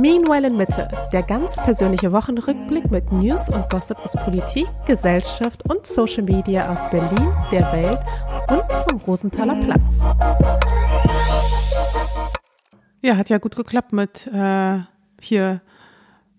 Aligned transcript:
Meanwhile 0.00 0.46
in 0.46 0.56
Mitte, 0.56 0.88
der 1.12 1.24
ganz 1.24 1.56
persönliche 1.56 2.12
Wochenrückblick 2.12 2.88
mit 2.88 3.10
News 3.10 3.48
und 3.48 3.68
Gossip 3.68 3.98
aus 4.04 4.12
Politik, 4.12 4.68
Gesellschaft 4.86 5.68
und 5.68 5.88
Social 5.88 6.22
Media 6.22 6.72
aus 6.72 6.88
Berlin, 6.88 7.32
der 7.50 7.72
Welt 7.72 7.98
und 8.48 8.62
vom 8.88 9.00
Rosenthaler 9.00 9.56
Platz. 9.64 9.98
Ja, 13.02 13.16
hat 13.16 13.28
ja 13.28 13.38
gut 13.38 13.56
geklappt 13.56 13.92
mit 13.92 14.28
äh, 14.28 14.78
hier 15.20 15.62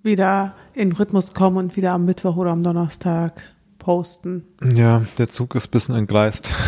wieder 0.03 0.55
in 0.73 0.93
Rhythmus 0.93 1.33
kommen 1.33 1.57
und 1.57 1.75
wieder 1.75 1.91
am 1.91 2.05
Mittwoch 2.05 2.37
oder 2.37 2.51
am 2.51 2.63
Donnerstag 2.63 3.41
posten. 3.77 4.45
Ja, 4.73 5.01
der 5.17 5.31
Zug 5.31 5.55
ist 5.55 5.67
ein 5.67 5.71
bisschen 5.71 5.95
entgleist. 5.95 6.53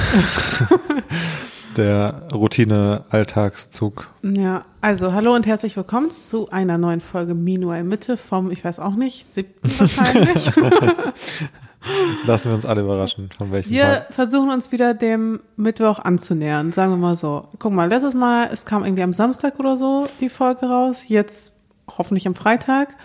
der 1.77 2.23
Routine-Alltagszug. 2.33 4.09
Ja, 4.23 4.65
also 4.81 5.13
hallo 5.13 5.33
und 5.33 5.45
herzlich 5.45 5.75
willkommen 5.77 6.11
zu 6.11 6.49
einer 6.49 6.77
neuen 6.77 7.01
Folge 7.01 7.33
Meanwhile 7.33 7.83
Mitte 7.83 8.17
vom, 8.17 8.51
ich 8.51 8.63
weiß 8.63 8.79
auch 8.79 8.95
nicht, 8.95 9.33
siebten 9.33 9.69
wahrscheinlich. 9.79 10.51
Lassen 12.25 12.49
wir 12.49 12.53
uns 12.53 12.65
alle 12.65 12.81
überraschen, 12.81 13.29
von 13.35 13.51
welchem 13.51 13.71
Wir 13.71 13.83
Tag. 13.83 14.13
versuchen 14.13 14.51
uns 14.51 14.71
wieder 14.71 14.93
dem 14.93 15.39
Mittwoch 15.55 15.99
anzunähern, 15.99 16.71
sagen 16.71 16.91
wir 16.91 16.97
mal 16.97 17.15
so. 17.15 17.47
Guck 17.57 17.73
mal, 17.73 17.89
letztes 17.89 18.13
Mal, 18.13 18.49
es 18.51 18.65
kam 18.65 18.83
irgendwie 18.83 19.03
am 19.03 19.13
Samstag 19.13 19.59
oder 19.59 19.77
so 19.77 20.07
die 20.19 20.29
Folge 20.29 20.67
raus, 20.67 21.03
jetzt 21.07 21.55
hoffentlich 21.97 22.27
am 22.27 22.35
Freitag. 22.35 22.95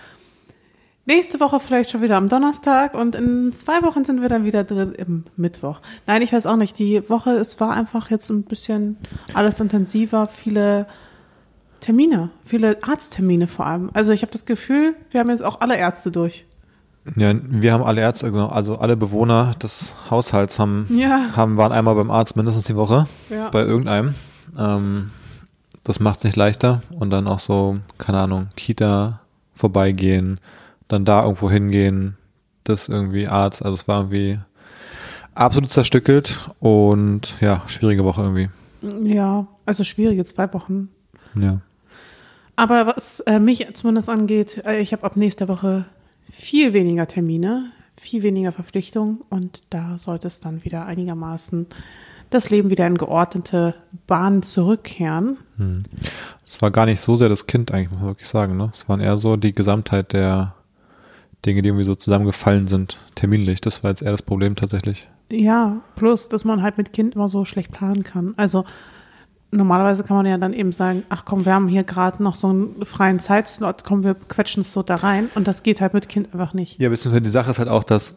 Nächste 1.09 1.39
Woche 1.39 1.61
vielleicht 1.61 1.91
schon 1.91 2.03
wieder 2.03 2.17
am 2.17 2.29
Donnerstag 2.29 2.95
und 2.95 3.15
in 3.15 3.53
zwei 3.53 3.81
Wochen 3.83 4.05
sind 4.05 4.21
wir 4.23 4.29
dann 4.29 4.45
wieder 4.45 4.65
drin 4.65 4.93
im 4.93 5.25
Mittwoch. 5.37 5.81
Nein, 6.07 6.21
ich 6.23 6.33
weiß 6.33 6.47
auch 6.47 6.57
nicht. 6.57 6.79
Die 6.81 7.09
Woche, 7.09 7.31
es 7.31 7.61
war 7.61 7.71
einfach 7.75 8.11
jetzt 8.11 8.29
ein 8.29 8.43
bisschen 8.43 8.97
alles 9.33 9.61
intensiver, 9.61 10.27
viele 10.27 10.87
Termine, 11.79 12.31
viele 12.45 12.79
Arzttermine 12.83 13.47
vor 13.47 13.67
allem. 13.67 13.91
Also 13.95 14.11
ich 14.13 14.23
habe 14.23 14.33
das 14.33 14.47
Gefühl, 14.47 14.97
wir 15.13 15.21
haben 15.21 15.31
jetzt 15.31 15.45
auch 15.45 15.61
alle 15.61 15.77
Ärzte 15.77 16.11
durch. 16.11 16.45
Ja, 17.15 17.33
wir 17.41 17.73
haben 17.73 17.85
alle 17.85 18.01
Ärzte, 18.01 18.33
genau, 18.33 18.49
also 18.49 18.79
alle 18.81 18.97
Bewohner 18.97 19.55
des 19.63 19.93
Haushalts 20.11 20.59
haben, 20.59 20.89
Ja. 20.91 21.37
haben 21.37 21.57
waren 21.57 21.71
einmal 21.71 21.95
beim 21.95 22.11
Arzt 22.11 22.35
mindestens 22.35 22.65
die 22.65 22.75
Woche, 22.75 23.07
Ja. 23.31 23.49
bei 23.51 23.61
irgendeinem. 23.63 24.17
Ähm, 24.59 25.13
das 25.85 26.01
macht 26.01 26.19
es 26.19 26.25
nicht 26.25 26.35
leichter. 26.37 26.83
Und 26.99 27.11
dann 27.11 27.29
auch 27.29 27.39
so, 27.39 27.77
keine 27.97 28.19
Ahnung, 28.19 28.49
Kita 28.57 29.21
vorbeigehen, 29.55 30.41
dann 30.89 31.05
da 31.05 31.23
irgendwo 31.23 31.51
hingehen, 31.51 32.17
das 32.65 32.89
irgendwie 32.89 33.29
Arzt. 33.29 33.63
Also 33.63 33.75
es 33.75 33.89
war 33.89 34.01
irgendwie 34.01 34.39
absolut 35.35 35.71
zerstückelt 35.71 36.51
und 36.59 37.35
ja, 37.41 37.63
schwierige 37.67 38.05
Woche 38.05 38.23
irgendwie. 38.23 38.49
Ja, 39.03 39.47
also 39.65 39.85
schwierige 39.85 40.25
zwei 40.25 40.53
Wochen. 40.53 40.89
Ja. 41.35 41.61
Aber 42.57 42.87
was 42.87 43.21
äh, 43.21 43.39
mich 43.39 43.67
zumindest 43.75 44.09
angeht, 44.09 44.63
äh, 44.65 44.81
ich 44.81 44.93
habe 44.93 45.05
ab 45.05 45.17
nächster 45.17 45.49
Woche 45.49 45.85
viel 46.31 46.73
weniger 46.73 47.07
Termine, 47.07 47.71
viel 48.01 48.23
weniger 48.23 48.53
Verpflichtungen 48.53 49.21
und 49.29 49.63
da 49.71 49.99
sollte 49.99 50.27
es 50.27 50.41
dann 50.41 50.65
wieder 50.65 50.87
einigermaßen 50.87 51.67
das 52.31 52.51
Leben 52.51 52.71
wieder 52.71 52.87
in 52.87 52.99
geordnete 52.99 53.75
Bahnen 54.07 54.43
zurückkehren. 54.43 55.39
Es 56.45 56.61
war 56.61 56.73
gar 56.73 56.87
nicht 56.87 57.01
so 57.01 57.15
sehr 57.15 57.29
das 57.29 57.47
Kind 57.47 57.73
eigentlich, 57.73 57.91
muss 57.91 58.01
man 58.01 58.09
wirklich 58.09 58.29
sagen. 58.29 58.57
Ne? 58.57 58.71
Es 58.75 58.89
waren 58.89 59.01
eher 59.01 59.17
so 59.17 59.37
die 59.37 59.55
Gesamtheit 59.55 60.13
der 60.13 60.56
Dinge, 61.47 61.63
die 61.63 61.69
irgendwie 61.69 61.85
so 61.85 61.95
zusammengefallen 61.95 62.69
sind, 62.69 62.99
terminlich. 63.15 63.61
Das 63.61 63.83
war 63.83 63.91
jetzt 63.91 64.03
eher 64.03 64.13
das 64.13 64.23
Problem 64.23 64.57
tatsächlich. 64.57 65.09
Ja, 65.31 65.81
plus, 65.95 66.29
dass 66.29 66.45
man 66.45 66.63
halt 66.63 66.79
mit 66.79 66.93
Kind 66.93 67.15
immer 67.15 67.29
so 67.29 67.45
schlecht 67.45 67.73
planen 67.73 68.05
kann. 68.05 68.35
Also 68.37 68.65
normalerweise 69.51 70.05
kann 70.05 70.17
man 70.17 70.27
ja 70.27 70.39
dann 70.39 70.53
eben 70.53 70.73
sagen, 70.73 71.05
ach 71.09 71.25
komm, 71.25 71.45
wir 71.45 71.55
haben 71.55 71.69
hier 71.69 71.85
gerade 71.85 72.23
noch 72.23 72.35
so 72.35 72.49
einen 72.49 72.85
freien 72.85 73.19
Zeitslot, 73.19 73.85
komm, 73.85 74.05
wir 74.05 74.15
quetschen 74.15 74.63
es 74.63 74.73
so 74.73 74.83
da 74.83 74.97
rein 74.97 75.31
und 75.35 75.49
das 75.49 75.63
geht 75.63 75.81
halt 75.81 75.95
mit 75.95 76.09
Kind 76.09 76.33
einfach 76.33 76.55
nicht. 76.55 76.81
Ja, 76.81 76.89
beziehungsweise 76.89 77.23
die 77.23 77.31
Sache 77.31 77.51
ist 77.51 77.59
halt 77.59 77.69
auch, 77.69 77.85
dass, 77.85 78.17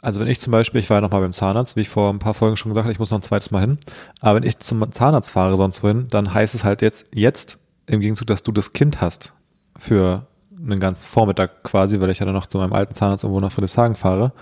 also 0.00 0.20
wenn 0.20 0.28
ich 0.28 0.40
zum 0.40 0.52
Beispiel, 0.52 0.80
ich 0.80 0.88
war 0.88 0.98
ja 0.98 1.00
noch 1.00 1.10
mal 1.10 1.20
beim 1.20 1.32
Zahnarzt, 1.32 1.76
wie 1.76 1.80
ich 1.80 1.88
vor 1.88 2.12
ein 2.12 2.18
paar 2.18 2.34
Folgen 2.34 2.56
schon 2.56 2.70
gesagt 2.70 2.84
habe, 2.84 2.92
ich 2.92 2.98
muss 2.98 3.10
noch 3.10 3.18
ein 3.18 3.22
zweites 3.22 3.50
Mal 3.50 3.60
hin, 3.60 3.78
aber 4.20 4.36
wenn 4.36 4.48
ich 4.48 4.58
zum 4.60 4.90
Zahnarzt 4.92 5.30
fahre 5.30 5.56
sonst 5.56 5.82
wohin, 5.82 6.08
dann 6.08 6.32
heißt 6.32 6.54
es 6.54 6.64
halt 6.64 6.82
jetzt, 6.82 7.06
jetzt 7.12 7.58
im 7.86 8.00
Gegenzug, 8.00 8.26
dass 8.26 8.42
du 8.42 8.52
das 8.52 8.72
Kind 8.72 9.00
hast 9.00 9.34
für 9.78 10.26
einen 10.58 10.80
ganzen 10.80 11.06
Vormittag 11.06 11.62
quasi, 11.62 12.00
weil 12.00 12.10
ich 12.10 12.18
ja 12.18 12.26
dann 12.26 12.34
noch 12.34 12.46
zu 12.46 12.58
meinem 12.58 12.72
alten 12.72 12.94
Zahnarzt 12.94 13.24
irgendwo 13.24 13.40
nach 13.40 13.52
Friedrichshagen 13.52 13.96
fahre. 13.96 14.32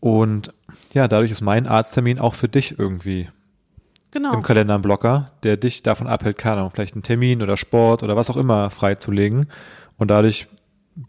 Und 0.00 0.50
ja, 0.92 1.08
dadurch 1.08 1.30
ist 1.30 1.40
mein 1.40 1.66
Arzttermin 1.66 2.18
auch 2.18 2.34
für 2.34 2.48
dich 2.48 2.78
irgendwie 2.78 3.28
Genau. 4.10 4.34
im 4.34 4.42
Kalender 4.42 4.74
ein 4.74 4.82
Blocker, 4.82 5.30
der 5.42 5.56
dich 5.56 5.82
davon 5.82 6.06
abhält, 6.06 6.36
keine 6.38 6.58
Ahnung, 6.58 6.70
vielleicht 6.70 6.94
einen 6.94 7.02
Termin 7.02 7.40
oder 7.42 7.56
Sport 7.56 8.02
oder 8.02 8.14
was 8.16 8.28
auch 8.28 8.36
immer 8.36 8.68
freizulegen. 8.70 9.46
Und 9.96 10.08
dadurch, 10.10 10.48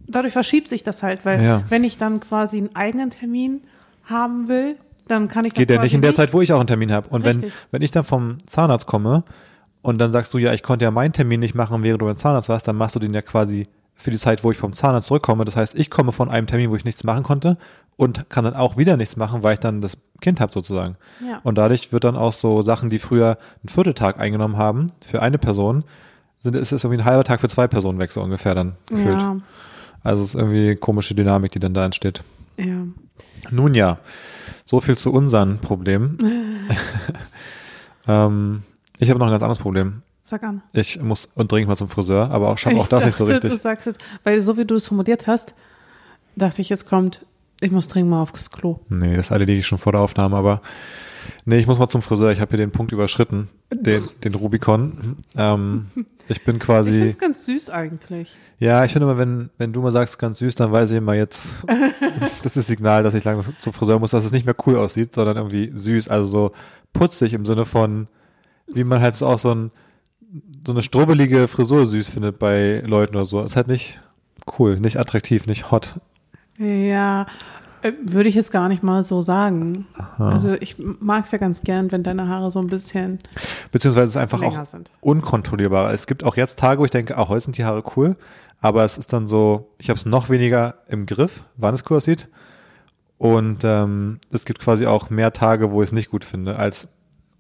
dadurch 0.07 0.31
verschiebt 0.33 0.69
sich 0.69 0.83
das 0.83 1.03
halt, 1.03 1.25
weil 1.25 1.43
Ja. 1.43 1.63
wenn 1.69 1.83
ich 1.83 1.97
dann 1.97 2.19
quasi 2.21 2.57
einen 2.57 2.75
eigenen 2.75 3.09
Termin 3.09 3.61
haben 4.05 4.47
will, 4.47 4.77
dann 5.07 5.27
kann 5.27 5.43
ich 5.43 5.51
das 5.53 5.59
geht 5.59 5.69
der 5.69 5.81
nicht 5.81 5.93
in 5.93 6.01
der 6.01 6.13
Zeit, 6.13 6.33
wo 6.33 6.39
ich 6.41 6.53
auch 6.53 6.59
einen 6.59 6.67
Termin 6.67 6.91
habe. 6.93 7.09
Und 7.09 7.25
wenn, 7.25 7.43
wenn 7.71 7.81
ich 7.81 7.91
dann 7.91 8.05
vom 8.05 8.37
Zahnarzt 8.45 8.85
komme 8.85 9.23
und 9.81 9.97
dann 9.97 10.13
sagst 10.13 10.33
du, 10.33 10.37
ja, 10.37 10.53
ich 10.53 10.63
konnte 10.63 10.85
ja 10.85 10.91
meinen 10.91 11.11
Termin 11.11 11.41
nicht 11.41 11.55
machen, 11.55 11.83
während 11.83 12.01
du 12.01 12.05
beim 12.05 12.15
Zahnarzt 12.15 12.47
warst, 12.47 12.67
dann 12.69 12.77
machst 12.77 12.95
du 12.95 12.99
den 12.99 13.13
ja 13.13 13.21
quasi 13.21 13.67
für 13.95 14.11
die 14.11 14.17
Zeit, 14.17 14.43
wo 14.43 14.51
ich 14.51 14.57
vom 14.57 14.73
Zahnarzt 14.73 15.07
zurückkomme. 15.07 15.45
Das 15.45 15.55
heißt, 15.55 15.77
ich 15.77 15.89
komme 15.89 16.11
von 16.11 16.29
einem 16.29 16.47
Termin, 16.47 16.69
wo 16.69 16.75
ich 16.75 16.85
nichts 16.85 17.03
machen 17.03 17.23
konnte 17.23 17.57
und 17.95 18.29
kann 18.29 18.43
dann 18.43 18.55
auch 18.55 18.77
wieder 18.77 18.97
nichts 18.97 19.15
machen, 19.17 19.43
weil 19.43 19.53
ich 19.53 19.59
dann 19.59 19.81
das 19.81 19.97
Kind 20.21 20.39
habe 20.39 20.51
sozusagen. 20.51 20.95
Ja. 21.25 21.39
Und 21.43 21.57
dadurch 21.57 21.91
wird 21.91 22.03
dann 22.03 22.15
auch 22.15 22.33
so 22.33 22.61
Sachen, 22.61 22.89
die 22.89 22.99
früher 22.99 23.37
einen 23.61 23.69
Vierteltag 23.69 24.19
eingenommen 24.19 24.57
haben 24.57 24.91
für 25.05 25.21
eine 25.21 25.37
Person, 25.37 25.83
sind, 26.39 26.55
ist 26.55 26.71
es 26.71 26.83
irgendwie 26.83 27.01
ein 27.01 27.05
halber 27.05 27.23
Tag 27.23 27.39
für 27.39 27.49
zwei 27.49 27.67
Personen 27.67 27.99
weg, 27.99 28.11
so 28.11 28.21
ungefähr 28.21 28.55
dann 28.55 28.73
gefühlt. 28.87 29.21
Ja, 29.21 29.37
Also 30.01 30.23
es 30.23 30.29
ist 30.29 30.35
irgendwie 30.35 30.65
eine 30.65 30.75
komische 30.75 31.15
Dynamik, 31.15 31.51
die 31.51 31.59
dann 31.59 31.73
da 31.73 31.85
entsteht. 31.85 32.23
ja. 32.57 32.85
Nun 33.51 33.75
ja, 33.75 33.97
so 34.63 34.79
viel 34.79 34.97
zu 34.97 35.11
unseren 35.11 35.59
Problemen. 35.59 36.17
ähm, 38.07 38.63
ich 38.99 39.09
habe 39.09 39.19
noch 39.19 39.27
ein 39.27 39.31
ganz 39.31 39.43
anderes 39.43 39.59
Problem. 39.59 40.01
Sag 40.23 40.43
an. 40.43 40.61
Ich 40.73 40.99
muss 41.01 41.27
und 41.35 41.51
dringend 41.51 41.69
mal 41.69 41.75
zum 41.75 41.89
Friseur, 41.89 42.31
aber 42.31 42.49
auch 42.49 42.57
schaffe 42.57 42.77
auch 42.77 42.87
das 42.87 43.05
nicht 43.05 43.15
so 43.15 43.25
dachte, 43.27 43.41
Du 43.41 43.47
richtig. 43.47 43.61
sagst 43.61 43.85
jetzt, 43.87 43.99
weil 44.23 44.39
so 44.41 44.55
wie 44.57 44.65
du 44.65 44.75
es 44.75 44.87
formuliert 44.87 45.27
hast, 45.27 45.53
dachte 46.35 46.61
ich, 46.61 46.69
jetzt 46.69 46.87
kommt, 46.87 47.25
ich 47.61 47.71
muss 47.71 47.87
dringend 47.87 48.11
mal 48.11 48.21
aufs 48.21 48.49
Klo. 48.49 48.79
Nee, 48.89 49.15
das 49.15 49.31
erledige 49.31 49.59
ich 49.59 49.67
schon 49.67 49.77
vor 49.77 49.91
der 49.91 50.01
Aufnahme, 50.01 50.37
aber 50.37 50.61
nee, 51.45 51.57
ich 51.59 51.67
muss 51.67 51.77
mal 51.77 51.89
zum 51.89 52.01
Friseur. 52.01 52.31
Ich 52.31 52.39
habe 52.39 52.49
hier 52.51 52.57
den 52.57 52.71
Punkt 52.71 52.91
überschritten, 52.93 53.49
den, 53.71 54.03
den 54.23 54.33
Rubikon. 54.33 55.17
Ähm, 55.35 55.87
ich 55.93 55.95
bin 55.97 56.05
Ich 56.29 56.39
finde 56.41 56.59
quasi, 56.65 57.01
es 57.01 57.17
ganz 57.17 57.45
süß 57.45 57.69
eigentlich. 57.69 58.33
ja, 58.59 58.85
ich 58.85 58.93
finde 58.93 59.07
immer, 59.09 59.17
wenn, 59.17 59.49
wenn 59.57 59.73
du 59.73 59.81
mal 59.81 59.91
sagst, 59.91 60.17
ganz 60.19 60.37
süß, 60.39 60.55
dann 60.55 60.71
weiß 60.71 60.91
ich 60.91 60.97
immer 60.97 61.15
jetzt, 61.15 61.63
das 62.37 62.45
ist 62.45 62.57
das 62.57 62.67
Signal, 62.67 63.03
dass 63.03 63.13
ich 63.13 63.25
langsam 63.25 63.53
zum 63.59 63.73
Friseur 63.73 63.99
muss, 63.99 64.11
dass 64.11 64.23
es 64.23 64.31
nicht 64.31 64.45
mehr 64.45 64.55
cool 64.65 64.77
aussieht, 64.77 65.13
sondern 65.13 65.35
irgendwie 65.35 65.71
süß, 65.73 66.07
also 66.07 66.25
so 66.29 66.51
putzig 66.93 67.33
im 67.33 67.45
Sinne 67.45 67.65
von, 67.65 68.07
wie 68.67 68.85
man 68.85 69.01
halt 69.01 69.15
so 69.15 69.27
auch 69.27 69.39
so 69.39 69.53
ein, 69.53 69.71
so 70.65 70.73
eine 70.73 70.81
strubbelige 70.81 71.47
Frisur 71.47 71.85
süß 71.85 72.09
findet 72.09 72.39
bei 72.39 72.81
Leuten 72.85 73.15
oder 73.15 73.25
so. 73.25 73.41
Ist 73.41 73.55
halt 73.55 73.67
nicht 73.67 74.01
cool, 74.57 74.79
nicht 74.79 74.97
attraktiv, 74.97 75.45
nicht 75.45 75.71
hot. 75.71 75.99
Ja, 76.57 77.27
äh, 77.81 77.91
würde 78.01 78.29
ich 78.29 78.35
jetzt 78.35 78.51
gar 78.51 78.69
nicht 78.69 78.81
mal 78.81 79.03
so 79.03 79.21
sagen. 79.21 79.85
Also 80.17 80.53
ich 80.53 80.77
mag 80.77 81.25
es 81.25 81.31
ja 81.31 81.37
ganz 81.37 81.61
gern, 81.61 81.91
wenn 81.91 82.03
deine 82.03 82.27
Haare 82.27 82.51
so 82.51 82.59
ein 82.59 82.67
bisschen 82.67 83.19
Beziehungsweise 83.71 84.05
es 84.05 84.11
ist 84.11 84.17
einfach 84.17 84.41
auch 84.41 84.65
sind. 84.65 84.89
unkontrollierbar. 85.01 85.93
Es 85.93 86.07
gibt 86.07 86.23
auch 86.23 86.37
jetzt 86.37 86.59
Tage, 86.59 86.79
wo 86.79 86.85
ich 86.85 86.91
denke, 86.91 87.17
ach, 87.17 87.29
heute 87.29 87.41
sind 87.41 87.57
die 87.57 87.65
Haare 87.65 87.83
cool, 87.95 88.15
aber 88.61 88.83
es 88.83 88.97
ist 88.97 89.11
dann 89.13 89.27
so, 89.27 89.69
ich 89.77 89.89
habe 89.89 89.97
es 89.97 90.05
noch 90.05 90.29
weniger 90.29 90.75
im 90.87 91.05
Griff, 91.05 91.43
wann 91.57 91.73
es 91.73 91.83
cool 91.89 91.97
aussieht. 91.97 92.29
Und 93.17 93.63
ähm, 93.63 94.19
es 94.31 94.45
gibt 94.45 94.59
quasi 94.59 94.85
auch 94.85 95.09
mehr 95.09 95.33
Tage, 95.33 95.71
wo 95.71 95.81
ich 95.81 95.89
es 95.89 95.93
nicht 95.93 96.09
gut 96.09 96.25
finde, 96.25 96.57
als, 96.57 96.87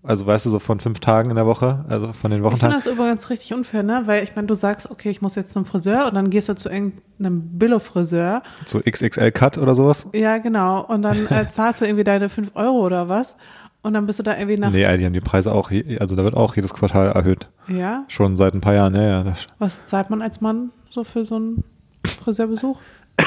also 0.03 0.25
weißt 0.25 0.45
du, 0.45 0.49
so 0.49 0.59
von 0.59 0.79
fünf 0.79 0.99
Tagen 0.99 1.29
in 1.29 1.35
der 1.37 1.45
Woche, 1.45 1.85
also 1.87 2.11
von 2.11 2.29
den 2.29 2.43
Ich 2.43 2.43
finde 2.43 2.43
Wochentagen. 2.43 2.75
das 2.75 2.85
übrigens 2.85 3.29
richtig 3.29 3.53
unfair, 3.53 3.83
ne? 3.83 4.03
Weil 4.05 4.23
ich 4.23 4.35
meine, 4.35 4.47
du 4.47 4.53
sagst, 4.53 4.91
okay, 4.91 5.09
ich 5.09 5.21
muss 5.21 5.35
jetzt 5.35 5.53
zum 5.53 5.65
Friseur 5.65 6.07
und 6.07 6.15
dann 6.15 6.29
gehst 6.29 6.49
du 6.49 6.55
zu 6.55 6.69
irgendeinem 6.69 7.57
Billo-Friseur. 7.57 8.43
So 8.65 8.79
XXL-Cut 8.79 9.57
oder 9.57 9.75
sowas. 9.75 10.07
Ja, 10.13 10.37
genau. 10.39 10.81
Und 10.85 11.03
dann 11.03 11.27
äh, 11.27 11.47
zahlst 11.49 11.81
du 11.81 11.85
irgendwie 11.85 12.03
deine 12.03 12.27
5 12.29 12.51
Euro 12.55 12.85
oder 12.85 13.07
was. 13.07 13.35
Und 13.81 13.93
dann 13.93 14.05
bist 14.05 14.19
du 14.19 14.23
da 14.23 14.37
irgendwie 14.37 14.57
nach. 14.57 14.71
Nee, 14.71 14.97
die 14.97 15.05
haben 15.05 15.13
die 15.13 15.19
Preise 15.21 15.53
auch, 15.53 15.69
also 15.99 16.15
da 16.15 16.23
wird 16.23 16.35
auch 16.35 16.55
jedes 16.55 16.73
Quartal 16.73 17.09
erhöht. 17.11 17.49
Ja. 17.67 18.05
Schon 18.07 18.35
seit 18.37 18.53
ein 18.53 18.61
paar 18.61 18.73
Jahren, 18.73 18.95
ja, 18.95 19.23
ja. 19.23 19.33
Was 19.59 19.87
zahlt 19.87 20.09
man 20.09 20.21
als 20.21 20.39
Mann 20.39 20.71
so 20.89 21.03
für 21.03 21.25
so 21.25 21.35
einen 21.35 21.63
Friseurbesuch? 22.05 22.79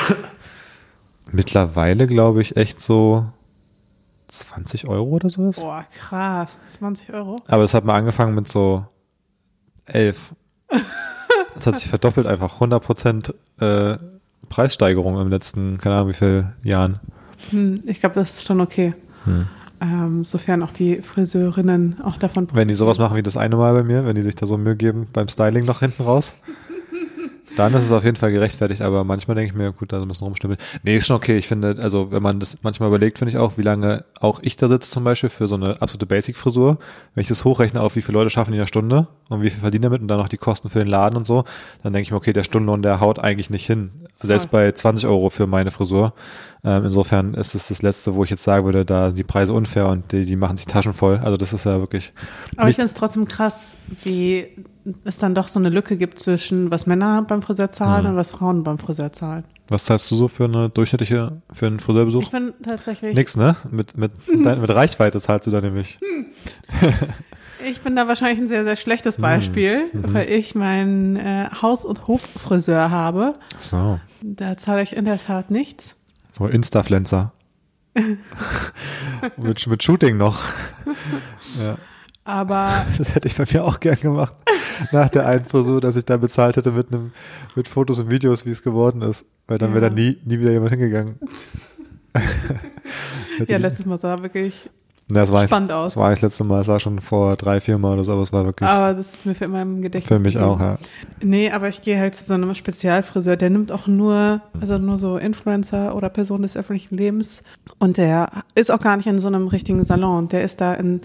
mittlerweile 1.33 2.07
glaube 2.07 2.43
ich 2.43 2.57
echt 2.57 2.81
so 2.81 3.27
20 4.41 4.89
Euro 4.89 5.09
oder 5.09 5.29
sowas. 5.29 5.57
Boah, 5.57 5.85
krass. 5.97 6.63
20 6.67 7.13
Euro. 7.15 7.37
Aber 7.49 7.65
es 7.65 7.75
hat 7.75 7.85
mal 7.85 7.95
angefangen 7.95 8.35
mit 8.35 8.49
so 8.49 8.85
elf. 9.87 10.35
Das 11.55 11.67
hat 11.67 11.77
sich 11.77 11.89
verdoppelt 11.89 12.27
einfach. 12.27 12.55
100 12.55 12.83
Prozent 12.83 13.35
äh, 13.61 13.97
Preissteigerung 14.49 15.21
im 15.21 15.29
letzten, 15.29 15.79
keine 15.79 15.97
Ahnung 15.97 16.09
wie 16.09 16.15
viel 16.15 16.53
Jahren. 16.63 17.01
Hm, 17.51 17.83
ich 17.87 18.01
glaube, 18.01 18.15
das 18.15 18.35
ist 18.35 18.45
schon 18.45 18.61
okay. 18.61 18.95
Hm. 19.25 19.47
Ähm, 19.81 20.25
sofern 20.25 20.63
auch 20.63 20.71
die 20.71 21.03
Friseurinnen 21.03 22.01
auch 22.03 22.17
davon 22.17 22.49
Wenn 22.53 22.69
die 22.69 22.75
sowas 22.75 22.99
machen 22.99 23.17
wie 23.17 23.23
das 23.23 23.37
eine 23.37 23.57
Mal 23.57 23.75
bei 23.75 23.83
mir, 23.83 24.07
wenn 24.07 24.15
die 24.15 24.23
sich 24.23 24.35
da 24.35 24.47
so 24.47 24.57
Mühe 24.57 24.77
geben 24.77 25.07
beim 25.13 25.29
Styling 25.29 25.67
noch 25.67 25.81
hinten 25.81 26.03
raus. 26.03 26.35
Dann 27.57 27.75
ist 27.75 27.85
es 27.85 27.93
auf 27.93 28.05
jeden 28.05 28.17
Fall 28.17 28.33
gerechtfertigt, 28.33 28.83
aber 28.83 29.03
manchmal 29.05 29.35
denke 29.35 29.51
ich 29.51 29.57
mir, 29.57 29.73
gut, 29.73 29.93
da 29.93 30.05
müssen 30.05 30.25
rumstimmen. 30.25 30.59
Nee, 30.83 30.97
ist 30.97 31.07
schon 31.07 31.17
okay. 31.17 31.37
Ich 31.37 31.49
finde, 31.49 31.77
also 31.81 32.11
wenn 32.11 32.23
man 32.23 32.39
das 32.39 32.59
manchmal 32.63 32.89
überlegt, 32.89 33.19
finde 33.19 33.31
ich 33.31 33.39
auch, 33.39 33.57
wie 33.57 33.63
lange 33.63 34.05
auch 34.21 34.41
ich 34.43 34.57
da 34.57 34.69
sitze 34.69 34.91
zum 34.91 35.05
Beispiel 35.05 35.31
für 35.31 35.49
so 35.49 35.55
eine 35.55 35.81
absolute 35.81 36.07
Basic-Frisur. 36.07 36.79
Wenn 37.15 37.23
ich 37.23 37.29
das 37.29 37.45
hochrechne 37.45 37.81
auf, 37.81 37.97
wie 37.97 38.03
viele 38.03 38.19
Leute 38.19 38.31
schaffen 38.31 38.53
in 38.53 38.59
der 38.59 38.67
Stunde 38.67 39.09
und 39.31 39.43
wie 39.43 39.51
viel 39.51 39.61
verdienen 39.61 39.83
damit 39.83 40.03
und 40.03 40.09
dann 40.09 40.19
noch 40.19 40.29
die 40.29 40.37
Kosten 40.37 40.71
für 40.71 40.79
den 40.79 40.89
Laden 40.89 41.17
und 41.17 41.27
so, 41.27 41.45
dann 41.83 41.93
denke 41.93 42.05
ich 42.05 42.11
mir, 42.11 42.19
okay, 42.19 42.33
der 42.33 42.45
Stundenlohn, 42.45 42.83
der 42.83 43.01
haut 43.01 43.19
eigentlich 43.19 43.51
nicht 43.51 43.67
hin. 43.67 43.91
Selbst 44.23 44.51
bei 44.51 44.73
20 44.73 45.07
Euro 45.07 45.31
für 45.31 45.47
meine 45.47 45.71
Frisur. 45.71 46.15
Ähm, 46.67 46.85
insofern 46.87 47.35
ist 47.35 47.55
es 47.55 47.69
das 47.69 47.81
Letzte, 47.81 48.15
wo 48.17 48.25
ich 48.25 48.31
jetzt 48.31 48.43
sagen 48.43 48.65
würde, 48.65 48.85
da 48.85 49.07
sind 49.07 49.19
die 49.19 49.25
Preise 49.25 49.53
unfair 49.53 49.87
und 49.89 50.11
die, 50.11 50.25
die 50.25 50.35
machen 50.37 50.57
sich 50.57 50.67
Taschen 50.67 50.93
voll. 50.93 51.19
Also 51.23 51.37
das 51.37 51.53
ist 51.53 51.65
ja 51.65 51.79
wirklich. 51.79 52.13
Aber 52.57 52.69
ich 52.69 52.75
finde 52.75 52.87
es 52.87 52.95
trotzdem 52.95 53.27
krass, 53.29 53.77
wie 54.03 54.49
es 55.05 55.19
dann 55.19 55.35
doch 55.35 55.47
so 55.49 55.61
eine 55.61 55.69
Lücke 55.69 55.97
gibt 55.97 56.19
zwischen, 56.19 56.71
was 56.73 56.87
Männer 56.87 57.23
beim 57.23 57.41
Friseur 57.41 57.71
zahlen 57.71 58.05
Mhm. 58.05 58.11
und 58.11 58.17
was 58.17 58.33
Frauen 58.33 58.65
beim 58.65 58.79
Friseur 58.79 59.13
zahlen. 59.13 59.45
Was 59.69 59.85
zahlst 59.85 60.11
du 60.11 60.17
so 60.17 60.29
für 60.29 60.45
eine 60.45 60.69
durchschnittliche, 60.69 61.41
für 61.53 61.67
einen 61.67 61.79
Friseurbesuch? 61.81 62.23
Ich 62.23 62.31
bin 62.31 62.53
tatsächlich, 62.63 63.15
Nix, 63.15 63.37
ne? 63.37 63.55
Mit, 63.71 63.97
mit, 63.97 64.13
dein, 64.45 64.61
mit 64.61 64.71
Reichweite 64.71 65.21
zahlst 65.21 65.47
du 65.47 65.53
da 65.53 65.61
nämlich. 65.61 65.99
ich 67.69 67.81
bin 67.81 67.97
da 67.97 68.07
wahrscheinlich 68.09 68.39
ein 68.39 68.49
sehr, 68.49 68.65
sehr 68.65 68.73
Mhm. 68.75 68.77
schlechtes 68.77 69.17
Beispiel, 69.19 69.83
weil 69.93 70.29
ich 70.29 70.55
meinen 70.55 71.17
äh, 71.17 71.49
Haus- 71.63 71.85
und 71.85 72.07
Hoffriseur 72.09 72.91
habe. 72.91 73.33
So. 73.59 73.99
Da 74.23 74.57
zahle 74.57 74.83
ich 74.83 74.97
in 74.97 75.05
der 75.05 75.19
Tat 75.19 75.51
nichts. 75.51 75.97
So 76.37 76.47
Instafluencer. 76.47 77.33
mit, 79.39 79.67
mit 79.67 79.83
Shooting 79.83 80.19
noch. 80.19 80.43
Ja, 81.59 81.79
Aber 82.25 82.85
das 82.99 83.15
hätte 83.15 83.27
ich 83.29 83.37
bei 83.37 83.47
mir 83.51 83.65
auch 83.65 83.81
gern 83.81 83.99
gemacht. 83.99 84.35
Nach 84.93 85.09
der 85.09 85.27
einen 85.27 85.47
Frisur, 85.47 85.81
dass 85.81 85.97
ich 85.97 86.05
da 86.05 86.19
bezahlt 86.19 86.57
hätte 86.59 86.73
mit 86.73 86.93
einem, 86.93 87.13
mit 87.55 87.69
Fotos 87.69 87.99
und 88.01 88.11
Videos, 88.11 88.45
wie 88.45 88.51
es 88.51 88.63
geworden 88.63 89.01
ist. 89.01 89.25
Weil 89.47 89.57
dann 89.57 89.73
wäre 89.73 89.85
Ja. 89.85 89.89
da 89.89 89.95
nie, 89.95 90.19
nie 90.25 90.39
wieder 90.39 90.51
jemand 90.53 90.73
hingegangen. 90.73 91.19
Ja, 93.49 93.59
letztes 93.59 93.85
Mal 93.85 93.99
sah 93.99 94.23
wirklich 94.23 94.71
das 95.09 95.31
war 95.31 95.43
ich, 95.43 95.49
spannend 95.49 95.73
aus. 95.73 95.95
Das 95.95 96.03
war 96.03 96.13
ich 96.13 96.19
das 96.19 96.33
letzte 96.33 96.45
Mal, 96.45 96.59
das 96.59 96.69
war 96.69 96.81
schon 96.81 97.01
vor 97.01 97.37
drei, 97.37 97.61
vier 97.61 97.79
Mal 97.79 97.95
oder 97.95 98.05
so, 98.05 98.13
aber 98.13 98.23
es 98.23 98.33
war 98.33 98.45
wirklich 98.45 98.69
Aber 98.69 98.93
das 98.95 99.15
ist 99.15 99.27
mir 99.27 99.35
für 99.35 99.45
immer 99.45 99.63
im 99.63 99.83
Gedächtnis. 99.83 100.19
für 100.19 100.23
mich 100.23 100.39
auch, 100.39 100.59
ja. 100.59 100.79
Nee, 101.23 101.51
aber 101.51 101.69
ich 101.69 101.83
gehe 101.83 101.99
halt 101.99 102.17
zu 102.17 102.25
so 102.25 102.35
einem 102.35 102.55
Spezialfriseur, 102.55 103.37
der 103.37 103.51
nimmt 103.51 103.71
auch 103.71 103.87
nur, 103.87 104.41
also 104.61 104.79
nur 104.79 104.99
so 104.99 105.17
Influencer 105.17 105.95
oder 105.95 106.09
Personen 106.09 106.43
des 106.43 106.57
öffentlichen 106.57 106.97
Lebens. 106.97 107.45
Und 107.79 107.99
der 107.99 108.29
ist 108.55 108.71
auch 108.71 108.81
gar 108.81 108.97
nicht 108.97 109.07
in 109.07 109.19
so 109.19 109.29
einem 109.29 109.47
richtigen 109.47 109.85
Salon. 109.85 110.29
Der 110.29 110.43
ist 110.43 110.61
da 110.61 110.75
in 110.75 111.01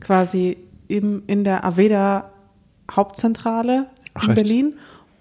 quasi 0.00 0.56
eben 0.88 1.22
in 1.26 1.44
der 1.44 1.64
Aveda 1.64 2.30
Hauptzentrale 2.90 3.86
Ach, 4.14 4.24
in 4.24 4.30
echt? 4.30 4.36
Berlin. 4.36 4.74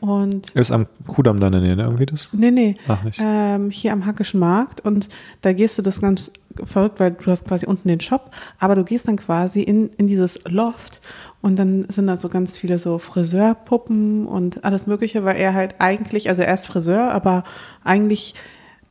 Und 0.04 0.50
Ist 0.50 0.70
am 0.70 0.88
Kudamm 1.08 1.40
da 1.40 1.48
in 1.48 1.54
der 1.54 1.62
Nähe, 1.62 1.76
ne? 1.78 1.84
Irgendwie 1.84 2.06
das? 2.06 2.28
nee, 2.34 2.52
nee. 2.52 2.76
Ach, 2.90 3.02
nicht. 3.06 3.22
Ähm, 3.24 3.70
hier 3.70 3.94
am 3.94 4.06
Hackischen 4.06 4.38
Markt 4.38 4.82
und 4.82 5.08
da 5.40 5.54
gehst 5.54 5.78
du 5.78 5.82
das 5.82 6.02
ganz 6.02 6.30
verrückt, 6.66 7.00
weil 7.00 7.12
du 7.12 7.32
hast 7.32 7.48
quasi 7.48 7.66
unten 7.66 7.88
den 7.88 8.02
Shop, 8.02 8.32
aber 8.60 8.76
du 8.76 8.84
gehst 8.84 9.08
dann 9.08 9.16
quasi 9.16 9.62
in, 9.62 9.92
in 9.96 10.08
dieses 10.08 10.42
Loft 10.44 11.00
und 11.40 11.56
dann 11.56 11.86
sind 11.88 12.08
da 12.08 12.18
so 12.18 12.28
ganz 12.28 12.58
viele 12.58 12.80
so 12.80 12.98
Friseurpuppen 12.98 14.28
und 14.28 14.66
alles 14.66 14.88
mögliche, 14.88 15.24
weil 15.24 15.38
er 15.38 15.54
halt 15.54 15.76
eigentlich, 15.80 16.28
also 16.28 16.42
er 16.42 16.54
ist 16.54 16.68
Friseur, 16.68 17.14
aber 17.14 17.46
eigentlich 17.86 18.36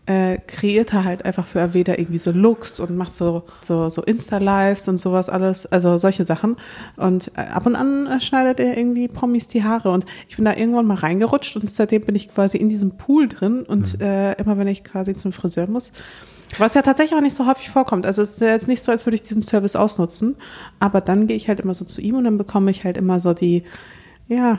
äh, 0.06 0.38
kreiert 0.46 0.92
er 0.92 1.04
halt 1.04 1.24
einfach 1.24 1.46
für 1.46 1.60
Aveda 1.62 1.92
irgendwie 1.92 2.18
so 2.18 2.32
Looks 2.32 2.80
und 2.80 2.96
macht 2.96 3.12
so 3.12 3.44
so 3.60 3.88
so 3.88 4.02
Insta-Lives 4.02 4.88
und 4.88 4.98
sowas 4.98 5.28
alles, 5.28 5.66
also 5.66 5.96
solche 5.96 6.24
Sachen. 6.24 6.56
Und 6.96 7.30
äh, 7.36 7.42
ab 7.42 7.66
und 7.66 7.76
an 7.76 8.06
äh, 8.06 8.20
schneidet 8.20 8.58
er 8.58 8.76
irgendwie 8.76 9.06
Promis 9.06 9.46
die 9.46 9.62
Haare 9.62 9.90
und 9.90 10.04
ich 10.28 10.36
bin 10.36 10.44
da 10.44 10.54
irgendwann 10.54 10.86
mal 10.86 10.96
reingerutscht 10.96 11.56
und 11.56 11.70
seitdem 11.70 12.02
bin 12.02 12.16
ich 12.16 12.28
quasi 12.28 12.58
in 12.58 12.68
diesem 12.68 12.96
Pool 12.96 13.28
drin 13.28 13.62
und 13.62 14.00
äh, 14.00 14.32
immer 14.34 14.58
wenn 14.58 14.66
ich 14.66 14.82
quasi 14.82 15.14
zum 15.14 15.32
Friseur 15.32 15.68
muss, 15.68 15.92
was 16.58 16.74
ja 16.74 16.82
tatsächlich 16.82 17.16
auch 17.16 17.22
nicht 17.22 17.36
so 17.36 17.46
häufig 17.46 17.70
vorkommt. 17.70 18.04
Also 18.04 18.22
es 18.22 18.32
ist 18.32 18.40
ja 18.40 18.48
jetzt 18.48 18.66
nicht 18.66 18.82
so, 18.82 18.90
als 18.90 19.06
würde 19.06 19.14
ich 19.14 19.22
diesen 19.22 19.42
Service 19.42 19.76
ausnutzen, 19.76 20.34
aber 20.80 21.00
dann 21.00 21.28
gehe 21.28 21.36
ich 21.36 21.48
halt 21.48 21.60
immer 21.60 21.74
so 21.74 21.84
zu 21.84 22.00
ihm 22.00 22.16
und 22.16 22.24
dann 22.24 22.38
bekomme 22.38 22.72
ich 22.72 22.84
halt 22.84 22.96
immer 22.96 23.20
so 23.20 23.34
die 23.34 23.62
ja 24.26 24.58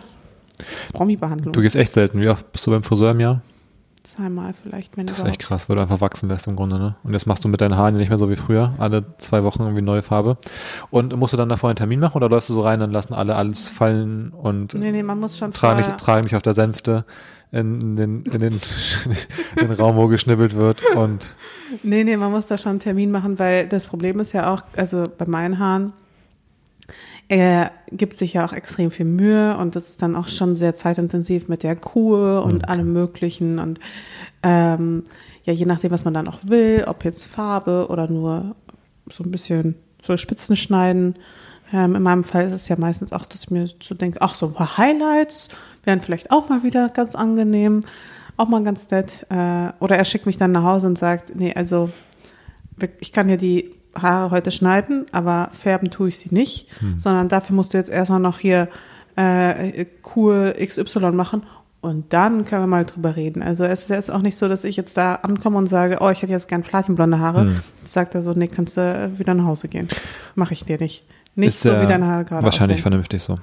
Promi-Behandlung. 0.93 1.51
Du 1.51 1.61
gehst 1.61 1.75
echt 1.75 1.93
selten. 1.93 2.21
Wie 2.21 2.29
oft 2.29 2.49
bist 2.53 2.65
du 2.65 2.71
beim 2.71 2.83
Friseur 2.83 3.11
im 3.11 3.19
Jahr? 3.19 3.41
Zweimal 4.03 4.53
vielleicht, 4.53 4.97
wenn 4.97 5.07
Das 5.07 5.19
ist 5.19 5.25
echt 5.25 5.39
krass, 5.39 5.69
weil 5.69 5.77
du 5.77 5.81
einfach 5.81 6.01
wachsen 6.01 6.27
lässt 6.27 6.45
im 6.47 6.57
Grunde, 6.57 6.77
ne? 6.77 6.95
Und 7.03 7.13
jetzt 7.13 7.25
machst 7.25 7.43
du 7.45 7.47
mit 7.47 7.61
deinen 7.61 7.77
Haaren 7.77 7.95
ja 7.95 7.99
nicht 7.99 8.09
mehr 8.09 8.17
so 8.17 8.29
wie 8.29 8.35
früher, 8.35 8.73
alle 8.77 9.05
zwei 9.17 9.43
Wochen 9.45 9.61
irgendwie 9.61 9.81
neue 9.81 10.03
Farbe. 10.03 10.37
Und 10.89 11.15
musst 11.15 11.31
du 11.31 11.37
dann 11.37 11.47
davor 11.47 11.69
einen 11.69 11.77
Termin 11.77 12.01
machen 12.01 12.17
oder 12.17 12.27
läufst 12.27 12.49
du 12.49 12.53
so 12.53 12.61
rein, 12.61 12.81
dann 12.81 12.91
lassen 12.91 13.13
alle 13.13 13.35
alles 13.35 13.69
fallen 13.69 14.31
und 14.31 14.73
Nee, 14.73 14.91
nee, 14.91 15.03
man 15.03 15.19
muss 15.19 15.37
schon 15.37 15.53
tragen, 15.53 15.77
dich, 15.77 15.87
tragen 15.95 16.23
dich 16.23 16.35
auf 16.35 16.41
der 16.41 16.53
Sänfte 16.53 17.05
in 17.53 17.95
den, 17.95 18.23
in 18.25 18.39
den, 18.39 18.53
in 19.55 19.67
den 19.67 19.71
Raum, 19.71 19.95
wo 19.95 20.07
geschnibbelt 20.07 20.55
wird 20.55 20.81
und 20.95 21.33
Nee, 21.81 22.03
nee, 22.03 22.17
man 22.17 22.31
muss 22.31 22.47
da 22.47 22.57
schon 22.57 22.71
einen 22.71 22.79
Termin 22.79 23.09
machen, 23.09 23.39
weil 23.39 23.67
das 23.67 23.87
Problem 23.87 24.19
ist 24.19 24.33
ja 24.33 24.53
auch, 24.53 24.63
also 24.75 25.03
bei 25.17 25.25
meinen 25.25 25.59
Haaren, 25.59 25.93
er 27.33 27.71
gibt 27.91 28.13
sich 28.13 28.33
ja 28.33 28.45
auch 28.45 28.53
extrem 28.53 28.91
viel 28.91 29.07
Mühe 29.07 29.57
und 29.57 29.75
das 29.75 29.89
ist 29.89 30.03
dann 30.03 30.15
auch 30.15 30.27
schon 30.27 30.55
sehr 30.55 30.75
zeitintensiv 30.75 31.47
mit 31.47 31.63
der 31.63 31.75
Kur 31.75 32.43
und 32.43 32.69
allem 32.69 32.93
Möglichen 32.93 33.57
und 33.57 33.79
ähm, 34.43 35.03
ja, 35.43 35.51
je 35.51 35.65
nachdem, 35.65 35.89
was 35.89 36.05
man 36.05 36.13
dann 36.13 36.27
auch 36.27 36.37
will, 36.43 36.83
ob 36.85 37.03
jetzt 37.03 37.25
Farbe 37.25 37.87
oder 37.89 38.07
nur 38.07 38.55
so 39.09 39.23
ein 39.23 39.31
bisschen 39.31 39.73
so 39.99 40.15
Spitzen 40.15 40.55
schneiden. 40.55 41.15
Ähm, 41.73 41.95
in 41.95 42.03
meinem 42.03 42.23
Fall 42.23 42.45
ist 42.45 42.53
es 42.53 42.67
ja 42.67 42.75
meistens 42.77 43.11
auch, 43.11 43.25
dass 43.25 43.45
ich 43.45 43.49
mir 43.49 43.65
so 43.81 43.95
denke, 43.95 44.21
ach, 44.21 44.35
so 44.35 44.45
ein 44.45 44.53
paar 44.53 44.77
Highlights 44.77 45.49
wären 45.85 46.01
vielleicht 46.01 46.29
auch 46.29 46.49
mal 46.49 46.61
wieder 46.61 46.87
ganz 46.89 47.15
angenehm, 47.15 47.81
auch 48.37 48.47
mal 48.47 48.61
ganz 48.63 48.91
nett. 48.91 49.25
Äh, 49.29 49.69
oder 49.79 49.97
er 49.97 50.05
schickt 50.05 50.27
mich 50.27 50.37
dann 50.37 50.51
nach 50.51 50.63
Hause 50.63 50.85
und 50.85 50.99
sagt, 50.99 51.35
nee, 51.35 51.51
also 51.55 51.89
ich 52.99 53.11
kann 53.11 53.27
ja 53.27 53.37
die 53.37 53.73
Haare 53.95 54.31
heute 54.31 54.51
schneiden, 54.51 55.05
aber 55.11 55.49
färben 55.51 55.91
tue 55.91 56.09
ich 56.09 56.19
sie 56.19 56.33
nicht, 56.33 56.67
sondern 56.97 57.29
dafür 57.29 57.55
musst 57.55 57.73
du 57.73 57.77
jetzt 57.77 57.89
erstmal 57.89 58.19
noch 58.19 58.39
hier 58.39 58.69
äh, 59.15 59.85
Kur 60.01 60.53
XY 60.53 61.11
machen 61.11 61.43
und 61.83 62.13
dann 62.13 62.45
können 62.45 62.63
wir 62.63 62.67
mal 62.67 62.85
drüber 62.85 63.17
reden. 63.17 63.43
Also 63.43 63.65
es 63.65 63.81
ist 63.81 63.89
jetzt 63.89 64.09
auch 64.09 64.21
nicht 64.21 64.37
so, 64.37 64.47
dass 64.47 64.63
ich 64.63 64.77
jetzt 64.77 64.95
da 64.95 65.15
ankomme 65.15 65.57
und 65.57 65.67
sage, 65.67 65.97
oh, 65.99 66.09
ich 66.09 66.21
hätte 66.21 66.31
jetzt 66.31 66.47
gern 66.47 66.63
platinblonde 66.63 67.19
Haare. 67.19 67.61
Sagt 67.85 68.15
er 68.15 68.21
so, 68.21 68.31
nee, 68.31 68.47
kannst 68.47 68.77
du 68.77 69.11
wieder 69.17 69.33
nach 69.33 69.43
Hause 69.43 69.67
gehen. 69.67 69.89
Mache 70.35 70.53
ich 70.53 70.63
dir 70.63 70.79
nicht. 70.79 71.03
Nicht 71.35 71.55
ist 71.55 71.63
so, 71.63 71.81
wie 71.81 71.85
deine 71.85 72.07
Haare 72.07 72.23
gerade 72.23 72.45
wahrscheinlich 72.45 72.75
aussehen. 72.75 72.83
vernünftig 72.83 73.21
so. 73.21 73.35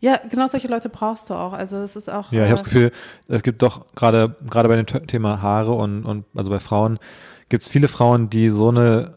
Ja, 0.00 0.18
genau 0.30 0.46
solche 0.46 0.68
Leute 0.68 0.88
brauchst 0.88 1.28
du 1.28 1.34
auch. 1.34 1.52
Also 1.52 1.76
es 1.76 1.96
ist 1.96 2.08
auch. 2.08 2.32
Ja, 2.32 2.44
ich 2.44 2.46
äh, 2.46 2.50
habe 2.52 2.54
das 2.54 2.64
Gefühl, 2.64 2.92
es 3.28 3.42
gibt 3.42 3.60
doch 3.60 3.92
gerade 3.94 4.36
gerade 4.48 4.68
bei 4.68 4.80
dem 4.80 5.06
Thema 5.06 5.42
Haare 5.42 5.72
und, 5.72 6.06
und 6.06 6.24
also 6.34 6.48
bei 6.48 6.60
Frauen 6.60 6.98
gibt 7.50 7.62
es 7.62 7.68
viele 7.68 7.88
Frauen, 7.88 8.30
die 8.30 8.48
so 8.48 8.68
eine 8.68 9.15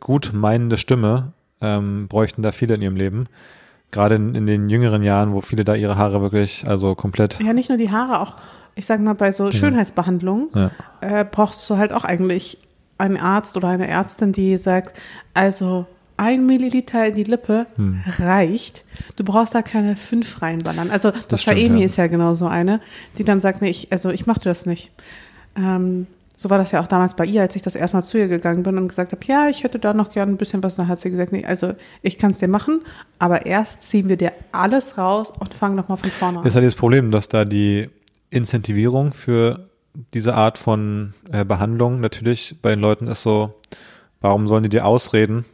gut 0.00 0.30
meinende 0.32 0.76
Stimme 0.78 1.32
ähm, 1.60 2.08
bräuchten 2.08 2.42
da 2.42 2.52
viele 2.52 2.74
in 2.74 2.82
ihrem 2.82 2.96
Leben. 2.96 3.26
Gerade 3.90 4.14
in, 4.14 4.34
in 4.34 4.46
den 4.46 4.68
jüngeren 4.70 5.02
Jahren, 5.02 5.32
wo 5.32 5.40
viele 5.40 5.64
da 5.64 5.74
ihre 5.74 5.96
Haare 5.96 6.20
wirklich 6.22 6.66
also 6.66 6.94
komplett 6.94 7.40
Ja, 7.40 7.52
nicht 7.52 7.68
nur 7.68 7.78
die 7.78 7.90
Haare, 7.90 8.20
auch, 8.20 8.34
ich 8.76 8.86
sag 8.86 9.00
mal, 9.00 9.14
bei 9.14 9.32
so 9.32 9.50
Schönheitsbehandlungen 9.50 10.48
Ja. 10.54 10.70
äh, 11.00 11.24
brauchst 11.28 11.68
du 11.68 11.76
halt 11.76 11.92
auch 11.92 12.04
eigentlich 12.04 12.58
einen 12.98 13.16
Arzt 13.16 13.56
oder 13.56 13.68
eine 13.68 13.88
Ärztin, 13.88 14.32
die 14.32 14.56
sagt, 14.58 14.98
also 15.34 15.86
ein 16.16 16.44
Milliliter 16.46 17.06
in 17.06 17.14
die 17.14 17.24
Lippe 17.24 17.66
Hm. 17.78 18.02
reicht. 18.18 18.84
Du 19.16 19.24
brauchst 19.24 19.54
da 19.54 19.62
keine 19.62 19.96
fünf 19.96 20.42
reinballern. 20.42 20.90
Also 20.90 21.12
das 21.28 21.42
stimmt, 21.42 21.58
Amy 21.58 21.80
ja. 21.80 21.86
ist 21.86 21.96
ja 21.96 22.08
genau 22.08 22.34
so 22.34 22.46
eine, 22.46 22.80
die 23.18 23.24
dann 23.24 23.40
sagt, 23.40 23.62
nee, 23.62 23.70
ich, 23.70 23.90
also 23.90 24.10
ich 24.10 24.26
mache 24.26 24.40
das 24.44 24.66
nicht. 24.66 24.92
Ähm, 25.56 26.06
so 26.40 26.48
war 26.48 26.56
das 26.56 26.70
ja 26.70 26.80
auch 26.80 26.86
damals 26.86 27.12
bei 27.12 27.26
ihr, 27.26 27.42
als 27.42 27.54
ich 27.54 27.60
das 27.60 27.74
erstmal 27.74 28.02
zu 28.02 28.16
ihr 28.16 28.26
gegangen 28.26 28.62
bin 28.62 28.78
und 28.78 28.88
gesagt 28.88 29.12
habe, 29.12 29.22
ja, 29.26 29.50
ich 29.50 29.62
hätte 29.62 29.78
da 29.78 29.92
noch 29.92 30.10
gern 30.10 30.30
ein 30.30 30.36
bisschen 30.38 30.62
was. 30.62 30.74
Dann 30.74 30.88
hat 30.88 30.98
sie 30.98 31.10
gesagt, 31.10 31.32
nee, 31.32 31.44
also 31.44 31.74
ich 32.00 32.16
kann 32.16 32.30
es 32.30 32.38
dir 32.38 32.48
machen, 32.48 32.80
aber 33.18 33.44
erst 33.44 33.82
ziehen 33.82 34.08
wir 34.08 34.16
dir 34.16 34.32
alles 34.50 34.96
raus 34.96 35.30
und 35.38 35.52
fangen 35.52 35.76
nochmal 35.76 35.98
von 35.98 36.10
vorne 36.10 36.38
an. 36.38 36.46
ist 36.46 36.54
halt 36.54 36.64
das 36.64 36.76
Problem, 36.76 37.10
dass 37.10 37.28
da 37.28 37.44
die 37.44 37.90
Incentivierung 38.30 39.12
für 39.12 39.68
diese 40.14 40.32
Art 40.32 40.56
von 40.56 41.12
äh, 41.30 41.44
Behandlung 41.44 42.00
natürlich 42.00 42.56
bei 42.62 42.70
den 42.70 42.80
Leuten 42.80 43.06
ist 43.06 43.22
so, 43.22 43.52
warum 44.22 44.48
sollen 44.48 44.62
die 44.62 44.70
dir 44.70 44.86
ausreden, 44.86 45.44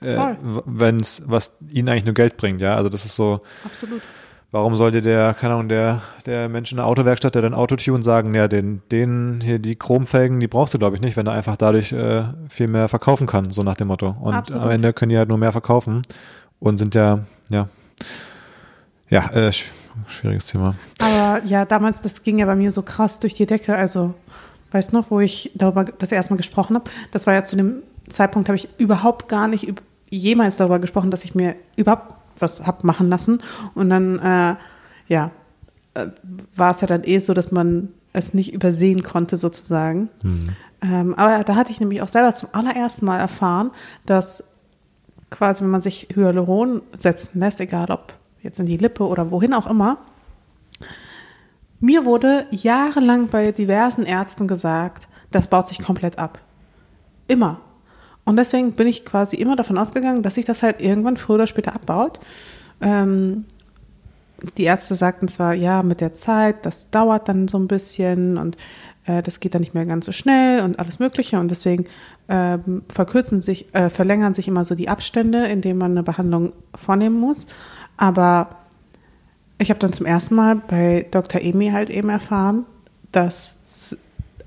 äh, 0.00 0.36
wenn 0.66 1.00
es 1.00 1.20
was 1.26 1.50
ihnen 1.72 1.88
eigentlich 1.88 2.04
nur 2.04 2.14
Geld 2.14 2.36
bringt, 2.36 2.60
ja? 2.60 2.76
Also 2.76 2.88
das 2.90 3.04
ist 3.04 3.16
so, 3.16 3.40
Absolut. 3.64 4.02
Warum 4.50 4.76
sollte 4.76 5.02
der, 5.02 5.34
keine 5.34 5.54
Ahnung, 5.54 5.68
der, 5.68 6.00
der 6.24 6.48
Mensch 6.48 6.72
in 6.72 6.76
der 6.78 6.86
Autowerkstatt, 6.86 7.34
der 7.34 7.42
dein 7.42 7.52
Auto 7.52 7.76
tun, 7.76 8.02
sagen, 8.02 8.34
ja, 8.34 8.48
den, 8.48 8.80
den 8.90 9.40
hier, 9.42 9.58
die 9.58 9.76
Chromfelgen, 9.76 10.40
die 10.40 10.48
brauchst 10.48 10.72
du, 10.72 10.78
glaube 10.78 10.96
ich, 10.96 11.02
nicht, 11.02 11.18
wenn 11.18 11.26
er 11.26 11.34
einfach 11.34 11.56
dadurch 11.56 11.92
äh, 11.92 12.24
viel 12.48 12.66
mehr 12.66 12.88
verkaufen 12.88 13.26
kann, 13.26 13.50
so 13.50 13.62
nach 13.62 13.76
dem 13.76 13.88
Motto. 13.88 14.16
Und 14.20 14.32
Absolut. 14.32 14.62
am 14.62 14.70
Ende 14.70 14.94
können 14.94 15.10
die 15.10 15.18
halt 15.18 15.28
nur 15.28 15.36
mehr 15.36 15.52
verkaufen 15.52 16.00
und 16.60 16.78
sind 16.78 16.94
ja, 16.94 17.18
ja, 17.50 17.68
ja, 19.10 19.30
äh, 19.32 19.52
sch 19.52 19.66
schwieriges 20.06 20.46
Thema. 20.46 20.74
Aber 21.00 21.44
ja, 21.44 21.64
damals, 21.64 22.00
das 22.00 22.22
ging 22.22 22.38
ja 22.38 22.46
bei 22.46 22.54
mir 22.54 22.70
so 22.70 22.82
krass 22.82 23.18
durch 23.18 23.34
die 23.34 23.46
Decke. 23.46 23.74
Also, 23.74 24.14
weißt 24.70 24.92
noch, 24.94 25.10
wo 25.10 25.20
ich 25.20 25.50
darüber 25.56 25.84
das 25.84 26.12
erste 26.12 26.32
Mal 26.32 26.38
gesprochen 26.38 26.76
habe? 26.76 26.90
Das 27.10 27.26
war 27.26 27.34
ja 27.34 27.42
zu 27.42 27.56
dem 27.56 27.82
Zeitpunkt, 28.08 28.48
habe 28.48 28.56
ich 28.56 28.68
überhaupt 28.78 29.28
gar 29.28 29.48
nicht 29.48 29.70
jemals 30.08 30.56
darüber 30.56 30.78
gesprochen, 30.78 31.10
dass 31.10 31.24
ich 31.24 31.34
mir 31.34 31.56
überhaupt 31.76 32.14
was 32.40 32.66
hab 32.66 32.84
machen 32.84 33.08
lassen. 33.08 33.42
Und 33.74 33.90
dann, 33.90 34.18
äh, 34.18 34.56
ja, 35.08 35.30
äh, 35.94 36.06
war 36.54 36.72
es 36.72 36.80
ja 36.80 36.86
dann 36.86 37.04
eh 37.04 37.18
so, 37.18 37.34
dass 37.34 37.50
man 37.50 37.88
es 38.12 38.34
nicht 38.34 38.52
übersehen 38.52 39.02
konnte 39.02 39.36
sozusagen. 39.36 40.08
Mhm. 40.22 40.48
Ähm, 40.80 41.14
aber 41.14 41.42
da 41.44 41.56
hatte 41.56 41.70
ich 41.70 41.80
nämlich 41.80 42.02
auch 42.02 42.08
selber 42.08 42.32
zum 42.34 42.50
allerersten 42.52 43.06
Mal 43.06 43.18
erfahren, 43.18 43.70
dass 44.06 44.44
quasi, 45.30 45.62
wenn 45.62 45.70
man 45.70 45.82
sich 45.82 46.08
Hyaluron 46.14 46.82
setzen 46.96 47.40
lässt, 47.40 47.60
egal 47.60 47.90
ob 47.90 48.14
jetzt 48.42 48.60
in 48.60 48.66
die 48.66 48.76
Lippe 48.76 49.06
oder 49.06 49.30
wohin 49.30 49.54
auch 49.54 49.66
immer, 49.66 49.98
mir 51.80 52.04
wurde 52.04 52.46
jahrelang 52.50 53.28
bei 53.28 53.52
diversen 53.52 54.04
Ärzten 54.04 54.48
gesagt, 54.48 55.08
das 55.30 55.48
baut 55.48 55.68
sich 55.68 55.80
komplett 55.80 56.18
ab. 56.18 56.40
Immer. 57.26 57.60
Und 58.28 58.36
deswegen 58.36 58.72
bin 58.72 58.86
ich 58.86 59.06
quasi 59.06 59.36
immer 59.36 59.56
davon 59.56 59.78
ausgegangen, 59.78 60.22
dass 60.22 60.34
sich 60.34 60.44
das 60.44 60.62
halt 60.62 60.82
irgendwann 60.82 61.16
früher 61.16 61.36
oder 61.36 61.46
später 61.46 61.74
abbaut. 61.74 62.20
Ähm, 62.82 63.46
die 64.58 64.64
Ärzte 64.64 64.96
sagten 64.96 65.28
zwar, 65.28 65.54
ja, 65.54 65.82
mit 65.82 66.02
der 66.02 66.12
Zeit, 66.12 66.66
das 66.66 66.90
dauert 66.90 67.26
dann 67.30 67.48
so 67.48 67.58
ein 67.58 67.68
bisschen 67.68 68.36
und 68.36 68.58
äh, 69.06 69.22
das 69.22 69.40
geht 69.40 69.54
dann 69.54 69.62
nicht 69.62 69.72
mehr 69.72 69.86
ganz 69.86 70.04
so 70.04 70.12
schnell 70.12 70.60
und 70.60 70.78
alles 70.78 70.98
Mögliche. 70.98 71.40
Und 71.40 71.50
deswegen 71.50 71.86
ähm, 72.28 72.82
verkürzen 72.90 73.40
sich, 73.40 73.74
äh, 73.74 73.88
verlängern 73.88 74.34
sich 74.34 74.46
immer 74.46 74.66
so 74.66 74.74
die 74.74 74.90
Abstände, 74.90 75.46
in 75.46 75.62
denen 75.62 75.78
man 75.78 75.92
eine 75.92 76.02
Behandlung 76.02 76.52
vornehmen 76.74 77.18
muss. 77.18 77.46
Aber 77.96 78.56
ich 79.56 79.70
habe 79.70 79.80
dann 79.80 79.94
zum 79.94 80.04
ersten 80.04 80.34
Mal 80.34 80.56
bei 80.56 81.06
Dr. 81.12 81.40
Emi 81.40 81.70
halt 81.70 81.88
eben 81.88 82.10
erfahren, 82.10 82.66
dass 83.10 83.57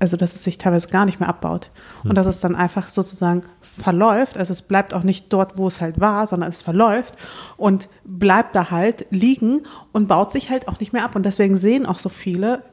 also 0.02 0.16
dass 0.16 0.34
es 0.34 0.42
sich 0.42 0.58
teilweise 0.58 0.88
gar 0.88 1.06
nicht 1.06 1.20
mehr 1.20 1.28
abbaut 1.28 1.70
und 2.02 2.10
Hm. 2.10 2.14
dass 2.16 2.26
es 2.26 2.40
dann 2.40 2.56
einfach 2.56 2.90
sozusagen 2.90 3.42
verläuft. 3.60 4.36
Also 4.36 4.52
es 4.52 4.62
bleibt 4.62 4.94
auch 4.94 5.04
nicht 5.04 5.32
dort, 5.32 5.56
wo 5.56 5.68
es 5.68 5.80
halt 5.80 6.00
war, 6.00 6.26
sondern 6.26 6.50
es 6.50 6.60
verläuft 6.60 7.14
und 7.56 7.88
bleibt 8.04 8.56
da 8.56 8.72
halt 8.72 9.06
liegen 9.10 9.62
und 9.92 10.08
baut 10.08 10.32
sich 10.32 10.50
halt 10.50 10.66
auch 10.66 10.80
nicht 10.80 10.92
mehr 10.92 11.04
ab. 11.04 11.14
Und 11.14 11.24
deswegen 11.24 11.56
sehen 11.56 11.86
auch 11.86 12.00
so 12.00 12.08
viele, 12.08 12.64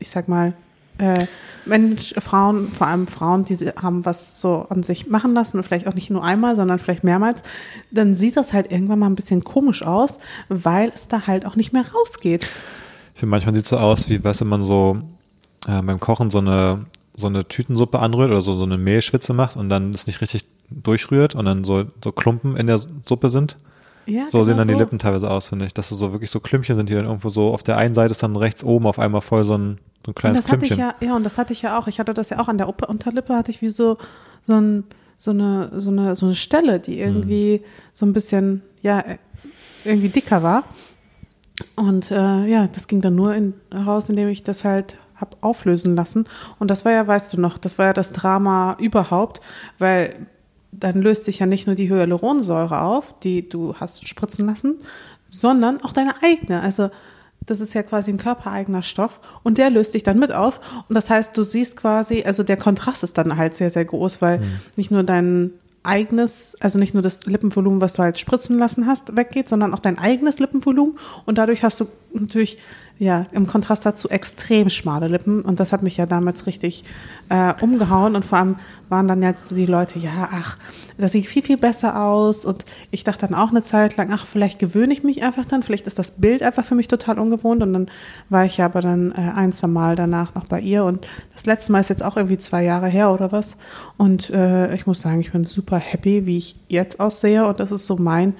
ich 0.00 0.10
sag 0.10 0.26
mal, 0.26 0.54
äh, 0.98 1.26
Mensch, 1.64 2.12
Frauen, 2.18 2.66
vor 2.72 2.88
allem 2.88 3.06
Frauen, 3.06 3.44
die 3.44 3.54
haben 3.80 4.04
was 4.04 4.40
so 4.40 4.66
an 4.68 4.82
sich 4.82 5.06
machen 5.06 5.32
lassen 5.32 5.58
und 5.58 5.62
vielleicht 5.62 5.86
auch 5.86 5.94
nicht 5.94 6.10
nur 6.10 6.24
einmal, 6.24 6.56
sondern 6.56 6.80
vielleicht 6.80 7.04
mehrmals, 7.04 7.44
dann 7.92 8.16
sieht 8.16 8.36
das 8.36 8.52
halt 8.52 8.72
irgendwann 8.72 8.98
mal 8.98 9.06
ein 9.06 9.14
bisschen 9.14 9.44
komisch 9.44 9.84
aus, 9.84 10.18
weil 10.48 10.90
es 10.92 11.06
da 11.06 11.28
halt 11.28 11.46
auch 11.46 11.54
nicht 11.54 11.72
mehr 11.72 11.84
rausgeht. 11.94 12.50
Ich 13.14 13.20
finde, 13.20 13.30
manchmal 13.30 13.54
sieht 13.54 13.62
es 13.62 13.70
so 13.70 13.76
aus, 13.76 14.08
wie, 14.08 14.24
weißt 14.24 14.40
du, 14.40 14.44
man 14.44 14.64
so 14.64 14.98
äh, 15.66 15.82
beim 15.82 16.00
Kochen 16.00 16.30
so 16.30 16.38
eine, 16.38 16.86
so 17.16 17.26
eine 17.26 17.46
Tütensuppe 17.46 17.98
anrührt 17.98 18.30
oder 18.30 18.42
so, 18.42 18.56
so 18.56 18.64
eine 18.64 18.78
Mehlschwitze 18.78 19.34
macht 19.34 19.56
und 19.56 19.68
dann 19.68 19.90
es 19.90 20.06
nicht 20.06 20.20
richtig 20.20 20.46
durchrührt 20.70 21.34
und 21.34 21.44
dann 21.44 21.64
so, 21.64 21.84
so 22.02 22.12
Klumpen 22.12 22.56
in 22.56 22.66
der 22.66 22.78
Suppe 22.78 23.28
sind. 23.28 23.56
Ja, 24.06 24.28
So 24.28 24.44
sehen 24.44 24.54
genau 24.54 24.58
dann 24.58 24.68
die 24.68 24.74
Lippen 24.74 24.98
teilweise 24.98 25.30
aus, 25.30 25.48
finde 25.48 25.64
ich. 25.66 25.72
Dass 25.74 25.88
so 25.88 26.12
wirklich 26.12 26.30
so 26.30 26.40
Klümpchen 26.40 26.76
sind, 26.76 26.90
die 26.90 26.94
dann 26.94 27.06
irgendwo 27.06 27.28
so 27.30 27.54
auf 27.54 27.62
der 27.62 27.76
einen 27.78 27.94
Seite 27.94 28.10
ist 28.12 28.22
dann 28.22 28.36
rechts 28.36 28.62
oben 28.62 28.86
auf 28.86 28.98
einmal 28.98 29.22
voll 29.22 29.44
so 29.44 29.56
ein, 29.56 29.78
so 30.04 30.12
ein 30.12 30.14
Und 30.14 30.14
kleines 30.14 30.42
das 30.42 30.50
hatte 30.50 30.66
ich 30.66 30.72
Klümpchen. 30.72 30.94
ja, 31.00 31.06
ja, 31.08 31.16
und 31.16 31.24
das 31.24 31.38
hatte 31.38 31.52
ich 31.54 31.62
ja 31.62 31.78
auch. 31.78 31.86
Ich 31.86 32.00
hatte 32.00 32.12
das 32.12 32.30
ja 32.30 32.38
auch 32.38 32.48
an 32.48 32.58
der 32.58 32.68
Unterlippe, 32.68 33.34
hatte 33.34 33.50
ich 33.50 33.62
wie 33.62 33.70
so, 33.70 33.96
so, 34.46 34.54
ein, 34.54 34.84
so, 35.16 35.30
eine, 35.30 35.70
so, 35.80 35.90
eine, 35.90 36.16
so 36.16 36.26
eine 36.26 36.34
Stelle, 36.34 36.80
die 36.80 36.98
irgendwie 36.98 37.62
so 37.94 38.04
ein 38.04 38.12
bisschen, 38.12 38.62
ja, 38.82 39.02
irgendwie 39.84 40.08
dicker 40.10 40.42
war. 40.42 40.64
Und 41.76 42.10
äh, 42.10 42.46
ja, 42.46 42.66
das 42.66 42.88
ging 42.88 43.00
dann 43.00 43.14
nur 43.14 43.34
in, 43.34 43.54
raus, 43.72 44.08
indem 44.10 44.28
ich 44.28 44.42
das 44.42 44.64
halt 44.64 44.96
hab 45.24 45.42
auflösen 45.42 45.96
lassen. 45.96 46.26
Und 46.58 46.70
das 46.70 46.84
war 46.84 46.92
ja, 46.92 47.06
weißt 47.06 47.32
du 47.32 47.40
noch, 47.40 47.56
das 47.58 47.78
war 47.78 47.86
ja 47.86 47.92
das 47.92 48.12
Drama 48.12 48.76
überhaupt, 48.78 49.40
weil 49.78 50.26
dann 50.70 51.00
löst 51.00 51.24
sich 51.24 51.38
ja 51.38 51.46
nicht 51.46 51.66
nur 51.66 51.76
die 51.76 51.88
Hyaluronsäure 51.88 52.82
auf, 52.82 53.14
die 53.20 53.48
du 53.48 53.74
hast 53.76 54.06
spritzen 54.06 54.46
lassen, 54.46 54.76
sondern 55.24 55.82
auch 55.82 55.92
deine 55.92 56.22
eigene. 56.22 56.60
Also 56.60 56.90
das 57.46 57.60
ist 57.60 57.74
ja 57.74 57.82
quasi 57.82 58.10
ein 58.10 58.18
körpereigener 58.18 58.82
Stoff 58.82 59.20
und 59.42 59.58
der 59.58 59.70
löst 59.70 59.92
sich 59.92 60.02
dann 60.02 60.18
mit 60.18 60.32
auf. 60.32 60.60
Und 60.88 60.94
das 60.94 61.10
heißt, 61.10 61.36
du 61.36 61.42
siehst 61.42 61.76
quasi, 61.76 62.22
also 62.24 62.42
der 62.42 62.56
Kontrast 62.56 63.02
ist 63.02 63.18
dann 63.18 63.36
halt 63.36 63.54
sehr, 63.54 63.70
sehr 63.70 63.84
groß, 63.84 64.20
weil 64.20 64.42
nicht 64.76 64.90
nur 64.90 65.02
dein 65.02 65.52
eigenes, 65.84 66.56
also 66.60 66.78
nicht 66.78 66.94
nur 66.94 67.02
das 67.02 67.26
Lippenvolumen, 67.26 67.80
was 67.80 67.92
du 67.92 68.02
halt 68.02 68.18
spritzen 68.18 68.58
lassen 68.58 68.86
hast, 68.86 69.16
weggeht, 69.16 69.48
sondern 69.48 69.74
auch 69.74 69.80
dein 69.80 69.98
eigenes 69.98 70.38
Lippenvolumen. 70.38 70.98
Und 71.26 71.38
dadurch 71.38 71.62
hast 71.62 71.80
du 71.80 71.86
natürlich, 72.12 72.58
ja, 72.98 73.26
im 73.32 73.48
Kontrast 73.48 73.84
dazu 73.84 74.08
extrem 74.08 74.70
schmale 74.70 75.08
Lippen. 75.08 75.42
Und 75.42 75.58
das 75.58 75.72
hat 75.72 75.82
mich 75.82 75.96
ja 75.96 76.06
damals 76.06 76.46
richtig 76.46 76.84
äh, 77.28 77.52
umgehauen. 77.60 78.14
Und 78.14 78.24
vor 78.24 78.38
allem 78.38 78.56
waren 78.88 79.08
dann 79.08 79.20
jetzt 79.20 79.48
so 79.48 79.56
die 79.56 79.66
Leute, 79.66 79.98
ja, 79.98 80.28
ach, 80.30 80.56
das 80.96 81.10
sieht 81.10 81.26
viel, 81.26 81.42
viel 81.42 81.56
besser 81.56 82.00
aus. 82.00 82.44
Und 82.44 82.64
ich 82.92 83.02
dachte 83.02 83.26
dann 83.26 83.34
auch 83.34 83.50
eine 83.50 83.62
Zeit 83.62 83.96
lang, 83.96 84.12
ach, 84.12 84.26
vielleicht 84.26 84.60
gewöhne 84.60 84.92
ich 84.92 85.02
mich 85.02 85.24
einfach 85.24 85.44
dann. 85.44 85.64
Vielleicht 85.64 85.88
ist 85.88 85.98
das 85.98 86.12
Bild 86.12 86.44
einfach 86.44 86.64
für 86.64 86.76
mich 86.76 86.86
total 86.86 87.18
ungewohnt. 87.18 87.64
Und 87.64 87.72
dann 87.72 87.90
war 88.28 88.44
ich 88.44 88.58
ja 88.58 88.66
aber 88.66 88.80
dann 88.80 89.10
äh, 89.10 89.32
ein, 89.34 89.50
zwei 89.50 89.66
Mal 89.66 89.96
danach 89.96 90.36
noch 90.36 90.44
bei 90.44 90.60
ihr. 90.60 90.84
Und 90.84 91.04
das 91.32 91.46
letzte 91.46 91.72
Mal 91.72 91.80
ist 91.80 91.90
jetzt 91.90 92.04
auch 92.04 92.16
irgendwie 92.16 92.38
zwei 92.38 92.62
Jahre 92.62 92.86
her 92.86 93.12
oder 93.12 93.32
was. 93.32 93.56
Und 93.96 94.30
äh, 94.30 94.72
ich 94.72 94.86
muss 94.86 95.00
sagen, 95.00 95.18
ich 95.18 95.32
bin 95.32 95.42
super 95.42 95.78
happy, 95.78 96.26
wie 96.26 96.38
ich 96.38 96.56
jetzt 96.68 97.00
aussehe. 97.00 97.44
Und 97.48 97.58
das 97.58 97.72
ist 97.72 97.86
so 97.86 97.96
mein 97.96 98.34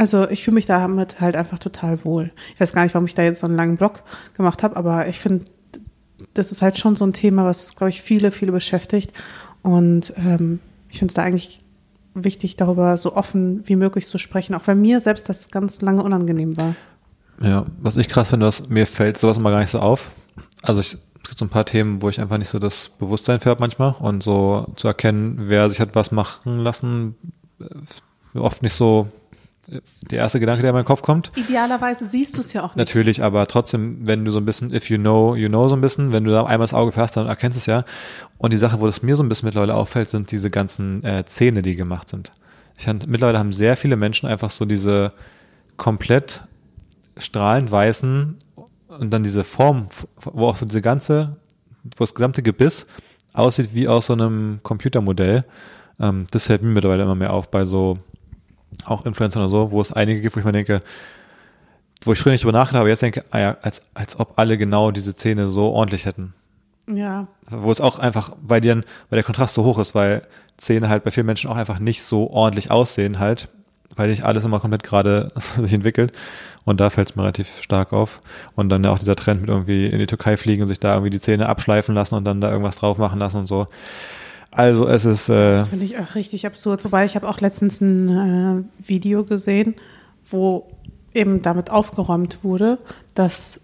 also 0.00 0.26
ich 0.30 0.42
fühle 0.42 0.54
mich 0.54 0.64
damit 0.64 1.20
halt 1.20 1.36
einfach 1.36 1.58
total 1.58 2.06
wohl. 2.06 2.30
Ich 2.54 2.60
weiß 2.60 2.72
gar 2.72 2.84
nicht, 2.84 2.94
warum 2.94 3.04
ich 3.04 3.14
da 3.14 3.22
jetzt 3.22 3.40
so 3.40 3.46
einen 3.46 3.56
langen 3.56 3.76
Blog 3.76 4.02
gemacht 4.34 4.62
habe, 4.62 4.74
aber 4.76 5.08
ich 5.08 5.20
finde, 5.20 5.44
das 6.32 6.50
ist 6.50 6.62
halt 6.62 6.78
schon 6.78 6.96
so 6.96 7.04
ein 7.04 7.12
Thema, 7.12 7.44
was, 7.44 7.76
glaube 7.76 7.90
ich, 7.90 8.00
viele, 8.00 8.30
viele 8.30 8.50
beschäftigt. 8.50 9.12
Und 9.60 10.14
ähm, 10.16 10.58
ich 10.88 11.00
finde 11.00 11.12
es 11.12 11.16
da 11.16 11.22
eigentlich 11.22 11.58
wichtig, 12.14 12.56
darüber 12.56 12.96
so 12.96 13.14
offen 13.14 13.62
wie 13.66 13.76
möglich 13.76 14.06
zu 14.06 14.16
sprechen, 14.16 14.54
auch 14.54 14.66
wenn 14.66 14.80
mir 14.80 15.00
selbst 15.00 15.28
das 15.28 15.50
ganz 15.50 15.82
lange 15.82 16.02
unangenehm 16.02 16.56
war. 16.56 16.74
Ja, 17.42 17.66
was 17.78 17.98
ich 17.98 18.08
krass 18.08 18.30
finde, 18.30 18.46
was 18.46 18.70
mir 18.70 18.86
fällt 18.86 19.18
sowas 19.18 19.36
immer 19.36 19.50
gar 19.50 19.60
nicht 19.60 19.68
so 19.68 19.80
auf. 19.80 20.12
Also 20.62 20.80
ich, 20.80 20.94
es 20.94 21.28
gibt 21.28 21.38
so 21.38 21.44
ein 21.44 21.50
paar 21.50 21.66
Themen, 21.66 22.00
wo 22.00 22.08
ich 22.08 22.22
einfach 22.22 22.38
nicht 22.38 22.48
so 22.48 22.58
das 22.58 22.88
Bewusstsein 22.98 23.40
für 23.40 23.50
habe 23.50 23.60
manchmal 23.60 23.94
und 23.98 24.22
so 24.22 24.72
zu 24.76 24.88
erkennen, 24.88 25.36
wer 25.42 25.68
sich 25.68 25.78
hat 25.78 25.94
was 25.94 26.10
machen 26.10 26.60
lassen, 26.60 27.16
äh, 27.60 28.38
oft 28.38 28.62
nicht 28.62 28.72
so 28.72 29.06
der 30.10 30.18
erste 30.18 30.40
Gedanke, 30.40 30.62
der 30.62 30.70
in 30.70 30.74
meinen 30.74 30.84
Kopf 30.84 31.02
kommt. 31.02 31.30
Idealerweise 31.36 32.06
siehst 32.06 32.36
du 32.36 32.40
es 32.40 32.52
ja 32.52 32.62
auch 32.62 32.74
nicht. 32.74 32.76
Natürlich, 32.76 33.22
aber 33.22 33.46
trotzdem, 33.46 33.98
wenn 34.06 34.24
du 34.24 34.30
so 34.30 34.38
ein 34.38 34.44
bisschen, 34.44 34.72
if 34.72 34.90
you 34.90 34.98
know, 34.98 35.36
you 35.36 35.48
know 35.48 35.68
so 35.68 35.76
ein 35.76 35.80
bisschen, 35.80 36.12
wenn 36.12 36.24
du 36.24 36.30
da 36.30 36.42
einmal 36.42 36.66
das 36.66 36.74
Auge 36.74 36.92
fährst, 36.92 37.16
dann 37.16 37.26
erkennst 37.26 37.56
du 37.56 37.60
es 37.60 37.66
ja. 37.66 37.84
Und 38.38 38.52
die 38.52 38.56
Sache, 38.56 38.80
wo 38.80 38.86
das 38.86 39.02
mir 39.02 39.16
so 39.16 39.22
ein 39.22 39.28
bisschen 39.28 39.46
mittlerweile 39.46 39.74
auffällt, 39.74 40.10
sind 40.10 40.30
diese 40.30 40.50
ganzen 40.50 41.04
äh, 41.04 41.24
Zähne, 41.24 41.62
die 41.62 41.76
gemacht 41.76 42.08
sind. 42.08 42.32
Ich 42.78 42.84
fand, 42.86 43.06
mittlerweile 43.06 43.38
haben 43.38 43.52
sehr 43.52 43.76
viele 43.76 43.96
Menschen 43.96 44.28
einfach 44.28 44.50
so 44.50 44.64
diese 44.64 45.10
komplett 45.76 46.44
strahlend 47.16 47.70
weißen 47.70 48.36
und 48.98 49.10
dann 49.10 49.22
diese 49.22 49.44
Form, 49.44 49.88
wo 50.24 50.46
auch 50.46 50.56
so 50.56 50.66
diese 50.66 50.82
ganze, 50.82 51.32
wo 51.96 52.04
das 52.04 52.14
gesamte 52.14 52.42
Gebiss 52.42 52.86
aussieht 53.32 53.70
wie 53.74 53.86
aus 53.86 54.06
so 54.06 54.14
einem 54.14 54.60
Computermodell. 54.62 55.44
Ähm, 56.00 56.26
das 56.30 56.46
fällt 56.46 56.62
mir 56.62 56.70
mittlerweile 56.70 57.02
immer 57.02 57.14
mehr 57.14 57.32
auf 57.32 57.50
bei 57.50 57.64
so 57.64 57.96
auch 58.84 59.06
Influencern 59.06 59.42
oder 59.42 59.50
so, 59.50 59.70
wo 59.70 59.80
es 59.80 59.92
einige 59.92 60.20
gibt, 60.20 60.36
wo 60.36 60.40
ich 60.40 60.46
mir 60.46 60.52
denke, 60.52 60.80
wo 62.02 62.12
ich 62.12 62.18
früher 62.18 62.32
nicht 62.32 62.44
drüber 62.44 62.58
nachgedacht 62.58 62.80
habe, 62.80 62.88
jetzt 62.88 63.02
denke, 63.02 63.24
ah 63.30 63.38
ja, 63.38 63.56
als, 63.62 63.82
als 63.94 64.18
ob 64.18 64.38
alle 64.38 64.56
genau 64.56 64.90
diese 64.90 65.14
Zähne 65.14 65.48
so 65.48 65.70
ordentlich 65.70 66.06
hätten. 66.06 66.34
Ja, 66.92 67.28
Wo 67.48 67.70
es 67.70 67.80
auch 67.80 67.98
einfach, 67.98 68.32
weil, 68.42 68.60
die 68.60 68.68
dann, 68.68 68.84
weil 69.08 69.18
der 69.18 69.22
Kontrast 69.22 69.54
so 69.54 69.64
hoch 69.64 69.78
ist, 69.78 69.94
weil 69.94 70.22
Zähne 70.56 70.88
halt 70.88 71.04
bei 71.04 71.10
vielen 71.10 71.26
Menschen 71.26 71.48
auch 71.50 71.56
einfach 71.56 71.78
nicht 71.78 72.02
so 72.02 72.30
ordentlich 72.30 72.70
aussehen 72.70 73.18
halt, 73.18 73.48
weil 73.94 74.08
nicht 74.08 74.24
alles 74.24 74.44
immer 74.44 74.60
komplett 74.60 74.82
gerade 74.82 75.28
sich 75.56 75.72
entwickelt. 75.72 76.12
Und 76.64 76.80
da 76.80 76.90
fällt 76.90 77.10
es 77.10 77.16
mir 77.16 77.22
relativ 77.22 77.62
stark 77.62 77.92
auf. 77.92 78.20
Und 78.54 78.68
dann 78.68 78.84
ja 78.84 78.90
auch 78.90 78.98
dieser 78.98 79.16
Trend 79.16 79.40
mit 79.40 79.50
irgendwie 79.50 79.86
in 79.86 79.98
die 79.98 80.06
Türkei 80.06 80.36
fliegen 80.36 80.62
und 80.62 80.68
sich 80.68 80.80
da 80.80 80.94
irgendwie 80.94 81.10
die 81.10 81.20
Zähne 81.20 81.48
abschleifen 81.48 81.94
lassen 81.94 82.16
und 82.16 82.24
dann 82.24 82.40
da 82.40 82.50
irgendwas 82.50 82.76
drauf 82.76 82.98
machen 82.98 83.18
lassen 83.18 83.38
und 83.38 83.46
so. 83.46 83.66
Also 84.50 84.88
es 84.88 85.04
ist, 85.04 85.28
äh, 85.28 85.52
Das 85.52 85.68
finde 85.68 85.84
ich 85.84 85.98
auch 85.98 86.14
richtig 86.14 86.46
absurd. 86.46 86.84
Wobei 86.84 87.04
ich 87.04 87.14
habe 87.14 87.28
auch 87.28 87.40
letztens 87.40 87.80
ein 87.80 88.66
äh, 88.80 88.88
Video 88.88 89.24
gesehen, 89.24 89.74
wo 90.28 90.66
eben 91.14 91.42
damit 91.42 91.70
aufgeräumt 91.70 92.42
wurde, 92.42 92.78
dass 93.14 93.60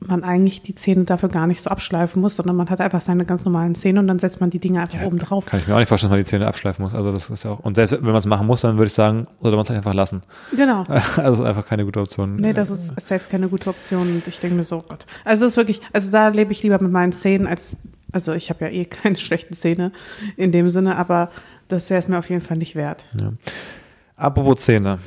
man 0.00 0.24
eigentlich 0.24 0.62
die 0.62 0.74
Zähne 0.74 1.04
dafür 1.04 1.28
gar 1.28 1.46
nicht 1.46 1.60
so 1.60 1.68
abschleifen 1.68 2.22
muss, 2.22 2.36
sondern 2.36 2.56
man 2.56 2.70
hat 2.70 2.80
einfach 2.80 3.02
seine 3.02 3.26
ganz 3.26 3.44
normalen 3.44 3.74
Zähne 3.74 4.00
und 4.00 4.06
dann 4.06 4.18
setzt 4.18 4.40
man 4.40 4.48
die 4.48 4.58
Dinge 4.58 4.80
einfach 4.80 5.02
oben 5.02 5.18
drauf. 5.18 5.44
kann 5.44 5.60
ich 5.60 5.68
mir 5.68 5.74
auch 5.74 5.78
nicht 5.78 5.88
vorstellen, 5.88 6.08
dass 6.10 6.16
man 6.16 6.24
die 6.24 6.30
Zähne 6.30 6.46
abschleifen 6.46 6.82
muss. 6.82 6.94
Also 6.94 7.12
das 7.12 7.28
ist 7.28 7.44
ja 7.44 7.50
auch, 7.50 7.60
und 7.60 7.74
selbst 7.74 7.92
wenn 7.92 8.04
man 8.04 8.16
es 8.16 8.26
machen 8.26 8.46
muss, 8.46 8.62
dann 8.62 8.76
würde 8.78 8.86
ich 8.86 8.94
sagen, 8.94 9.26
sollte 9.42 9.56
man 9.56 9.64
es 9.64 9.70
einfach 9.70 9.94
lassen. 9.94 10.22
Genau. 10.56 10.84
Also 10.90 11.22
das 11.22 11.38
ist 11.40 11.44
einfach 11.44 11.66
keine 11.66 11.84
gute 11.84 12.00
Option. 12.00 12.36
Nee, 12.36 12.52
das 12.52 12.70
ist 12.70 12.98
safe 12.98 13.24
keine 13.30 13.48
gute 13.48 13.68
Option 13.68 14.02
und 14.02 14.26
ich 14.26 14.40
denke 14.40 14.56
mir 14.56 14.62
so, 14.62 14.78
oh 14.78 14.84
Gott. 14.88 15.04
Also 15.24 15.44
das 15.44 15.52
ist 15.52 15.56
wirklich, 15.58 15.80
also 15.92 16.10
da 16.10 16.28
lebe 16.28 16.52
ich 16.52 16.62
lieber 16.62 16.80
mit 16.80 16.92
meinen 16.92 17.12
Zähnen 17.12 17.46
als, 17.46 17.76
also 18.12 18.32
ich 18.32 18.50
habe 18.50 18.64
ja 18.66 18.70
eh 18.70 18.84
keine 18.84 19.16
schlechten 19.26 19.54
Zähne 19.54 19.92
in 20.36 20.52
dem 20.52 20.70
Sinne, 20.70 20.96
aber 20.96 21.30
das 21.68 21.90
wäre 21.90 21.98
es 22.00 22.08
mir 22.08 22.18
auf 22.18 22.28
jeden 22.28 22.42
Fall 22.42 22.56
nicht 22.56 22.74
wert. 22.74 23.06
Ja. 23.18 23.32
Apropos 24.16 24.64
Zähne. 24.64 24.98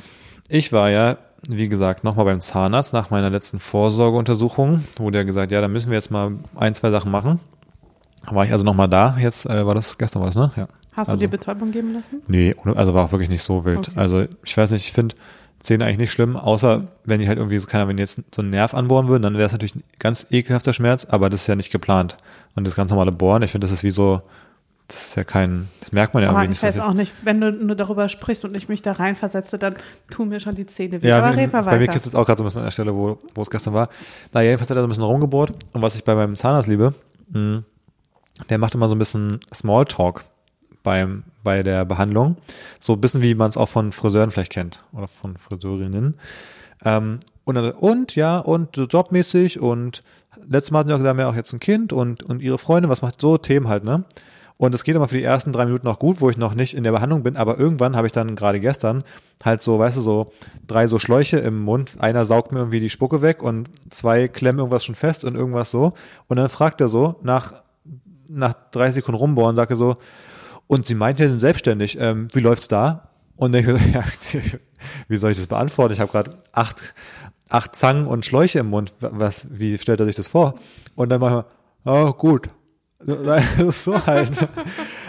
Ich 0.48 0.72
war 0.72 0.90
ja, 0.90 1.18
wie 1.48 1.68
gesagt, 1.68 2.04
nochmal 2.04 2.24
beim 2.26 2.40
Zahnarzt 2.40 2.92
nach 2.92 3.10
meiner 3.10 3.30
letzten 3.30 3.60
Vorsorgeuntersuchung, 3.60 4.84
wo 4.96 5.10
der 5.10 5.24
gesagt, 5.24 5.52
ja, 5.52 5.60
da 5.60 5.68
müssen 5.68 5.90
wir 5.90 5.96
jetzt 5.96 6.10
mal 6.10 6.32
ein, 6.56 6.74
zwei 6.74 6.90
Sachen 6.90 7.10
machen. 7.10 7.40
Da 8.26 8.34
war 8.34 8.44
ich 8.44 8.52
also 8.52 8.64
nochmal 8.64 8.88
da. 8.88 9.16
Jetzt 9.18 9.46
äh, 9.46 9.64
war 9.66 9.74
das, 9.74 9.98
gestern 9.98 10.20
war 10.20 10.28
das, 10.28 10.36
ne? 10.36 10.50
Ja. 10.56 10.68
Hast 10.92 11.08
Also- 11.10 11.12
du 11.20 11.26
dir 11.26 11.30
Betäubung 11.30 11.72
geben 11.72 11.92
lassen? 11.92 12.22
Nee, 12.28 12.54
also 12.74 12.94
war 12.94 13.04
auch 13.04 13.12
wirklich 13.12 13.28
nicht 13.30 13.42
so 13.42 13.64
wild. 13.64 13.78
Okay. 13.80 13.90
Also 13.96 14.26
ich 14.44 14.56
weiß 14.56 14.70
nicht, 14.70 14.86
ich 14.86 14.92
finde, 14.92 15.14
Zähne 15.64 15.84
eigentlich 15.84 15.98
nicht 15.98 16.12
schlimm, 16.12 16.36
außer 16.36 16.82
wenn 17.04 17.20
die 17.20 17.28
halt 17.28 17.38
irgendwie 17.38 17.58
so, 17.58 17.66
keiner, 17.66 17.88
wenn 17.88 17.96
die 17.96 18.02
jetzt 18.02 18.20
so 18.34 18.42
einen 18.42 18.50
Nerv 18.50 18.74
anbohren 18.74 19.08
würden, 19.08 19.22
dann 19.22 19.34
wäre 19.34 19.46
es 19.46 19.52
natürlich 19.52 19.74
ein 19.74 19.82
ganz 19.98 20.26
ekelhafter 20.30 20.72
Schmerz, 20.72 21.04
aber 21.06 21.30
das 21.30 21.40
ist 21.42 21.46
ja 21.46 21.56
nicht 21.56 21.72
geplant. 21.72 22.16
Und 22.54 22.66
das 22.66 22.76
ganz 22.76 22.90
normale 22.90 23.12
Bohren, 23.12 23.42
ich 23.42 23.50
finde, 23.50 23.66
das 23.66 23.72
ist 23.72 23.82
wie 23.82 23.90
so, 23.90 24.20
das 24.88 25.08
ist 25.08 25.16
ja 25.16 25.24
kein, 25.24 25.68
das 25.80 25.92
merkt 25.92 26.12
man 26.12 26.22
ja 26.22 26.28
Aber 26.28 26.40
irgendwie 26.42 26.52
ich 26.52 26.62
nicht 26.62 26.68
weiß 26.68 26.76
so. 26.76 26.82
auch 26.82 26.92
nicht, 26.92 27.14
wenn 27.24 27.40
du 27.40 27.50
nur 27.50 27.74
darüber 27.76 28.08
sprichst 28.10 28.44
und 28.44 28.54
ich 28.54 28.68
mich 28.68 28.82
da 28.82 28.92
reinversetze, 28.92 29.58
dann 29.58 29.76
tun 30.10 30.28
mir 30.28 30.38
schon 30.40 30.54
die 30.54 30.66
Zähne 30.66 31.02
weh. 31.02 31.08
Ja, 31.08 31.18
Aber 31.22 31.34
red 31.36 31.52
mal 31.52 31.62
bei 31.62 31.72
mir 31.76 31.80
weiter. 31.82 31.92
kitzelt 31.94 32.14
es 32.14 32.14
auch 32.14 32.26
gerade 32.26 32.38
so 32.38 32.44
ein 32.44 32.46
bisschen 32.46 32.60
an 32.60 32.66
der 32.66 32.70
Stelle, 32.72 32.94
wo, 32.94 33.18
wo 33.34 33.42
es 33.42 33.48
gestern 33.50 33.72
war. 33.72 33.88
Na, 34.32 34.42
jedenfalls 34.42 34.68
hat 34.70 34.76
er 34.76 34.82
so 34.82 34.86
ein 34.86 34.90
bisschen 34.90 35.04
rumgebohrt. 35.04 35.52
Und 35.72 35.80
was 35.80 35.96
ich 35.96 36.04
bei 36.04 36.14
meinem 36.14 36.36
Zahnarzt 36.36 36.68
liebe, 36.68 36.94
mh, 37.30 37.62
der 38.50 38.58
macht 38.58 38.74
immer 38.74 38.88
so 38.88 38.94
ein 38.94 38.98
bisschen 38.98 39.40
Smalltalk 39.54 40.24
beim, 40.84 41.24
bei 41.42 41.64
der 41.64 41.84
Behandlung. 41.84 42.36
So 42.78 42.92
ein 42.92 43.00
bisschen 43.00 43.22
wie 43.22 43.34
man 43.34 43.48
es 43.48 43.56
auch 43.56 43.68
von 43.68 43.90
Friseuren 43.90 44.30
vielleicht 44.30 44.52
kennt. 44.52 44.84
Oder 44.92 45.08
von 45.08 45.36
Friseurinnen. 45.36 46.14
Ähm, 46.84 47.18
und, 47.44 47.56
und 47.56 48.14
ja, 48.14 48.38
und 48.38 48.76
jobmäßig 48.76 49.58
und 49.60 50.02
letztes 50.48 50.70
Mal 50.70 50.80
hatten 50.80 50.88
sie 50.88 50.94
auch 50.94 50.98
gesagt, 50.98 51.18
wir 51.18 51.28
auch 51.28 51.34
jetzt 51.34 51.52
ein 51.52 51.60
Kind 51.60 51.92
und, 51.92 52.22
und 52.22 52.40
ihre 52.40 52.58
Freundin, 52.58 52.90
was 52.90 53.02
macht 53.02 53.20
so 53.20 53.36
Themen 53.36 53.68
halt, 53.68 53.84
ne? 53.84 54.04
Und 54.56 54.72
es 54.72 54.84
geht 54.84 54.94
immer 54.94 55.08
für 55.08 55.16
die 55.16 55.24
ersten 55.24 55.52
drei 55.52 55.64
Minuten 55.64 55.86
noch 55.86 55.98
gut, 55.98 56.20
wo 56.20 56.30
ich 56.30 56.36
noch 56.36 56.54
nicht 56.54 56.74
in 56.74 56.84
der 56.84 56.92
Behandlung 56.92 57.24
bin, 57.24 57.36
aber 57.36 57.58
irgendwann 57.58 57.96
habe 57.96 58.06
ich 58.06 58.12
dann 58.12 58.36
gerade 58.36 58.60
gestern 58.60 59.02
halt 59.44 59.62
so, 59.62 59.80
weißt 59.80 59.96
du, 59.96 60.00
so 60.00 60.32
drei 60.66 60.86
so 60.86 61.00
Schläuche 61.00 61.38
im 61.38 61.60
Mund. 61.60 61.96
Einer 61.98 62.24
saugt 62.24 62.52
mir 62.52 62.60
irgendwie 62.60 62.78
die 62.78 62.88
Spucke 62.88 63.20
weg 63.20 63.42
und 63.42 63.68
zwei 63.90 64.28
klemmen 64.28 64.60
irgendwas 64.60 64.84
schon 64.84 64.94
fest 64.94 65.24
und 65.24 65.34
irgendwas 65.34 65.72
so. 65.72 65.90
Und 66.28 66.36
dann 66.36 66.48
fragt 66.48 66.80
er 66.80 66.88
so, 66.88 67.16
nach, 67.22 67.64
nach 68.28 68.54
30 68.70 68.96
Sekunden 68.96 69.18
rumbohren, 69.18 69.56
sagt 69.56 69.72
er 69.72 69.76
so, 69.76 69.96
und 70.66 70.86
sie 70.86 70.94
meint, 70.94 71.18
wir 71.18 71.28
sind 71.28 71.38
selbstständig, 71.38 71.98
ähm, 72.00 72.28
wie 72.32 72.40
läuft's 72.40 72.68
da? 72.68 73.10
Und 73.36 73.54
ich, 73.54 73.66
ja, 73.94 74.04
wie 75.08 75.16
soll 75.16 75.32
ich 75.32 75.36
das 75.36 75.46
beantworten? 75.46 75.92
Ich 75.92 76.00
habe 76.00 76.10
gerade 76.10 76.36
acht, 76.52 76.94
acht 77.48 77.76
Zangen 77.76 78.06
und 78.06 78.24
Schläuche 78.24 78.60
im 78.60 78.70
Mund. 78.70 78.94
Was, 79.00 79.48
wie 79.50 79.76
stellt 79.78 80.00
er 80.00 80.06
sich 80.06 80.16
das 80.16 80.28
vor? 80.28 80.54
Und 80.94 81.10
dann 81.10 81.20
wir, 81.20 81.46
oh, 81.84 82.12
gut. 82.12 82.48
So 83.70 84.06
halt. 84.06 84.48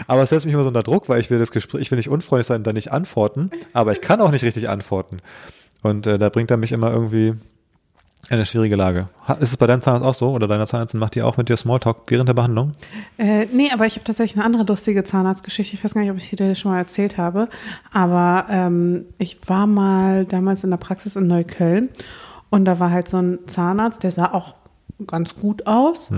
Aber 0.06 0.22
es 0.22 0.28
setzt 0.28 0.44
mich 0.44 0.52
immer 0.52 0.64
so 0.64 0.68
unter 0.68 0.82
Druck, 0.82 1.08
weil 1.08 1.20
ich 1.20 1.30
will 1.30 1.38
das 1.38 1.50
Gespräch, 1.50 1.80
ich 1.80 1.90
will 1.90 1.96
nicht 1.96 2.10
unfreundlich 2.10 2.46
sein 2.46 2.58
und 2.58 2.66
dann 2.66 2.74
nicht 2.74 2.92
antworten, 2.92 3.50
aber 3.72 3.92
ich 3.92 4.02
kann 4.02 4.20
auch 4.20 4.30
nicht 4.30 4.44
richtig 4.44 4.68
antworten. 4.68 5.20
Und 5.82 6.06
äh, 6.06 6.18
da 6.18 6.28
bringt 6.28 6.50
er 6.50 6.58
mich 6.58 6.72
immer 6.72 6.90
irgendwie 6.92 7.34
eine 8.30 8.44
schwierige 8.46 8.76
Lage. 8.76 9.06
Ist 9.40 9.50
es 9.50 9.56
bei 9.56 9.66
deinem 9.66 9.82
Zahnarzt 9.82 10.04
auch 10.04 10.14
so? 10.14 10.30
Oder 10.32 10.48
deiner 10.48 10.66
Zahnärztin 10.66 10.98
macht 11.00 11.14
die 11.14 11.22
auch 11.22 11.36
mit 11.36 11.48
dir 11.48 11.56
Smalltalk 11.56 11.98
während 12.08 12.28
der 12.28 12.34
Behandlung? 12.34 12.72
Äh, 13.18 13.46
nee, 13.52 13.70
aber 13.72 13.86
ich 13.86 13.94
habe 13.94 14.04
tatsächlich 14.04 14.36
eine 14.36 14.44
andere 14.44 14.64
lustige 14.64 15.04
Zahnarztgeschichte. 15.04 15.74
Ich 15.76 15.84
weiß 15.84 15.94
gar 15.94 16.00
nicht, 16.02 16.10
ob 16.10 16.16
ich 16.16 16.28
sie 16.28 16.36
dir 16.36 16.54
schon 16.54 16.72
mal 16.72 16.78
erzählt 16.78 17.18
habe. 17.18 17.48
Aber 17.92 18.46
ähm, 18.50 19.04
ich 19.18 19.38
war 19.48 19.66
mal 19.66 20.24
damals 20.24 20.64
in 20.64 20.70
der 20.70 20.76
Praxis 20.76 21.14
in 21.16 21.26
Neukölln 21.26 21.88
und 22.50 22.64
da 22.64 22.80
war 22.80 22.90
halt 22.90 23.08
so 23.08 23.18
ein 23.18 23.38
Zahnarzt, 23.46 24.02
der 24.02 24.10
sah 24.10 24.32
auch 24.32 24.54
ganz 25.06 25.36
gut 25.36 25.66
aus. 25.66 26.10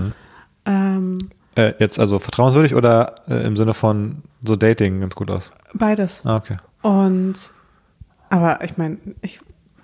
Ähm, 0.65 1.17
Äh, 1.55 1.73
jetzt 1.79 1.99
also 1.99 2.19
vertrauenswürdig 2.19 2.75
oder 2.75 3.15
äh, 3.27 3.45
im 3.45 3.57
Sinne 3.57 3.73
von 3.73 4.23
so 4.45 4.55
Dating 4.55 5.01
ganz 5.01 5.15
gut 5.15 5.29
aus? 5.31 5.51
beides. 5.73 6.23
Ah, 6.25 6.37
okay. 6.37 6.57
Und 6.81 7.35
aber 8.29 8.63
ich 8.63 8.77
meine, 8.77 8.97
ich 9.21 9.39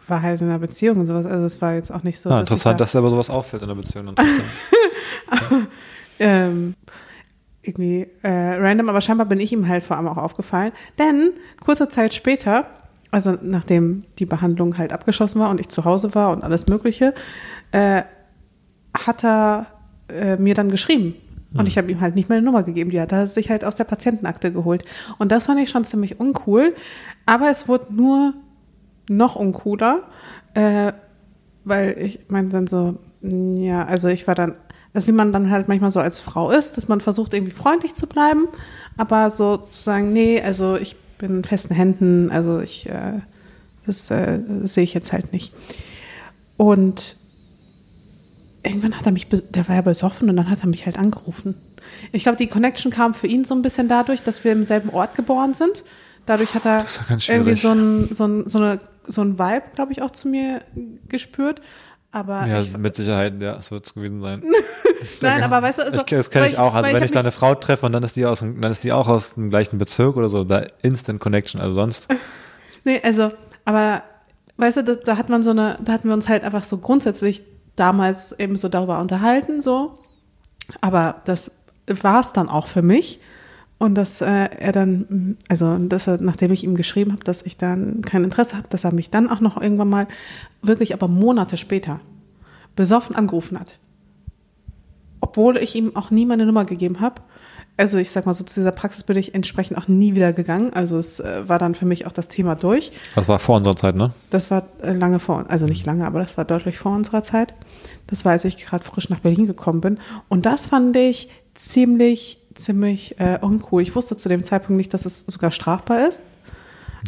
war 0.07 0.21
halt 0.21 0.41
in 0.41 0.49
einer 0.49 0.59
Beziehung 0.59 0.99
und 0.99 1.07
sowas, 1.07 1.25
also 1.25 1.45
es 1.45 1.61
war 1.61 1.73
jetzt 1.73 1.91
auch 1.91 2.03
nicht 2.03 2.19
so. 2.19 2.29
ah, 2.29 2.33
dass 2.33 2.41
interessant, 2.41 2.79
dass 2.79 2.95
aber 2.95 3.09
sowas 3.09 3.29
auffällt 3.29 3.61
in 3.63 3.67
der 3.67 3.75
Beziehung. 3.75 4.13
trotzdem. 4.15 5.67
ähm, 6.19 6.75
irgendwie 7.61 8.07
äh, 8.21 8.29
random, 8.29 8.89
aber 8.89 9.01
scheinbar 9.01 9.25
bin 9.25 9.39
ich 9.39 9.51
ihm 9.51 9.67
halt 9.67 9.83
vor 9.83 9.97
allem 9.97 10.07
auch 10.07 10.17
aufgefallen. 10.17 10.71
Denn 10.99 11.31
kurze 11.63 11.89
Zeit 11.89 12.13
später, 12.13 12.67
also 13.11 13.37
nachdem 13.41 14.03
die 14.19 14.25
Behandlung 14.25 14.77
halt 14.77 14.93
abgeschlossen 14.93 15.39
war 15.39 15.49
und 15.49 15.59
ich 15.59 15.69
zu 15.69 15.85
Hause 15.85 16.13
war 16.13 16.31
und 16.31 16.43
alles 16.43 16.67
Mögliche, 16.67 17.13
äh, 17.71 18.03
hat 18.95 19.23
er 19.23 19.67
äh, 20.09 20.37
mir 20.37 20.53
dann 20.53 20.69
geschrieben. 20.69 21.15
Und 21.57 21.67
ich 21.67 21.77
habe 21.77 21.89
ihm 21.89 22.01
halt 22.01 22.15
nicht 22.15 22.27
meine 22.27 22.41
Nummer 22.41 22.63
gegeben. 22.63 22.89
Die 22.89 22.99
hat 22.99 23.13
er 23.13 23.27
sich 23.27 23.49
halt 23.49 23.63
aus 23.63 23.77
der 23.77 23.85
Patientenakte 23.85 24.51
geholt. 24.51 24.83
Und 25.17 25.31
das 25.31 25.45
fand 25.45 25.61
ich 25.61 25.69
schon 25.69 25.85
ziemlich 25.85 26.19
uncool. 26.19 26.75
Aber 27.25 27.49
es 27.49 27.69
wurde 27.69 27.93
nur 27.93 28.33
noch 29.09 29.35
uncooler, 29.35 30.03
äh, 30.53 30.93
weil 31.63 31.97
ich 31.99 32.19
meine 32.29 32.49
dann 32.49 32.67
so, 32.67 32.97
ja, 33.21 33.85
also 33.85 34.07
ich 34.07 34.27
war 34.27 34.35
dann, 34.35 34.55
also 34.93 35.07
wie 35.07 35.11
man 35.11 35.31
dann 35.31 35.49
halt 35.49 35.67
manchmal 35.67 35.91
so 35.91 35.99
als 35.99 36.19
Frau 36.19 36.51
ist, 36.51 36.77
dass 36.77 36.87
man 36.87 37.01
versucht 37.01 37.33
irgendwie 37.33 37.51
freundlich 37.51 37.93
zu 37.93 38.07
bleiben, 38.07 38.47
aber 38.97 39.31
so 39.31 39.57
zu 39.57 39.83
sagen, 39.83 40.13
nee, 40.13 40.41
also 40.41 40.77
ich 40.77 40.95
bin 41.17 41.37
in 41.37 41.43
festen 41.43 41.73
Händen, 41.73 42.31
also 42.31 42.59
ich, 42.59 42.89
äh, 42.89 43.21
das, 43.85 44.09
äh, 44.11 44.39
das 44.61 44.73
sehe 44.73 44.83
ich 44.83 44.93
jetzt 44.93 45.11
halt 45.11 45.33
nicht. 45.33 45.53
Und 46.57 47.17
irgendwann 48.63 48.97
hat 48.97 49.05
er 49.05 49.11
mich, 49.11 49.27
der 49.27 49.67
war 49.67 49.75
ja 49.75 49.81
besoffen 49.81 50.29
und 50.29 50.35
dann 50.35 50.49
hat 50.49 50.61
er 50.61 50.67
mich 50.67 50.85
halt 50.85 50.97
angerufen. 50.97 51.55
Ich 52.11 52.23
glaube, 52.23 52.37
die 52.37 52.47
Connection 52.47 52.91
kam 52.91 53.13
für 53.13 53.27
ihn 53.27 53.43
so 53.43 53.53
ein 53.53 53.61
bisschen 53.61 53.87
dadurch, 53.87 54.23
dass 54.23 54.43
wir 54.43 54.51
im 54.51 54.63
selben 54.63 54.89
Ort 54.89 55.15
geboren 55.15 55.53
sind. 55.53 55.83
Dadurch 56.25 56.55
hat 56.55 56.65
er 56.65 56.85
irgendwie 57.27 57.53
so 57.53 57.71
ein, 57.71 58.07
so 58.11 58.25
ein, 58.25 58.47
so 58.47 58.57
eine, 58.57 58.79
so 59.07 59.21
ein 59.21 59.37
Vibe, 59.39 59.63
glaube 59.75 59.91
ich, 59.91 60.01
auch 60.01 60.11
zu 60.11 60.27
mir 60.27 60.61
gespürt. 61.07 61.61
Aber 62.11 62.45
ja, 62.47 62.61
ich, 62.61 62.77
mit 62.77 62.95
Sicherheit, 62.95 63.41
ja, 63.41 63.55
es 63.57 63.71
wird 63.71 63.85
es 63.85 63.93
gewesen 63.93 64.21
sein. 64.21 64.41
nein, 65.21 65.43
aber 65.43 65.61
weißt 65.61 65.79
du, 65.79 65.83
also, 65.83 65.97
ich, 65.97 66.05
das 66.05 66.29
kenne 66.29 66.47
ich 66.47 66.57
auch. 66.57 66.73
Also 66.73 66.87
wenn 66.87 66.95
hab 66.95 67.03
ich 67.03 67.11
da 67.11 67.19
eine 67.19 67.31
Frau 67.33 67.55
treffe 67.55 67.85
und 67.85 67.91
dann 67.91 68.03
ist 68.03 68.15
die 68.15 68.25
aus, 68.25 68.39
dem- 68.39 68.61
dann 68.61 68.71
ist 68.71 68.83
die 68.85 68.93
auch 68.93 69.07
aus 69.09 69.33
dem 69.33 69.49
gleichen 69.49 69.77
Bezirk 69.77 70.15
oder 70.15 70.29
so, 70.29 70.45
da 70.45 70.63
Instant 70.81 71.19
Connection. 71.19 71.59
Also 71.59 71.73
sonst, 71.73 72.07
Nee, 72.85 73.01
also, 73.03 73.31
aber 73.65 74.03
weißt 74.57 74.77
du, 74.77 74.83
da, 74.83 74.95
da 74.95 75.17
hat 75.17 75.27
man 75.27 75.43
so 75.43 75.49
eine, 75.49 75.77
da 75.83 75.91
hatten 75.91 76.07
wir 76.07 76.13
uns 76.13 76.29
halt 76.29 76.43
einfach 76.45 76.63
so 76.63 76.77
grundsätzlich 76.77 77.41
damals 77.75 78.31
eben 78.39 78.55
so 78.55 78.69
darüber 78.69 78.99
unterhalten, 78.99 79.59
so. 79.59 79.99
Aber 80.81 81.21
das 81.25 81.51
war 81.87 82.21
es 82.21 82.31
dann 82.31 82.47
auch 82.47 82.67
für 82.67 82.81
mich. 82.81 83.19
Und 83.77 83.95
dass 83.95 84.21
äh, 84.21 84.25
er 84.25 84.71
dann, 84.71 85.37
also 85.49 85.77
dass 85.77 86.07
er, 86.07 86.21
nachdem 86.21 86.51
ich 86.53 86.63
ihm 86.63 86.75
geschrieben 86.75 87.11
habe, 87.11 87.23
dass 87.23 87.41
ich 87.41 87.57
dann 87.57 88.01
kein 88.01 88.23
Interesse 88.23 88.55
habe, 88.55 88.67
dass 88.69 88.85
er 88.85 88.93
mich 88.93 89.09
dann 89.09 89.29
auch 89.29 89.41
noch 89.41 89.61
irgendwann 89.61 89.89
mal, 89.89 90.07
wirklich 90.61 90.93
aber 90.93 91.07
Monate 91.07 91.57
später, 91.57 91.99
besoffen 92.75 93.15
angerufen 93.15 93.59
hat. 93.59 93.77
Obwohl 95.19 95.57
ich 95.57 95.75
ihm 95.75 95.95
auch 95.95 96.09
nie 96.09 96.25
meine 96.25 96.45
Nummer 96.45 96.65
gegeben 96.65 97.01
habe. 97.01 97.21
Also 97.77 97.97
ich 97.97 98.09
sag 98.09 98.25
mal 98.25 98.33
so, 98.33 98.45
zu 98.45 98.61
dieser 98.61 98.71
Praxis 98.71 99.03
bin 99.03 99.17
ich 99.17 99.35
entsprechend 99.35 99.77
auch 99.77 99.89
nie 99.89 100.15
wieder 100.15 100.31
gegangen. 100.31 100.71
Also 100.73 100.97
es 100.97 101.19
äh, 101.19 101.47
war 101.49 101.59
dann 101.59 101.75
für 101.75 101.85
mich 101.85 102.07
auch 102.07 102.13
das 102.13 102.29
Thema 102.29 102.55
durch. 102.55 102.91
das 103.15 103.27
war 103.27 103.39
vor 103.39 103.57
unserer 103.57 103.75
Zeit, 103.75 103.95
ne? 103.95 104.13
Das 104.29 104.49
war 104.49 104.63
äh, 104.81 104.93
lange 104.93 105.19
vor, 105.19 105.43
also 105.49 105.65
nicht 105.65 105.85
lange, 105.85 106.05
aber 106.07 106.19
das 106.19 106.37
war 106.37 106.45
deutlich 106.45 106.77
vor 106.77 106.93
unserer 106.93 107.23
Zeit. 107.23 107.53
Das 108.07 108.23
war, 108.23 108.31
als 108.31 108.45
ich 108.45 108.57
gerade 108.57 108.85
frisch 108.85 109.09
nach 109.09 109.19
Berlin 109.19 109.45
gekommen 109.45 109.81
bin. 109.81 109.99
Und 110.29 110.45
das 110.45 110.67
fand 110.67 110.95
ich 110.95 111.29
ziemlich, 111.53 112.44
ziemlich 112.55 113.19
äh, 113.19 113.37
uncool. 113.41 113.81
Ich 113.81 113.95
wusste 113.95 114.17
zu 114.17 114.29
dem 114.29 114.43
Zeitpunkt 114.43 114.77
nicht, 114.77 114.93
dass 114.93 115.05
es 115.05 115.21
sogar 115.21 115.51
strafbar 115.51 116.07
ist. 116.07 116.23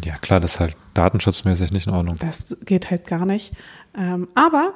Ja, 0.04 0.16
klar, 0.16 0.40
das 0.40 0.54
ist 0.54 0.60
halt 0.60 0.76
datenschutzmäßig 0.94 1.72
nicht 1.72 1.86
in 1.86 1.92
Ordnung. 1.92 2.16
Das 2.20 2.56
geht 2.64 2.90
halt 2.90 3.06
gar 3.06 3.26
nicht. 3.26 3.52
Ähm, 3.96 4.28
aber 4.34 4.74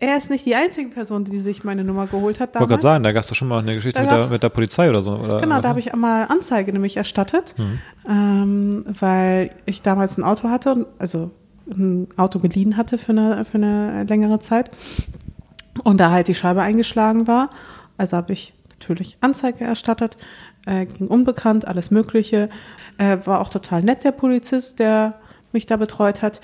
er 0.00 0.18
ist 0.18 0.30
nicht 0.30 0.44
die 0.46 0.54
einzige 0.54 0.90
Person, 0.90 1.24
die 1.24 1.38
sich 1.38 1.64
meine 1.64 1.84
Nummer 1.84 2.06
geholt 2.06 2.40
hat 2.40 2.50
Ich 2.50 2.60
wollte 2.60 2.72
gerade 2.72 2.82
sagen, 2.82 3.04
da 3.04 3.12
gab 3.12 3.22
es 3.22 3.28
doch 3.28 3.36
schon 3.36 3.48
mal 3.48 3.60
eine 3.60 3.74
Geschichte 3.74 4.00
mit 4.00 4.10
der, 4.10 4.26
mit 4.28 4.42
der 4.42 4.48
Polizei 4.48 4.88
oder 4.88 5.02
so. 5.02 5.14
Oder 5.16 5.40
Genau, 5.40 5.60
da 5.60 5.68
habe 5.68 5.80
ich 5.80 5.92
einmal 5.92 6.26
Anzeige 6.28 6.72
nämlich 6.72 6.96
erstattet, 6.96 7.54
ähm, 8.08 8.84
weil 8.86 9.50
ich 9.66 9.82
damals 9.82 10.18
ein 10.18 10.24
Auto 10.24 10.50
hatte, 10.50 10.86
also 10.98 11.30
ein 11.70 12.08
Auto 12.16 12.38
geliehen 12.40 12.76
hatte 12.76 12.98
für 12.98 13.12
eine, 13.12 13.44
für 13.44 13.56
eine 13.56 14.04
längere 14.04 14.38
Zeit 14.38 14.70
und 15.82 15.98
da 15.98 16.10
halt 16.10 16.28
die 16.28 16.34
Scheibe 16.34 16.60
eingeschlagen 16.62 17.26
war. 17.26 17.50
Also 17.96 18.16
habe 18.16 18.32
ich 18.32 18.52
natürlich 18.84 19.16
Anzeige 19.20 19.64
erstattet, 19.64 20.16
äh, 20.66 20.84
ging 20.86 21.08
unbekannt, 21.08 21.66
alles 21.66 21.90
Mögliche. 21.90 22.50
Äh, 22.98 23.18
war 23.24 23.40
auch 23.40 23.48
total 23.48 23.82
nett, 23.82 24.04
der 24.04 24.12
Polizist, 24.12 24.78
der 24.78 25.20
mich 25.52 25.66
da 25.66 25.76
betreut 25.76 26.20
hat. 26.22 26.40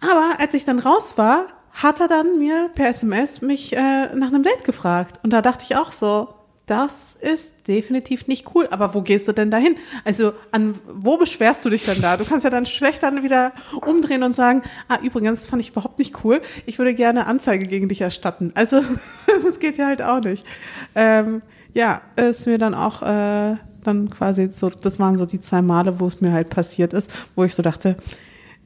Aber 0.00 0.38
als 0.38 0.54
ich 0.54 0.64
dann 0.64 0.78
raus 0.78 1.16
war, 1.16 1.46
hat 1.72 2.00
er 2.00 2.08
dann 2.08 2.38
mir 2.38 2.70
per 2.74 2.88
SMS 2.88 3.40
mich 3.40 3.74
äh, 3.74 4.14
nach 4.14 4.28
einem 4.28 4.42
Date 4.42 4.64
gefragt. 4.64 5.18
Und 5.22 5.32
da 5.32 5.40
dachte 5.40 5.64
ich 5.64 5.76
auch 5.76 5.92
so, 5.92 6.34
das 6.66 7.16
ist 7.20 7.54
definitiv 7.68 8.26
nicht 8.26 8.54
cool. 8.54 8.68
Aber 8.70 8.94
wo 8.94 9.02
gehst 9.02 9.28
du 9.28 9.32
denn 9.32 9.50
dahin? 9.50 9.76
Also 10.04 10.32
an 10.50 10.74
wo 10.86 11.18
beschwerst 11.18 11.64
du 11.64 11.70
dich 11.70 11.84
denn 11.84 12.00
da? 12.00 12.16
Du 12.16 12.24
kannst 12.24 12.44
ja 12.44 12.50
dann 12.50 12.66
schlecht 12.66 13.02
dann 13.02 13.22
wieder 13.22 13.52
umdrehen 13.84 14.22
und 14.22 14.34
sagen, 14.34 14.62
ah 14.88 14.98
übrigens, 15.02 15.40
das 15.40 15.48
fand 15.48 15.60
ich 15.62 15.70
überhaupt 15.70 15.98
nicht 15.98 16.24
cool. 16.24 16.40
Ich 16.66 16.78
würde 16.78 16.94
gerne 16.94 17.26
Anzeige 17.26 17.66
gegen 17.66 17.88
dich 17.88 18.00
erstatten. 18.00 18.52
Also 18.54 18.80
das 19.44 19.58
geht 19.58 19.76
ja 19.76 19.86
halt 19.86 20.02
auch 20.02 20.20
nicht. 20.20 20.46
Ähm, 20.94 21.42
ja, 21.74 22.00
ist 22.16 22.46
mir 22.46 22.58
dann 22.58 22.74
auch 22.74 23.02
äh, 23.02 23.56
dann 23.82 24.08
quasi 24.08 24.48
so, 24.50 24.70
das 24.70 24.98
waren 24.98 25.16
so 25.16 25.26
die 25.26 25.40
zwei 25.40 25.60
Male, 25.60 26.00
wo 26.00 26.06
es 26.06 26.20
mir 26.20 26.32
halt 26.32 26.48
passiert 26.48 26.94
ist, 26.94 27.12
wo 27.34 27.44
ich 27.44 27.54
so 27.54 27.62
dachte, 27.62 27.96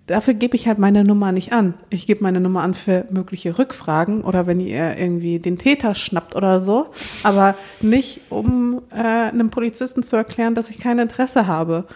dafür 0.08 0.34
gebe 0.34 0.56
ich 0.56 0.66
halt 0.66 0.78
meine 0.78 1.04
Nummer 1.04 1.30
nicht 1.30 1.52
an. 1.52 1.74
Ich 1.90 2.06
gebe 2.06 2.22
meine 2.22 2.40
Nummer 2.40 2.62
an 2.62 2.74
für 2.74 3.06
mögliche 3.10 3.58
Rückfragen 3.58 4.22
oder 4.22 4.46
wenn 4.46 4.58
ihr 4.58 4.96
irgendwie 4.96 5.38
den 5.38 5.58
Täter 5.58 5.94
schnappt 5.94 6.34
oder 6.34 6.60
so, 6.60 6.86
aber 7.22 7.54
nicht 7.80 8.20
um 8.30 8.82
äh, 8.90 9.28
einem 9.28 9.50
Polizisten 9.50 10.02
zu 10.02 10.16
erklären, 10.16 10.54
dass 10.54 10.70
ich 10.70 10.78
kein 10.78 10.98
Interesse 10.98 11.46
habe. 11.46 11.86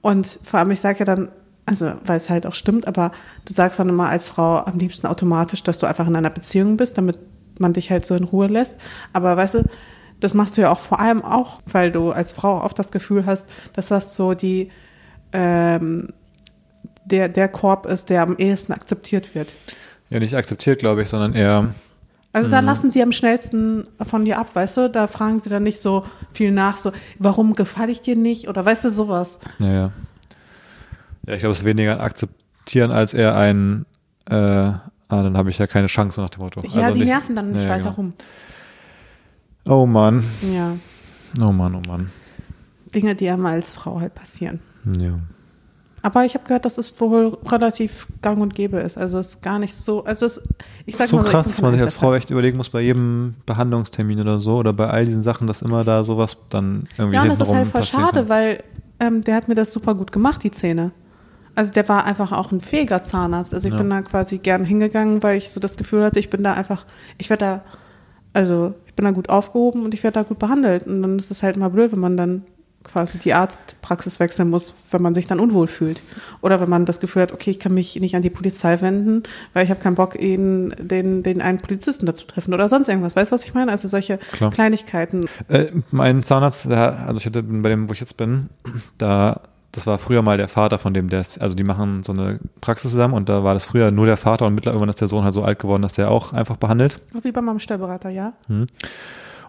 Und 0.00 0.40
vor 0.42 0.58
allem, 0.58 0.72
ich 0.72 0.80
sage 0.80 0.98
ja 1.00 1.04
dann 1.04 1.28
also 1.66 1.92
weil 2.04 2.18
es 2.18 2.28
halt 2.28 2.46
auch 2.46 2.54
stimmt, 2.54 2.86
aber 2.86 3.12
du 3.46 3.52
sagst 3.52 3.78
dann 3.78 3.88
immer 3.88 4.08
als 4.08 4.28
Frau 4.28 4.58
am 4.58 4.78
liebsten 4.78 5.06
automatisch, 5.06 5.62
dass 5.62 5.78
du 5.78 5.86
einfach 5.86 6.06
in 6.06 6.14
einer 6.14 6.30
Beziehung 6.30 6.76
bist, 6.76 6.98
damit 6.98 7.18
man 7.58 7.72
dich 7.72 7.90
halt 7.90 8.04
so 8.04 8.14
in 8.14 8.24
Ruhe 8.24 8.48
lässt. 8.48 8.76
Aber 9.12 9.36
weißt 9.36 9.54
du, 9.54 9.64
das 10.20 10.34
machst 10.34 10.56
du 10.56 10.62
ja 10.62 10.70
auch 10.70 10.78
vor 10.78 11.00
allem 11.00 11.24
auch, 11.24 11.60
weil 11.66 11.90
du 11.90 12.10
als 12.10 12.32
Frau 12.32 12.62
oft 12.62 12.78
das 12.78 12.92
Gefühl 12.92 13.26
hast, 13.26 13.46
dass 13.72 13.88
das 13.88 14.14
so 14.16 14.34
die 14.34 14.70
ähm, 15.32 16.12
der, 17.04 17.28
der 17.28 17.48
Korb 17.48 17.86
ist, 17.86 18.10
der 18.10 18.22
am 18.22 18.36
ehesten 18.36 18.72
akzeptiert 18.72 19.34
wird. 19.34 19.52
Ja, 20.10 20.18
nicht 20.20 20.34
akzeptiert, 20.36 20.78
glaube 20.78 21.02
ich, 21.02 21.08
sondern 21.08 21.34
eher. 21.34 21.74
Also 22.32 22.50
da 22.50 22.58
lassen 22.60 22.90
sie 22.90 23.00
am 23.02 23.12
schnellsten 23.12 23.86
von 24.02 24.24
dir 24.24 24.38
ab, 24.38 24.48
weißt 24.54 24.76
du? 24.76 24.90
Da 24.90 25.06
fragen 25.06 25.38
sie 25.38 25.50
dann 25.50 25.62
nicht 25.62 25.78
so 25.78 26.04
viel 26.32 26.50
nach, 26.50 26.78
so, 26.78 26.92
warum 27.20 27.54
gefalle 27.54 27.92
ich 27.92 28.00
dir 28.00 28.16
nicht? 28.16 28.48
Oder 28.48 28.64
weißt 28.66 28.84
du, 28.84 28.90
sowas. 28.90 29.38
Ja, 29.60 29.72
ja. 29.72 29.92
Ja, 31.26 31.34
ich 31.34 31.40
glaube, 31.40 31.52
es 31.52 31.58
ist 31.60 31.64
weniger 31.64 31.92
ein 31.92 32.00
Akzeptieren 32.00 32.90
als 32.90 33.14
eher 33.14 33.36
ein, 33.36 33.86
äh, 34.28 34.34
ah, 34.34 34.80
dann 35.08 35.36
habe 35.36 35.50
ich 35.50 35.58
ja 35.58 35.66
keine 35.68 35.86
Chance 35.86 36.20
nach 36.20 36.30
dem 36.30 36.42
Motto. 36.42 36.60
Ja, 36.62 36.82
also 36.82 36.94
die 36.94 37.00
nicht- 37.00 37.08
nerven 37.08 37.36
dann 37.36 37.52
nicht 37.52 37.60
Ja, 37.62 37.68
ja, 37.68 37.70
weiter 37.70 37.82
genau. 37.84 37.94
rum. 37.94 38.12
Oh 39.66 39.86
Mann, 39.86 40.24
Ja. 40.52 40.76
oh 41.40 41.52
Mann, 41.52 41.74
oh 41.76 41.82
Mann. 41.88 42.10
Dinge, 42.94 43.14
die 43.14 43.28
einem 43.30 43.46
als 43.46 43.72
Frau 43.72 44.00
halt 44.00 44.14
passieren. 44.14 44.60
Ja. 44.98 45.18
Aber 46.04 46.26
ich 46.26 46.34
habe 46.34 46.44
gehört, 46.44 46.66
dass 46.66 46.76
es 46.76 47.00
wohl 47.00 47.38
relativ 47.46 48.08
gang 48.20 48.38
und 48.42 48.54
gäbe 48.54 48.76
ist. 48.76 48.98
Also 48.98 49.18
es 49.18 49.28
ist 49.28 49.42
gar 49.42 49.58
nicht 49.58 49.74
so, 49.74 50.04
also 50.04 50.26
es, 50.26 50.38
ich 50.84 50.96
sag 50.96 51.08
so 51.08 51.16
mal, 51.16 51.24
so, 51.24 51.30
krass, 51.30 51.48
dass 51.48 51.62
man 51.62 51.72
sich 51.72 51.80
als 51.82 51.94
Frau 51.94 52.12
echt 52.12 52.28
überlegen 52.28 52.58
muss 52.58 52.68
bei 52.68 52.82
jedem 52.82 53.36
Behandlungstermin 53.46 54.20
oder 54.20 54.38
so 54.38 54.56
oder 54.58 54.74
bei 54.74 54.86
all 54.86 55.06
diesen 55.06 55.22
Sachen, 55.22 55.46
dass 55.46 55.62
immer 55.62 55.82
da 55.82 56.04
sowas 56.04 56.36
dann 56.50 56.84
irgendwie 56.98 57.16
Ja, 57.16 57.22
und 57.22 57.30
das 57.30 57.40
ist 57.40 57.54
halt 57.54 57.66
voll 57.68 57.84
schade, 57.84 58.18
kann. 58.18 58.28
weil 58.28 58.62
ähm, 59.00 59.24
der 59.24 59.34
hat 59.34 59.48
mir 59.48 59.54
das 59.54 59.72
super 59.72 59.94
gut 59.94 60.12
gemacht, 60.12 60.42
die 60.42 60.50
Zähne. 60.50 60.90
Also 61.54 61.72
der 61.72 61.88
war 61.88 62.04
einfach 62.04 62.32
auch 62.32 62.52
ein 62.52 62.60
fähiger 62.60 63.02
Zahnarzt. 63.02 63.54
Also 63.54 63.68
ich 63.68 63.72
Ja. 63.72 63.78
bin 63.78 63.88
da 63.88 64.02
quasi 64.02 64.36
gern 64.36 64.62
hingegangen, 64.66 65.22
weil 65.22 65.38
ich 65.38 65.48
so 65.48 65.58
das 65.58 65.78
Gefühl 65.78 66.04
hatte, 66.04 66.18
ich 66.18 66.28
bin 66.28 66.44
da 66.44 66.52
einfach, 66.52 66.84
ich 67.16 67.30
werde 67.30 67.44
da, 67.46 67.60
also 68.34 68.74
ich 68.86 68.92
bin 68.94 69.06
da 69.06 69.12
gut 69.12 69.30
aufgehoben 69.30 69.84
und 69.86 69.94
ich 69.94 70.02
werde 70.02 70.20
da 70.20 70.22
gut 70.22 70.38
behandelt. 70.38 70.86
Und 70.86 71.00
dann 71.00 71.18
ist 71.18 71.30
es 71.30 71.42
halt 71.42 71.56
immer 71.56 71.70
blöd, 71.70 71.92
wenn 71.92 72.00
man 72.00 72.18
dann 72.18 72.42
quasi 72.84 73.18
die 73.18 73.34
Arztpraxis 73.34 74.20
wechseln 74.20 74.50
muss, 74.50 74.74
wenn 74.90 75.02
man 75.02 75.14
sich 75.14 75.26
dann 75.26 75.40
unwohl 75.40 75.66
fühlt. 75.66 76.02
Oder 76.42 76.60
wenn 76.60 76.68
man 76.68 76.84
das 76.84 77.00
Gefühl 77.00 77.22
hat, 77.22 77.32
okay, 77.32 77.50
ich 77.50 77.58
kann 77.58 77.74
mich 77.74 77.98
nicht 77.98 78.14
an 78.14 78.22
die 78.22 78.30
Polizei 78.30 78.80
wenden, 78.80 79.24
weil 79.52 79.64
ich 79.64 79.70
habe 79.70 79.80
keinen 79.80 79.96
Bock, 79.96 80.20
ihn, 80.20 80.74
den, 80.78 81.22
den 81.22 81.40
einen 81.40 81.58
Polizisten 81.58 82.06
dazu 82.06 82.26
treffen 82.26 82.54
oder 82.54 82.68
sonst 82.68 82.88
irgendwas. 82.88 83.16
Weißt 83.16 83.32
du, 83.32 83.34
was 83.34 83.44
ich 83.44 83.54
meine? 83.54 83.72
Also 83.72 83.88
solche 83.88 84.18
Klar. 84.32 84.50
Kleinigkeiten. 84.50 85.24
Äh, 85.48 85.66
mein 85.90 86.22
Zahnarzt, 86.22 86.66
der, 86.66 87.06
also 87.06 87.18
ich 87.18 87.26
hatte 87.26 87.42
bei 87.42 87.68
dem, 87.68 87.88
wo 87.88 87.92
ich 87.92 88.00
jetzt 88.00 88.16
bin, 88.16 88.50
da, 88.98 89.40
das 89.72 89.86
war 89.86 89.98
früher 89.98 90.22
mal 90.22 90.36
der 90.36 90.48
Vater 90.48 90.78
von 90.78 90.94
dem, 90.94 91.08
der 91.08 91.20
ist, 91.20 91.40
also 91.40 91.54
die 91.54 91.64
machen 91.64 92.04
so 92.04 92.12
eine 92.12 92.38
Praxis 92.60 92.90
zusammen 92.92 93.14
und 93.14 93.28
da 93.28 93.42
war 93.42 93.54
das 93.54 93.64
früher 93.64 93.90
nur 93.90 94.06
der 94.06 94.16
Vater 94.16 94.46
und 94.46 94.54
mittlerweile 94.54 94.90
ist 94.90 95.00
der 95.00 95.08
Sohn 95.08 95.24
halt 95.24 95.34
so 95.34 95.42
alt 95.42 95.58
geworden, 95.58 95.82
dass 95.82 95.94
der 95.94 96.10
auch 96.10 96.32
einfach 96.32 96.56
behandelt. 96.56 97.00
Wie 97.22 97.32
bei 97.32 97.40
meinem 97.40 97.58
Steuerberater, 97.58 98.10
ja. 98.10 98.34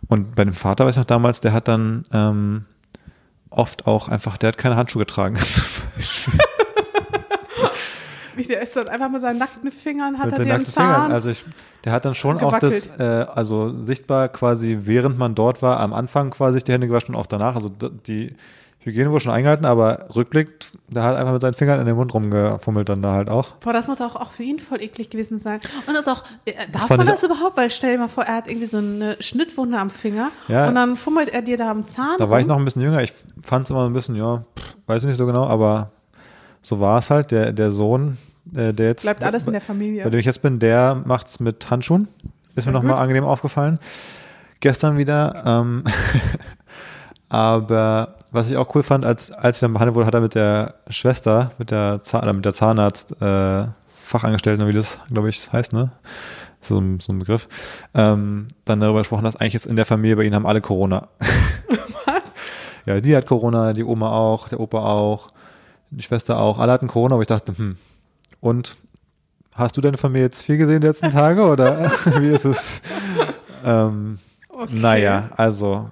Und 0.07 0.35
bei 0.35 0.43
dem 0.43 0.53
Vater, 0.53 0.85
weiß 0.85 0.95
ich 0.95 0.99
noch 0.99 1.05
damals, 1.05 1.41
der 1.41 1.53
hat 1.53 1.67
dann 1.67 2.05
ähm, 2.11 2.65
oft 3.57 3.87
auch 3.87 4.09
einfach, 4.09 4.37
der 4.37 4.49
hat 4.49 4.57
keine 4.57 4.75
Handschuhe 4.75 5.05
getragen. 5.05 5.37
Wie 8.35 8.43
der 8.43 8.61
ist 8.61 8.75
dann 8.75 8.89
einfach 8.89 9.09
mit 9.09 9.21
seinen 9.21 9.39
nackten 9.39 9.71
Fingern, 9.71 10.17
hat 10.17 10.25
Mit 10.25 10.33
er 10.33 10.39
den 10.39 10.47
nackten 10.49 10.73
Fingern. 10.73 10.95
Zahn. 10.95 11.11
Also 11.11 11.29
ich, 11.29 11.43
der 11.83 11.93
hat 11.93 12.05
dann 12.05 12.15
schon 12.15 12.39
auch 12.41 12.59
das, 12.59 12.83
Gewackelt. 12.83 12.99
äh, 12.99 13.31
also 13.31 13.81
sichtbar 13.81 14.27
quasi, 14.29 14.79
während 14.83 15.17
man 15.17 15.35
dort 15.35 15.61
war, 15.61 15.79
am 15.79 15.93
Anfang 15.93 16.31
quasi 16.31 16.55
sich 16.55 16.63
die 16.65 16.73
Hände 16.73 16.87
gewaschen 16.87 17.15
und 17.15 17.21
auch 17.21 17.27
danach. 17.27 17.55
Also 17.55 17.69
die 17.69 18.35
Hygiene 18.85 19.09
wurde 19.09 19.21
schon 19.21 19.31
eingehalten, 19.31 19.65
aber 19.65 20.07
rückblickt, 20.15 20.71
der 20.89 21.03
hat 21.03 21.17
einfach 21.17 21.33
mit 21.33 21.41
seinen 21.41 21.55
Fingern 21.55 21.79
in 21.79 21.87
den 21.87 21.95
Mund 21.95 22.13
rumgefummelt 22.13 22.87
dann 22.87 23.01
da 23.01 23.13
halt 23.13 23.29
auch. 23.29 23.53
Boah, 23.55 23.73
das 23.73 23.87
muss 23.87 23.99
auch, 23.99 24.15
auch 24.15 24.31
für 24.31 24.43
ihn 24.43 24.59
voll 24.59 24.79
eklig 24.81 25.09
gewesen 25.09 25.39
sein. 25.39 25.59
Und 25.87 25.93
das 25.95 26.01
ist 26.03 26.07
auch, 26.07 26.23
äh, 26.45 26.53
darf 26.71 26.87
fand 26.87 26.99
man 26.99 27.07
das 27.07 27.23
überhaupt? 27.23 27.57
Weil 27.57 27.71
stell 27.71 27.93
dir 27.93 27.99
mal 27.99 28.07
vor, 28.09 28.25
er 28.25 28.35
hat 28.35 28.47
irgendwie 28.47 28.67
so 28.67 28.77
eine 28.77 29.17
Schnittwunde 29.19 29.79
am 29.79 29.89
Finger 29.89 30.29
Ja. 30.47 30.67
und 30.67 30.75
dann 30.75 30.95
fummelt 30.95 31.33
er 31.33 31.41
dir 31.41 31.57
da 31.57 31.71
am 31.71 31.83
Zahn. 31.83 32.15
Da 32.19 32.29
war 32.29 32.39
ich 32.39 32.45
noch 32.45 32.57
ein 32.57 32.63
bisschen 32.65 32.83
jünger. 32.83 33.01
Ich 33.01 33.11
fand 33.41 33.65
es 33.65 33.71
immer 33.71 33.85
ein 33.87 33.93
bisschen, 33.93 34.15
ja, 34.15 34.43
pff, 34.57 34.75
weiß 34.85 35.01
ich 35.01 35.07
nicht 35.07 35.17
so 35.17 35.25
genau, 35.25 35.47
aber 35.47 35.87
so 36.61 36.79
war 36.79 36.99
es 36.99 37.09
halt. 37.09 37.31
Der, 37.31 37.53
der 37.53 37.71
Sohn, 37.71 38.19
äh, 38.55 38.71
der 38.71 38.89
jetzt. 38.89 39.01
Bleibt 39.01 39.23
alles 39.23 39.47
in 39.47 39.53
der 39.53 39.59
Bei 39.61 39.65
Familie. 39.65 40.07
dem 40.07 40.19
ich 40.19 40.25
jetzt 40.27 40.43
bin, 40.43 40.59
der 40.59 40.93
macht's 41.05 41.39
mit 41.39 41.71
Handschuhen. 41.71 42.07
Ist 42.49 42.57
mir 42.57 42.61
Sehr 42.63 42.71
nochmal 42.71 43.01
angenehm 43.01 43.23
aufgefallen. 43.23 43.79
Gestern 44.59 44.97
wieder. 44.99 45.43
Ähm, 45.45 45.83
aber 47.29 48.14
was 48.35 48.49
ich 48.49 48.57
auch 48.57 48.73
cool 48.75 48.83
fand, 48.83 49.05
als, 49.05 49.31
als 49.31 49.57
ich 49.57 49.61
dann 49.61 49.73
behandelt 49.73 49.95
wurde, 49.95 50.05
hat 50.07 50.13
er 50.13 50.21
mit 50.21 50.35
der 50.35 50.75
Schwester, 50.89 51.51
mit 51.57 51.71
der, 51.71 52.03
Zahn, 52.03 52.35
mit 52.35 52.45
der 52.45 52.53
Zahnarzt, 52.53 53.21
äh, 53.21 53.65
Fachangestellten, 53.95 54.67
wie 54.67 54.73
das, 54.73 54.99
glaube 55.11 55.29
ich, 55.29 55.51
heißt, 55.51 55.73
ne? 55.73 55.91
So, 56.61 56.77
ein- 56.79 56.99
so 56.99 57.11
ein 57.13 57.19
Begriff. 57.19 57.47
Ähm, 57.93 58.47
dann 58.65 58.79
darüber 58.79 58.99
gesprochen, 58.99 59.23
dass 59.23 59.35
eigentlich 59.35 59.53
jetzt 59.53 59.65
in 59.67 59.75
der 59.75 59.85
Familie 59.85 60.15
bei 60.15 60.23
ihnen 60.23 60.35
haben 60.35 60.45
alle 60.47 60.61
Corona. 60.61 61.07
Was? 62.05 62.23
Ja, 62.85 63.01
die 63.01 63.15
hat 63.15 63.25
Corona, 63.25 63.73
die 63.73 63.83
Oma 63.83 64.09
auch, 64.11 64.47
der 64.49 64.59
Opa 64.59 64.79
auch, 64.79 65.29
die 65.91 66.03
Schwester 66.03 66.39
auch. 66.39 66.59
Alle 66.59 66.71
hatten 66.71 66.87
Corona, 66.87 67.15
aber 67.15 67.21
ich 67.21 67.27
dachte, 67.27 67.55
hm, 67.57 67.77
und 68.41 68.75
hast 69.55 69.77
du 69.77 69.81
deine 69.81 69.97
Familie 69.97 70.25
jetzt 70.25 70.41
viel 70.43 70.57
gesehen 70.57 70.81
die 70.81 70.87
letzten 70.87 71.09
Tage 71.11 71.43
oder 71.45 71.91
wie 72.19 72.29
ist 72.29 72.45
es? 72.45 72.81
Ähm, 73.63 74.19
Okay. 74.57 74.73
Naja, 74.79 75.29
also 75.35 75.89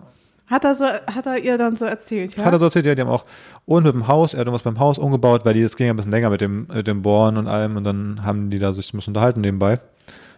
Hat 0.48 0.66
er 0.66 0.76
so, 0.76 0.86
hat 0.86 1.26
er 1.26 1.38
ihr 1.38 1.58
dann 1.58 1.76
so 1.76 1.86
erzählt, 1.86 2.36
ja? 2.36 2.44
hat 2.44 2.54
er 2.54 2.60
so 2.60 2.66
erzählt, 2.66 2.86
ja, 2.86 2.96
die 2.96 3.02
haben 3.02 3.10
auch 3.10 3.26
und 3.66 3.84
mit 3.84 3.94
dem 3.94 4.08
Haus, 4.08 4.34
er 4.34 4.42
hat 4.42 4.48
irgendwas 4.48 4.64
beim 4.64 4.80
Haus 4.80 4.98
umgebaut, 4.98 5.46
weil 5.46 5.54
die, 5.54 5.64
das 5.64 5.78
ging 5.78 5.88
ja 5.88 5.94
ein 5.94 5.96
bisschen 5.96 6.12
länger 6.12 6.30
mit 6.30 6.42
dem, 6.42 6.68
mit 6.74 6.86
dem 6.86 7.02
Bohren 7.02 7.38
und 7.38 7.48
allem 7.48 7.78
und 7.78 7.86
dann 7.86 8.24
haben 8.24 8.50
die 8.50 8.60
da 8.60 8.74
sich 8.74 8.94
ein 8.94 8.98
bisschen 8.98 9.12
unterhalten 9.12 9.42
nebenbei. 9.42 9.80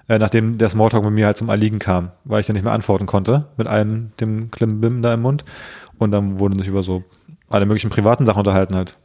Äh, 0.08 0.20
nachdem 0.20 0.60
der 0.60 0.70
Smalltalk 0.70 1.04
mit 1.04 1.14
mir 1.14 1.26
halt 1.26 1.38
zum 1.38 1.50
Erliegen 1.50 1.80
kam, 1.80 2.12
weil 2.24 2.40
ich 2.40 2.46
dann 2.46 2.54
nicht 2.54 2.64
mehr 2.64 2.74
antworten 2.74 3.08
konnte 3.08 3.48
mit 3.58 3.66
allem 3.66 4.12
dem 4.20 4.52
Klimbim 4.52 5.02
da 5.02 5.16
im 5.16 5.24
Mund 5.24 5.44
und 5.98 6.12
dann 6.12 6.40
wurden 6.40 6.60
sich 6.60 6.68
über 6.68 6.84
so 6.84 7.04
alle 7.50 7.66
möglichen 7.66 7.90
privaten 7.90 8.26
Sachen 8.28 8.40
unterhalten 8.40 8.76
halt. 8.76 8.98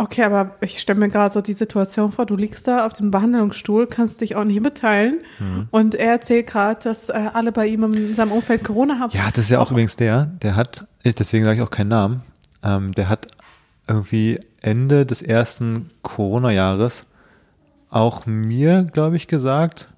Okay, 0.00 0.22
aber 0.22 0.56
ich 0.62 0.80
stelle 0.80 0.98
mir 0.98 1.10
gerade 1.10 1.34
so 1.34 1.42
die 1.42 1.52
Situation 1.52 2.10
vor, 2.10 2.24
du 2.24 2.34
liegst 2.34 2.66
da 2.66 2.86
auf 2.86 2.94
dem 2.94 3.10
Behandlungsstuhl, 3.10 3.86
kannst 3.86 4.22
dich 4.22 4.34
auch 4.34 4.44
nicht 4.44 4.62
mitteilen 4.62 5.20
Mhm. 5.38 5.68
und 5.70 5.94
er 5.94 6.12
erzählt 6.12 6.46
gerade, 6.46 6.80
dass 6.82 7.10
äh, 7.10 7.28
alle 7.34 7.52
bei 7.52 7.66
ihm 7.66 7.84
in 7.84 8.14
seinem 8.14 8.32
Umfeld 8.32 8.64
Corona 8.64 8.98
haben. 8.98 9.14
Ja, 9.14 9.28
das 9.30 9.44
ist 9.44 9.50
ja 9.50 9.58
auch 9.58 9.70
übrigens 9.70 9.96
der, 9.96 10.24
der 10.24 10.56
hat, 10.56 10.86
deswegen 11.04 11.44
sage 11.44 11.60
ich 11.60 11.66
auch 11.66 11.70
keinen 11.70 11.88
Namen, 11.88 12.22
ähm, 12.62 12.92
der 12.94 13.10
hat 13.10 13.26
irgendwie 13.86 14.40
Ende 14.62 15.04
des 15.04 15.20
ersten 15.20 15.90
Corona-Jahres 16.00 17.04
auch 17.90 18.24
mir, 18.24 18.84
glaube 18.84 19.16
ich, 19.16 19.26
gesagt, 19.28 19.90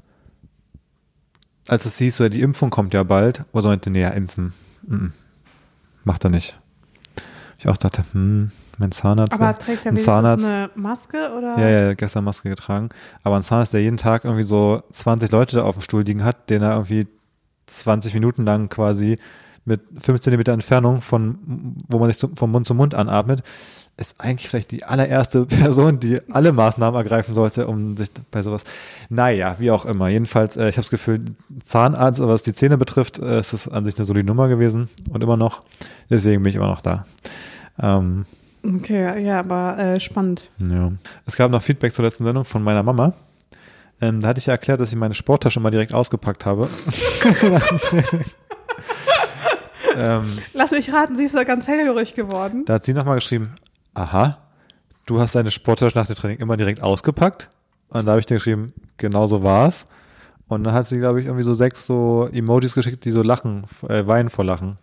als 1.69 1.85
es 1.87 1.99
hieß, 1.99 2.17
so, 2.17 2.29
die 2.29 2.41
Impfung 2.41 2.71
kommt 2.71 2.93
ja 2.93 3.05
bald, 3.05 3.45
oder 3.53 3.69
meinte, 3.69 3.89
nee, 3.91 4.01
ja, 4.01 4.09
impfen. 4.09 4.53
Mhm. 4.83 5.13
Macht 6.03 6.25
er 6.25 6.31
nicht. 6.31 6.59
Ich 7.61 7.69
auch 7.69 7.77
dachte, 7.77 8.03
hm, 8.13 8.51
mein 8.83 8.93
Zahnarzt. 8.93 9.41
aber 9.41 9.57
trägt 9.59 9.87
er 9.87 9.93
ein 9.93 9.97
Zahnarzt, 9.97 10.45
eine 10.45 10.71
Maske 10.75 11.33
oder? 11.39 11.57
ja, 11.59 11.69
ja, 11.69 11.79
er 11.89 11.95
gestern 11.95 12.25
Maske 12.25 12.49
getragen. 12.49 12.91
Aber 13.23 13.37
ein 13.37 13.43
Zahnarzt, 13.43 13.73
der 13.73 13.81
jeden 13.81 13.97
Tag 13.97 14.25
irgendwie 14.25 14.43
so 14.43 14.83
20 14.91 15.31
Leute 15.31 15.57
da 15.57 15.63
auf 15.63 15.77
dem 15.77 15.83
Stuhl 15.83 16.03
liegen 16.03 16.25
hat, 16.25 16.51
den 16.51 16.63
er 16.63 16.73
irgendwie 16.73 17.07
20 17.67 18.13
Minuten 18.15 18.45
lang 18.45 18.69
quasi 18.69 19.19
mit 19.65 19.81
5 19.99 20.21
Zentimeter 20.21 20.53
Entfernung 20.53 21.01
von, 21.01 21.39
wo 21.89 21.99
man 21.99 22.09
sich 22.09 22.19
zum, 22.19 22.35
vom 22.35 22.51
Mund 22.51 22.67
zu 22.67 22.75
Mund 22.75 22.95
anatmet, 22.95 23.45
ist 23.97 24.17
eigentlich 24.19 24.49
vielleicht 24.49 24.73
die 24.73 24.83
allererste 24.83 25.47
Person, 25.47 26.01
die 26.01 26.21
alle 26.33 26.53
Maßnahmen 26.53 26.99
ergreifen 26.99 27.35
sollte, 27.35 27.69
um 27.69 27.97
sich 27.97 28.11
bei 28.33 28.43
sowas. 28.43 28.65
Naja, 29.09 29.57
wie 29.59 29.71
auch 29.71 29.85
immer. 29.85 30.09
Jedenfalls, 30.09 30.57
äh, 30.57 30.69
ich 30.69 30.77
habe 30.77 30.83
das 30.83 30.91
Gefühl, 30.91 31.25
Zahnarzt, 31.65 32.21
was 32.21 32.43
die 32.43 32.55
Zähne 32.55 32.79
betrifft, 32.79 33.21
äh, 33.21 33.39
ist 33.39 33.53
es 33.53 33.69
an 33.69 33.85
sich 33.85 33.97
eine 33.97 34.05
solide 34.05 34.27
Nummer 34.27 34.49
gewesen 34.49 34.89
und 35.11 35.23
immer 35.23 35.37
noch. 35.37 35.61
Deswegen 36.11 36.43
bin 36.43 36.51
ich 36.51 36.57
immer 36.57 36.67
noch 36.67 36.81
da. 36.81 37.07
Ähm, 37.81 38.27
Okay, 38.65 39.23
ja, 39.25 39.41
aber 39.41 39.77
äh, 39.79 40.01
spannend. 40.01 40.49
ja. 40.59 40.93
Es 41.27 41.37
gab 41.37 41.51
noch 41.51 41.63
Feedback 41.63 41.95
zur 41.95 42.05
letzten 42.05 42.25
Sendung 42.25 42.45
von 42.45 42.63
meiner 42.63 42.83
Mama. 42.83 43.13
Ähm, 44.01 44.21
da 44.21 44.29
hatte 44.29 44.39
ich 44.39 44.47
ja 44.47 44.53
erklärt, 44.55 44.81
dass 44.81 44.91
ich 44.91 44.97
meine 44.97 45.15
Sporttasche 45.15 45.61
mal 45.61 45.71
direkt 45.71 45.95
ausgepackt 45.95 46.45
habe. 46.47 46.69
ähm, 49.97 50.39
Lass 50.55 50.71
mich 50.71 50.93
raten, 50.93 51.17
sie 51.17 51.25
ist 51.25 51.35
da 51.35 51.45
ganz 51.45 51.67
hellhörig 51.69 52.15
geworden. 52.15 52.65
da 52.65 52.75
hat 52.75 52.85
sie 52.85 52.95
nochmal 52.95 53.17
geschrieben, 53.17 53.55
aha, 53.95 54.39
du 55.07 55.21
hast 55.21 55.35
deine 55.35 55.51
Sporttasche 55.51 55.97
nach 55.97 56.07
dem 56.07 56.17
Training 56.17 56.39
immer 56.39 56.57
direkt 56.57 56.83
ausgepackt. 56.83 57.49
Und 57.89 58.07
da 58.07 58.13
habe 58.13 58.21
ich 58.21 58.27
dir 58.27 58.35
geschrieben, 58.37 58.73
genau 58.97 59.27
so 59.27 59.43
war's. 59.43 59.85
Und 60.49 60.65
dann 60.65 60.75
hat 60.75 60.87
sie, 60.87 60.99
glaube 60.99 61.21
ich, 61.21 61.27
irgendwie 61.27 61.45
so 61.45 61.55
sechs 61.55 61.87
so 61.87 62.29
Emojis 62.33 62.75
geschickt, 62.75 63.05
die 63.05 63.11
so 63.11 63.23
lachen, 63.23 63.65
äh, 63.89 64.07
weinen 64.07 64.31
vor 64.31 64.45
Lachen. 64.45 64.79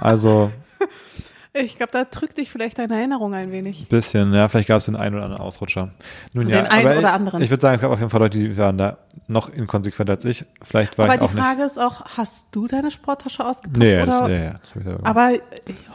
Also, 0.00 0.50
Ich 1.54 1.76
glaube, 1.76 1.90
da 1.92 2.04
drückt 2.04 2.36
dich 2.36 2.50
vielleicht 2.50 2.78
deine 2.78 2.94
Erinnerung 2.98 3.32
ein 3.34 3.50
wenig. 3.50 3.88
Bisschen, 3.88 4.34
ja, 4.34 4.48
vielleicht 4.48 4.68
gab 4.68 4.78
es 4.78 4.84
den 4.84 4.96
einen 4.96 5.14
oder 5.14 5.24
anderen 5.24 5.42
Ausrutscher. 5.42 5.90
Nun 6.34 6.46
Den 6.46 6.54
ja, 6.56 6.64
einen 6.64 6.86
aber 6.86 6.98
oder 6.98 7.08
ich- 7.08 7.14
anderen. 7.14 7.42
Ich 7.42 7.50
würde 7.50 7.62
sagen, 7.62 7.74
es 7.76 7.80
gab 7.80 7.90
auf 7.90 7.98
jeden 7.98 8.10
Fall 8.10 8.20
Leute, 8.20 8.38
die 8.38 8.56
waren 8.58 8.76
da 8.76 8.98
noch 9.28 9.48
inkonsequenter 9.48 10.12
als 10.12 10.24
ich. 10.26 10.44
Vielleicht 10.62 10.98
war 10.98 11.06
Aber 11.06 11.14
ich 11.14 11.20
die 11.20 11.24
auch 11.26 11.30
Frage 11.30 11.58
nicht. 11.62 11.66
ist 11.66 11.78
auch, 11.78 12.02
hast 12.16 12.46
du 12.52 12.66
deine 12.66 12.90
Sporttasche 12.90 13.44
ausgepackt? 13.44 13.78
Nee, 13.78 13.96
oder? 13.96 14.06
das, 14.06 14.20
ja, 14.20 14.28
ja, 14.28 14.52
das 14.60 14.70
habe 14.74 14.80
ich 14.80 14.86
da 14.86 14.92
gemacht. 14.96 15.06
Aber 15.06 15.32
äh, 15.34 15.40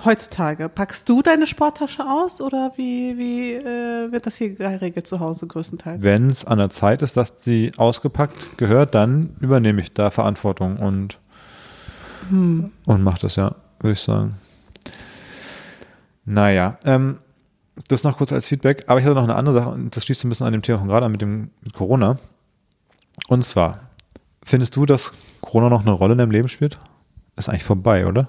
heutzutage, 0.06 0.70
packst 0.70 1.08
du 1.08 1.22
deine 1.22 1.46
Sporttasche 1.48 2.04
aus 2.04 2.42
oder 2.42 2.72
wie, 2.76 3.18
wie 3.18 3.54
äh, 3.54 4.12
wird 4.12 4.26
das 4.26 4.36
hier 4.38 4.54
geregelt 4.56 5.06
zu 5.08 5.20
Hause 5.20 5.46
größtenteils? 5.48 6.04
Wenn 6.04 6.28
es 6.32 6.46
an 6.46 6.58
der 6.58 6.72
Zeit 6.72 7.02
ist, 7.04 7.16
dass 7.16 7.36
die 7.38 7.72
ausgepackt 7.78 8.58
gehört, 8.58 8.96
dann 8.96 9.36
übernehme 9.40 9.82
ich 9.82 9.94
da 9.94 10.10
Verantwortung 10.10 10.78
und, 10.78 11.20
Hm. 12.30 12.72
und 12.88 13.04
mache 13.04 13.20
das, 13.22 13.36
ja, 13.36 13.52
würde 13.80 13.94
ich 13.94 14.00
sagen. 14.00 14.36
Naja, 16.26 16.78
ähm, 16.86 17.20
das 17.88 18.04
noch 18.04 18.18
kurz 18.18 18.32
als 18.32 18.48
Feedback, 18.48 18.86
aber 18.88 19.00
ich 19.00 19.06
hatte 19.06 19.16
noch 19.16 19.24
eine 19.24 19.36
andere 19.36 19.56
Sache 19.56 19.70
und 19.70 19.96
das 19.96 20.06
schließt 20.06 20.24
ein 20.24 20.30
bisschen 20.30 20.46
an 20.46 20.54
dem 20.54 20.62
Thema 20.62 20.80
von 20.80 20.88
gerade 20.88 21.06
an 21.06 21.12
mit 21.12 21.22
dem 21.22 21.50
mit 21.62 21.74
Corona. 21.74 22.20
Und 23.28 23.44
zwar, 23.44 23.90
findest 24.44 24.76
du, 24.76 24.86
dass 24.86 25.14
Corona 25.42 25.70
noch 25.70 25.82
eine 25.82 25.92
Rolle 25.92 26.14
in 26.14 26.20
deinem 26.20 26.32
Leben 26.32 26.48
spielt? 26.48 26.80
Ist 27.36 27.50
eigentlich 27.50 27.64
vorbei, 27.64 28.06
oder? 28.06 28.28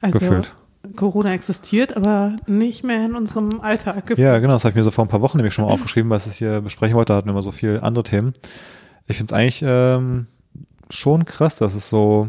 Also, 0.00 0.18
gefühlt. 0.18 0.54
Corona 0.96 1.34
existiert, 1.34 1.94
aber 1.94 2.36
nicht 2.46 2.84
mehr 2.84 3.04
in 3.04 3.14
unserem 3.14 3.60
Alltag 3.60 4.06
gefühlt. 4.06 4.18
Ja, 4.18 4.38
genau, 4.38 4.54
das 4.54 4.64
habe 4.64 4.70
ich 4.70 4.76
mir 4.76 4.84
so 4.84 4.90
vor 4.90 5.04
ein 5.04 5.08
paar 5.08 5.20
Wochen 5.20 5.36
nämlich 5.36 5.52
schon 5.52 5.66
mal 5.66 5.70
aufgeschrieben, 5.70 6.10
was 6.10 6.26
ich 6.26 6.38
hier 6.38 6.62
besprechen 6.62 6.96
wollte, 6.96 7.12
da 7.12 7.18
hatten 7.18 7.28
wir 7.28 7.32
immer 7.32 7.42
so 7.42 7.52
viele 7.52 7.82
andere 7.82 8.04
Themen. 8.04 8.32
Ich 9.06 9.18
finde 9.18 9.34
es 9.34 9.38
eigentlich 9.38 9.62
ähm, 9.66 10.26
schon 10.88 11.26
krass, 11.26 11.56
dass 11.56 11.74
es 11.74 11.88
so 11.88 12.28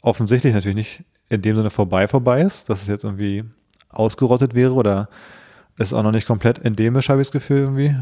offensichtlich 0.00 0.54
natürlich 0.54 0.76
nicht 0.76 1.04
in 1.28 1.42
dem 1.42 1.56
Sinne 1.56 1.70
vorbei 1.70 2.08
vorbei 2.08 2.42
ist, 2.42 2.70
dass 2.70 2.82
es 2.82 2.88
jetzt 2.88 3.04
irgendwie 3.04 3.44
ausgerottet 3.90 4.54
wäre 4.54 4.74
oder 4.74 5.08
ist 5.78 5.92
auch 5.92 6.02
noch 6.02 6.12
nicht 6.12 6.26
komplett 6.26 6.64
endemisch, 6.64 7.08
habe 7.08 7.20
ich 7.20 7.28
das 7.28 7.32
Gefühl 7.32 7.58
irgendwie, 7.58 7.94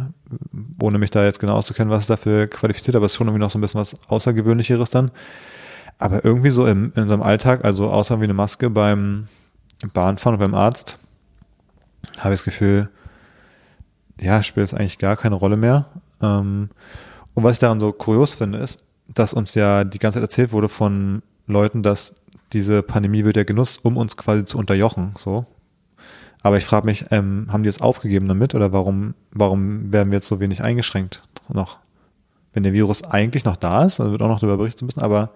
ohne 0.80 0.98
mich 0.98 1.10
da 1.10 1.24
jetzt 1.24 1.40
genau 1.40 1.54
auszukennen, 1.54 1.90
was 1.90 2.06
dafür 2.06 2.46
qualifiziert, 2.46 2.96
aber 2.96 3.06
es 3.06 3.12
ist 3.12 3.16
schon 3.16 3.26
irgendwie 3.26 3.42
noch 3.42 3.50
so 3.50 3.58
ein 3.58 3.60
bisschen 3.60 3.80
was 3.80 3.96
Außergewöhnlicheres 4.08 4.90
dann. 4.90 5.10
Aber 5.98 6.24
irgendwie 6.24 6.50
so 6.50 6.66
im, 6.66 6.92
in 6.94 7.02
unserem 7.02 7.22
Alltag, 7.22 7.64
also 7.64 7.90
außer 7.90 8.20
wie 8.20 8.24
eine 8.24 8.34
Maske 8.34 8.70
beim 8.70 9.28
Bahnfahren 9.92 10.34
und 10.34 10.40
beim 10.40 10.54
Arzt, 10.54 10.98
habe 12.18 12.34
ich 12.34 12.40
das 12.40 12.44
Gefühl, 12.44 12.90
ja, 14.20 14.42
spielt 14.42 14.66
es 14.66 14.74
eigentlich 14.74 14.98
gar 14.98 15.16
keine 15.16 15.34
Rolle 15.34 15.56
mehr. 15.56 15.86
Ähm, 16.22 16.70
und 17.34 17.42
was 17.42 17.54
ich 17.54 17.58
daran 17.58 17.80
so 17.80 17.92
kurios 17.92 18.34
finde, 18.34 18.58
ist, 18.58 18.84
dass 19.08 19.34
uns 19.34 19.54
ja 19.54 19.84
die 19.84 19.98
ganze 19.98 20.16
Zeit 20.16 20.24
erzählt 20.24 20.52
wurde 20.52 20.68
von 20.68 21.22
Leuten, 21.46 21.82
dass 21.82 22.14
diese 22.54 22.82
Pandemie 22.82 23.24
wird 23.24 23.36
ja 23.36 23.44
genutzt, 23.44 23.84
um 23.84 23.96
uns 23.96 24.16
quasi 24.16 24.44
zu 24.44 24.58
unterjochen, 24.58 25.12
so. 25.18 25.46
Aber 26.42 26.58
ich 26.58 26.64
frage 26.64 26.86
mich, 26.86 27.06
ähm, 27.10 27.48
haben 27.50 27.62
die 27.62 27.68
es 27.68 27.80
aufgegeben 27.80 28.28
damit 28.28 28.54
oder 28.54 28.72
warum, 28.72 29.14
warum 29.32 29.92
werden 29.92 30.10
wir 30.10 30.18
jetzt 30.18 30.28
so 30.28 30.40
wenig 30.40 30.62
eingeschränkt 30.62 31.22
noch? 31.48 31.78
Wenn 32.52 32.62
der 32.62 32.72
Virus 32.72 33.02
eigentlich 33.02 33.44
noch 33.44 33.56
da 33.56 33.84
ist, 33.84 33.98
also 33.98 34.12
wird 34.12 34.22
auch 34.22 34.28
noch 34.28 34.40
darüber 34.40 34.58
berichtet 34.58 34.82
ein 34.82 34.86
bisschen, 34.86 35.02
aber 35.02 35.30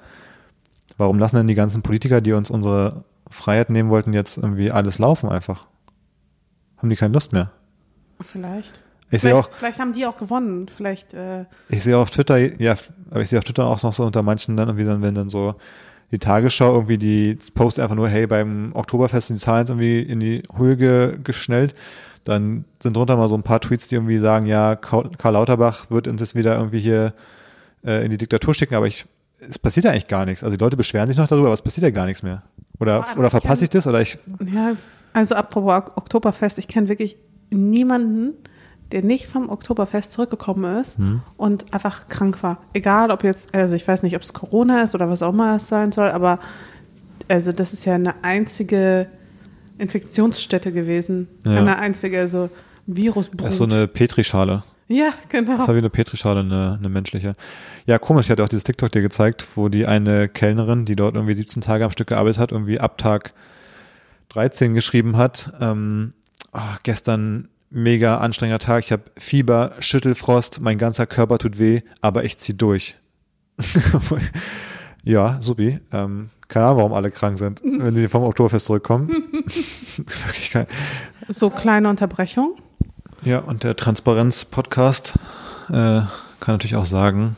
warum 0.98 1.18
lassen 1.18 1.36
denn 1.36 1.46
die 1.46 1.54
ganzen 1.54 1.82
Politiker, 1.82 2.20
die 2.20 2.32
uns 2.32 2.50
unsere 2.50 3.04
Freiheit 3.30 3.70
nehmen 3.70 3.90
wollten, 3.90 4.12
jetzt 4.12 4.36
irgendwie 4.36 4.70
alles 4.70 4.98
laufen 4.98 5.28
einfach? 5.28 5.66
Haben 6.76 6.90
die 6.90 6.96
keine 6.96 7.14
Lust 7.14 7.32
mehr? 7.32 7.50
Vielleicht. 8.20 8.82
Ich 9.10 9.22
Vielleicht, 9.22 9.36
auch, 9.36 9.50
vielleicht 9.52 9.78
haben 9.78 9.94
die 9.94 10.04
auch 10.04 10.18
gewonnen. 10.18 10.66
Vielleicht, 10.68 11.14
äh, 11.14 11.46
ich 11.70 11.82
sehe 11.82 11.96
auf 11.96 12.10
Twitter, 12.10 12.36
ja, 12.36 12.76
aber 13.10 13.22
ich 13.22 13.30
sehe 13.30 13.38
auf 13.38 13.44
Twitter 13.44 13.66
auch 13.66 13.82
noch 13.82 13.94
so 13.94 14.04
unter 14.04 14.22
manchen 14.22 14.56
dann 14.56 14.68
irgendwie 14.68 14.84
dann, 14.84 15.00
wenn 15.00 15.14
dann 15.14 15.30
so 15.30 15.54
die 16.10 16.18
Tagesschau 16.18 16.72
irgendwie 16.74 16.98
die 16.98 17.36
post 17.54 17.78
einfach 17.78 17.94
nur, 17.94 18.08
hey, 18.08 18.26
beim 18.26 18.70
Oktoberfest 18.74 19.28
sind 19.28 19.40
die 19.40 19.44
Zahlen 19.44 19.66
irgendwie 19.66 20.00
in 20.00 20.20
die 20.20 20.42
Höhe 20.56 20.76
ge 20.76 21.18
geschnellt. 21.22 21.74
Dann 22.24 22.64
sind 22.82 22.96
drunter 22.96 23.16
mal 23.16 23.28
so 23.28 23.34
ein 23.34 23.42
paar 23.42 23.60
Tweets, 23.60 23.88
die 23.88 23.94
irgendwie 23.94 24.18
sagen, 24.18 24.46
ja, 24.46 24.76
Karl 24.76 25.10
Lauterbach 25.32 25.90
wird 25.90 26.08
uns 26.08 26.20
jetzt 26.20 26.34
wieder 26.34 26.56
irgendwie 26.56 26.80
hier 26.80 27.12
äh, 27.84 28.04
in 28.04 28.10
die 28.10 28.18
Diktatur 28.18 28.54
schicken, 28.54 28.74
aber 28.74 28.86
ich, 28.86 29.06
es 29.38 29.58
passiert 29.58 29.84
ja 29.84 29.92
eigentlich 29.92 30.08
gar 30.08 30.24
nichts. 30.26 30.42
Also 30.42 30.56
die 30.56 30.62
Leute 30.62 30.76
beschweren 30.76 31.08
sich 31.08 31.16
noch 31.16 31.26
darüber, 31.26 31.46
aber 31.48 31.54
es 31.54 31.62
passiert 31.62 31.84
ja 31.84 31.90
gar 31.90 32.06
nichts 32.06 32.22
mehr. 32.22 32.42
Oder, 32.80 32.96
aber 33.08 33.18
oder 33.18 33.26
ich 33.26 33.30
verpasse 33.30 33.60
kenn- 33.60 33.64
ich 33.64 33.70
das? 33.70 33.86
Oder 33.86 34.00
ich, 34.00 34.18
ja, 34.52 34.72
also 35.12 35.34
apropos 35.34 35.72
Ok- 35.74 35.92
Oktoberfest, 35.96 36.58
ich 36.58 36.68
kenne 36.68 36.88
wirklich 36.88 37.16
niemanden, 37.50 38.34
der 38.92 39.02
nicht 39.02 39.26
vom 39.26 39.50
Oktoberfest 39.50 40.12
zurückgekommen 40.12 40.80
ist 40.80 40.98
Hm. 40.98 41.20
und 41.36 41.72
einfach 41.74 42.08
krank 42.08 42.42
war. 42.42 42.58
Egal, 42.72 43.10
ob 43.10 43.22
jetzt, 43.24 43.54
also 43.54 43.74
ich 43.74 43.86
weiß 43.86 44.02
nicht, 44.02 44.16
ob 44.16 44.22
es 44.22 44.32
Corona 44.32 44.82
ist 44.82 44.94
oder 44.94 45.08
was 45.10 45.22
auch 45.22 45.32
immer 45.32 45.56
es 45.56 45.66
sein 45.66 45.92
soll, 45.92 46.08
aber 46.10 46.38
also 47.28 47.52
das 47.52 47.72
ist 47.74 47.84
ja 47.84 47.94
eine 47.94 48.14
einzige 48.24 49.08
Infektionsstätte 49.78 50.72
gewesen. 50.72 51.28
Ja. 51.44 51.58
Eine 51.58 51.78
einzige, 51.78 52.18
also 52.20 52.50
Virusbrut. 52.86 53.42
das 53.42 53.50
ist 53.52 53.58
so 53.58 53.64
eine 53.64 53.86
Petrischale. 53.86 54.62
ja, 54.88 55.10
genau. 55.28 55.58
Das 55.58 55.68
war 55.68 55.74
wie 55.74 55.78
eine 55.78 55.90
Petrischale, 55.90 56.40
eine, 56.40 56.76
eine 56.78 56.88
menschliche. 56.88 57.34
Ja, 57.86 57.98
komisch, 57.98 58.26
ich 58.26 58.30
hatte 58.30 58.42
auch 58.44 58.48
dieses 58.48 58.64
TikTok 58.64 58.90
dir 58.90 59.02
gezeigt, 59.02 59.46
wo 59.54 59.68
die 59.68 59.86
eine 59.86 60.28
Kellnerin, 60.28 60.84
die 60.86 60.96
dort 60.96 61.14
irgendwie 61.14 61.34
17 61.34 61.60
Tage 61.62 61.84
am 61.84 61.90
Stück 61.90 62.08
gearbeitet 62.08 62.38
hat, 62.38 62.52
irgendwie 62.52 62.80
ab 62.80 62.96
Tag 62.98 63.34
13 64.30 64.74
geschrieben 64.74 65.16
hat, 65.16 65.52
ähm, 65.60 66.12
ah, 66.52 66.78
gestern 66.82 67.48
mega 67.70 68.18
anstrengender 68.18 68.58
Tag, 68.58 68.84
ich 68.84 68.92
habe 68.92 69.04
Fieber, 69.16 69.72
Schüttelfrost, 69.80 70.60
mein 70.60 70.78
ganzer 70.78 71.06
Körper 71.06 71.38
tut 71.38 71.58
weh, 71.58 71.82
aber 72.00 72.24
ich 72.24 72.38
zieh 72.38 72.56
durch. 72.56 72.96
ja, 75.04 75.38
supi. 75.40 75.78
Ähm, 75.92 76.28
keine 76.48 76.66
Ahnung, 76.66 76.78
warum 76.78 76.92
alle 76.94 77.10
krank 77.10 77.38
sind, 77.38 77.62
wenn 77.64 77.94
sie 77.94 78.08
vom 78.08 78.22
Oktoberfest 78.22 78.66
zurückkommen. 78.66 79.08
Wirklich 79.96 80.50
kein, 80.50 80.66
So 81.28 81.50
kleine 81.50 81.88
Unterbrechung. 81.88 82.56
ja, 83.22 83.38
und 83.40 83.64
der 83.64 83.76
Transparenz-Podcast 83.76 85.14
äh, 85.68 85.72
kann 86.40 86.54
natürlich 86.54 86.76
auch 86.76 86.86
sagen, 86.86 87.36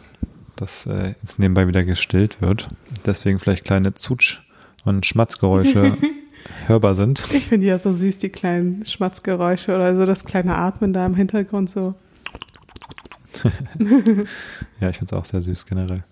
dass 0.56 0.86
äh, 0.86 1.14
jetzt 1.22 1.38
nebenbei 1.38 1.66
wieder 1.66 1.84
gestillt 1.84 2.40
wird. 2.40 2.68
Deswegen 3.06 3.38
vielleicht 3.38 3.64
kleine 3.64 3.94
Zutsch- 3.94 4.40
und 4.84 5.06
Schmatzgeräusche 5.06 5.96
hörbar 6.70 6.94
sind. 6.94 7.26
Ich 7.32 7.46
finde 7.46 7.64
die 7.64 7.68
ja 7.68 7.78
so 7.78 7.92
süß, 7.92 8.18
die 8.18 8.30
kleinen 8.30 8.84
Schmatzgeräusche 8.84 9.74
oder 9.74 9.94
so 9.96 10.06
das 10.06 10.24
kleine 10.24 10.56
Atmen 10.56 10.92
da 10.92 11.04
im 11.04 11.14
Hintergrund 11.14 11.68
so. 11.70 11.94
Ja, 14.80 14.88
ich 14.90 14.96
finde 14.98 15.06
es 15.06 15.12
auch 15.12 15.24
sehr 15.24 15.42
süß 15.42 15.66
generell. 15.66 16.02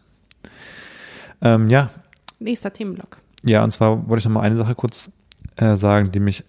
Ähm, 1.41 1.69
ja, 1.69 1.91
Nächster 2.39 2.73
Themenblock. 2.73 3.19
ja, 3.45 3.65
und 3.65 3.71
zwar 3.73 4.09
wollte 4.09 4.21
ich 4.21 4.25
noch 4.27 4.33
mal 4.33 4.43
eine 4.43 4.57
Sache 4.57 4.75
kurz 4.75 5.11
äh, 5.57 5.77
sagen, 5.77 6.13
die 6.13 6.21
mich 6.21 6.45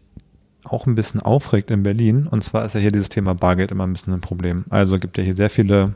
auch 0.63 0.85
ein 0.85 0.95
bisschen 0.95 1.21
aufregt 1.21 1.71
in 1.71 1.83
Berlin. 1.83 2.27
Und 2.27 2.43
zwar 2.43 2.65
ist 2.65 2.73
ja 2.75 2.79
hier 2.79 2.91
dieses 2.91 3.09
Thema 3.09 3.33
Bargeld 3.33 3.71
immer 3.71 3.87
ein 3.87 3.93
bisschen 3.93 4.13
ein 4.13 4.21
Problem. 4.21 4.65
Also 4.69 4.99
gibt 4.99 5.17
ja 5.17 5.23
hier 5.23 5.35
sehr 5.35 5.49
viele 5.49 5.95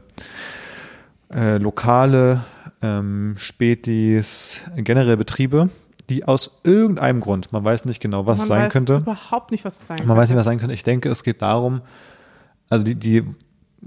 äh, 1.34 1.58
Lokale, 1.58 2.43
ähm, 2.82 3.36
Spätis, 3.38 4.62
generell 4.76 5.17
Betriebe, 5.17 5.69
die 6.10 6.26
aus 6.26 6.60
irgendeinem 6.63 7.22
Grund, 7.22 7.52
man 7.54 7.63
weiß 7.63 7.86
nicht 7.86 8.02
genau, 8.02 8.26
was 8.26 8.38
Man 8.39 8.44
es 8.44 8.48
sein 8.50 8.62
weiß 8.63 8.74
könnte, 8.74 8.98
überhaupt 8.98 9.52
nicht, 9.52 9.63
was 9.66 9.80
es 9.80 9.88
sein 9.88 9.98
man 10.06 10.18
weiß 10.18 10.30
nicht, 10.30 10.30
könnte. 10.30 10.39
was 10.39 10.46
sein 10.46 10.60
könnte. 10.60 10.74
Ich 10.74 10.84
denke, 10.84 11.10
es 11.10 11.24
geht 11.24 11.42
darum, 11.42 11.82
also 12.70 12.84
die, 12.84 12.96
die, 12.96 13.24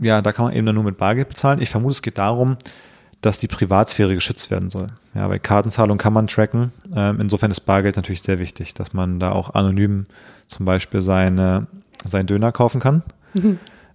ja, 0.00 0.22
da 0.22 0.32
kann 0.32 0.46
man 0.46 0.54
eben 0.54 0.66
dann 0.66 0.74
nur 0.74 0.84
mit 0.84 0.96
Bargeld 0.98 1.28
bezahlen. 1.28 1.60
Ich 1.60 1.70
vermute, 1.70 1.92
es 1.92 2.02
geht 2.02 2.18
darum, 2.18 2.56
dass 3.22 3.38
die 3.38 3.48
Privatsphäre 3.48 4.14
geschützt 4.14 4.50
werden 4.50 4.70
soll. 4.70 4.88
Ja, 5.14 5.26
bei 5.28 5.38
Kartenzahlung 5.38 5.98
kann 5.98 6.12
man 6.12 6.26
tracken. 6.26 6.72
Ähm, 6.94 7.20
insofern 7.20 7.50
ist 7.50 7.60
Bargeld 7.60 7.96
natürlich 7.96 8.22
sehr 8.22 8.38
wichtig, 8.38 8.74
dass 8.74 8.92
man 8.92 9.18
da 9.20 9.32
auch 9.32 9.54
anonym 9.54 10.04
zum 10.46 10.66
Beispiel 10.66 11.00
seine, 11.02 11.62
seinen 12.04 12.26
Döner 12.26 12.52
kaufen 12.52 12.80
kann. 12.80 13.02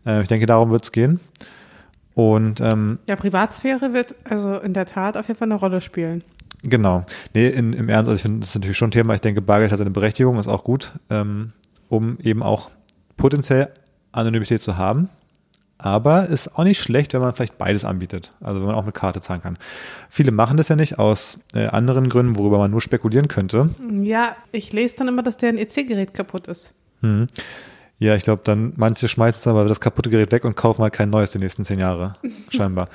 Äh, 0.05 0.21
ich 0.23 0.27
denke, 0.27 0.47
darum 0.47 0.71
wird 0.71 0.83
es 0.83 0.91
gehen. 0.91 1.19
Und 2.13 2.59
ähm, 2.61 2.99
Ja, 3.07 3.15
Privatsphäre 3.15 3.93
wird 3.93 4.15
also 4.25 4.57
in 4.57 4.73
der 4.73 4.85
Tat 4.85 5.15
auf 5.17 5.27
jeden 5.27 5.37
Fall 5.37 5.47
eine 5.47 5.55
Rolle 5.55 5.79
spielen. 5.81 6.23
Genau. 6.63 7.05
Nee, 7.33 7.47
in, 7.47 7.73
im 7.73 7.89
Ernst, 7.89 8.09
also 8.09 8.15
ich 8.17 8.21
finde, 8.21 8.41
das 8.41 8.49
ist 8.49 8.55
natürlich 8.55 8.77
schon 8.77 8.89
ein 8.89 8.91
Thema. 8.91 9.13
Ich 9.15 9.21
denke, 9.21 9.41
Bargeld 9.41 9.71
hat 9.71 9.79
seine 9.79 9.89
Berechtigung, 9.89 10.37
ist 10.37 10.47
auch 10.47 10.63
gut, 10.63 10.93
ähm, 11.09 11.53
um 11.87 12.17
eben 12.19 12.43
auch 12.43 12.69
potenziell 13.17 13.69
Anonymität 14.11 14.61
zu 14.61 14.77
haben. 14.77 15.09
Aber 15.77 16.27
ist 16.27 16.59
auch 16.59 16.63
nicht 16.63 16.79
schlecht, 16.79 17.13
wenn 17.13 17.21
man 17.21 17.33
vielleicht 17.33 17.57
beides 17.57 17.85
anbietet. 17.85 18.35
Also 18.39 18.59
wenn 18.59 18.67
man 18.67 18.75
auch 18.75 18.85
mit 18.85 18.93
Karte 18.93 19.19
zahlen 19.19 19.41
kann. 19.41 19.57
Viele 20.09 20.31
machen 20.31 20.57
das 20.57 20.67
ja 20.67 20.75
nicht 20.75 20.99
aus 20.99 21.39
äh, 21.55 21.65
anderen 21.65 22.07
Gründen, 22.07 22.37
worüber 22.37 22.59
man 22.59 22.69
nur 22.69 22.81
spekulieren 22.81 23.27
könnte. 23.27 23.71
Ja, 24.03 24.35
ich 24.51 24.71
lese 24.73 24.97
dann 24.97 25.07
immer, 25.07 25.23
dass 25.23 25.37
deren 25.37 25.57
EC-Gerät 25.57 26.13
kaputt 26.13 26.45
ist. 26.47 26.75
Mhm. 27.01 27.25
Ja, 27.97 28.15
ich 28.15 28.23
glaube, 28.23 28.41
dann 28.43 28.73
manche 28.75 29.07
schmeißen 29.07 29.43
dann 29.43 29.59
aber 29.59 29.67
das 29.67 29.79
kaputte 29.79 30.11
Gerät 30.11 30.31
weg 30.31 30.45
und 30.45 30.55
kaufen 30.55 30.81
mal 30.81 30.91
kein 30.91 31.09
neues 31.09 31.31
die 31.31 31.39
nächsten 31.39 31.63
zehn 31.63 31.79
Jahre, 31.79 32.15
scheinbar. 32.49 32.87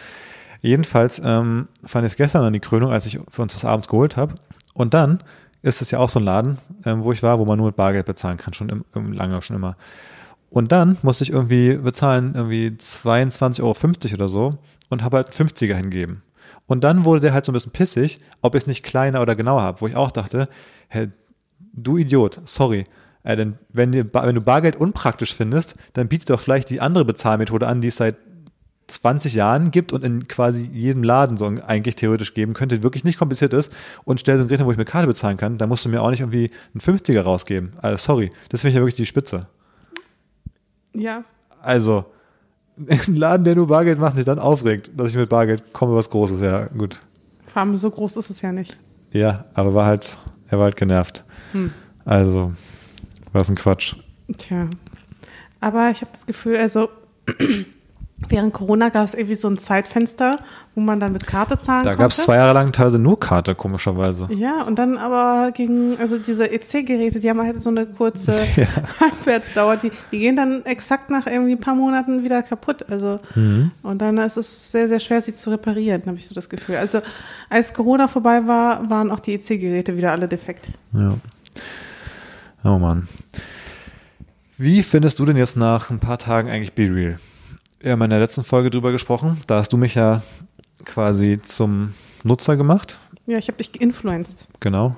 Jedenfalls 0.66 1.20
ähm, 1.24 1.68
fand 1.85 2.07
ich 2.07 2.12
es 2.12 2.16
gestern 2.16 2.42
an 2.42 2.52
die 2.52 2.61
Krönung, 2.61 2.90
als 2.90 3.07
ich 3.07 3.20
für 3.31 3.42
uns 3.42 3.52
das 3.52 3.64
abends 3.64 3.87
geholt 3.87 4.16
habe. 4.16 4.35
Und 4.74 4.94
dann 4.94 5.22
ist 5.62 5.81
es 5.81 5.92
ja 5.92 6.00
auch 6.00 6.09
so 6.09 6.18
ein 6.18 6.24
Laden, 6.24 6.59
ähm, 6.85 7.05
wo 7.05 7.12
ich 7.12 7.22
war, 7.22 7.38
wo 7.38 7.44
man 7.44 7.57
nur 7.57 7.68
mit 7.68 7.76
Bargeld 7.76 8.07
bezahlen 8.07 8.37
kann, 8.37 8.52
schon 8.52 8.68
im, 8.68 8.85
im, 8.94 9.12
lange, 9.12 9.40
schon 9.42 9.55
immer. 9.55 9.76
Und 10.50 10.72
dann 10.72 10.96
musste 11.02 11.22
ich 11.22 11.31
irgendwie 11.31 11.74
bezahlen, 11.74 12.35
irgendwie 12.35 12.68
22,50 12.68 13.62
Euro 13.62 14.14
oder 14.14 14.29
so 14.29 14.50
und 14.88 15.05
habe 15.05 15.18
halt 15.18 15.38
einen 15.38 15.48
50er 15.48 15.74
hingeben. 15.74 16.22
Und 16.66 16.83
dann 16.83 17.05
wurde 17.05 17.20
der 17.20 17.33
halt 17.33 17.44
so 17.44 17.52
ein 17.52 17.55
bisschen 17.55 17.72
pissig, 17.72 18.18
ob 18.42 18.57
ich 18.57 18.62
es 18.62 18.66
nicht 18.66 18.83
kleiner 18.83 19.22
oder 19.22 19.37
genauer 19.37 19.62
habe, 19.62 19.81
wo 19.81 19.87
ich 19.87 19.94
auch 19.94 20.11
dachte, 20.11 20.48
hä, 20.88 21.09
du 21.72 21.96
Idiot, 21.96 22.40
sorry. 22.44 22.85
Äh, 23.22 23.37
denn 23.37 23.59
wenn, 23.72 23.92
dir, 23.92 24.05
wenn 24.12 24.35
du 24.35 24.40
Bargeld 24.40 24.74
unpraktisch 24.74 25.35
findest, 25.35 25.76
dann 25.92 26.09
biete 26.09 26.26
doch 26.26 26.40
vielleicht 26.40 26.70
die 26.70 26.81
andere 26.81 27.05
Bezahlmethode 27.05 27.68
an, 27.68 27.81
die 27.81 27.88
es 27.88 27.96
seit 27.96 28.16
20 28.88 29.35
Jahren 29.35 29.70
gibt 29.70 29.92
und 29.92 30.05
in 30.05 30.29
quasi 30.29 30.68
jedem 30.72 31.03
Laden 31.03 31.37
so 31.37 31.46
eigentlich 31.66 31.96
theoretisch 31.96 32.35
geben 32.35 32.55
könnte, 32.55 32.83
wirklich 32.83 33.05
nicht 33.05 33.18
kompliziert 33.18 33.53
ist 33.53 33.72
und 34.05 34.20
stell 34.20 34.37
so 34.37 34.42
ein 34.42 34.49
Gerät 34.49 34.64
wo 34.64 34.70
ich 34.70 34.79
mit 34.79 34.88
Karte 34.88 35.07
bezahlen 35.07 35.37
kann, 35.37 35.59
dann 35.59 35.68
musst 35.68 35.85
du 35.85 35.88
mir 35.88 36.03
auch 36.03 36.11
nicht 36.11 36.20
irgendwie 36.20 36.51
einen 36.72 36.81
50er 36.81 37.20
rausgeben. 37.20 37.72
Also 37.83 37.96
sorry, 37.96 38.31
das 38.49 38.61
finde 38.61 38.70
ich 38.70 38.75
ja 38.77 38.81
wirklich 38.81 38.96
die 38.96 39.07
Spitze. 39.07 39.49
Ja. 40.92 41.25
Also, 41.61 42.07
ein 42.88 43.16
Laden, 43.16 43.44
der 43.44 43.57
nur 43.57 43.66
Bargeld 43.66 43.99
macht, 43.99 44.16
sich 44.16 44.25
dann 44.25 44.38
aufregt, 44.38 44.90
dass 44.96 45.11
ich 45.11 45.16
mit 45.16 45.29
Bargeld 45.29 45.72
komme, 45.72 45.94
was 45.94 46.11
Großes, 46.11 46.40
ja, 46.40 46.66
gut. 46.66 47.01
Vor 47.46 47.62
allem 47.62 47.77
so 47.77 47.90
groß 47.90 48.16
ist 48.18 48.31
es 48.31 48.42
ja 48.42 48.53
nicht. 48.53 48.79
Ja, 49.12 49.46
aber 49.55 49.75
war 49.75 49.87
halt, 49.87 50.16
er 50.49 50.59
war 50.59 50.64
halt 50.64 50.77
genervt. 50.77 51.25
Also, 52.05 52.53
was 53.33 53.49
ein 53.49 53.55
Quatsch. 53.55 53.96
Tja. 54.37 54.68
Aber 55.61 55.90
ich 55.90 56.03
habe 56.03 56.11
das 56.12 56.27
Gefühl, 56.27 56.59
also 56.59 56.88
während 58.29 58.55
Corona 58.55 58.88
gab 58.88 59.05
es 59.07 59.12
irgendwie 59.14 59.35
so 59.35 59.46
ein 59.48 59.59
Zeitfenster, 59.59 60.38
wo 60.74 60.81
man 60.81 60.98
dann 61.00 61.12
mit 61.12 61.26
Karte 61.26 61.59
zahlen 61.59 61.85
Da 61.85 61.90
konnte. 61.90 62.02
gab 62.02 62.11
es 62.12 62.16
zwei 62.18 62.37
Jahre 62.37 62.55
lang 62.55 62.72
teilweise 62.72 62.98
nur 62.98 63.20
Karte, 63.20 63.55
komischerweise. 63.55 64.26
Ja, 64.31 64.62
und 64.62 64.79
dann 64.79 64.96
aber 64.96 65.52
gegen, 65.52 65.98
also 66.00 66.16
diese 66.18 66.50
EC-Geräte, 66.50 67.20
die 67.20 67.29
haben 67.29 67.40
halt 67.40 67.61
so 67.61 67.68
eine 67.68 67.85
kurze 67.87 68.35
Ja. 68.57 68.66
Halbwertsdauer, 69.00 69.76
die, 69.76 69.90
die 70.12 70.18
gehen 70.18 70.35
dann 70.35 70.64
exakt 70.64 71.11
nach 71.11 71.26
irgendwie 71.26 71.52
ein 71.52 71.61
paar 71.61 71.74
Monaten 71.74 72.24
wieder 72.24 72.42
kaputt. 72.42 72.87
Also, 72.90 73.20
Mhm. 73.35 73.70
und 73.83 74.00
dann 74.00 74.16
ist 74.18 74.37
es 74.38 74.72
sehr, 74.72 74.88
sehr 74.88 75.00
schwer, 75.00 75.20
sie 75.20 75.35
zu 75.35 75.50
reparieren, 75.50 76.02
habe 76.07 76.16
ich 76.16 76.26
so 76.26 76.35
das 76.35 76.48
Gefühl. 76.48 76.76
Also, 76.76 77.00
als 77.50 77.74
Corona 77.74 78.09
vorbei 78.09 78.46
war, 78.46 78.88
waren 78.88 79.11
auch 79.11 79.20
die 79.20 79.35
EC-Geräte 79.35 79.96
wieder 79.96 80.12
alle 80.12 80.26
defekt. 80.26 80.68
Ja. 80.94 81.14
Oh 82.64 82.79
Mann. 82.79 83.09
Wie 84.59 84.83
findest 84.83 85.18
du 85.18 85.26
denn 85.26 85.37
jetzt 85.37 85.57
nach 85.59 85.90
ein 85.90 85.98
paar 86.00 86.18
Tagen 86.18 86.48
eigentlich 86.48 86.72
Be 86.72 86.85
Real? 86.90 87.18
Wir 87.81 87.93
haben 87.93 88.03
in 88.03 88.11
der 88.11 88.19
letzten 88.19 88.45
Folge 88.45 88.71
drüber 88.71 88.93
gesprochen. 88.93 89.41
Da 89.47 89.59
hast 89.59 89.73
du 89.73 89.77
mich 89.77 89.95
ja 89.95 90.23
quasi 90.85 91.41
zum 91.43 91.95
Nutzer 92.25 92.57
gemacht. 92.57 92.99
Ja, 93.27 93.39
ich 93.39 93.49
habe 93.49 93.59
dich 93.59 93.73
geinfluenced. 93.73 94.47
Genau. 94.61 94.93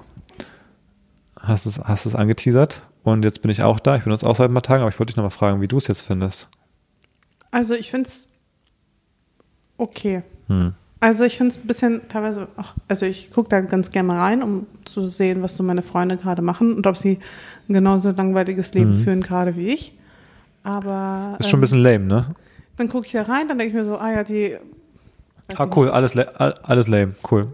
Hast 1.40 1.66
es, 1.66 1.78
hast 1.78 2.06
es 2.06 2.14
angeteasert. 2.14 2.82
Und 3.02 3.24
jetzt 3.24 3.42
bin 3.42 3.50
ich 3.50 3.62
auch 3.62 3.80
da. 3.80 3.96
Ich 3.96 4.04
benutze 4.04 4.26
auch 4.26 4.36
seit 4.36 4.50
ein 4.50 4.54
paar 4.54 4.62
Tagen, 4.62 4.82
aber 4.82 4.90
ich 4.90 4.98
wollte 4.98 5.12
dich 5.12 5.16
nochmal 5.16 5.30
fragen, 5.30 5.60
wie 5.60 5.68
du 5.68 5.78
es 5.78 5.86
jetzt 5.86 6.02
findest. 6.02 6.48
Also, 7.50 7.74
ich 7.74 7.90
finde 7.90 8.08
es 8.08 8.28
okay. 9.78 10.22
Hm. 10.48 10.74
Also 11.00 11.24
ich 11.24 11.36
finde 11.36 11.52
es 11.52 11.58
ein 11.58 11.66
bisschen 11.66 12.08
teilweise, 12.08 12.48
ach, 12.56 12.74
also 12.88 13.06
ich 13.06 13.30
gucke 13.30 13.48
da 13.48 13.60
ganz 13.60 13.92
gerne 13.92 14.08
mal 14.08 14.18
rein, 14.18 14.42
um 14.42 14.66
zu 14.84 15.06
sehen, 15.06 15.42
was 15.42 15.56
so 15.56 15.62
meine 15.62 15.82
Freunde 15.82 16.16
gerade 16.16 16.42
machen 16.42 16.74
und 16.74 16.86
ob 16.88 16.96
sie 16.96 17.20
ein 17.68 17.72
genauso 17.72 18.10
langweiliges 18.10 18.74
Leben 18.74 18.98
führen 18.98 19.22
gerade 19.22 19.56
wie 19.56 19.68
ich. 19.68 19.96
Aber 20.64 21.30
Mhm. 21.34 21.36
Ist 21.38 21.48
schon 21.48 21.58
ein 21.58 21.58
ähm, 21.58 21.60
bisschen 21.60 21.82
lame, 21.82 22.04
ne? 22.04 22.34
Dann 22.78 22.88
gucke 22.88 23.06
ich 23.06 23.12
da 23.12 23.22
rein, 23.22 23.48
dann 23.48 23.58
denke 23.58 23.68
ich 23.68 23.74
mir 23.74 23.84
so, 23.84 23.98
ah 23.98 24.10
ja, 24.10 24.24
die 24.24 24.56
Ah, 25.56 25.68
cool. 25.74 25.88
Alles, 25.88 26.16
alles 26.16 26.88
lame. 26.88 27.14
Cool. 27.30 27.46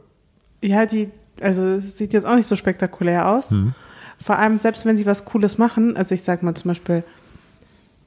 Ja, 0.63 0.87
die, 0.87 1.11
also 1.41 1.63
es 1.63 1.97
sieht 1.97 2.13
jetzt 2.13 2.27
auch 2.27 2.35
nicht 2.35 2.47
so 2.47 2.57
spektakulär 2.57 3.29
aus. 3.29 3.53
Mhm. 3.53 3.75
Vor 4.19 4.39
allem, 4.39 4.59
selbst 4.59 4.87
wenn 4.87 4.97
sie 4.97 5.07
was 5.07 5.25
Cooles 5.25 5.59
machen, 5.59 5.97
also 5.97 6.15
ich 6.15 6.23
sag 6.23 6.43
mal 6.43 6.55
zum 6.55 6.71
Beispiel, 6.71 7.05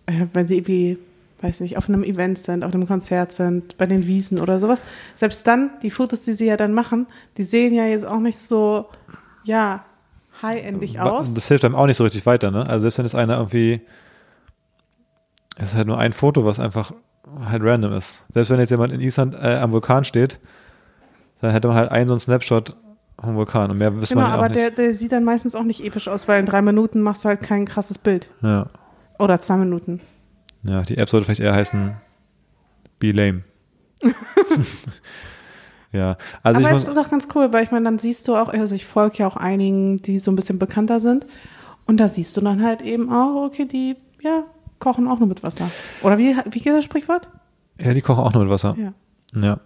äh, 0.08 0.26
wenn 0.34 0.48
sie 0.48 0.58
irgendwie, 0.58 0.98
weiß 1.42 1.60
nicht, 1.60 1.78
auf 1.78 1.88
einem 1.88 2.04
Event 2.04 2.38
sind, 2.38 2.64
auf 2.64 2.74
einem 2.74 2.88
Konzert 2.88 3.32
sind, 3.32 3.78
bei 3.78 3.86
den 3.86 4.08
Wiesen 4.08 4.40
oder 4.40 4.60
sowas, 4.60 4.84
selbst 5.16 5.46
dann, 5.48 5.72
die 5.84 5.92
Fotos, 5.92 6.22
die 6.22 6.34
sie 6.34 6.46
ja 6.46 6.58
dann 6.58 6.74
machen, 6.74 7.08
die 7.38 7.44
sehen 7.44 7.74
ja 7.74 7.86
jetzt 7.86 8.06
auch 8.06 8.20
nicht 8.20 8.38
so, 8.38 8.90
ja, 9.44 9.86
high-endig 10.42 11.00
aus. 11.00 11.34
Das 11.34 11.48
hilft 11.48 11.66
einem 11.66 11.76
auch 11.76 11.86
nicht 11.86 11.98
so 11.98 12.04
richtig 12.04 12.26
weiter, 12.26 12.52
ne? 12.52 12.68
Also 12.68 12.84
selbst 12.84 12.98
wenn 13.00 13.06
es 13.06 13.16
einer 13.16 13.38
irgendwie, 13.38 13.82
es 15.58 15.70
ist 15.70 15.76
halt 15.76 15.88
nur 15.88 15.98
ein 15.98 16.14
Foto, 16.14 16.46
was 16.46 16.60
einfach 16.60 16.92
halt 17.50 17.64
random 17.64 17.94
ist. 17.94 18.24
Selbst 18.34 18.50
wenn 18.50 18.60
jetzt 18.60 18.72
jemand 18.72 18.94
in 18.94 19.02
Island 19.02 19.36
äh, 19.36 19.56
am 19.58 19.72
Vulkan 19.72 20.04
steht, 20.04 20.40
dann 21.42 21.52
hätte 21.52 21.68
man 21.68 21.78
halt 21.78 21.92
einen 21.92 22.08
so 22.08 22.14
einen 22.14 22.20
Snapshot 22.20 22.76
vom 23.20 23.36
Vulkan 23.36 23.72
und 23.72 23.78
mehr 23.78 23.96
wüsste 23.96 24.14
Genau, 24.14 24.28
man 24.28 24.32
ja 24.32 24.38
auch 24.38 24.44
aber 24.44 24.54
der, 24.54 24.66
nicht. 24.66 24.78
der 24.78 24.94
sieht 24.94 25.12
dann 25.12 25.24
meistens 25.24 25.56
auch 25.56 25.64
nicht 25.64 25.84
episch 25.84 26.08
aus, 26.08 26.28
weil 26.28 26.40
in 26.40 26.46
drei 26.46 26.62
Minuten 26.62 27.02
machst 27.02 27.24
du 27.24 27.30
halt 27.30 27.42
kein 27.42 27.66
krasses 27.66 27.98
Bild. 27.98 28.30
ja. 28.42 28.68
Oder 29.20 29.40
zwei 29.40 29.58
Minuten. 29.58 30.00
ja, 30.62 30.84
die 30.84 30.98
App 31.00 31.10
sollte 31.10 31.26
vielleicht 31.26 31.42
eher 31.42 31.56
heißen 31.56 31.96
Be 33.00 33.12
Lame. 33.12 33.42
ja, 35.92 36.18
also 36.44 36.60
aber 36.60 36.70
ich 36.70 36.84
es 36.84 36.88
ist 36.88 36.96
doch 36.96 37.10
ganz 37.10 37.28
cool, 37.34 37.52
weil 37.52 37.64
ich 37.64 37.72
meine, 37.72 37.86
dann 37.86 37.98
siehst 37.98 38.28
du 38.28 38.36
auch, 38.36 38.50
also 38.50 38.76
ich 38.76 38.86
folge 38.86 39.18
ja 39.18 39.28
auch 39.28 39.36
einigen, 39.36 39.98
die 39.98 40.20
so 40.20 40.32
ein 40.32 40.36
bisschen 40.36 40.60
bekannter 40.60 41.00
sind. 41.00 41.26
Und 41.86 42.00
da 42.00 42.08
siehst 42.08 42.38
du 42.38 42.42
dann 42.42 42.62
halt 42.62 42.82
eben 42.84 43.12
auch, 43.12 43.46
okay, 43.46 43.66
die, 43.66 43.96
ja, 44.22 44.44
kochen 44.80 45.08
auch 45.08 45.20
nur 45.20 45.28
mit 45.28 45.44
Wasser. 45.44 45.70
Oder 46.02 46.18
wie, 46.18 46.36
wie 46.52 46.60
geht 46.60 46.74
das 46.74 46.86
Sprichwort? 46.86 47.30
ja, 47.80 47.94
die 47.94 48.02
kochen 48.02 48.24
auch 48.24 48.34
nur 48.34 48.44
mit 48.44 48.52
Wasser. 48.52 48.76
Ja. 48.78 48.94
Ja. 49.40 49.60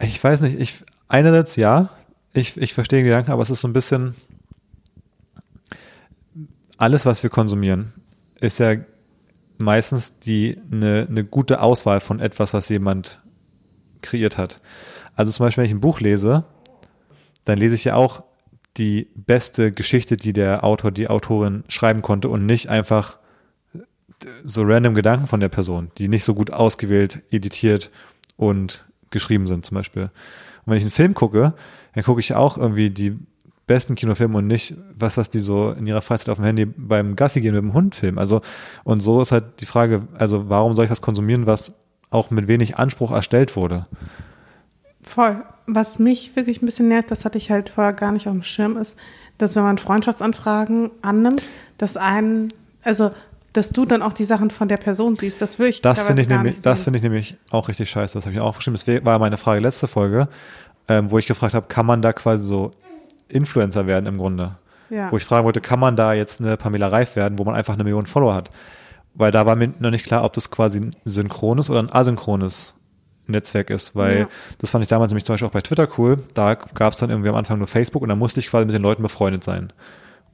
Ich 0.00 0.22
weiß 0.22 0.42
nicht, 0.42 0.60
ich 0.60 0.84
einerseits 1.08 1.56
ja, 1.56 1.90
ich, 2.32 2.56
ich 2.56 2.74
verstehe 2.74 3.00
den 3.00 3.06
Gedanken, 3.06 3.30
aber 3.30 3.42
es 3.42 3.50
ist 3.50 3.60
so 3.60 3.68
ein 3.68 3.72
bisschen 3.72 4.14
alles, 6.76 7.06
was 7.06 7.22
wir 7.22 7.30
konsumieren, 7.30 7.94
ist 8.40 8.58
ja 8.58 8.74
meistens 9.56 10.18
die 10.18 10.60
eine, 10.70 11.06
eine 11.08 11.24
gute 11.24 11.62
Auswahl 11.62 12.00
von 12.00 12.20
etwas, 12.20 12.52
was 12.52 12.68
jemand 12.68 13.22
kreiert 14.02 14.36
hat. 14.36 14.60
Also 15.14 15.32
zum 15.32 15.46
Beispiel, 15.46 15.62
wenn 15.62 15.70
ich 15.70 15.76
ein 15.76 15.80
Buch 15.80 16.00
lese, 16.00 16.44
dann 17.46 17.58
lese 17.58 17.74
ich 17.74 17.84
ja 17.84 17.94
auch 17.94 18.24
die 18.76 19.08
beste 19.14 19.72
Geschichte, 19.72 20.18
die 20.18 20.34
der 20.34 20.64
Autor, 20.64 20.90
die 20.90 21.08
Autorin 21.08 21.64
schreiben 21.68 22.02
konnte 22.02 22.28
und 22.28 22.44
nicht 22.44 22.68
einfach 22.68 23.18
so 24.44 24.62
random 24.62 24.94
Gedanken 24.94 25.26
von 25.26 25.40
der 25.40 25.48
Person, 25.48 25.90
die 25.98 26.08
nicht 26.08 26.24
so 26.24 26.34
gut 26.34 26.52
ausgewählt, 26.52 27.22
editiert 27.30 27.90
und 28.36 28.84
geschrieben 29.10 29.46
sind 29.46 29.66
zum 29.66 29.76
Beispiel. 29.76 30.02
Und 30.02 30.10
wenn 30.66 30.78
ich 30.78 30.84
einen 30.84 30.90
Film 30.90 31.14
gucke, 31.14 31.54
dann 31.94 32.04
gucke 32.04 32.20
ich 32.20 32.34
auch 32.34 32.58
irgendwie 32.58 32.90
die 32.90 33.18
besten 33.66 33.94
Kinofilme 33.94 34.38
und 34.38 34.46
nicht 34.46 34.74
was, 34.96 35.16
was 35.16 35.30
die 35.30 35.40
so 35.40 35.72
in 35.72 35.86
ihrer 35.86 36.02
Freizeit 36.02 36.28
auf 36.28 36.36
dem 36.36 36.44
Handy 36.44 36.66
beim 36.66 37.16
Gassi 37.16 37.40
gehen 37.40 37.54
mit 37.54 37.62
dem 37.62 37.72
Hund 37.72 37.94
filmen. 37.94 38.18
Also, 38.18 38.40
und 38.84 39.00
so 39.00 39.20
ist 39.20 39.32
halt 39.32 39.60
die 39.60 39.66
Frage, 39.66 40.06
also 40.16 40.48
warum 40.48 40.74
soll 40.74 40.84
ich 40.84 40.90
was 40.90 41.02
konsumieren, 41.02 41.46
was 41.46 41.74
auch 42.10 42.30
mit 42.30 42.48
wenig 42.48 42.76
Anspruch 42.76 43.10
erstellt 43.10 43.56
wurde? 43.56 43.84
Voll. 45.02 45.42
Was 45.66 45.98
mich 45.98 46.36
wirklich 46.36 46.62
ein 46.62 46.66
bisschen 46.66 46.88
nervt, 46.88 47.10
das 47.10 47.24
hatte 47.24 47.38
ich 47.38 47.50
halt 47.50 47.70
vorher 47.70 47.92
gar 47.92 48.12
nicht 48.12 48.28
auf 48.28 48.32
dem 48.32 48.42
Schirm, 48.42 48.76
ist, 48.76 48.96
dass 49.38 49.56
wenn 49.56 49.64
man 49.64 49.78
Freundschaftsanfragen 49.78 50.90
annimmt, 51.02 51.42
dass 51.78 51.96
einen, 51.96 52.48
also, 52.82 53.10
dass 53.56 53.70
du 53.70 53.84
dann 53.84 54.02
auch 54.02 54.12
die 54.12 54.24
Sachen 54.24 54.50
von 54.50 54.68
der 54.68 54.76
Person 54.76 55.14
siehst. 55.16 55.40
Das 55.40 55.58
will 55.58 55.68
ich 55.68 55.80
Das 55.82 56.02
finde 56.02 56.22
ich 56.22 56.28
nämlich, 56.28 56.60
das 56.62 56.84
finde 56.84 56.98
ich 56.98 57.02
nämlich 57.02 57.36
auch 57.50 57.68
richtig 57.68 57.90
scheiße. 57.90 58.14
Das 58.14 58.26
habe 58.26 58.34
ich 58.34 58.40
auch 58.40 58.56
geschrieben. 58.56 58.76
Das 58.76 59.04
war 59.04 59.18
meine 59.18 59.36
Frage 59.36 59.60
letzte 59.60 59.88
Folge, 59.88 60.28
ähm, 60.88 61.10
wo 61.10 61.18
ich 61.18 61.26
gefragt 61.26 61.54
habe, 61.54 61.66
kann 61.68 61.86
man 61.86 62.02
da 62.02 62.12
quasi 62.12 62.44
so 62.44 62.72
Influencer 63.28 63.86
werden 63.86 64.06
im 64.06 64.18
Grunde? 64.18 64.56
Ja. 64.90 65.10
Wo 65.10 65.16
ich 65.16 65.24
fragen 65.24 65.44
wollte, 65.44 65.60
kann 65.60 65.80
man 65.80 65.96
da 65.96 66.12
jetzt 66.12 66.40
eine 66.40 66.56
Pamela 66.56 66.88
Reif 66.88 67.16
werden, 67.16 67.38
wo 67.38 67.44
man 67.44 67.54
einfach 67.54 67.74
eine 67.74 67.82
Million 67.84 68.06
Follower 68.06 68.34
hat? 68.34 68.50
Weil 69.14 69.32
da 69.32 69.46
war 69.46 69.56
mir 69.56 69.72
noch 69.78 69.90
nicht 69.90 70.04
klar, 70.06 70.22
ob 70.24 70.34
das 70.34 70.50
quasi 70.50 70.78
ein 70.80 70.90
synchrones 71.04 71.70
oder 71.70 71.80
ein 71.80 71.90
asynchrones 71.92 72.74
Netzwerk 73.26 73.70
ist, 73.70 73.96
weil 73.96 74.20
Ja. 74.20 74.26
das 74.58 74.70
fand 74.70 74.84
ich 74.84 74.88
damals 74.88 75.10
nämlich 75.10 75.24
zum 75.24 75.32
Beispiel 75.32 75.48
auch 75.48 75.52
bei 75.52 75.60
Twitter 75.62 75.88
cool. 75.98 76.18
Da 76.34 76.54
gab 76.54 76.92
es 76.92 77.00
dann 77.00 77.10
irgendwie 77.10 77.28
am 77.30 77.34
Anfang 77.34 77.58
nur 77.58 77.66
Facebook 77.66 78.02
und 78.02 78.08
da 78.08 78.14
musste 78.14 78.38
ich 78.38 78.48
quasi 78.48 78.66
mit 78.66 78.74
den 78.74 78.82
Leuten 78.82 79.02
befreundet 79.02 79.42
sein. 79.42 79.72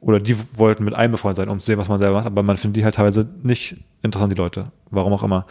Oder 0.03 0.19
die 0.19 0.37
wollten 0.59 0.85
mit 0.85 0.95
einem 0.95 1.13
befreundet 1.13 1.37
sein, 1.37 1.49
um 1.49 1.61
zu 1.61 1.67
sehen, 1.67 1.79
was 1.79 1.89
man 1.89 2.01
selber 2.01 2.17
macht, 2.17 2.27
aber 2.27 2.43
man 2.43 2.57
findet 2.57 2.77
die 2.77 2.85
halt 2.85 2.97
teilweise 2.97 3.29
nicht 3.43 3.77
interessant, 4.03 4.33
die 4.33 4.37
Leute. 4.37 4.65
Warum 4.91 5.13
auch 5.13 5.23
immer. 5.23 5.47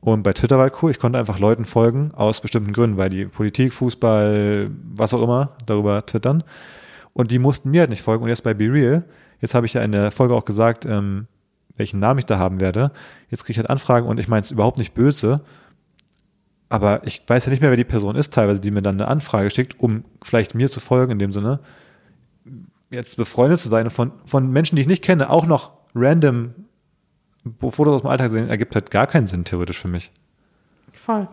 Und 0.00 0.22
bei 0.22 0.32
Twitter 0.32 0.56
war 0.56 0.64
halt 0.64 0.82
cool, 0.82 0.90
ich 0.90 0.98
konnte 0.98 1.18
einfach 1.18 1.38
Leuten 1.38 1.66
folgen, 1.66 2.10
aus 2.14 2.40
bestimmten 2.40 2.72
Gründen, 2.72 2.96
weil 2.96 3.10
die 3.10 3.26
Politik, 3.26 3.74
Fußball, 3.74 4.70
was 4.94 5.12
auch 5.12 5.22
immer, 5.22 5.50
darüber 5.66 6.04
twittern. 6.06 6.42
Und 7.12 7.30
die 7.30 7.38
mussten 7.38 7.70
mir 7.70 7.80
halt 7.80 7.90
nicht 7.90 8.02
folgen. 8.02 8.24
Und 8.24 8.30
jetzt 8.30 8.44
bei 8.44 8.54
Be 8.54 8.72
Real, 8.72 9.04
jetzt 9.40 9.54
habe 9.54 9.66
ich 9.66 9.74
ja 9.74 9.82
in 9.82 9.92
der 9.92 10.10
Folge 10.10 10.34
auch 10.34 10.46
gesagt, 10.46 10.86
ähm, 10.86 11.26
welchen 11.76 12.00
Namen 12.00 12.18
ich 12.18 12.26
da 12.26 12.38
haben 12.38 12.60
werde. 12.60 12.92
Jetzt 13.28 13.44
kriege 13.44 13.52
ich 13.52 13.58
halt 13.58 13.68
Anfragen 13.68 14.06
und 14.06 14.18
ich 14.18 14.28
meine 14.28 14.42
es 14.42 14.50
überhaupt 14.50 14.78
nicht 14.78 14.94
böse, 14.94 15.42
aber 16.68 17.06
ich 17.06 17.22
weiß 17.26 17.46
ja 17.46 17.50
nicht 17.50 17.60
mehr, 17.60 17.70
wer 17.70 17.76
die 17.76 17.84
Person 17.84 18.16
ist, 18.16 18.32
teilweise, 18.32 18.60
die 18.60 18.70
mir 18.70 18.82
dann 18.82 18.96
eine 18.96 19.08
Anfrage 19.08 19.50
schickt, 19.50 19.78
um 19.78 20.04
vielleicht 20.22 20.54
mir 20.54 20.70
zu 20.70 20.80
folgen 20.80 21.12
in 21.12 21.18
dem 21.18 21.32
Sinne, 21.32 21.60
jetzt 22.90 23.16
befreundet 23.16 23.60
zu 23.60 23.68
sein 23.68 23.86
und 23.86 23.92
von, 23.92 24.12
von 24.24 24.50
Menschen, 24.50 24.76
die 24.76 24.82
ich 24.82 24.88
nicht 24.88 25.02
kenne, 25.02 25.30
auch 25.30 25.46
noch 25.46 25.72
random 25.94 26.54
Fotos 27.60 27.96
aus 27.96 28.02
dem 28.02 28.10
Alltag 28.10 28.30
sehen, 28.30 28.48
ergibt 28.48 28.74
halt 28.74 28.90
gar 28.90 29.06
keinen 29.06 29.26
Sinn 29.26 29.44
theoretisch 29.44 29.80
für 29.80 29.88
mich. 29.88 30.10
Voll. 30.92 31.28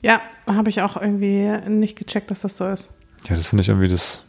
Ja, 0.00 0.20
habe 0.46 0.70
ich 0.70 0.80
auch 0.82 0.96
irgendwie 0.96 1.50
nicht 1.68 1.98
gecheckt, 1.98 2.30
dass 2.30 2.40
das 2.40 2.56
so 2.56 2.66
ist. 2.68 2.90
Ja, 3.28 3.36
das 3.36 3.48
finde 3.48 3.62
ich 3.62 3.68
irgendwie 3.68 3.88
das. 3.88 4.22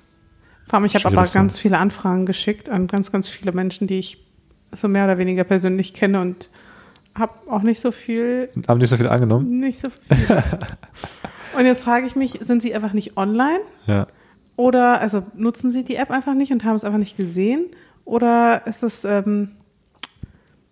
Vor 0.66 0.76
allem, 0.78 0.86
ich 0.86 0.96
habe 0.96 1.06
aber 1.06 1.28
ganz 1.28 1.60
viele 1.60 1.78
Anfragen 1.78 2.26
geschickt 2.26 2.70
an 2.70 2.88
ganz, 2.88 3.12
ganz 3.12 3.28
viele 3.28 3.52
Menschen, 3.52 3.88
die 3.88 4.00
ich 4.00 4.26
so 4.72 4.88
mehr 4.88 5.06
oder 5.06 5.18
weniger 5.18 5.44
persönlich 5.44 5.94
kenne 5.94 6.22
und 6.22 6.50
habe 7.16 7.34
auch 7.50 7.62
nicht 7.62 7.80
so 7.80 7.92
viel, 7.92 8.48
Haben 8.68 8.80
nicht 8.80 8.90
so 8.90 8.98
viele 8.98 9.12
angenommen? 9.12 9.60
nicht 9.60 9.80
so 9.80 9.90
viel. 9.90 10.44
und 11.58 11.66
jetzt 11.66 11.84
frage 11.84 12.06
ich 12.06 12.16
mich, 12.16 12.40
sind 12.42 12.62
sie 12.62 12.74
einfach 12.76 12.94
nicht 12.94 13.18
online? 13.18 13.62
Ja. 13.88 14.08
Oder 14.60 15.00
also 15.00 15.24
nutzen 15.36 15.72
Sie 15.72 15.86
die 15.86 15.96
App 15.96 16.12
einfach 16.12 16.34
nicht 16.34 16.52
und 16.52 16.66
haben 16.66 16.76
es 16.76 16.84
einfach 16.84 17.00
nicht 17.00 17.16
gesehen? 17.16 17.68
Oder 18.04 18.68
ist 18.68 18.84
das, 18.84 19.06
ähm, 19.06 19.52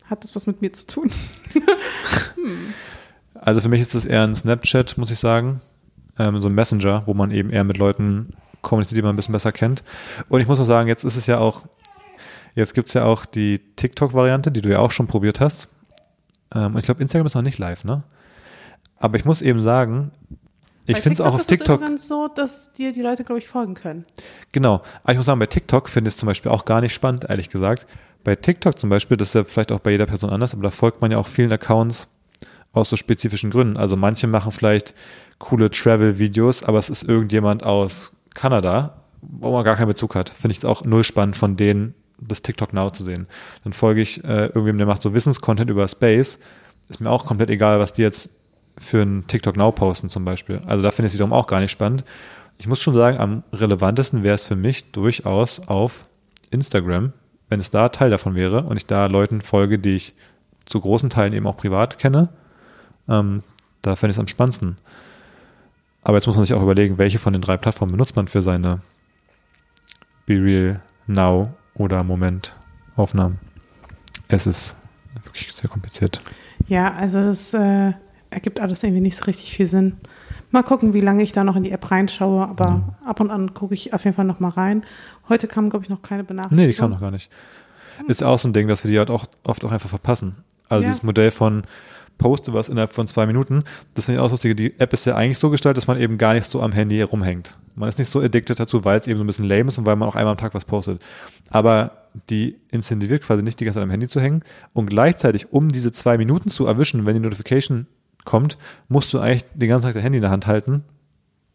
hat 0.04 0.26
das 0.26 0.36
was 0.36 0.46
mit 0.46 0.62
mir 0.62 0.74
zu 0.74 0.86
tun? 0.86 1.10
Also 3.34 3.62
für 3.62 3.70
mich 3.70 3.82
ist 3.82 3.94
das 3.94 4.04
eher 4.04 4.24
ein 4.24 4.34
Snapchat, 4.34 4.98
muss 4.98 5.12
ich 5.12 5.20
sagen. 5.20 5.62
Ähm, 6.18 6.42
so 6.42 6.50
ein 6.50 6.56
Messenger, 6.56 7.04
wo 7.06 7.14
man 7.14 7.30
eben 7.30 7.52
eher 7.52 7.64
mit 7.64 7.78
Leuten 7.78 8.34
kommuniziert, 8.64 8.98
die 8.98 9.04
man 9.04 9.14
ein 9.14 9.16
bisschen 9.16 9.32
besser 9.32 9.52
kennt. 9.52 9.84
Und 10.28 10.42
ich 10.42 10.48
muss 10.48 10.60
auch 10.60 10.66
sagen, 10.66 10.88
jetzt 10.88 11.04
ist 11.04 11.18
es 11.18 11.28
ja 11.28 11.38
auch, 11.38 11.62
jetzt 12.56 12.74
gibt 12.74 12.88
es 12.88 12.96
ja 12.96 13.06
auch 13.06 13.26
die 13.26 13.60
TikTok-Variante, 13.76 14.52
die 14.52 14.62
du 14.62 14.70
ja 14.70 14.80
auch 14.80 14.90
schon 14.90 15.06
probiert 15.06 15.40
hast. 15.40 15.70
Ähm, 16.54 16.74
und 16.74 16.80
ich 16.80 16.86
glaube, 16.86 17.02
Instagram 17.02 17.28
ist 17.28 17.36
noch 17.36 17.44
nicht 17.44 17.60
live, 17.60 17.84
ne? 17.84 18.02
Aber 18.98 19.18
ich 19.18 19.24
muss 19.24 19.44
eben 19.44 19.62
sagen, 19.62 20.12
ich 20.88 20.98
finde 20.98 21.14
es 21.14 21.22
auch 21.22 21.34
auf 21.34 21.42
ist 21.42 21.52
es 21.52 21.58
TikTok. 21.58 21.82
übrigens 21.82 22.08
so, 22.08 22.28
dass 22.28 22.74
dir 22.74 22.92
die 22.92 23.02
Leute, 23.02 23.24
glaube 23.24 23.40
ich, 23.40 23.48
folgen 23.48 23.74
können. 23.74 24.06
Genau. 24.52 24.82
Aber 25.04 25.12
ich 25.12 25.18
muss 25.18 25.26
sagen, 25.26 25.40
bei 25.40 25.46
TikTok 25.48 25.90
finde 25.90 26.08
ich 26.10 26.14
es 26.14 26.20
zum 26.20 26.28
Beispiel 26.28 26.52
auch 26.52 26.66
gar 26.66 26.82
nicht 26.82 26.94
spannend, 26.94 27.26
ehrlich 27.30 27.50
gesagt. 27.50 27.86
Bei 28.24 28.36
TikTok 28.36 28.78
zum 28.78 28.90
Beispiel, 28.90 29.18
das 29.18 29.30
ist 29.30 29.34
ja 29.36 29.44
vielleicht 29.44 29.72
auch 29.72 29.80
bei 29.80 29.92
jeder 29.92 30.06
Person 30.06 30.30
anders, 30.30 30.54
aber 30.54 30.64
da 30.64 30.72
folgt 30.72 31.02
man 31.02 31.12
ja 31.12 31.18
auch 31.18 31.28
vielen 31.28 31.52
Accounts 31.52 32.08
aus 32.74 32.90
so 32.90 32.96
spezifischen 32.96 33.52
Gründen. 33.52 33.78
Also 33.78 33.96
manche 33.96 34.28
machen 34.28 34.52
vielleicht 34.52 34.96
coole 35.40 35.70
Travel-Videos, 35.70 36.64
aber 36.64 36.80
es 36.80 36.90
ist 36.90 37.04
irgendjemand 37.04 37.64
aus 37.64 38.12
Kanada, 38.34 39.02
wo 39.22 39.52
man 39.52 39.64
gar 39.64 39.76
keinen 39.76 39.88
Bezug 39.88 40.16
hat. 40.16 40.30
Finde 40.30 40.56
ich 40.58 40.66
auch 40.66 40.84
null 40.84 41.04
spannend 41.04 41.36
von 41.36 41.58
denen, 41.58 41.94
das 42.20 42.42
TikTok 42.42 42.74
Now 42.74 42.90
zu 42.90 43.04
sehen. 43.04 43.28
Dann 43.64 43.74
folge 43.74 44.02
ich 44.02 44.24
äh, 44.24 44.48
irgendwem, 44.48 44.78
der 44.78 44.88
macht 44.88 45.02
so 45.02 45.14
Wissenscontent 45.14 45.70
über 45.70 45.88
Space. 45.88 46.40
Ist 46.90 47.02
mir 47.02 47.10
auch 47.10 47.26
komplett 47.26 47.50
egal, 47.50 47.80
was 47.80 47.94
die 47.94 48.02
jetzt 48.02 48.30
für 48.78 49.02
einen 49.02 49.28
TikTok 49.28 49.58
Now 49.58 49.72
posten 49.72 50.10
zum 50.10 50.26
Beispiel. 50.26 50.62
Also 50.66 50.84
da 50.84 50.92
finde 50.92 51.08
ich 51.08 51.12
es 51.12 51.14
wiederum 51.16 51.34
auch 51.34 51.48
gar 51.48 51.60
nicht 51.60 51.72
spannend. 51.72 52.04
Ich 52.58 52.68
muss 52.68 52.82
schon 52.82 52.96
sagen, 52.96 53.18
am 53.18 53.44
relevantesten 53.54 54.24
wäre 54.24 54.36
es 54.36 54.46
für 54.46 54.56
mich 54.56 54.92
durchaus 54.92 55.60
auf 55.68 56.08
Instagram, 56.50 57.14
wenn 57.50 57.60
es 57.60 57.70
da 57.70 57.90
Teil 57.90 58.10
davon 58.10 58.36
wäre 58.36 58.64
und 58.64 58.78
ich 58.78 58.86
da 58.86 59.06
Leuten 59.06 59.42
folge, 59.42 59.80
die 59.80 59.96
ich 59.96 60.16
zu 60.66 60.82
großen 60.82 61.10
Teilen 61.10 61.34
eben 61.34 61.48
auch 61.48 61.58
privat 61.58 62.00
kenne. 62.00 62.30
Ähm, 63.08 63.44
da 63.82 63.96
fände 63.96 64.12
ich 64.12 64.18
es 64.18 64.20
am 64.20 64.28
spannendsten. 64.28 64.78
Aber 66.04 66.18
jetzt 66.18 66.28
muss 66.28 66.36
man 66.36 66.46
sich 66.46 66.56
auch 66.56 66.64
überlegen, 66.64 66.98
welche 66.98 67.20
von 67.20 67.34
den 67.34 67.42
drei 67.42 67.58
Plattformen 67.58 67.92
benutzt 67.92 68.16
man 68.16 68.28
für 68.28 68.42
seine 68.42 68.80
Be 70.26 70.36
Real, 70.36 70.82
Now 71.06 71.54
oder 71.74 72.04
Moment-Aufnahmen. 72.04 73.40
Es 74.28 74.48
ist 74.48 74.78
wirklich 75.24 75.54
sehr 75.54 75.70
kompliziert. 75.70 76.22
Ja, 76.68 76.94
also 76.94 77.24
das 77.24 77.54
äh, 77.54 77.94
ergibt 78.30 78.60
alles 78.60 78.84
irgendwie 78.84 79.02
nicht 79.02 79.18
so 79.18 79.26
richtig 79.26 79.52
viel 79.52 79.68
Sinn. 79.68 79.98
Mal 80.52 80.64
gucken, 80.64 80.94
wie 80.94 81.02
lange 81.02 81.24
ich 81.24 81.32
da 81.34 81.44
noch 81.44 81.56
in 81.56 81.64
die 81.64 81.72
App 81.72 81.92
reinschaue, 81.92 82.48
aber 82.48 82.96
ab 83.06 83.20
und 83.20 83.32
an 83.32 83.54
gucke 83.54 83.74
ich 83.74 83.94
auf 83.94 84.06
jeden 84.06 84.16
Fall 84.16 84.26
noch 84.26 84.40
mal 84.40 84.50
rein. 84.50 84.84
Heute 85.28 85.48
kam, 85.48 85.70
glaube 85.70 85.84
ich, 85.84 85.90
noch 85.90 86.02
keine 86.02 86.24
Benachrichtigung. 86.24 86.66
Nee, 86.66 86.72
die 86.72 86.78
kam 86.78 86.92
noch 86.92 87.02
gar 87.02 87.12
nicht. 87.12 87.30
Ist 88.08 88.24
auch 88.24 88.40
so 88.40 88.48
ein 88.48 88.54
Ding, 88.54 88.68
dass 88.68 88.84
wir 88.84 88.92
die 88.92 88.98
halt 88.98 89.10
auch 89.10 89.26
oft 89.44 89.66
auch 89.66 89.72
einfach 89.72 89.90
verpassen. 89.90 90.38
Also 90.70 90.84
Ja. 90.84 90.90
dieses 90.90 91.04
Modell 91.04 91.32
von 91.32 91.64
poste 92.18 92.54
was 92.54 92.70
innerhalb 92.70 92.94
von 92.94 93.08
zwei 93.08 93.26
Minuten, 93.28 93.64
das 93.94 94.06
finde 94.06 94.20
ich 94.20 94.26
auch 94.26 94.32
lustig. 94.32 94.56
Die 94.58 94.80
App 94.80 94.92
ist 94.94 95.06
ja 95.06 95.16
eigentlich 95.16 95.38
so 95.38 95.50
gestaltet, 95.50 95.78
dass 95.78 95.88
man 95.88 96.00
eben 96.00 96.18
gar 96.18 96.34
nicht 96.34 96.46
so 96.46 96.62
am 96.62 96.72
Handy 96.72 97.02
rumhängt. 97.02 97.58
Man 97.76 97.88
ist 97.90 98.00
nicht 98.00 98.10
so 98.10 98.20
addicted 98.22 98.60
dazu, 98.60 98.84
weil 98.86 98.98
es 98.98 99.06
eben 99.06 99.18
so 99.20 99.24
ein 99.24 99.28
bisschen 99.28 99.46
lame 99.48 99.68
ist 99.68 99.78
und 99.78 99.86
weil 99.86 99.96
man 99.96 100.08
auch 100.10 100.16
einmal 100.16 100.32
am 100.32 100.38
Tag 100.38 100.54
was 100.56 100.66
postet. 100.66 101.00
Aber 101.52 101.92
die 102.32 102.56
incentiviert 102.72 103.22
quasi 103.24 103.44
nicht 103.44 103.60
die 103.60 103.66
ganze 103.66 103.78
Zeit 103.78 103.84
am 103.84 103.92
Handy 103.92 104.08
zu 104.08 104.20
hängen 104.20 104.42
und 104.74 104.88
gleichzeitig, 104.90 105.52
um 105.52 105.70
diese 105.70 105.92
zwei 105.92 106.18
Minuten 106.18 106.50
zu 106.50 106.66
erwischen, 106.66 107.06
wenn 107.06 107.14
die 107.14 107.20
Notification 107.20 107.86
kommt, 108.28 108.58
musst 108.90 109.12
du 109.14 109.20
eigentlich 109.20 109.46
den 109.56 109.70
ganzen 109.70 109.86
Tag 109.88 109.96
dein 109.96 110.04
Handy 110.04 110.18
in 110.18 110.22
der 110.22 110.32
Hand 110.32 110.46
halten, 110.46 110.84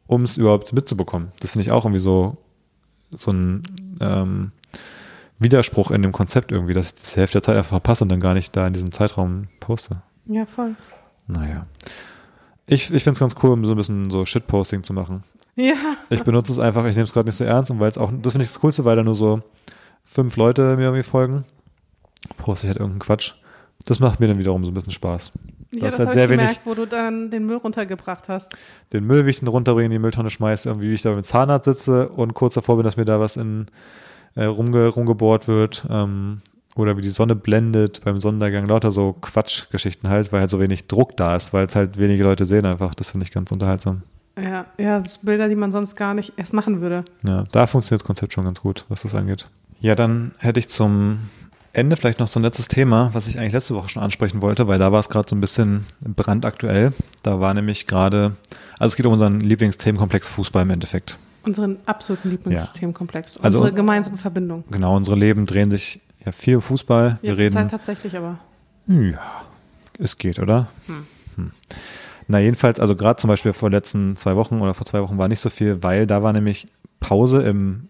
um 0.08 0.24
es 0.24 0.36
überhaupt 0.36 0.72
mitzubekommen. 0.72 1.30
Das 1.38 1.52
finde 1.52 1.62
ich 1.62 1.70
auch 1.70 1.84
irgendwie 1.84 2.00
so, 2.00 2.34
so 3.12 3.30
ein 3.30 3.62
ähm, 4.00 4.50
Widerspruch 5.38 5.90
in 5.92 6.02
dem 6.02 6.12
Konzept 6.12 6.50
irgendwie, 6.50 6.74
dass 6.74 6.88
ich 6.88 6.94
die 6.94 7.20
Hälfte 7.20 7.38
der 7.38 7.42
Zeit 7.44 7.56
einfach 7.56 7.70
verpasse 7.70 8.04
und 8.04 8.08
dann 8.08 8.20
gar 8.20 8.34
nicht 8.34 8.56
da 8.56 8.66
in 8.66 8.72
diesem 8.72 8.92
Zeitraum 8.92 9.48
poste. 9.60 10.02
Ja, 10.26 10.46
voll. 10.46 10.74
Naja. 11.26 11.66
Ich, 12.66 12.92
ich 12.92 13.02
finde 13.04 13.12
es 13.12 13.18
ganz 13.20 13.34
cool, 13.42 13.50
um 13.50 13.64
so 13.64 13.72
ein 13.72 13.76
bisschen 13.76 14.10
so 14.10 14.24
Shitposting 14.24 14.82
zu 14.82 14.92
machen. 14.92 15.24
Ja, 15.54 15.74
Ich 16.08 16.22
benutze 16.22 16.50
es 16.52 16.58
einfach, 16.58 16.86
ich 16.86 16.94
nehme 16.94 17.04
es 17.04 17.12
gerade 17.12 17.28
nicht 17.28 17.36
so 17.36 17.44
ernst 17.44 17.70
und 17.70 17.78
weil 17.78 17.90
es 17.90 17.98
auch, 17.98 18.10
das 18.22 18.32
finde 18.32 18.44
ich 18.44 18.52
das 18.52 18.60
Coolste, 18.60 18.84
weil 18.86 18.96
da 18.96 19.02
nur 19.02 19.14
so 19.14 19.42
fünf 20.04 20.36
Leute 20.36 20.76
mir 20.76 20.84
irgendwie 20.84 21.02
folgen, 21.02 21.44
poste 22.38 22.66
ich 22.66 22.68
halt 22.68 22.78
irgendeinen 22.78 23.00
Quatsch. 23.00 23.34
Das 23.84 24.00
macht 24.00 24.20
mir 24.20 24.28
dann 24.28 24.38
wiederum 24.38 24.64
so 24.64 24.70
ein 24.70 24.74
bisschen 24.74 24.92
Spaß. 24.92 25.32
ja 25.74 25.80
Das 25.80 25.80
das 25.80 25.92
ist 25.94 25.98
halt 25.98 26.08
habe 26.08 26.14
sehr 26.14 26.24
ich 26.24 26.30
wenig- 26.30 26.46
gemerkt, 26.46 26.66
wo 26.66 26.74
du 26.74 26.86
dann 26.86 27.30
den 27.30 27.46
Müll 27.46 27.56
runtergebracht 27.56 28.28
hast. 28.28 28.52
Den 28.92 29.04
Müll, 29.06 29.26
wie 29.26 29.30
ich 29.30 29.38
den 29.40 29.48
runterbringe, 29.48 29.86
in 29.86 29.90
die 29.92 29.98
Mülltonne 29.98 30.30
schmeiße, 30.30 30.68
irgendwie, 30.68 30.90
wie 30.90 30.94
ich 30.94 31.02
da 31.02 31.10
mit 31.10 31.18
dem 31.18 31.22
Zahnarzt 31.24 31.64
sitze 31.64 32.08
und 32.08 32.34
kurz 32.34 32.54
davor 32.54 32.76
bin, 32.76 32.84
dass 32.84 32.96
mir 32.96 33.04
da 33.04 33.18
was 33.20 33.36
in, 33.36 33.66
äh, 34.34 34.44
rumge, 34.44 34.86
rumgebohrt 34.88 35.48
wird. 35.48 35.84
Ähm, 35.90 36.40
oder 36.74 36.96
wie 36.96 37.02
die 37.02 37.10
Sonne 37.10 37.36
blendet 37.36 38.00
beim 38.04 38.18
Sonnenuntergang, 38.18 38.66
lauter 38.66 38.92
so 38.92 39.12
Quatschgeschichten 39.12 40.08
halt, 40.08 40.32
weil 40.32 40.40
halt 40.40 40.48
so 40.50 40.58
wenig 40.58 40.86
Druck 40.86 41.16
da 41.18 41.36
ist, 41.36 41.52
weil 41.52 41.66
es 41.66 41.76
halt 41.76 41.98
wenige 41.98 42.22
Leute 42.22 42.46
sehen 42.46 42.64
einfach. 42.64 42.94
Das 42.94 43.10
finde 43.10 43.26
ich 43.26 43.32
ganz 43.32 43.52
unterhaltsam. 43.52 44.02
Ja, 44.42 44.64
ja, 44.78 45.00
das 45.00 45.14
sind 45.14 45.26
Bilder, 45.26 45.50
die 45.50 45.54
man 45.54 45.70
sonst 45.70 45.96
gar 45.96 46.14
nicht 46.14 46.32
erst 46.38 46.54
machen 46.54 46.80
würde. 46.80 47.04
Ja, 47.26 47.44
da 47.52 47.66
funktioniert 47.66 48.00
das 48.00 48.06
Konzept 48.06 48.32
schon 48.32 48.44
ganz 48.44 48.62
gut, 48.62 48.86
was 48.88 49.02
das 49.02 49.14
angeht. 49.14 49.50
Ja, 49.80 49.94
dann 49.94 50.30
hätte 50.38 50.60
ich 50.60 50.68
zum 50.70 51.18
Ende 51.74 51.96
vielleicht 51.96 52.18
noch 52.20 52.28
so 52.28 52.38
ein 52.38 52.42
letztes 52.42 52.68
Thema, 52.68 53.10
was 53.14 53.26
ich 53.28 53.38
eigentlich 53.38 53.52
letzte 53.54 53.74
Woche 53.74 53.88
schon 53.88 54.02
ansprechen 54.02 54.42
wollte, 54.42 54.68
weil 54.68 54.78
da 54.78 54.92
war 54.92 55.00
es 55.00 55.08
gerade 55.08 55.28
so 55.28 55.34
ein 55.34 55.40
bisschen 55.40 55.86
brandaktuell. 56.02 56.92
Da 57.22 57.40
war 57.40 57.54
nämlich 57.54 57.86
gerade, 57.86 58.36
also 58.78 58.92
es 58.92 58.96
geht 58.96 59.06
um 59.06 59.12
unseren 59.14 59.40
Lieblingsthemenkomplex 59.40 60.28
Fußball 60.28 60.62
im 60.64 60.70
Endeffekt. 60.70 61.16
Unseren 61.44 61.78
absoluten 61.86 62.30
Lieblingssystemkomplex. 62.30 63.38
Also- 63.38 63.58
Unsere 63.58 63.74
gemeinsame 63.74 64.18
Verbindung. 64.18 64.64
Genau, 64.70 64.94
unsere 64.96 65.16
Leben 65.18 65.46
drehen 65.46 65.70
sich 65.70 66.00
ja 66.24 66.30
viel 66.32 66.56
um 66.56 66.62
Fußball. 66.62 67.18
Wir 67.22 67.30
Jetzt 67.30 67.38
reden. 67.38 67.52
Zeit 67.54 67.70
tatsächlich 67.70 68.16
aber. 68.16 68.38
Ja, 68.86 69.42
es 69.98 70.18
geht, 70.18 70.38
oder? 70.38 70.68
Hm. 70.86 71.50
Na, 72.28 72.38
jedenfalls, 72.38 72.78
also 72.78 72.94
gerade 72.94 73.20
zum 73.20 73.28
Beispiel 73.28 73.52
vor 73.52 73.70
den 73.70 73.74
letzten 73.76 74.16
zwei 74.16 74.36
Wochen 74.36 74.60
oder 74.60 74.74
vor 74.74 74.86
zwei 74.86 75.00
Wochen 75.02 75.18
war 75.18 75.28
nicht 75.28 75.40
so 75.40 75.50
viel, 75.50 75.82
weil 75.82 76.06
da 76.06 76.22
war 76.22 76.32
nämlich 76.32 76.68
Pause 77.00 77.42
im, 77.42 77.88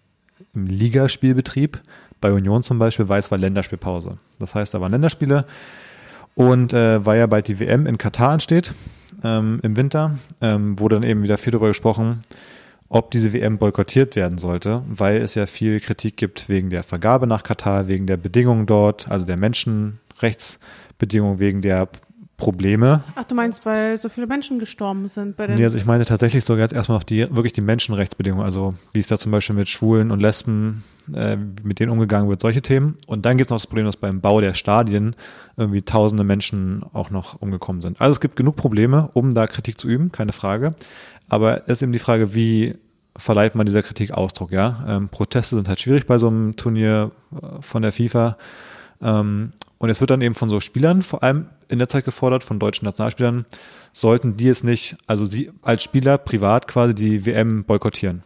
im 0.54 0.66
Ligaspielbetrieb. 0.66 1.80
Bei 2.22 2.32
Union 2.32 2.62
zum 2.62 2.78
Beispiel, 2.78 3.10
weil 3.10 3.20
es 3.20 3.30
war 3.30 3.36
Länderspielpause. 3.36 4.16
Das 4.38 4.54
heißt, 4.54 4.72
da 4.72 4.80
waren 4.80 4.92
Länderspiele 4.92 5.44
und 6.34 6.72
äh, 6.72 7.04
weil 7.04 7.18
ja 7.18 7.26
bald 7.26 7.48
die 7.48 7.60
WM 7.60 7.84
in 7.84 7.98
Katar 7.98 8.30
ansteht, 8.30 8.72
ähm, 9.22 9.60
im 9.62 9.76
Winter, 9.76 10.18
ähm, 10.40 10.80
wurde 10.80 10.96
dann 10.96 11.02
eben 11.02 11.22
wieder 11.22 11.36
viel 11.36 11.50
darüber 11.50 11.68
gesprochen, 11.68 12.22
ob 12.88 13.10
diese 13.10 13.32
WM 13.32 13.58
boykottiert 13.58 14.16
werden 14.16 14.38
sollte, 14.38 14.82
weil 14.86 15.16
es 15.16 15.34
ja 15.34 15.46
viel 15.46 15.80
Kritik 15.80 16.16
gibt 16.16 16.48
wegen 16.48 16.70
der 16.70 16.82
Vergabe 16.82 17.26
nach 17.26 17.42
Katar, 17.42 17.88
wegen 17.88 18.06
der 18.06 18.16
Bedingungen 18.16 18.66
dort, 18.66 19.10
also 19.10 19.26
der 19.26 19.36
Menschenrechtsbedingungen, 19.36 21.38
wegen 21.38 21.60
der 21.60 21.88
Probleme. 22.43 23.03
Ach, 23.14 23.22
du 23.22 23.36
meinst, 23.36 23.64
weil 23.66 23.97
so 23.99 24.09
viele 24.09 24.26
Menschen 24.26 24.59
gestorben 24.59 25.07
sind 25.07 25.36
bei 25.36 25.47
den. 25.47 25.55
Nee, 25.55 25.62
also 25.62 25.78
ich 25.78 25.84
meinte 25.84 26.05
tatsächlich 26.05 26.45
sogar 26.45 26.62
jetzt 26.62 26.72
erstmal 26.72 26.99
noch 26.99 27.05
die, 27.05 27.20
wirklich 27.32 27.53
die 27.53 27.61
Menschenrechtsbedingungen, 27.61 28.45
also 28.45 28.74
wie 28.93 28.99
es 28.99 29.07
da 29.07 29.16
zum 29.16 29.30
Beispiel 29.30 29.55
mit 29.55 29.68
Schwulen 29.68 30.11
und 30.11 30.18
Lesben, 30.18 30.82
äh, 31.14 31.36
mit 31.36 31.78
denen 31.78 31.93
umgegangen 31.93 32.28
wird, 32.28 32.43
solche 32.43 32.61
Themen. 32.61 32.97
Und 33.07 33.24
dann 33.26 33.36
gibt 33.36 33.47
es 33.47 33.51
noch 33.51 33.59
das 33.59 33.68
Problem, 33.68 33.86
dass 33.86 33.97
beim 33.97 34.20
Bau 34.20 34.40
der 34.40 34.55
Stadien 34.55 35.14
irgendwie 35.57 35.82
tausende 35.82 36.24
Menschen 36.24 36.84
auch 36.93 37.11
noch 37.11 37.40
umgekommen 37.40 37.80
sind. 37.80 38.01
Also 38.01 38.14
es 38.14 38.20
gibt 38.20 38.34
genug 38.34 38.57
Probleme, 38.57 39.09
um 39.14 39.34
da 39.34 39.47
Kritik 39.47 39.80
zu 39.80 39.86
üben, 39.86 40.11
keine 40.11 40.32
Frage. 40.32 40.72
Aber 41.28 41.62
es 41.68 41.78
ist 41.78 41.82
eben 41.82 41.93
die 41.93 42.01
Frage, 42.01 42.34
wie 42.34 42.74
verleiht 43.16 43.55
man 43.55 43.66
dieser 43.66 43.84
Kritik 43.84 44.11
Ausdruck, 44.11 44.51
ja? 44.51 44.84
Ähm, 44.88 45.11
Proteste 45.11 45.55
sind 45.55 45.68
halt 45.68 45.78
schwierig 45.78 46.09
bei 46.09 46.18
so 46.18 46.26
einem 46.26 46.57
Turnier 46.57 47.12
äh, 47.40 47.62
von 47.62 47.82
der 47.82 47.93
FIFA. 47.93 48.36
Ähm, 49.01 49.53
und 49.78 49.90
es 49.90 50.01
wird 50.01 50.11
dann 50.11 50.22
eben 50.22 50.34
von 50.34 50.49
so 50.49 50.61
Spielern, 50.61 51.03
vor 51.03 51.22
allem 51.22 51.47
in 51.72 51.78
der 51.78 51.88
Zeit 51.88 52.04
gefordert, 52.04 52.44
von 52.44 52.58
deutschen 52.58 52.84
Nationalspielern, 52.84 53.46
sollten 53.92 54.36
die 54.36 54.48
es 54.48 54.62
nicht, 54.62 54.96
also 55.06 55.24
sie 55.24 55.50
als 55.62 55.82
Spieler 55.82 56.18
privat 56.18 56.68
quasi 56.68 56.94
die 56.94 57.26
WM 57.26 57.64
boykottieren. 57.64 58.22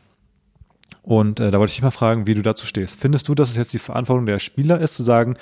Und 1.03 1.38
äh, 1.38 1.51
da 1.51 1.59
wollte 1.59 1.70
ich 1.70 1.76
dich 1.76 1.84
mal 1.84 1.92
fragen, 1.92 2.26
wie 2.26 2.34
du 2.34 2.42
dazu 2.42 2.66
stehst. 2.66 3.01
Findest 3.01 3.28
du, 3.28 3.34
dass 3.34 3.51
es 3.51 3.57
jetzt 3.57 3.72
die 3.72 3.78
Verantwortung 3.78 4.26
der 4.26 4.40
Spieler 4.40 4.80
ist, 4.80 4.94
zu 4.94 5.05
sagen, 5.05 5.36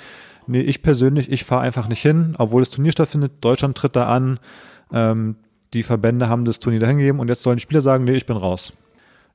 nee, 0.45 0.61
ich 0.61 0.83
persönlich, 0.83 1.31
ich 1.31 1.43
fahre 1.43 1.61
einfach 1.61 1.87
nicht 1.87 2.01
hin, 2.01 2.35
obwohl 2.37 2.61
das 2.61 2.69
Turnier 2.69 2.91
stattfindet, 2.91 3.33
Deutschland 3.41 3.75
tritt 3.75 3.95
da 3.95 4.07
an, 4.07 4.39
ähm, 4.93 5.35
die 5.73 5.83
Verbände 5.83 6.29
haben 6.29 6.45
das 6.45 6.59
Turnier 6.59 6.79
dahin 6.79 6.99
gegeben 6.99 7.19
und 7.19 7.27
jetzt 7.29 7.41
sollen 7.41 7.57
die 7.57 7.63
Spieler 7.63 7.81
sagen, 7.81 8.03
nee, 8.03 8.13
ich 8.13 8.27
bin 8.27 8.37
raus. 8.37 8.73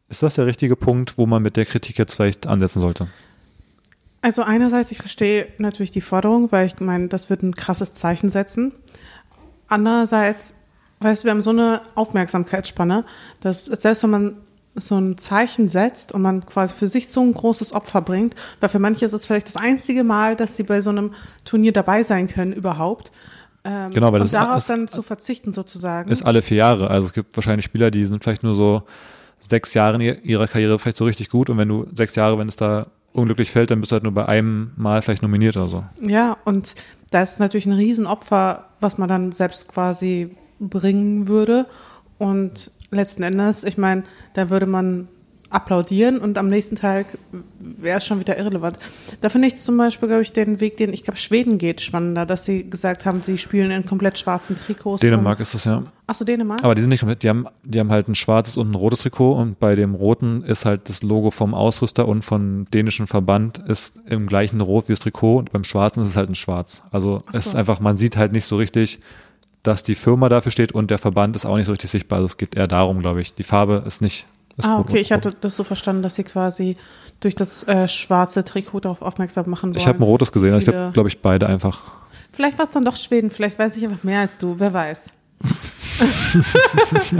Ist 0.09 0.23
das 0.23 0.37
der 0.37 0.47
richtige 0.47 0.77
Punkt, 0.77 1.19
wo 1.19 1.27
man 1.27 1.43
mit 1.43 1.57
der 1.57 1.67
Kritik 1.67 1.99
jetzt 1.99 2.15
vielleicht 2.15 2.47
ansetzen 2.47 2.81
sollte? 2.81 3.09
Also 4.23 4.43
einerseits, 4.43 4.91
ich 4.91 4.99
verstehe 4.99 5.49
natürlich 5.59 5.91
die 5.91 6.01
Forderung, 6.03 6.53
weil 6.53 6.67
ich 6.67 6.79
meine, 6.81 7.09
das 7.09 7.31
wird 7.31 7.43
ein 7.43 7.55
krasses 7.55 7.93
Zeichen 7.95 8.29
setzen. 8.29 8.73
Andererseits, 9.69 10.55
weißt 11.01 11.23
du, 11.23 11.27
wir 11.27 11.31
haben 11.33 11.43
so 11.43 11.51
eine 11.51 11.81
Aufmerksamkeitsspanne, 11.95 13.05
dass 13.41 13.65
selbst 13.67 14.03
wenn 14.03 14.11
man 14.11 14.37
so 14.75 14.97
ein 14.99 15.19
Zeichen 15.19 15.69
setzt 15.69 16.13
und 16.13 16.23
man 16.23 16.47
quasi 16.47 16.75
für 16.75 16.87
sich 16.89 17.09
so 17.09 17.21
ein 17.23 17.35
großes 17.35 17.73
Opfer 17.73 18.03
bringt, 18.03 18.35
weil 18.61 18.69
für 18.69 18.79
manche 18.79 19.05
ist 19.05 19.13
es 19.13 19.27
vielleicht 19.27 19.49
das 19.49 19.57
einzige 19.57 20.05
Mal, 20.05 20.37
dass 20.37 20.57
sie 20.57 20.63
bei 20.63 20.81
so 20.81 20.91
einem 20.91 21.13
Turnier 21.45 21.73
dabei 21.73 22.03
sein 22.05 22.29
können 22.29 22.53
überhaupt. 22.53 23.11
Ähm, 23.65 23.91
Genau, 23.91 24.13
weil 24.13 24.21
das 24.21 24.29
und 24.29 24.35
darauf 24.35 24.59
ist- 24.59 24.71
dann 24.71 24.87
zu 24.87 25.03
verzichten 25.03 25.53
sozusagen. 25.53 26.11
Ist 26.11 26.25
alle 26.25 26.41
vier 26.43 26.59
Jahre. 26.59 26.89
Also 26.89 27.09
es 27.09 27.13
gibt 27.13 27.37
wahrscheinlich 27.37 27.65
Spieler, 27.65 27.91
die 27.91 28.05
sind 28.05 28.23
vielleicht 28.23 28.43
nur 28.43 28.55
so 28.55 28.83
sechs 29.41 29.75
Jahren 29.75 30.01
ihrer 30.01 30.47
Karriere 30.47 30.79
vielleicht 30.79 30.99
so 30.99 31.05
richtig 31.05 31.31
gut 31.31 31.51
und 31.51 31.59
wenn 31.59 31.69
du 31.69 31.87
sechs 31.93 32.15
Jahre, 32.15 32.39
wenn 32.39 32.49
es 32.49 32.57
da 32.57 32.87
unglücklich 33.13 33.51
fällt, 33.51 33.71
dann 33.71 33.81
bist 33.81 33.93
du 33.93 33.95
halt 33.95 34.05
nur 34.05 34.15
bei 34.15 34.27
einem 34.27 34.73
Mal 34.77 35.03
vielleicht 35.03 35.23
nominiert 35.23 35.57
oder 35.57 35.69
so. 35.69 35.85
Ja, 36.01 36.37
und 36.45 36.75
da 37.11 37.23
ist 37.23 37.41
natürlich 37.41 37.67
ein 37.67 37.73
Riesenopfer, 37.73 38.67
was 38.81 38.99
man 38.99 39.09
dann 39.09 39.33
selbst 39.33 39.69
quasi 39.69 40.37
bringen 40.61 41.27
würde. 41.29 41.67
Und 42.19 42.71
letzten 42.91 43.23
Endes, 43.23 43.65
ich 43.65 43.79
meine, 43.79 44.05
da 44.35 44.51
würde 44.51 44.67
man 44.67 45.09
applaudieren 45.51 46.19
und 46.19 46.39
am 46.39 46.49
nächsten 46.49 46.77
Tag 46.77 47.07
wäre 47.59 47.99
es 47.99 48.07
schon 48.07 48.21
wieder 48.21 48.39
irrelevant. 48.39 48.79
Da 49.21 49.29
finde 49.29 49.49
ich 49.49 49.57
zum 49.57 49.77
Beispiel, 49.77 50.09
glaube 50.09 50.23
ich, 50.23 50.33
den 50.33 50.61
Weg, 50.61 50.77
den 50.77 50.93
ich 50.93 51.03
glaube, 51.03 51.19
Schweden 51.19 51.59
geht, 51.59 51.81
spannender, 51.81 52.25
dass 52.25 52.45
sie 52.45 52.71
gesagt 52.71 53.05
haben, 53.05 53.23
sie 53.23 53.37
spielen 53.37 53.73
in 53.73 53.85
komplett 53.85 54.19
schwarzen 54.19 54.57
Trikots. 54.57 55.01
Dänemark 55.01 55.41
ist 55.41 55.55
das 55.55 55.65
ja. 55.65 55.83
Achso, 56.07 56.25
Dänemark? 56.25 56.63
Aber 56.63 56.75
die 56.75 56.83
sind 56.83 56.91
nicht 56.91 57.01
komplett, 57.01 57.25
die 57.25 57.29
haben, 57.29 57.47
die 57.65 57.81
haben 57.81 57.91
halt 57.91 58.09
ein 58.09 58.15
schwarzes 58.15 58.57
und 58.57 58.71
ein 58.71 58.75
rotes 58.75 59.01
Trikot 59.01 59.35
und 59.35 59.59
bei 59.59 59.75
dem 59.75 59.95
roten 59.95 60.43
ist 60.45 60.65
halt 60.65 60.89
das 60.89 61.03
Logo 61.03 61.33
vom 61.33 61.53
Ausrüster 61.53 62.07
und 62.07 62.25
vom 62.25 62.71
dänischen 62.71 63.09
Verband 63.09 63.59
ist 63.59 63.95
im 64.07 64.27
gleichen 64.29 64.61
Rot 64.61 64.89
wie 64.89 64.93
das 64.93 65.01
Trikot 65.01 65.39
und 65.39 65.53
beim 65.53 65.65
schwarzen 65.65 66.05
ist 66.05 66.11
es 66.11 66.17
halt 66.17 66.31
ein 66.31 66.37
Schwarz. 66.37 66.83
Also 66.93 67.19
so. 67.19 67.25
es 67.33 67.47
ist 67.47 67.55
einfach, 67.57 67.81
man 67.81 67.97
sieht 67.97 68.17
halt 68.17 68.33
nicht 68.33 68.47
so 68.47 68.57
richtig, 68.57 69.01
dass 69.63 69.83
die 69.83 69.95
Firma 69.95 70.29
dafür 70.29 70.53
steht 70.53 70.73
und 70.73 70.91
der 70.91 70.99
Verband 70.99 71.37
ist 71.37 71.45
auch 71.45 71.57
nicht 71.57 71.67
so 71.67 71.73
richtig 71.73 71.91
sichtbar. 71.91 72.19
Also 72.19 72.27
es 72.27 72.37
geht 72.37 72.57
eher 72.57 72.69
darum, 72.69 73.01
glaube 73.01 73.21
ich. 73.21 73.35
Die 73.35 73.43
Farbe 73.43 73.83
ist 73.87 74.01
nicht 74.01 74.27
ah, 74.65 74.79
okay, 74.79 74.99
ich 74.99 75.13
hatte 75.13 75.33
das 75.41 75.57
so 75.57 75.65
verstanden, 75.65 76.03
dass 76.03 76.15
sie 76.15 76.25
quasi 76.25 76.77
durch 77.21 77.35
das 77.35 77.63
äh, 77.65 77.87
schwarze 77.87 78.45
Trikot 78.45 78.81
darauf 78.81 79.03
aufmerksam 79.03 79.49
machen 79.49 79.71
wollen. 79.71 79.79
Ich 79.79 79.87
habe 79.87 79.99
ein 79.99 80.05
rotes 80.05 80.33
gesehen, 80.33 80.57
ich 80.59 80.67
habe, 80.69 80.91
glaube 80.93 81.09
ich, 81.09 81.21
beide 81.21 81.47
einfach. 81.47 81.99
Vielleicht 82.33 82.59
war 82.59 82.67
es 82.67 82.73
dann 82.73 82.85
doch 82.85 82.97
Schweden, 82.97 83.31
vielleicht 83.31 83.59
weiß 83.59 83.77
ich 83.77 83.85
einfach 83.85 84.03
mehr 84.05 84.21
als 84.21 84.39
du, 84.39 84.55
wer 84.59 84.73
weiß. 84.73 85.11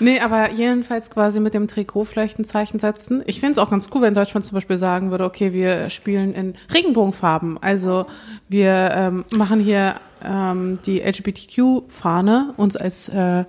nee, 0.00 0.20
aber 0.20 0.52
jedenfalls 0.52 1.10
quasi 1.10 1.40
mit 1.40 1.54
dem 1.54 1.68
Trikot 1.68 2.04
vielleicht 2.04 2.38
ein 2.38 2.44
Zeichen 2.44 2.78
setzen. 2.78 3.22
Ich 3.26 3.40
finde 3.40 3.52
es 3.52 3.58
auch 3.58 3.70
ganz 3.70 3.88
cool, 3.94 4.02
wenn 4.02 4.14
Deutschland 4.14 4.46
zum 4.46 4.54
Beispiel 4.54 4.76
sagen 4.76 5.10
würde, 5.10 5.24
okay, 5.24 5.52
wir 5.52 5.90
spielen 5.90 6.34
in 6.34 6.54
Regenbogenfarben. 6.72 7.58
Also 7.62 8.06
wir 8.48 8.90
ähm, 8.94 9.24
machen 9.32 9.60
hier 9.60 9.96
ähm, 10.24 10.78
die 10.86 11.00
LGBTQ-Fahne 11.00 12.54
uns 12.56 12.76
als 12.76 13.08
äh, 13.08 13.44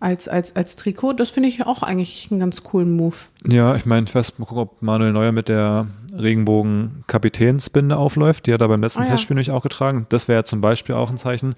als, 0.00 0.28
als, 0.28 0.54
als 0.54 0.76
Trikot. 0.76 1.14
Das 1.14 1.30
finde 1.30 1.48
ich 1.48 1.66
auch 1.66 1.82
eigentlich 1.82 2.28
einen 2.30 2.40
ganz 2.40 2.62
coolen 2.62 2.92
Move. 2.92 3.16
Ja, 3.46 3.74
ich 3.74 3.86
meine, 3.86 4.06
ich 4.06 4.14
weiß, 4.14 4.38
mal 4.38 4.46
gucken, 4.46 4.62
ob 4.62 4.82
Manuel 4.82 5.12
Neuer 5.12 5.32
mit 5.32 5.48
der 5.48 5.88
Regenbogen-Kapitänsbinde 6.16 7.96
aufläuft. 7.96 8.46
Die 8.46 8.54
hat 8.54 8.60
er 8.60 8.68
beim 8.68 8.80
letzten 8.80 9.02
ah, 9.02 9.06
Testspiel 9.06 9.34
nämlich 9.34 9.50
auch 9.50 9.62
getragen. 9.62 10.06
Das 10.08 10.28
wäre 10.28 10.44
zum 10.44 10.60
Beispiel 10.60 10.94
auch 10.94 11.10
ein 11.10 11.18
Zeichen. 11.18 11.54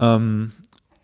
Ähm, 0.00 0.52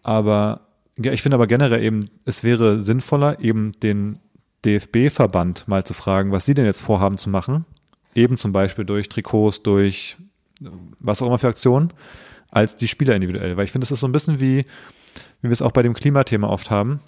aber 0.03 0.61
ja, 0.99 1.13
ich 1.13 1.23
finde 1.23 1.37
aber 1.37 1.47
generell 1.47 1.83
eben, 1.83 2.11
es 2.25 2.45
wäre 2.45 2.81
sinnvoller, 2.81 3.41
eben 3.41 3.73
den 3.83 4.19
DFB-Verband 4.65 5.69
mal 5.69 5.85
zu 5.85 5.95
fragen, 5.95 6.33
was 6.33 6.47
sie 6.47 6.55
denn 6.55 6.65
jetzt 6.65 6.81
vorhaben 6.81 7.19
zu 7.19 7.31
machen. 7.31 7.65
Eben 8.15 8.37
zum 8.37 8.53
Beispiel 8.53 8.85
durch 8.85 9.09
Trikots, 9.09 9.63
durch 9.63 10.17
was 11.01 11.21
auch 11.21 11.27
immer 11.27 11.39
für 11.39 11.49
Aktionen, 11.49 11.93
als 12.51 12.77
die 12.77 12.89
Spieler 12.89 13.15
individuell. 13.15 13.57
Weil 13.57 13.65
ich 13.65 13.73
finde, 13.73 13.85
es 13.85 13.91
ist 13.91 14.01
so 14.01 14.07
ein 14.07 14.13
bisschen 14.13 14.41
wie, 14.41 14.65
wie 15.45 15.51
wir 15.51 15.53
es 15.53 15.63
auch 15.63 15.73
bei 15.73 15.83
dem 15.83 15.93
Klimathema 15.93 16.49
oft 16.49 16.71
haben, 16.71 17.01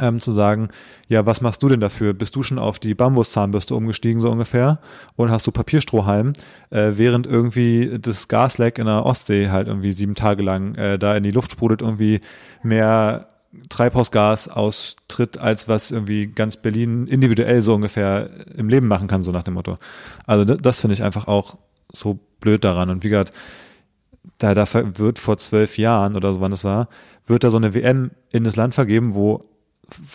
ähm, 0.00 0.20
zu 0.20 0.32
sagen, 0.32 0.70
ja, 1.06 1.24
was 1.24 1.40
machst 1.40 1.62
du 1.62 1.68
denn 1.68 1.78
dafür? 1.78 2.12
Bist 2.12 2.34
du 2.34 2.42
schon 2.42 2.58
auf 2.58 2.80
die 2.80 2.94
Bambuszahnbürste 2.94 3.76
umgestiegen, 3.76 4.20
so 4.20 4.28
ungefähr? 4.28 4.80
Und 5.14 5.30
hast 5.30 5.46
du 5.46 5.52
Papierstrohhalm, 5.52 6.32
äh, 6.70 6.92
während 6.96 7.28
irgendwie 7.28 7.96
das 8.00 8.26
Gasleck 8.26 8.78
in 8.78 8.86
der 8.86 9.06
Ostsee 9.06 9.50
halt 9.50 9.68
irgendwie 9.68 9.92
sieben 9.92 10.16
Tage 10.16 10.42
lang 10.42 10.74
äh, 10.74 10.98
da 10.98 11.16
in 11.16 11.22
die 11.22 11.30
Luft 11.30 11.52
sprudelt, 11.52 11.80
irgendwie 11.80 12.20
mehr 12.64 13.28
Treibhausgas 13.68 14.48
austritt, 14.48 15.38
als 15.38 15.68
was 15.68 15.92
irgendwie 15.92 16.26
ganz 16.26 16.56
Berlin 16.56 17.06
individuell 17.06 17.62
so 17.62 17.72
ungefähr 17.72 18.30
im 18.56 18.68
Leben 18.68 18.88
machen 18.88 19.06
kann, 19.06 19.22
so 19.22 19.30
nach 19.30 19.44
dem 19.44 19.54
Motto. 19.54 19.76
Also 20.26 20.44
das, 20.44 20.56
das 20.60 20.80
finde 20.80 20.94
ich 20.94 21.04
einfach 21.04 21.28
auch 21.28 21.56
so 21.92 22.18
blöd 22.40 22.64
daran. 22.64 22.90
Und 22.90 23.04
wie 23.04 23.10
gesagt, 23.10 23.32
da, 24.38 24.54
da 24.54 24.66
wird 24.98 25.18
vor 25.18 25.38
zwölf 25.38 25.78
Jahren 25.78 26.16
oder 26.16 26.34
so, 26.34 26.40
wann 26.40 26.50
das 26.50 26.64
war, 26.64 26.88
wird 27.26 27.44
da 27.44 27.50
so 27.50 27.56
eine 27.56 27.74
WM 27.74 28.10
in 28.32 28.44
das 28.44 28.56
Land 28.56 28.74
vergeben, 28.74 29.14
wo 29.14 29.44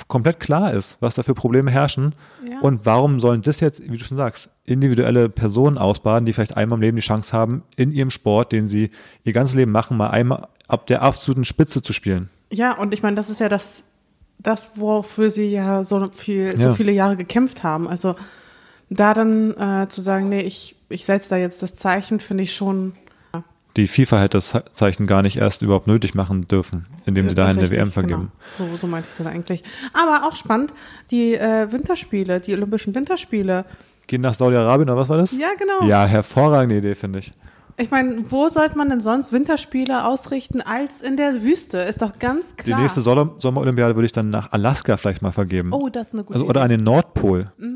komplett 0.07 0.39
klar 0.39 0.73
ist, 0.73 0.97
was 0.99 1.15
da 1.15 1.23
für 1.23 1.33
Probleme 1.33 1.71
herrschen. 1.71 2.13
Ja. 2.47 2.59
Und 2.59 2.85
warum 2.85 3.19
sollen 3.19 3.41
das 3.41 3.59
jetzt, 3.59 3.83
wie 3.83 3.97
du 3.97 4.03
schon 4.03 4.17
sagst, 4.17 4.49
individuelle 4.65 5.29
Personen 5.29 5.77
ausbaden, 5.77 6.25
die 6.25 6.33
vielleicht 6.33 6.57
einmal 6.57 6.77
im 6.77 6.81
Leben 6.81 6.97
die 6.97 7.03
Chance 7.03 7.33
haben, 7.33 7.63
in 7.75 7.91
ihrem 7.91 8.11
Sport, 8.11 8.51
den 8.51 8.67
sie 8.67 8.91
ihr 9.23 9.33
ganzes 9.33 9.55
Leben 9.55 9.71
machen, 9.71 9.97
mal 9.97 10.09
einmal 10.09 10.47
ab 10.67 10.87
der 10.87 11.01
absoluten 11.01 11.45
Spitze 11.45 11.81
zu 11.81 11.93
spielen. 11.93 12.29
Ja, 12.51 12.73
und 12.73 12.93
ich 12.93 13.03
meine, 13.03 13.15
das 13.15 13.29
ist 13.29 13.39
ja 13.39 13.49
das, 13.49 13.83
das, 14.39 14.79
wofür 14.79 15.29
sie 15.29 15.51
ja 15.51 15.83
so 15.83 16.09
viel, 16.11 16.57
so 16.57 16.69
ja. 16.69 16.73
viele 16.73 16.91
Jahre 16.91 17.15
gekämpft 17.15 17.63
haben. 17.63 17.87
Also 17.87 18.15
da 18.89 19.13
dann 19.13 19.55
äh, 19.57 19.87
zu 19.87 20.01
sagen, 20.01 20.29
nee, 20.29 20.41
ich, 20.41 20.75
ich 20.89 21.05
setze 21.05 21.29
da 21.29 21.37
jetzt 21.37 21.61
das 21.61 21.75
Zeichen, 21.75 22.19
finde 22.19 22.43
ich 22.43 22.55
schon 22.55 22.93
die 23.77 23.87
FIFA 23.87 24.19
hätte 24.19 24.37
das 24.37 24.57
Zeichen 24.73 25.07
gar 25.07 25.21
nicht 25.21 25.37
erst 25.37 25.61
überhaupt 25.61 25.87
nötig 25.87 26.15
machen 26.15 26.47
dürfen, 26.47 26.87
indem 27.05 27.29
sie 27.29 27.35
da 27.35 27.47
eine 27.47 27.69
WM 27.69 27.91
vergeben. 27.91 28.31
Genau. 28.57 28.71
So, 28.71 28.77
so 28.77 28.87
meinte 28.87 29.09
ich 29.11 29.17
das 29.17 29.27
eigentlich. 29.27 29.63
Aber 29.93 30.27
auch 30.27 30.35
spannend, 30.35 30.73
die 31.11 31.35
äh, 31.35 31.71
Winterspiele, 31.71 32.39
die 32.39 32.53
Olympischen 32.53 32.95
Winterspiele. 32.95 33.65
Gehen 34.07 34.21
nach 34.21 34.33
Saudi-Arabien 34.33 34.89
oder 34.89 34.97
was 34.97 35.09
war 35.09 35.17
das? 35.17 35.37
Ja, 35.37 35.49
genau. 35.57 35.87
Ja, 35.87 36.05
hervorragende 36.05 36.77
Idee, 36.77 36.95
finde 36.95 37.19
ich. 37.19 37.33
Ich 37.77 37.91
meine, 37.91 38.29
wo 38.29 38.49
sollte 38.49 38.77
man 38.77 38.89
denn 38.89 38.99
sonst 38.99 39.31
Winterspiele 39.31 40.03
ausrichten 40.05 40.61
als 40.61 40.99
in 40.99 41.15
der 41.15 41.43
Wüste? 41.43 41.77
Ist 41.77 42.01
doch 42.01 42.19
ganz 42.19 42.57
klar. 42.57 42.77
Die 42.77 42.81
nächste 42.81 42.99
Sommerolympiade 42.99 43.95
würde 43.95 44.05
ich 44.05 44.11
dann 44.11 44.29
nach 44.29 44.51
Alaska 44.51 44.97
vielleicht 44.97 45.21
mal 45.21 45.31
vergeben. 45.31 45.71
Oh, 45.71 45.87
das 45.87 46.07
ist 46.07 46.13
eine 46.15 46.23
gute 46.23 46.39
also, 46.39 46.49
Oder 46.49 46.61
an 46.61 46.69
den 46.69 46.83
Nordpol. 46.83 47.51
Mm 47.57 47.68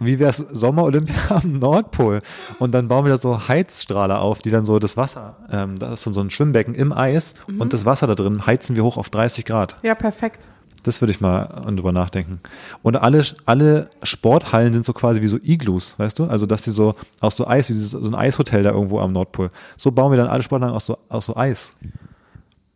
wie 0.00 0.18
wäre 0.18 0.30
es 0.30 0.36
Sommer-Olympia 0.36 1.14
am 1.30 1.58
Nordpol? 1.58 2.20
Und 2.58 2.74
dann 2.74 2.88
bauen 2.88 3.04
wir 3.04 3.12
da 3.12 3.20
so 3.20 3.48
Heizstrahler 3.48 4.20
auf, 4.20 4.40
die 4.40 4.50
dann 4.50 4.64
so 4.64 4.78
das 4.78 4.96
Wasser, 4.96 5.36
ähm, 5.50 5.78
da 5.78 5.92
ist 5.92 6.06
dann 6.06 6.14
so 6.14 6.20
ein 6.20 6.30
Schwimmbecken 6.30 6.74
im 6.74 6.92
Eis 6.92 7.34
mhm. 7.46 7.60
und 7.60 7.72
das 7.72 7.84
Wasser 7.84 8.06
da 8.06 8.14
drin 8.14 8.46
heizen 8.46 8.76
wir 8.76 8.84
hoch 8.84 8.96
auf 8.96 9.10
30 9.10 9.44
Grad. 9.44 9.76
Ja, 9.82 9.94
perfekt. 9.94 10.48
Das 10.84 11.02
würde 11.02 11.10
ich 11.10 11.20
mal 11.20 11.64
drüber 11.66 11.92
nachdenken. 11.92 12.40
Und 12.82 12.96
alle, 12.96 13.22
alle 13.46 13.90
Sporthallen 14.02 14.72
sind 14.72 14.84
so 14.84 14.92
quasi 14.92 15.22
wie 15.22 15.28
so 15.28 15.36
Iglus, 15.42 15.98
weißt 15.98 16.18
du? 16.18 16.24
Also, 16.24 16.46
dass 16.46 16.62
die 16.62 16.70
so 16.70 16.94
aus 17.20 17.36
so 17.36 17.46
Eis, 17.46 17.68
wie 17.68 17.74
dieses, 17.74 17.90
so 17.90 18.08
ein 18.08 18.14
Eishotel 18.14 18.62
da 18.62 18.70
irgendwo 18.70 19.00
am 19.00 19.12
Nordpol. 19.12 19.50
So 19.76 19.90
bauen 19.90 20.12
wir 20.12 20.16
dann 20.16 20.28
alle 20.28 20.42
Sporthallen 20.42 20.74
aus 20.74 20.86
so, 20.86 20.96
aus 21.08 21.26
so 21.26 21.36
Eis. 21.36 21.76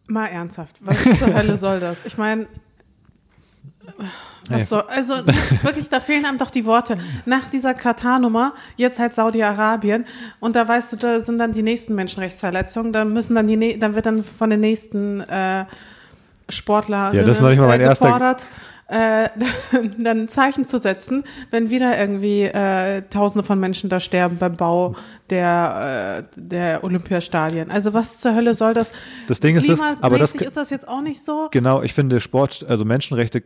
Mal 0.08 0.26
ernsthaft. 0.26 0.76
Was 0.80 1.02
zur 1.18 1.32
Hölle 1.32 1.56
soll 1.56 1.80
das? 1.80 2.04
Ich 2.04 2.18
meine, 2.18 2.46
was 4.48 4.68
so, 4.68 4.78
also 4.78 5.14
wirklich, 5.62 5.88
da 5.88 6.00
fehlen 6.00 6.24
einem 6.24 6.38
doch 6.38 6.50
die 6.50 6.64
Worte. 6.64 6.98
Nach 7.26 7.48
dieser 7.48 7.74
Katar-Nummer, 7.74 8.54
jetzt 8.76 8.98
halt 8.98 9.14
Saudi-Arabien, 9.14 10.04
und 10.40 10.56
da 10.56 10.66
weißt 10.66 10.92
du, 10.92 10.96
da 10.96 11.20
sind 11.20 11.38
dann 11.38 11.52
die 11.52 11.62
nächsten 11.62 11.94
Menschenrechtsverletzungen, 11.94 12.92
da 12.92 13.04
müssen 13.04 13.34
dann 13.34 13.46
die, 13.46 13.78
dann 13.78 13.94
wird 13.94 14.06
dann 14.06 14.24
von 14.24 14.50
den 14.50 14.60
nächsten 14.60 15.20
äh, 15.20 15.64
Sportlern 16.48 17.14
ja, 17.14 17.22
das 17.22 17.38
ist 17.38 17.40
noch 17.40 17.50
nicht 17.50 17.60
mal 17.60 17.68
mein 17.68 17.80
äh, 17.80 17.88
gefordert, 17.88 18.46
erster 18.46 18.72
äh, 18.92 19.28
dann 19.98 20.22
ein 20.22 20.28
Zeichen 20.28 20.66
zu 20.66 20.78
setzen, 20.78 21.24
wenn 21.50 21.70
wieder 21.70 21.98
irgendwie 21.98 22.42
äh, 22.42 23.02
Tausende 23.08 23.44
von 23.44 23.58
Menschen 23.58 23.88
da 23.88 24.00
sterben 24.00 24.36
beim 24.38 24.56
Bau 24.56 24.94
der, 25.32 26.26
äh, 26.36 26.40
der 26.40 26.84
Olympiastadien. 26.84 27.70
Also 27.70 27.94
was 27.94 28.18
zur 28.18 28.34
Hölle 28.34 28.54
soll 28.54 28.74
das? 28.74 28.92
Das 29.26 29.40
Ding 29.40 29.56
ist 29.56 29.68
das, 29.68 29.80
aber 30.00 30.18
das 30.18 30.34
ist 30.34 30.56
das 30.56 30.68
jetzt 30.68 30.86
auch 30.86 31.00
nicht 31.00 31.24
so. 31.24 31.48
Genau, 31.50 31.82
ich 31.82 31.94
finde 31.94 32.20
Sport, 32.20 32.66
also 32.68 32.84
Menschenrechte 32.84 33.42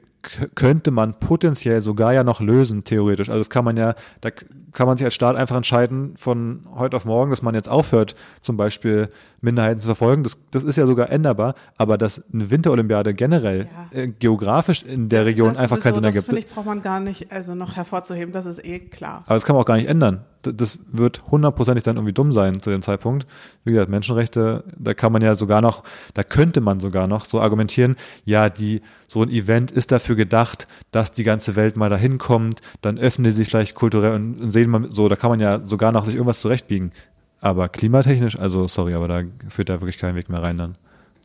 könnte 0.56 0.90
man 0.90 1.14
potenziell 1.20 1.82
sogar 1.82 2.12
ja 2.12 2.24
noch 2.24 2.40
lösen, 2.40 2.82
theoretisch. 2.82 3.28
Also 3.28 3.38
das 3.38 3.50
kann 3.50 3.64
man 3.64 3.76
ja, 3.76 3.94
da 4.20 4.30
kann 4.72 4.88
man 4.88 4.98
sich 4.98 5.04
als 5.04 5.14
Staat 5.14 5.36
einfach 5.36 5.56
entscheiden 5.56 6.16
von 6.16 6.62
heute 6.74 6.96
auf 6.96 7.04
morgen, 7.04 7.30
dass 7.30 7.42
man 7.42 7.54
jetzt 7.54 7.68
aufhört, 7.68 8.14
zum 8.40 8.56
Beispiel 8.56 9.08
Minderheiten 9.40 9.80
zu 9.80 9.86
verfolgen. 9.86 10.24
Das, 10.24 10.36
das 10.50 10.64
ist 10.64 10.74
ja 10.74 10.86
sogar 10.86 11.10
änderbar, 11.10 11.54
aber 11.76 11.96
dass 11.96 12.20
eine 12.32 12.50
Winterolympiade 12.50 13.14
generell 13.14 13.68
ja. 13.92 14.00
äh, 14.00 14.08
geografisch 14.08 14.82
in 14.82 15.08
der 15.08 15.24
Region 15.24 15.50
das 15.50 15.58
einfach 15.58 15.78
keinen 15.78 15.94
Sinn 15.94 16.04
ergibt. 16.04 16.26
Das 16.26 16.34
finde 16.34 16.40
ich, 16.40 16.52
braucht 16.52 16.66
man 16.66 16.82
gar 16.82 16.98
nicht 16.98 17.30
also 17.30 17.54
noch 17.54 17.76
hervorzuheben, 17.76 18.32
das 18.32 18.46
ist 18.46 18.64
eh 18.64 18.80
klar. 18.80 19.22
Aber 19.26 19.34
das 19.34 19.44
kann 19.44 19.54
man 19.54 19.62
auch 19.62 19.66
gar 19.66 19.76
nicht 19.76 19.88
ändern 19.88 20.24
das 20.52 20.78
wird 20.92 21.22
hundertprozentig 21.30 21.84
dann 21.84 21.96
irgendwie 21.96 22.12
dumm 22.12 22.32
sein 22.32 22.60
zu 22.60 22.70
dem 22.70 22.82
Zeitpunkt. 22.82 23.26
Wie 23.64 23.72
gesagt, 23.72 23.90
Menschenrechte, 23.90 24.64
da 24.76 24.94
kann 24.94 25.12
man 25.12 25.22
ja 25.22 25.34
sogar 25.34 25.60
noch, 25.60 25.82
da 26.14 26.22
könnte 26.22 26.60
man 26.60 26.80
sogar 26.80 27.06
noch 27.06 27.24
so 27.24 27.40
argumentieren, 27.40 27.96
ja, 28.24 28.48
die, 28.48 28.82
so 29.08 29.22
ein 29.22 29.30
Event 29.30 29.70
ist 29.70 29.92
dafür 29.92 30.16
gedacht, 30.16 30.68
dass 30.90 31.12
die 31.12 31.24
ganze 31.24 31.56
Welt 31.56 31.76
mal 31.76 31.90
dahin 31.90 32.18
kommt, 32.18 32.60
dann 32.82 32.98
öffnen 32.98 33.24
die 33.24 33.30
sich 33.30 33.48
vielleicht 33.48 33.74
kulturell 33.74 34.14
und, 34.14 34.40
und 34.40 34.50
sehen 34.50 34.70
mal 34.70 34.86
so, 34.90 35.08
da 35.08 35.16
kann 35.16 35.30
man 35.30 35.40
ja 35.40 35.64
sogar 35.64 35.92
noch 35.92 36.04
sich 36.04 36.14
irgendwas 36.14 36.40
zurechtbiegen. 36.40 36.92
Aber 37.40 37.68
klimatechnisch, 37.68 38.38
also 38.38 38.66
sorry, 38.66 38.94
aber 38.94 39.08
da 39.08 39.22
führt 39.48 39.68
da 39.68 39.80
wirklich 39.80 39.98
kein 39.98 40.14
Weg 40.14 40.28
mehr 40.28 40.42
rein 40.42 40.56
dann 40.56 40.78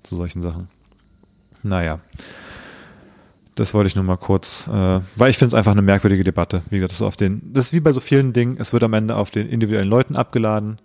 zu 0.04 0.16
solchen 0.16 0.42
Sachen. 0.42 0.68
Naja. 1.64 2.00
Das 3.56 3.74
wollte 3.74 3.88
ich 3.88 3.96
nur 3.96 4.06
mal 4.06 4.18
kurz, 4.18 4.68
äh, 4.68 5.00
weil 5.16 5.30
ich 5.30 5.38
finde 5.38 5.50
es 5.50 5.54
einfach 5.54 5.74
eine 5.74 5.82
merkwürdige 5.82 6.24
Debatte. 6.24 6.62
Wie 6.70 6.78
gesagt, 6.78 6.92
das 6.94 7.02
ist 7.02 7.06
auf 7.06 7.18
den, 7.18 7.54
das 7.54 7.66
ist 7.66 7.74
wie 7.74 7.82
bei 7.82 7.92
so 7.92 8.00
vielen 8.00 8.32
Dingen, 8.34 8.58
es 8.60 8.72
wird 8.72 8.84
am 8.84 8.94
Ende 8.94 9.16
auf 9.16 9.30
den 9.30 9.50
individuellen 9.50 9.90
Leuten 9.90 10.16
abgeladen. 10.16 10.80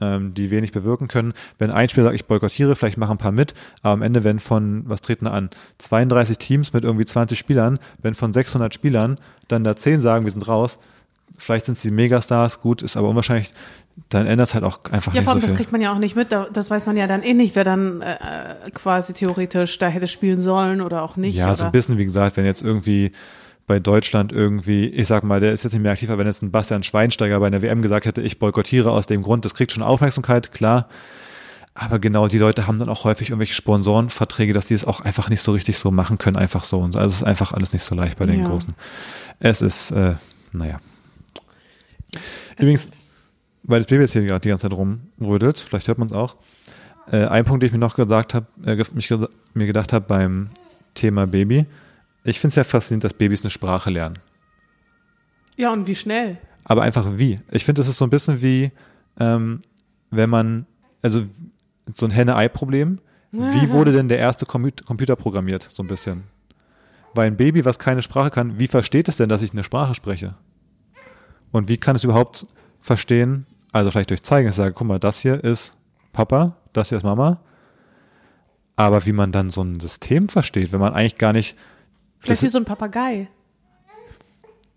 ähm, 0.00 0.34
die 0.34 0.50
wenig 0.50 0.72
bewirken 0.72 1.08
können. 1.08 1.34
Wenn 1.58 1.70
ein 1.70 1.88
Spieler 1.88 2.04
sagt, 2.04 2.16
ich 2.16 2.26
boykottiere, 2.26 2.74
vielleicht 2.74 2.96
machen 2.96 3.12
ein 3.12 3.18
paar 3.18 3.32
mit, 3.32 3.54
aber 3.82 3.92
am 3.92 4.02
Ende, 4.02 4.24
wenn 4.24 4.38
von, 4.38 4.82
was 4.86 5.02
treten 5.02 5.26
da 5.26 5.32
an, 5.32 5.50
32 5.78 6.38
Teams 6.38 6.72
mit 6.72 6.84
irgendwie 6.84 7.04
20 7.04 7.38
Spielern, 7.38 7.78
wenn 8.00 8.14
von 8.14 8.32
600 8.32 8.72
Spielern 8.72 9.18
dann 9.48 9.64
da 9.64 9.76
10 9.76 10.00
sagen, 10.00 10.24
wir 10.24 10.32
sind 10.32 10.48
raus, 10.48 10.78
vielleicht 11.36 11.66
sind 11.66 11.74
es 11.74 11.82
die 11.82 11.90
Megastars, 11.90 12.60
gut, 12.60 12.82
ist 12.82 12.96
aber 12.96 13.08
unwahrscheinlich, 13.08 13.50
dann 14.08 14.26
ändert 14.26 14.48
es 14.48 14.54
halt 14.54 14.64
auch 14.64 14.78
einfach 14.90 15.12
Ja, 15.12 15.20
nicht 15.20 15.24
vor 15.24 15.32
allem, 15.34 15.40
so 15.40 15.46
das 15.46 15.50
viel. 15.50 15.56
kriegt 15.58 15.72
man 15.72 15.80
ja 15.80 15.92
auch 15.92 15.98
nicht 15.98 16.16
mit. 16.16 16.32
da- 16.32 16.48
Das 16.52 16.70
weiß 16.70 16.86
man 16.86 16.96
ja 16.96 17.06
dann 17.06 17.22
eh 17.22 17.34
nicht, 17.34 17.54
wer 17.54 17.64
dann 17.64 18.00
äh, 18.02 18.16
quasi 18.72 19.12
theoretisch 19.12 19.78
da 19.78 19.88
hätte 19.88 20.06
spielen 20.06 20.40
sollen 20.40 20.80
oder 20.80 21.02
auch 21.02 21.16
nicht. 21.16 21.36
Ja, 21.36 21.46
oder? 21.48 21.56
so 21.56 21.64
ein 21.66 21.72
bisschen, 21.72 21.98
wie 21.98 22.04
gesagt, 22.04 22.36
wenn 22.36 22.44
jetzt 22.46 22.62
irgendwie 22.62 23.12
bei 23.66 23.78
Deutschland 23.78 24.32
irgendwie, 24.32 24.86
ich 24.86 25.06
sag 25.06 25.22
mal, 25.22 25.38
der 25.38 25.52
ist 25.52 25.62
jetzt 25.64 25.74
nicht 25.74 25.82
mehr 25.82 25.92
aktiv, 25.92 26.08
aber 26.10 26.18
wenn 26.20 26.26
jetzt 26.26 26.42
ein 26.42 26.50
Bastian 26.50 26.82
Schweinsteiger 26.82 27.38
bei 27.38 27.46
einer 27.46 27.62
WM 27.62 27.82
gesagt 27.82 28.06
hätte, 28.06 28.20
ich 28.22 28.38
boykottiere 28.38 28.90
aus 28.90 29.06
dem 29.06 29.22
Grund, 29.22 29.44
das 29.44 29.54
kriegt 29.54 29.70
schon 29.72 29.82
Aufmerksamkeit, 29.82 30.50
klar. 30.52 30.88
Aber 31.74 32.00
genau 32.00 32.26
die 32.26 32.38
Leute 32.38 32.66
haben 32.66 32.80
dann 32.80 32.88
auch 32.88 33.04
häufig 33.04 33.28
irgendwelche 33.30 33.54
Sponsorenverträge, 33.54 34.52
dass 34.52 34.66
die 34.66 34.74
es 34.74 34.84
auch 34.84 35.02
einfach 35.02 35.28
nicht 35.30 35.40
so 35.40 35.52
richtig 35.52 35.78
so 35.78 35.92
machen 35.92 36.18
können, 36.18 36.36
einfach 36.36 36.64
so. 36.64 36.78
Und 36.78 36.92
so. 36.92 36.98
also 36.98 37.08
es 37.08 37.16
ist 37.20 37.22
einfach 37.22 37.52
alles 37.52 37.72
nicht 37.72 37.84
so 37.84 37.94
leicht 37.94 38.18
bei 38.18 38.26
den 38.26 38.40
Ja. 38.40 38.48
Großen. 38.48 38.74
Es 39.38 39.62
ist, 39.62 39.92
äh, 39.92 40.14
naja. 40.52 40.80
Übrigens, 42.58 42.88
weil 43.62 43.80
das 43.80 43.86
Baby 43.86 44.02
jetzt 44.02 44.12
hier 44.12 44.24
gerade 44.24 44.40
die 44.40 44.48
ganze 44.48 44.68
Zeit 44.68 44.76
rumrödelt, 44.76 45.58
vielleicht 45.58 45.88
hört 45.88 45.98
man 45.98 46.08
es 46.08 46.14
auch. 46.14 46.36
Äh, 47.10 47.26
ein 47.26 47.44
Punkt, 47.44 47.62
den 47.62 47.68
ich 47.68 47.72
mir 47.72 47.78
noch 47.78 47.96
gesagt 47.96 48.34
habe, 48.34 48.46
äh, 48.64 48.76
mich 48.94 49.10
mir 49.54 49.66
gedacht 49.66 49.92
habe 49.92 50.06
beim 50.06 50.50
Thema 50.94 51.26
Baby. 51.26 51.66
Ich 52.24 52.38
finde 52.38 52.52
es 52.52 52.56
ja 52.56 52.64
faszinierend, 52.64 53.04
dass 53.04 53.14
Babys 53.14 53.42
eine 53.42 53.50
Sprache 53.50 53.90
lernen. 53.90 54.18
Ja, 55.56 55.72
und 55.72 55.86
wie 55.86 55.94
schnell? 55.94 56.38
Aber 56.64 56.82
einfach 56.82 57.06
wie? 57.16 57.36
Ich 57.50 57.64
finde, 57.64 57.80
es 57.80 57.88
ist 57.88 57.98
so 57.98 58.04
ein 58.04 58.10
bisschen 58.10 58.40
wie, 58.42 58.70
ähm, 59.18 59.60
wenn 60.10 60.30
man, 60.30 60.66
also 61.02 61.24
so 61.92 62.06
ein 62.06 62.12
Henne-Ei-Problem. 62.12 62.98
Wie 63.32 63.70
wurde 63.70 63.92
denn 63.92 64.08
der 64.08 64.18
erste 64.18 64.44
Computer 64.44 65.14
programmiert? 65.14 65.62
So 65.70 65.84
ein 65.84 65.86
bisschen. 65.86 66.24
Weil 67.14 67.28
ein 67.28 67.36
Baby, 67.36 67.64
was 67.64 67.78
keine 67.78 68.02
Sprache 68.02 68.30
kann, 68.30 68.58
wie 68.58 68.66
versteht 68.66 69.08
es 69.08 69.16
denn, 69.16 69.28
dass 69.28 69.42
ich 69.42 69.52
eine 69.52 69.62
Sprache 69.62 69.94
spreche? 69.94 70.34
Und 71.52 71.68
wie 71.68 71.76
kann 71.76 71.94
es 71.94 72.02
überhaupt 72.02 72.46
verstehen, 72.80 73.46
also 73.72 73.90
vielleicht 73.90 74.10
durch 74.10 74.22
Zeigen, 74.22 74.48
ich 74.48 74.54
sage, 74.54 74.72
guck 74.72 74.86
mal, 74.86 74.98
das 74.98 75.20
hier 75.20 75.42
ist 75.44 75.72
Papa, 76.12 76.56
das 76.72 76.88
hier 76.88 76.98
ist 76.98 77.04
Mama. 77.04 77.40
Aber 78.76 79.04
wie 79.06 79.12
man 79.12 79.30
dann 79.32 79.50
so 79.50 79.62
ein 79.62 79.78
System 79.80 80.28
versteht, 80.28 80.72
wenn 80.72 80.80
man 80.80 80.94
eigentlich 80.94 81.16
gar 81.18 81.32
nicht, 81.32 81.56
Vielleicht 82.18 82.42
wie 82.42 82.48
so 82.48 82.58
ein 82.58 82.64
Papagei. 82.64 83.28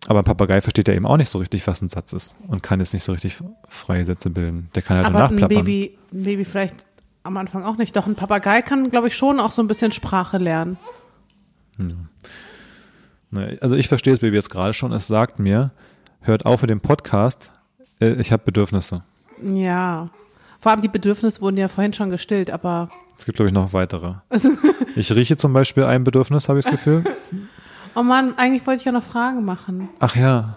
aber 0.08 0.20
ein 0.20 0.26
Papagei 0.26 0.62
versteht 0.62 0.88
ja 0.88 0.94
eben 0.94 1.06
auch 1.06 1.18
nicht 1.18 1.30
so 1.30 1.39
richtig, 1.39 1.66
was 1.68 1.82
ein 1.82 1.89
Satz 1.89 2.14
ist 2.14 2.36
und 2.48 2.62
kann 2.64 2.80
jetzt 2.80 2.94
nicht 2.94 3.04
so 3.04 3.12
richtig 3.14 3.41
freie 3.68 4.06
Sätze 4.06 4.30
bilden. 4.30 4.70
Der 4.76 4.82
kann 4.82 4.98
halt 4.98 5.08
nur 5.12 5.16
Aber 5.22 5.30
ein 5.30 5.36
nachplappern. 5.36 5.64
Baby, 5.66 5.98
ein 6.12 6.24
Baby 6.24 6.46
vielleicht 6.46 6.76
am 7.24 7.38
Anfang 7.38 7.64
auch 7.64 7.78
nicht. 7.78 7.96
Doch 7.96 8.06
ein 8.08 8.16
Papagei 8.16 8.62
kann, 8.62 8.89
glaube 8.89 9.08
ich, 9.08 9.16
schon 9.16 9.39
auch 9.39 9.52
so 9.52 9.62
ein 9.62 9.68
bisschen 9.68 9.91
Sprache 9.94 10.38
lernen. 10.38 10.78
Ne, 13.32 13.58
Also 13.62 13.76
ich 13.76 13.88
verstehe 13.88 14.14
das 14.14 14.20
Baby 14.20 14.36
jetzt 14.36 14.50
gerade 14.50 14.74
schon. 14.74 14.91
Es 14.91 15.08
sagt 15.08 15.39
mir, 15.39 15.72
hört 16.22 16.46
auf 16.46 16.62
mit 16.62 16.70
dem 16.70 16.82
Podcast. 16.82 17.52
Äh, 18.02 18.14
Ich 18.14 18.32
habe 18.32 18.44
Bedürfnisse. 18.46 19.04
Ja. 19.41 20.10
Vor 20.60 20.72
allem 20.72 20.82
die 20.82 20.88
Bedürfnisse 20.88 21.41
wurden 21.41 21.58
ja 21.58 21.68
vorhin 21.68 21.94
schon 21.94 22.10
gestillt, 22.10 22.50
aber 22.50 22.89
Es 23.18 23.26
gibt, 23.26 23.36
glaube 23.36 23.50
ich, 23.50 23.54
noch 23.54 23.74
weitere. 23.74 24.16
Ich 24.96 25.12
rieche 25.12 25.38
zum 25.38 25.54
Beispiel 25.54 25.86
ein 25.86 26.04
Bedürfnis, 26.04 26.48
habe 26.50 26.60
ich 26.60 26.66
das 26.66 26.74
Gefühl. 26.74 27.04
oh 27.96 28.04
Mann, 28.04 28.36
eigentlich 28.38 28.66
wollte 28.68 28.82
ich 28.82 28.86
ja 28.86 28.91
noch 28.91 29.02
Fragen 29.04 29.44
machen. 29.44 29.89
Ach 30.00 30.16
ja, 30.16 30.56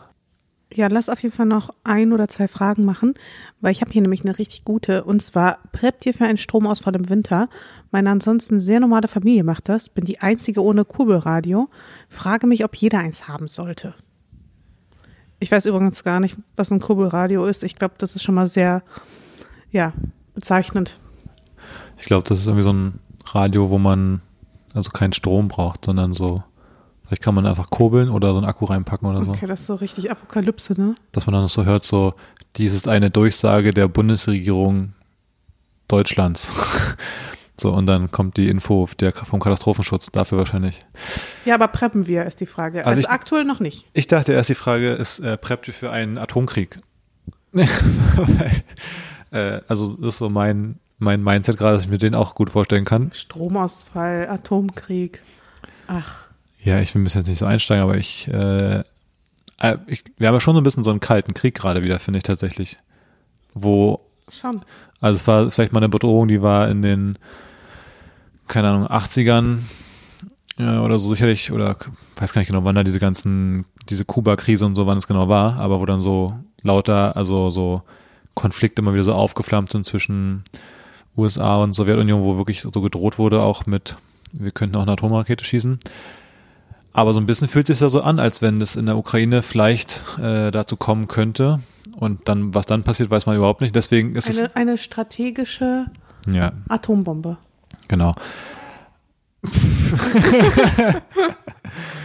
Ja, 0.75 0.89
lass 0.89 1.09
auf 1.09 1.23
jeden 1.23 1.35
Fall 1.35 1.47
noch 1.47 1.71
ein 1.85 2.13
oder 2.13 2.29
zwei 2.29 2.47
Fragen 2.47 2.85
machen, 2.85 3.15
weil 3.63 3.73
ich 3.73 3.81
habe 3.81 3.93
hier 3.93 4.03
nämlich 4.03 4.25
eine 4.27 4.37
richtig 4.37 4.65
gute. 4.65 5.05
Und 5.05 5.23
zwar, 5.23 5.59
preppt 5.73 6.05
ihr 6.05 6.13
für 6.13 6.27
einen 6.27 6.37
Stromausfall 6.37 6.95
im 6.97 7.09
Winter? 7.09 7.49
Meine 7.91 8.11
ansonsten 8.11 8.59
sehr 8.59 8.79
normale 8.79 9.09
Familie 9.09 9.43
macht 9.43 9.71
das. 9.71 9.89
Bin 9.89 10.05
die 10.05 10.19
einzige 10.21 10.63
ohne 10.63 10.85
Kurbelradio. 10.85 11.71
Frage 12.11 12.47
mich, 12.47 12.63
ob 12.63 12.77
jeder 12.77 12.99
eins 12.99 13.27
haben 13.29 13.49
sollte. 13.49 13.95
Ich 15.39 15.51
weiß 15.53 15.67
übrigens 15.67 16.03
gar 16.03 16.21
nicht, 16.21 16.37
was 16.57 16.71
ein 16.71 16.81
Kurbelradio 16.81 17.47
ist. 17.47 17.63
Ich 17.63 17.77
glaube, 17.77 17.95
das 17.99 18.17
ist 18.17 18.23
schon 18.23 18.35
mal 18.35 18.47
sehr, 18.47 18.83
ja, 19.71 19.93
bezeichnend. 20.35 20.99
ich 21.99 22.05
glaube, 22.05 22.29
das 22.29 22.41
ist 22.41 22.47
irgendwie 22.47 22.63
so 22.65 22.73
ein 22.73 23.01
Radio, 23.27 23.71
wo 23.71 23.79
man 23.79 24.21
also 24.75 24.91
keinen 24.91 25.13
Strom 25.13 25.49
braucht, 25.49 25.85
sondern 25.87 26.13
so, 26.13 26.43
vielleicht 27.07 27.23
kann 27.23 27.35
man 27.35 27.47
einfach 27.47 27.71
kurbeln 27.71 28.11
oder 28.11 28.31
so 28.31 28.37
einen 28.37 28.47
Akku 28.47 28.67
reinpacken 28.67 29.09
oder 29.09 29.25
so. 29.25 29.31
Okay, 29.31 29.47
das 29.47 29.61
ist 29.61 29.67
so 29.67 29.75
richtig 29.75 30.11
Apokalypse, 30.11 30.79
ne? 30.81 30.95
Dass 31.13 31.27
man 31.27 31.35
dann 31.35 31.49
so 31.49 31.65
hört, 31.65 31.83
so, 31.83 32.13
dies 32.57 32.75
ist 32.75 32.89
eine 32.89 33.11
Durchsage 33.11 33.73
der 33.73 33.89
Bundesregierung 33.89 34.93
Deutschlands. 35.89 36.51
so, 37.59 37.73
und 37.73 37.87
dann 37.87 38.11
kommt 38.11 38.37
die 38.37 38.49
Info 38.49 38.89
der, 39.01 39.13
vom 39.13 39.41
Katastrophenschutz 39.41 40.11
dafür 40.13 40.39
wahrscheinlich. 40.39 40.85
Ja, 41.45 41.55
aber 41.55 41.69
preppen 41.69 42.07
wir, 42.07 42.25
ist 42.27 42.41
die 42.41 42.47
Frage. 42.47 42.81
Also 42.81 42.91
Also, 42.91 43.01
ich- 43.01 43.09
aktuell 43.09 43.45
noch 43.45 43.61
nicht. 43.61 43.87
Ich 43.95 44.07
dachte 44.09 44.33
erst, 44.33 44.51
die 44.51 44.55
Frage 44.55 44.91
ist, 44.91 45.21
äh, 45.21 45.37
preppt 45.39 45.67
ihr 45.69 45.75
für 45.75 45.91
einen 45.91 46.19
Atomkrieg? 46.19 46.79
Äh, 49.33 49.61
also 49.67 49.95
das 49.97 50.15
ist 50.15 50.19
so 50.19 50.31
mein, 50.31 50.79
mein 50.99 51.21
Mindset 51.23 51.57
gerade, 51.57 51.75
dass 51.75 51.83
ich 51.85 51.91
mir 51.91 51.99
den 51.99 52.15
auch 52.15 52.37
gut 52.37 52.51
vorstellen 52.51 52.85
kann. 52.85 53.11
Stromausfall, 53.13 54.29
Atomkrieg. 54.29 55.21
Ach, 55.89 56.25
Ja, 56.61 56.79
ich 56.79 56.95
will 56.95 57.03
mich 57.03 57.15
jetzt 57.15 57.27
nicht 57.27 57.39
so 57.39 57.45
einsteigen, 57.45 57.83
aber 57.83 57.97
ich, 57.97 58.29
äh, 58.29 58.79
äh, 59.61 59.79
ich 59.89 60.05
wir 60.17 60.29
haben 60.29 60.35
ja 60.35 60.41
schon 60.41 60.55
so 60.55 60.61
ein 60.61 60.65
bisschen 60.65 60.85
so 60.85 60.91
einen 60.91 61.01
kalten 61.01 61.35
Krieg 61.35 61.57
gerade 61.57 61.83
wieder, 61.83 61.99
finde 61.99 62.19
ich 62.19 62.23
tatsächlich. 62.23 62.77
Wo, 63.53 64.01
schon. 64.31 64.61
also 65.01 65.17
es 65.17 65.27
war 65.27 65.51
vielleicht 65.51 65.73
mal 65.73 65.81
eine 65.81 65.89
Bedrohung, 65.89 66.29
die 66.29 66.41
war 66.41 66.69
in 66.69 66.83
den, 66.83 67.19
keine 68.47 68.69
Ahnung, 68.69 68.87
80ern 68.87 69.59
ja, 70.59 70.83
oder 70.83 70.99
so 70.99 71.09
sicherlich, 71.11 71.53
oder 71.53 71.77
weiß 72.17 72.33
gar 72.33 72.41
nicht 72.41 72.49
genau, 72.49 72.65
wann 72.65 72.75
da 72.75 72.85
diese 72.85 72.99
ganzen, 72.99 73.67
diese 73.89 74.05
Kuba-Krise 74.05 74.65
und 74.65 74.75
so, 74.75 74.87
wann 74.87 74.99
es 74.99 75.07
genau 75.07 75.29
war, 75.29 75.57
aber 75.57 75.81
wo 75.81 75.87
dann 75.87 76.01
so 76.01 76.35
lauter, 76.63 77.17
also 77.17 77.51
so 77.51 77.83
Konflikte 78.35 78.83
immer 78.83 78.95
wieder 78.95 79.05
so 79.05 79.15
aufgeflammt 79.15 79.73
sind 79.73 79.85
zwischen 79.85 80.45
USA 81.17 81.57
und 81.57 81.73
Sowjetunion, 81.73 82.23
wo 82.23 82.37
wirklich 82.37 82.63
so 82.63 82.71
gedroht 82.71 83.19
wurde, 83.19 83.43
auch 83.43 83.67
mit, 83.67 83.97
wir 84.33 84.51
könnten 84.51 84.77
auch 84.77 84.83
eine 84.83 84.93
Atomrakete 84.93 85.45
schießen. 85.45 85.79
Aber 86.93 87.13
so 87.13 87.21
ein 87.21 87.27
bisschen 87.27 87.49
fühlt 87.49 87.67
sich 87.67 87.81
ja 87.81 87.91
so 87.91 88.01
an, 88.01 88.19
als 88.19 88.41
wenn 88.41 88.59
das 88.59 88.77
in 88.77 88.87
der 88.87 88.97
Ukraine 88.97 89.43
vielleicht 89.43 90.03
äh, 90.19 90.51
dazu 90.51 90.77
kommen 90.77 91.09
könnte. 91.09 91.61
Und 91.95 92.27
dann, 92.29 92.55
was 92.55 92.65
dann 92.67 92.83
passiert, 92.85 93.11
weiß 93.11 93.27
man 93.27 93.37
überhaupt 93.37 93.61
nicht. 93.61 93.75
Deswegen 93.75 94.15
ist 94.15 94.39
Eine, 94.39 94.57
eine 94.57 94.79
strategische 94.79 95.87
es. 96.27 96.35
Ja, 96.35 96.53
Atombombe. 96.69 97.39
Genau. 97.89 98.13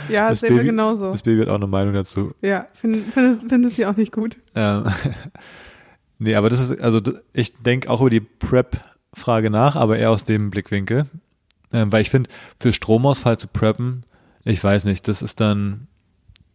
Ja, 0.09 0.29
Das 0.29 0.39
sehen 0.39 0.49
wir 0.49 0.57
Baby- 0.57 0.69
genauso. 0.69 1.05
Das 1.07 1.21
Baby 1.21 1.41
hat 1.41 1.49
auch 1.49 1.55
eine 1.55 1.67
Meinung 1.67 1.93
dazu. 1.93 2.33
Ja, 2.41 2.65
findet 2.79 3.05
find, 3.13 3.47
findet 3.49 3.73
sie 3.73 3.85
auch 3.85 3.95
nicht 3.95 4.11
gut. 4.11 4.37
Ähm, 4.55 4.83
nee, 6.19 6.35
aber 6.35 6.49
das 6.49 6.59
ist, 6.59 6.81
also 6.81 6.99
ich 7.33 7.53
denke 7.57 7.89
auch 7.89 8.01
über 8.01 8.09
die 8.09 8.19
Prep-Frage 8.19 9.49
nach, 9.49 9.75
aber 9.75 9.97
eher 9.97 10.11
aus 10.11 10.23
dem 10.25 10.51
Blickwinkel. 10.51 11.05
Ähm, 11.73 11.91
weil 11.91 12.01
ich 12.01 12.09
finde, 12.09 12.29
für 12.59 12.73
Stromausfall 12.73 13.37
zu 13.39 13.47
preppen, 13.47 14.03
ich 14.43 14.61
weiß 14.61 14.83
nicht, 14.85 15.07
das 15.07 15.21
ist 15.21 15.39
dann, 15.39 15.87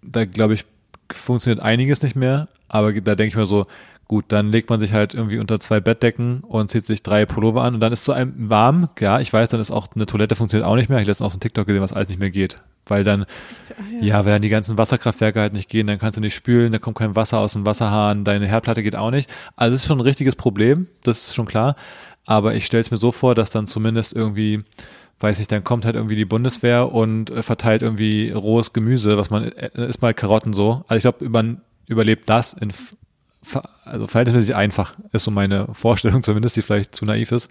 da 0.03 0.27
glaube 0.27 0.55
ich, 0.55 0.66
funktioniert 1.11 1.61
einiges 1.64 2.03
nicht 2.03 2.16
mehr, 2.16 2.49
aber 2.68 2.93
da 2.93 3.14
denke 3.14 3.29
ich 3.31 3.37
mir 3.37 3.47
so, 3.47 3.66
gut, 4.09 4.27
dann 4.29 4.51
legt 4.51 4.71
man 4.71 4.81
sich 4.81 4.93
halt 4.93 5.15
irgendwie 5.15 5.39
unter 5.39 5.59
zwei 5.61 5.81
Bettdecken 5.81 6.41
und 6.41 6.71
zieht 6.71 6.87
sich 6.87 7.03
drei 7.03 7.27
Pullover 7.27 7.63
an 7.63 7.75
und 7.75 7.81
dann 7.81 7.93
ist 7.93 8.05
zu 8.05 8.13
einem 8.13 8.35
warm, 8.37 8.89
ja, 9.01 9.21
ich 9.21 9.33
weiß, 9.33 9.49
dann 9.49 9.61
ist 9.61 9.71
auch 9.71 9.89
eine 9.95 10.07
Toilette 10.07 10.37
funktioniert 10.37 10.69
auch 10.69 10.77
nicht 10.77 10.89
mehr. 10.89 10.99
Ich 10.99 11.03
habe 11.03 11.11
letztens 11.11 11.27
auch 11.27 11.31
so 11.33 11.37
einen 11.37 11.41
TikTok 11.41 11.67
gesehen, 11.67 11.83
was 11.83 11.93
alles 11.93 12.09
nicht 12.09 12.21
mehr 12.21 12.31
geht. 12.31 12.61
Weil 12.89 13.03
dann, 13.03 13.27
ja, 14.01 14.25
wenn 14.25 14.33
dann 14.33 14.43
die 14.43 14.49
ganzen 14.49 14.79
Wasserkraftwerke 14.79 15.41
halt 15.41 15.53
nicht 15.53 15.69
gehen, 15.69 15.89
dann 15.89 15.99
kannst 15.99 16.17
du 16.17 16.21
nicht 16.21 16.37
spülen, 16.37 16.71
da 16.71 16.79
kommt 16.79 16.97
kein 16.97 17.17
Wasser 17.17 17.39
aus 17.39 17.55
dem 17.55 17.65
Wasserhahn, 17.65 18.23
deine 18.23 18.47
Herdplatte 18.47 18.85
geht 18.85 18.95
auch 18.95 19.11
nicht. 19.11 19.29
Also 19.57 19.75
es 19.75 19.83
ist 19.83 19.89
schon 19.89 19.99
ein 19.99 20.03
richtiges 20.03 20.37
Problem, 20.37 20.87
das 21.03 21.29
ist 21.29 21.35
schon 21.35 21.47
klar. 21.47 21.75
Aber 22.27 22.55
ich 22.55 22.65
stelle 22.67 22.83
es 22.83 22.93
mir 22.93 22.97
so 22.97 23.11
vor, 23.11 23.35
dass 23.35 23.51
dann 23.51 23.67
zumindest 23.67 24.13
irgendwie, 24.13 24.61
weiß 25.19 25.39
nicht, 25.41 25.51
dann 25.51 25.65
kommt 25.65 25.85
halt 25.85 25.97
irgendwie 25.97 26.15
die 26.15 26.25
Bundeswehr 26.25 26.93
und 26.93 27.31
äh, 27.31 27.43
verteilt 27.43 27.83
irgendwie 27.83 28.31
rohes 28.31 28.73
Gemüse, 28.73 29.19
was 29.19 29.31
man, 29.31 29.51
äh, 29.51 29.89
ist 29.89 30.01
mal 30.01 30.15
Karotten 30.15 30.55
so. 30.55 30.85
Also 30.87 30.97
ich 30.97 31.03
glaube, 31.03 31.29
man 31.29 31.63
überlebt 31.87 32.29
das 32.29 32.53
in, 32.53 32.73
also 33.84 34.07
verhältnismäßig 34.07 34.55
einfach, 34.57 34.97
ist 35.12 35.24
so 35.24 35.30
meine 35.30 35.66
Vorstellung 35.72 36.22
zumindest, 36.24 36.57
die 36.57 36.62
vielleicht 36.62 36.94
zu 36.94 37.05
naiv 37.05 37.32
ist. 37.32 37.51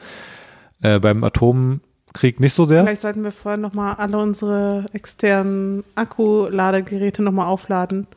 Äh, 0.81 0.99
beim 0.99 1.23
Atomkrieg 1.23 2.39
nicht 2.39 2.53
so 2.53 2.65
sehr. 2.65 2.83
Vielleicht 2.83 3.01
sollten 3.01 3.23
wir 3.23 3.31
vorher 3.31 3.57
nochmal 3.57 3.95
alle 3.95 4.17
unsere 4.17 4.85
externen 4.93 5.83
Akkuladegeräte 5.95 7.23
nochmal 7.23 7.47
aufladen. 7.47 8.07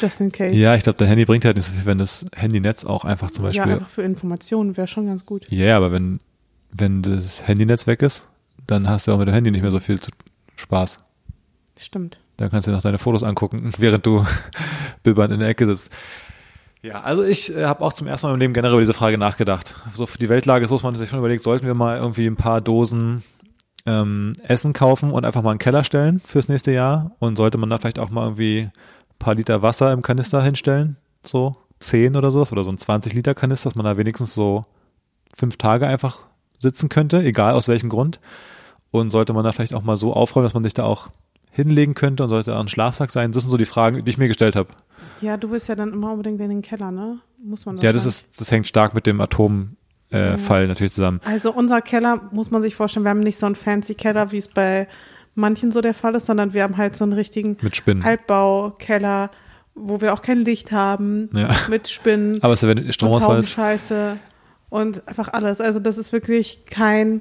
Just 0.00 0.20
in 0.20 0.32
case. 0.32 0.54
Ja, 0.56 0.74
ich 0.74 0.84
glaube, 0.84 0.96
dein 0.98 1.08
Handy 1.08 1.26
bringt 1.26 1.44
halt 1.44 1.56
nicht 1.56 1.66
so 1.66 1.72
viel, 1.72 1.84
wenn 1.84 1.98
das 1.98 2.24
Handynetz 2.34 2.84
auch 2.84 3.04
einfach 3.04 3.30
zum 3.30 3.44
Ja, 3.44 3.50
Beispiel. 3.50 3.72
einfach 3.74 3.90
für 3.90 4.02
Informationen 4.02 4.76
wäre 4.76 4.86
schon 4.88 5.06
ganz 5.06 5.26
gut. 5.26 5.50
Ja, 5.50 5.76
aber 5.76 5.92
wenn, 5.92 6.18
wenn 6.72 7.02
das 7.02 7.46
Handynetz 7.46 7.86
weg 7.86 8.00
ist, 8.02 8.28
dann 8.66 8.88
hast 8.88 9.06
du 9.06 9.12
auch 9.12 9.18
mit 9.18 9.28
dem 9.28 9.34
Handy 9.34 9.50
nicht 9.50 9.60
mehr 9.62 9.70
so 9.70 9.80
viel 9.80 10.00
Spaß. 10.56 10.96
Stimmt. 11.78 12.18
Dann 12.38 12.50
kannst 12.50 12.66
du 12.66 12.70
dir 12.70 12.76
noch 12.76 12.82
deine 12.82 12.98
Fotos 12.98 13.22
angucken, 13.22 13.70
während 13.78 14.04
du 14.06 14.24
bibbernd 15.02 15.34
in 15.34 15.40
der 15.40 15.48
Ecke 15.50 15.66
sitzt. 15.66 15.90
Ja, 16.82 17.02
also 17.02 17.22
ich 17.22 17.54
äh, 17.54 17.64
habe 17.64 17.84
auch 17.84 17.92
zum 17.92 18.06
ersten 18.06 18.26
Mal 18.26 18.34
im 18.34 18.40
Leben 18.40 18.54
generell 18.54 18.74
über 18.74 18.80
diese 18.80 18.94
Frage 18.94 19.18
nachgedacht. 19.18 19.76
So 19.92 20.06
für 20.06 20.18
die 20.18 20.28
Weltlage 20.28 20.64
ist, 20.64 20.70
muss 20.70 20.82
man 20.82 20.94
sich 20.94 21.10
schon 21.10 21.18
überlegt, 21.18 21.42
sollten 21.42 21.66
wir 21.66 21.74
mal 21.74 21.98
irgendwie 21.98 22.26
ein 22.26 22.36
paar 22.36 22.60
Dosen 22.60 23.22
ähm, 23.86 24.32
Essen 24.42 24.72
kaufen 24.72 25.10
und 25.10 25.24
einfach 25.24 25.42
mal 25.42 25.50
einen 25.50 25.58
Keller 25.58 25.84
stellen 25.84 26.20
fürs 26.24 26.48
nächste 26.48 26.72
Jahr 26.72 27.12
und 27.18 27.36
sollte 27.36 27.58
man 27.58 27.70
da 27.70 27.78
vielleicht 27.78 27.98
auch 27.98 28.10
mal 28.10 28.24
irgendwie 28.24 28.62
ein 28.62 28.72
paar 29.18 29.34
Liter 29.34 29.62
Wasser 29.62 29.92
im 29.92 30.02
Kanister 30.02 30.42
hinstellen, 30.42 30.96
so 31.24 31.54
10 31.80 32.16
oder 32.16 32.30
sowas 32.30 32.52
oder 32.52 32.64
so 32.64 32.70
ein 32.70 32.78
20 32.78 33.14
Liter 33.14 33.34
Kanister, 33.34 33.70
dass 33.70 33.76
man 33.76 33.86
da 33.86 33.96
wenigstens 33.96 34.34
so 34.34 34.62
fünf 35.34 35.56
Tage 35.56 35.86
einfach 35.86 36.18
sitzen 36.58 36.88
könnte, 36.88 37.22
egal 37.22 37.54
aus 37.54 37.68
welchem 37.68 37.88
Grund. 37.88 38.20
Und 38.92 39.10
sollte 39.10 39.32
man 39.32 39.44
da 39.44 39.52
vielleicht 39.52 39.74
auch 39.74 39.82
mal 39.82 39.96
so 39.96 40.14
aufräumen, 40.14 40.44
dass 40.44 40.54
man 40.54 40.64
sich 40.64 40.74
da 40.74 40.84
auch 40.84 41.08
hinlegen 41.56 41.94
könnte 41.94 42.22
und 42.22 42.28
sollte 42.28 42.54
auch 42.54 42.60
ein 42.60 42.68
Schlafsack 42.68 43.10
sein? 43.10 43.32
Das 43.32 43.42
sind 43.42 43.50
so 43.50 43.56
die 43.56 43.64
Fragen, 43.64 44.04
die 44.04 44.10
ich 44.10 44.18
mir 44.18 44.28
gestellt 44.28 44.54
habe. 44.54 44.68
Ja, 45.20 45.36
du 45.36 45.50
willst 45.50 45.68
ja 45.68 45.74
dann 45.74 45.92
immer 45.92 46.12
unbedingt 46.12 46.40
in 46.40 46.50
den 46.50 46.62
Keller, 46.62 46.90
ne? 46.90 47.18
Muss 47.42 47.66
man 47.66 47.76
das 47.76 47.84
Ja, 47.84 47.92
das 47.92 48.02
sagen? 48.02 48.10
ist, 48.10 48.40
das 48.40 48.50
hängt 48.52 48.68
stark 48.68 48.94
mit 48.94 49.06
dem 49.06 49.20
Atomfall 49.20 49.74
äh, 50.10 50.38
Fall 50.38 50.66
natürlich 50.68 50.92
zusammen. 50.92 51.20
Also 51.24 51.52
unser 51.52 51.80
Keller, 51.80 52.20
muss 52.30 52.50
man 52.50 52.62
sich 52.62 52.76
vorstellen, 52.76 53.04
wir 53.04 53.10
haben 53.10 53.20
nicht 53.20 53.38
so 53.38 53.46
einen 53.46 53.54
fancy 53.56 53.94
Keller, 53.94 54.30
wie 54.32 54.38
es 54.38 54.48
bei 54.48 54.86
manchen 55.34 55.72
so 55.72 55.80
der 55.80 55.94
Fall 55.94 56.14
ist, 56.14 56.26
sondern 56.26 56.52
wir 56.54 56.62
haben 56.62 56.76
halt 56.76 56.96
so 56.96 57.04
einen 57.04 57.12
richtigen. 57.14 57.56
Altbaukeller, 58.02 59.30
wo 59.74 60.00
wir 60.00 60.12
auch 60.14 60.22
kein 60.22 60.38
Licht 60.44 60.72
haben, 60.72 61.30
Ja. 61.34 61.48
mit 61.68 61.88
Spinnen, 61.88 62.42
Aber 62.42 62.54
es 62.54 62.62
ist, 62.62 62.94
Stromausfall 62.94 63.36
Taubenscheiße 63.36 64.16
und 64.70 65.06
einfach 65.08 65.32
alles. 65.32 65.60
Also 65.60 65.78
das 65.80 65.98
ist 65.98 66.12
wirklich 66.12 66.64
kein, 66.66 67.20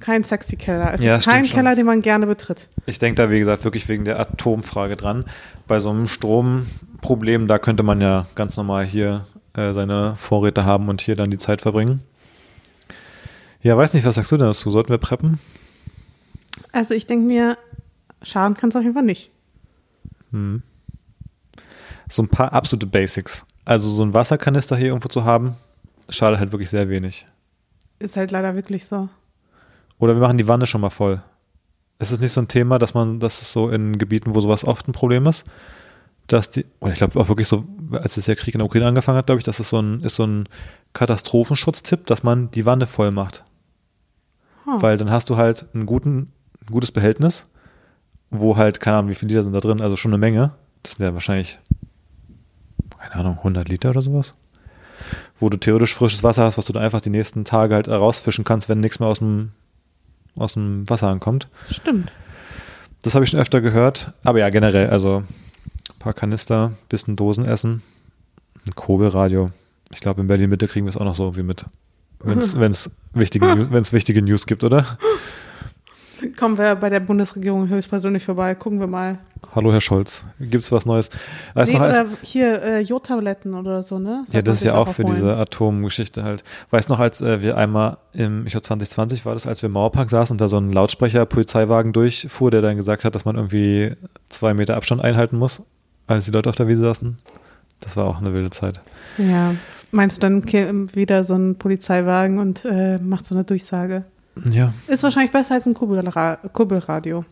kein 0.00 0.24
sexy 0.24 0.56
Keller. 0.56 0.94
Es 0.94 1.02
Ja, 1.02 1.16
ist 1.16 1.24
kein. 1.24 1.44
Keller, 1.44 1.74
den 1.74 1.86
man 1.86 2.02
gerne 2.02 2.26
betritt. 2.26 2.68
ich 2.86 2.98
denke 2.98 3.20
da, 3.22 3.30
wie 3.30 3.38
gesagt, 3.38 3.64
wirklich 3.64 3.88
wegen 3.88 4.04
der 4.04 4.18
Atomfrage 4.20 4.96
dran. 4.96 5.24
Bei 5.66 5.78
so 5.80 5.90
einem 5.90 6.06
Stromproblem, 6.06 7.48
da 7.48 7.58
könnte 7.58 7.82
man 7.82 8.00
ja 8.00 8.26
ganz 8.34 8.56
normal 8.56 8.84
hier 8.84 9.26
äh, 9.54 9.72
seine 9.72 10.14
Vorräte 10.16 10.64
haben 10.64 10.88
und 10.88 11.00
hier 11.00 11.16
dann 11.16 11.30
die 11.30 11.38
Zeit 11.38 11.62
verbringen. 11.62 12.02
Ja, 13.60 13.76
weiß 13.76 13.94
nicht, 13.94 14.04
was 14.06 14.14
sagst 14.14 14.30
du 14.30 14.36
denn 14.36 14.46
dazu? 14.46 14.70
Sollten 14.70 14.90
wir 14.90 14.98
preppen? 14.98 15.38
Also 16.72 16.94
ich 16.94 17.06
denke 17.06 17.26
mir, 17.26 17.58
schaden 18.22 18.56
kann 18.56 18.70
es 18.70 18.76
auf 18.76 18.82
jeden 18.82 18.94
Fall 18.94 19.02
nicht. 19.04 19.30
So 22.08 22.22
ein 22.22 22.28
paar 22.28 22.52
absolute 22.52 22.86
Basics. 22.86 23.44
Also 23.64 23.90
so 23.90 24.02
ein 24.02 24.14
Wasserkanister 24.14 24.76
hier 24.76 24.88
irgendwo 24.88 25.08
zu 25.08 25.24
haben, 25.24 25.56
schadet 26.08 26.38
halt 26.40 26.52
wirklich 26.52 26.70
sehr 26.70 26.88
wenig. 26.88 27.26
Ist 27.98 28.16
halt 28.16 28.30
leider 28.30 28.54
wirklich 28.54 28.86
so. 28.86 29.08
Oder 29.98 30.14
wir 30.14 30.20
machen 30.20 30.38
die 30.38 30.48
Wanne 30.48 30.66
schon 30.66 30.80
mal 30.80 30.90
voll. 30.90 31.22
Es 31.98 32.12
ist 32.12 32.20
nicht 32.20 32.32
so 32.32 32.40
ein 32.40 32.48
Thema, 32.48 32.78
dass 32.78 32.94
man, 32.94 33.18
dass 33.18 33.42
es 33.42 33.52
so 33.52 33.70
in 33.70 33.98
Gebieten, 33.98 34.34
wo 34.34 34.40
sowas 34.40 34.64
oft 34.64 34.86
ein 34.86 34.92
Problem 34.92 35.26
ist, 35.26 35.44
dass 36.28 36.50
die, 36.50 36.64
oder 36.80 36.92
ich 36.92 36.98
glaube 36.98 37.18
auch 37.18 37.28
wirklich 37.28 37.48
so, 37.48 37.64
als 37.90 38.16
es 38.16 38.26
der 38.26 38.36
Krieg 38.36 38.54
in 38.54 38.58
der 38.58 38.66
Ukraine 38.66 38.88
angefangen 38.88 39.18
hat, 39.18 39.26
glaube 39.26 39.40
ich, 39.40 39.44
dass 39.44 39.58
es 39.58 39.70
so 39.70 39.80
ein, 39.80 40.02
ist 40.02 40.14
so 40.14 40.24
ein 40.24 40.48
Katastrophenschutztipp, 40.92 42.06
dass 42.06 42.22
man 42.22 42.50
die 42.50 42.66
Wanne 42.66 42.86
voll 42.86 43.10
macht. 43.10 43.44
Huh. 44.66 44.80
Weil 44.80 44.96
dann 44.98 45.10
hast 45.10 45.30
du 45.30 45.36
halt 45.36 45.66
einen 45.74 45.86
guten, 45.86 46.30
ein 46.60 46.72
gutes 46.72 46.92
Behältnis, 46.92 47.46
wo 48.30 48.56
halt, 48.56 48.78
keine 48.78 48.98
Ahnung, 48.98 49.10
wie 49.10 49.14
viele 49.14 49.30
Liter 49.30 49.42
sind 49.42 49.54
da 49.54 49.60
drin, 49.60 49.80
also 49.80 49.96
schon 49.96 50.10
eine 50.12 50.18
Menge. 50.18 50.52
Das 50.82 50.92
sind 50.92 51.04
ja 51.04 51.14
wahrscheinlich, 51.14 51.58
keine 52.98 53.14
Ahnung, 53.14 53.38
100 53.38 53.68
Liter 53.68 53.90
oder 53.90 54.02
sowas. 54.02 54.34
Wo 55.40 55.48
du 55.48 55.56
theoretisch 55.56 55.94
frisches 55.94 56.22
Wasser 56.22 56.44
hast, 56.44 56.58
was 56.58 56.66
du 56.66 56.72
dann 56.72 56.82
einfach 56.82 57.00
die 57.00 57.10
nächsten 57.10 57.44
Tage 57.44 57.74
halt 57.74 57.88
rausfischen 57.88 58.44
kannst, 58.44 58.68
wenn 58.68 58.80
nichts 58.80 59.00
mehr 59.00 59.08
aus 59.08 59.20
dem, 59.20 59.52
aus 60.40 60.54
dem 60.54 60.88
Wasser 60.88 61.08
ankommt. 61.08 61.48
Stimmt. 61.70 62.12
Das 63.02 63.14
habe 63.14 63.24
ich 63.24 63.30
schon 63.30 63.40
öfter 63.40 63.60
gehört. 63.60 64.12
Aber 64.24 64.38
ja, 64.40 64.50
generell, 64.50 64.88
also 64.90 65.18
ein 65.90 65.98
paar 65.98 66.14
Kanister, 66.14 66.72
bisschen 66.88 67.16
Dosen 67.16 67.44
essen, 67.44 67.82
ein 68.66 68.74
Kurbelradio. 68.74 69.50
Ich 69.90 70.00
glaube, 70.00 70.20
in 70.20 70.26
Berlin 70.26 70.50
Mitte 70.50 70.68
kriegen 70.68 70.86
wir 70.86 70.90
es 70.90 70.96
auch 70.96 71.04
noch 71.04 71.14
so 71.14 71.24
irgendwie 71.24 71.42
mit. 71.44 71.64
Wenn 72.20 72.38
es 72.38 72.90
wichtige, 73.14 73.46
News- 73.46 73.92
wichtige 73.92 74.22
News 74.22 74.46
gibt, 74.46 74.64
oder? 74.64 74.98
Kommen 76.36 76.58
wir 76.58 76.74
bei 76.74 76.90
der 76.90 77.00
Bundesregierung 77.00 77.68
höchstpersönlich 77.68 78.24
vorbei, 78.24 78.54
gucken 78.54 78.80
wir 78.80 78.86
mal. 78.86 79.18
Hallo, 79.54 79.72
Herr 79.72 79.80
Scholz. 79.80 80.24
Gibt 80.40 80.64
es 80.64 80.72
was 80.72 80.84
Neues? 80.84 81.10
Weißt 81.54 81.72
Nee, 81.72 81.78
noch, 81.78 81.84
als, 81.84 82.08
hier 82.22 82.60
äh, 82.62 82.80
Jodtabletten 82.80 83.54
oder 83.54 83.82
so, 83.82 83.98
ne? 83.98 84.22
Sollte 84.24 84.32
ja, 84.32 84.42
das 84.42 84.56
ist 84.56 84.64
ja 84.64 84.74
auch 84.74 84.88
auch 84.88 84.94
für 84.94 85.04
holen. 85.04 85.14
diese 85.14 85.36
Atomgeschichte 85.36 86.24
halt. 86.24 86.42
Weißt 86.70 86.88
noch, 86.88 86.98
als 86.98 87.20
äh, 87.20 87.40
wir 87.40 87.56
einmal 87.56 87.98
im, 88.14 88.46
ich 88.46 88.52
glaube 88.52 88.64
2020 88.64 89.26
war 89.26 89.34
das, 89.34 89.46
als 89.46 89.62
wir 89.62 89.68
im 89.68 89.74
Mauerpark 89.74 90.10
saßen 90.10 90.34
und 90.34 90.40
da 90.40 90.48
so 90.48 90.58
ein 90.58 90.72
Lautsprecher 90.72 91.24
Polizeiwagen 91.24 91.92
durchfuhr, 91.92 92.50
der 92.50 92.62
dann 92.62 92.76
gesagt 92.76 93.04
hat, 93.04 93.14
dass 93.14 93.24
man 93.24 93.36
irgendwie 93.36 93.92
zwei 94.28 94.54
Meter 94.54 94.76
Abstand 94.76 95.02
einhalten 95.02 95.38
muss, 95.38 95.62
als 96.06 96.24
die 96.24 96.32
Leute 96.32 96.50
auf 96.50 96.56
der 96.56 96.66
Wiese 96.66 96.82
saßen. 96.82 97.16
Das 97.80 97.96
war 97.96 98.06
auch 98.06 98.20
eine 98.20 98.32
wilde 98.32 98.50
Zeit. 98.50 98.80
Ja. 99.18 99.54
Meinst 99.90 100.18
du 100.18 100.20
dann 100.22 100.44
wieder 100.94 101.24
so 101.24 101.34
ein 101.34 101.56
Polizeiwagen 101.56 102.38
und 102.38 102.64
äh, 102.64 102.98
macht 102.98 103.24
so 103.24 103.34
eine 103.34 103.44
Durchsage? 103.44 104.04
Ja, 104.50 104.72
Ist 104.86 105.02
wahrscheinlich 105.02 105.32
besser 105.32 105.54
als 105.54 105.66
ein 105.66 105.74
Kurbelra 105.74 106.36
Kurbelradio. 106.52 107.24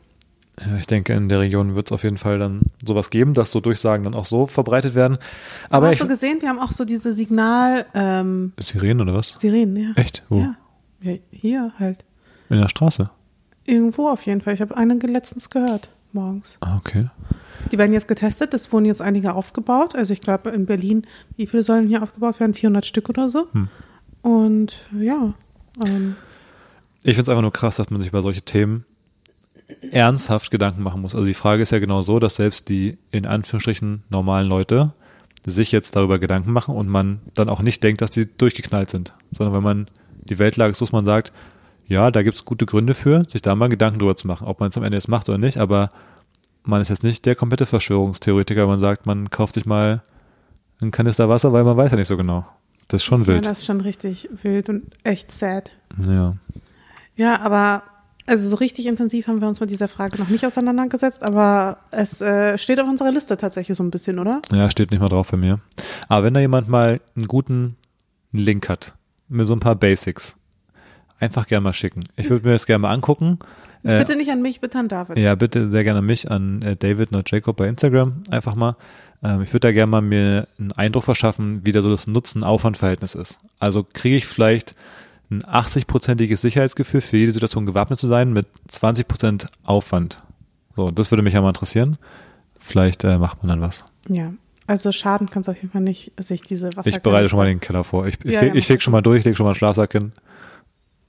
Ja, 0.61 0.77
ich 0.79 0.87
denke, 0.87 1.13
in 1.13 1.29
der 1.29 1.41
Region 1.41 1.75
wird 1.75 1.89
es 1.89 1.93
auf 1.93 2.03
jeden 2.03 2.17
Fall 2.17 2.39
dann 2.39 2.63
sowas 2.85 3.11
geben, 3.11 3.35
dass 3.35 3.51
so 3.51 3.61
Durchsagen 3.61 4.05
dann 4.05 4.15
auch 4.15 4.25
so 4.25 4.47
verbreitet 4.47 4.95
werden. 4.95 5.19
Aber 5.69 5.89
hast 5.89 5.95
ich, 5.95 6.01
du 6.01 6.09
gesehen, 6.09 6.41
wir 6.41 6.49
haben 6.49 6.59
auch 6.59 6.73
so 6.73 6.87
diese 6.87 7.13
Signal 7.13 7.85
ähm, 7.95 8.53
Sirenen 8.59 9.03
oder 9.03 9.15
was? 9.15 9.35
Sirenen, 9.39 9.77
ja. 9.77 9.91
Echt? 9.97 10.25
Wo? 10.31 10.39
Ja. 10.39 10.55
ja. 11.03 11.19
Hier 11.31 11.73
halt. 11.79 12.05
In 12.49 12.59
der 12.59 12.71
Straße? 12.71 13.05
Irgendwo 13.65 14.09
auf 14.09 14.25
jeden 14.25 14.41
Fall. 14.41 14.55
Ich 14.55 14.61
habe 14.63 14.77
eine 14.77 14.95
letztens 14.95 15.51
gehört, 15.51 15.91
morgens. 16.13 16.57
Ah, 16.61 16.77
okay. 16.77 17.11
Die 17.71 17.79
werden 17.79 17.93
jetzt 17.93 18.09
getestet, 18.09 18.55
es 18.55 18.73
wurden 18.73 18.87
jetzt 18.87 19.03
einige 19.03 19.35
aufgebaut. 19.35 19.95
Also 19.95 20.13
ich 20.13 20.21
glaube 20.21 20.51
in 20.51 20.65
Berlin, 20.65 21.07
wie 21.37 21.47
viele 21.47 21.65
sollen 21.65 21.89
hier 21.89 22.03
aufgebaut 22.03 22.41
werden? 22.41 22.55
400 22.55 22.87
Stück 22.87 23.09
oder 23.09 23.29
so. 23.29 23.49
Hm. 23.53 23.69
Und 24.23 24.87
ja, 24.99 25.35
ähm, 25.85 26.17
Ich 27.07 27.15
finde 27.15 27.23
es 27.23 27.29
einfach 27.29 27.43
nur 27.43 27.53
krass, 27.53 27.77
dass 27.77 27.91
man 27.91 28.01
sich 28.01 28.09
über 28.09 28.21
solche 28.21 28.43
Themen 28.43 28.85
ernsthaft 29.93 30.51
Gedanken 30.51 30.83
machen 30.83 31.01
muss. 31.01 31.15
Also 31.15 31.27
die 31.27 31.35
Frage 31.35 31.63
ist 31.63 31.71
ja 31.71 31.79
genau 31.79 32.03
so, 32.03 32.19
dass 32.19 32.37
selbst 32.37 32.69
die 32.69 32.99
in 33.13 33.27
Anführungsstrichen 33.27 34.03
normalen 34.09 34.49
Leute 34.49 34.93
sich 35.45 35.71
jetzt 35.71 35.95
darüber 35.95 36.19
Gedanken 36.19 36.51
machen 36.51 36.75
und 36.75 36.89
man 36.89 37.21
dann 37.35 37.49
auch 37.49 37.63
nicht 37.63 37.83
denkt, 37.85 38.01
dass 38.01 38.11
die 38.11 38.27
durchgeknallt 38.27 38.91
sind, 38.91 39.15
sondern 39.31 39.55
wenn 39.55 39.63
man 39.63 39.87
die 40.25 40.41
Weltlage 40.41 40.73
ist, 40.73 40.79
so, 40.79 40.85
dass 40.85 40.93
man 40.93 41.05
sagt, 41.05 41.33
ja, 41.87 42.11
da 42.11 42.25
gibt 42.25 42.37
es 42.37 42.45
gute 42.45 42.67
Gründe 42.67 42.95
für, 42.95 43.23
sich 43.29 43.43
da 43.43 43.55
mal 43.55 43.69
Gedanken 43.69 44.01
drüber 44.01 44.17
zu 44.17 44.27
machen, 44.27 44.49
ob 44.49 44.59
man 44.59 44.71
es 44.71 44.77
am 44.77 44.83
Ende 44.83 44.97
jetzt 44.97 45.09
macht 45.09 45.29
oder 45.29 45.39
nicht, 45.39 45.59
aber 45.59 45.89
man 46.65 46.83
ist 46.83 46.89
jetzt 46.89 47.05
nicht 47.05 47.25
der 47.27 47.37
komplette 47.37 47.67
Verschwörungstheoretiker, 47.67 48.63
wenn 48.63 48.69
man 48.69 48.81
sagt, 48.81 49.07
man 49.07 49.31
kauft 49.31 49.55
sich 49.55 49.67
mal 49.67 50.03
einen 50.81 50.91
Kanister 50.91 51.29
Wasser, 51.29 51.53
weil 51.53 51.63
man 51.63 51.77
weiß 51.77 51.93
ja 51.93 51.97
nicht 51.97 52.09
so 52.09 52.17
genau. 52.17 52.45
Das 52.89 53.03
ist 53.03 53.05
schon 53.05 53.23
ja, 53.23 53.27
wild. 53.29 53.47
das 53.47 53.61
ist 53.61 53.67
schon 53.67 53.81
richtig 53.81 54.29
wild 54.43 54.69
und 54.69 54.83
echt 55.05 55.31
sad. 55.31 55.71
Ja. 56.05 56.35
Ja, 57.17 57.41
aber 57.41 57.83
also 58.27 58.49
so 58.49 58.57
richtig 58.57 58.87
intensiv 58.87 59.29
haben 59.29 59.41
wir 59.41 59.49
uns 59.49 59.61
mit 59.61 59.71
dieser 59.71 59.89
Frage 59.89 60.19
noch 60.19 60.29
nicht 60.29 60.45
auseinandergesetzt, 60.45 61.23
aber 61.23 61.79
es 61.91 62.21
äh, 62.21 62.59
steht 62.59 62.81
auf 62.81 62.89
unserer 62.89 63.13
Liste 63.13 63.37
tatsächlich 63.37 63.77
so 63.77 63.85
ein 63.85 63.91
bisschen, 63.91 64.19
oder? 64.19 64.43
Ja, 64.53 64.69
steht 64.69 64.91
nicht 64.91 65.01
mal 65.01 65.09
drauf 65.09 65.31
bei 65.31 65.37
mir. 65.37 65.61
Aber 66.09 66.25
wenn 66.25 66.35
da 66.35 66.41
jemand 66.41 66.69
mal 66.69 67.01
einen 67.15 67.29
guten 67.29 67.77
Link 68.33 68.69
hat, 68.69 68.95
mit 69.29 69.47
so 69.47 69.55
ein 69.55 69.61
paar 69.61 69.77
Basics, 69.77 70.37
einfach 71.19 71.47
gerne 71.47 71.65
mal 71.65 71.73
schicken. 71.73 72.05
Ich 72.17 72.29
würde 72.29 72.47
mir 72.47 72.53
das 72.53 72.67
gerne 72.67 72.83
mal 72.83 72.93
angucken. 72.93 73.39
Äh, 73.85 73.99
bitte 73.99 74.17
nicht 74.17 74.31
an 74.31 74.43
mich, 74.43 74.61
bitte 74.61 74.79
an 74.79 74.89
David. 74.89 75.19
Ja, 75.19 75.35
bitte 75.35 75.71
sehr 75.71 75.85
gerne 75.85 76.01
an 76.01 76.07
mich, 76.07 76.31
an 76.31 76.63
äh, 76.63 76.77
David, 76.77 77.13
not 77.13 77.31
Jacob 77.31 77.57
bei 77.57 77.69
Instagram, 77.69 78.23
einfach 78.31 78.57
mal. 78.57 78.77
Ähm, 79.23 79.43
ich 79.43 79.53
würde 79.53 79.69
da 79.69 79.73
gerne 79.73 79.91
mal 79.91 80.03
mir 80.03 80.49
einen 80.59 80.73
Eindruck 80.73 81.05
verschaffen, 81.05 81.61
wie 81.65 81.73
da 81.73 81.81
so 81.81 81.91
das 81.91 82.07
Nutzen-Aufwand-Verhältnis 82.07 83.15
ist. 83.15 83.39
Also 83.61 83.85
kriege 83.85 84.17
ich 84.17 84.27
vielleicht 84.27 84.75
ein 85.31 85.43
80-prozentiges 85.43 86.37
Sicherheitsgefühl 86.39 87.01
für 87.01 87.17
jede 87.17 87.33
Situation 87.33 87.67
gewappnet 87.67 87.99
zu 87.99 88.07
sein 88.07 88.33
mit 88.33 88.47
20 88.69 89.09
Prozent 89.09 89.49
Aufwand. 89.65 90.23
So, 90.77 90.91
das 90.91 91.11
würde 91.11 91.23
mich 91.23 91.35
ja 91.35 91.41
mal 91.41 91.49
interessieren. 91.49 91.99
Vielleicht 92.59 93.05
äh, 93.05 93.19
macht 93.19 93.43
man 93.43 93.49
dann 93.49 93.61
was. 93.61 93.85
Ja. 94.09 94.33
Also 94.67 94.91
schaden 94.91 95.31
kann 95.31 95.43
es 95.43 95.49
auf 95.49 95.57
jeden 95.57 95.71
Fall 95.71 95.83
nicht, 95.83 96.13
sich 96.19 96.43
diese 96.43 96.77
Wasser. 96.77 96.89
Ich 96.89 97.01
bereite 97.01 97.29
schon 97.29 97.39
mal 97.39 97.47
den 97.47 97.61
Keller 97.61 97.85
vor. 97.85 98.07
Ich, 98.07 98.19
ich, 98.25 98.35
Ja, 98.35 98.41
feg, 98.41 98.49
ja, 98.49 98.55
ich 98.57 98.67
feg 98.67 98.79
das 98.79 98.85
schon 98.85 98.93
mal 98.93 99.01
durch, 99.01 99.25
leg 99.25 99.37
schon 99.37 99.45
mal 99.45 99.51
einen 99.51 99.57
Schlafsack 99.57 99.93
hin. 99.93 100.13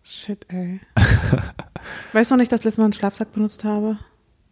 Shit, 0.03 0.45
ey. 0.49 0.79
weißt 2.13 2.31
du 2.31 2.35
noch 2.35 2.39
nicht, 2.39 2.51
dass 2.51 2.59
ich 2.59 2.65
letztes 2.65 2.77
Mal 2.77 2.85
einen 2.85 2.93
Schlafsack 2.93 3.33
benutzt 3.33 3.63
habe? 3.63 3.97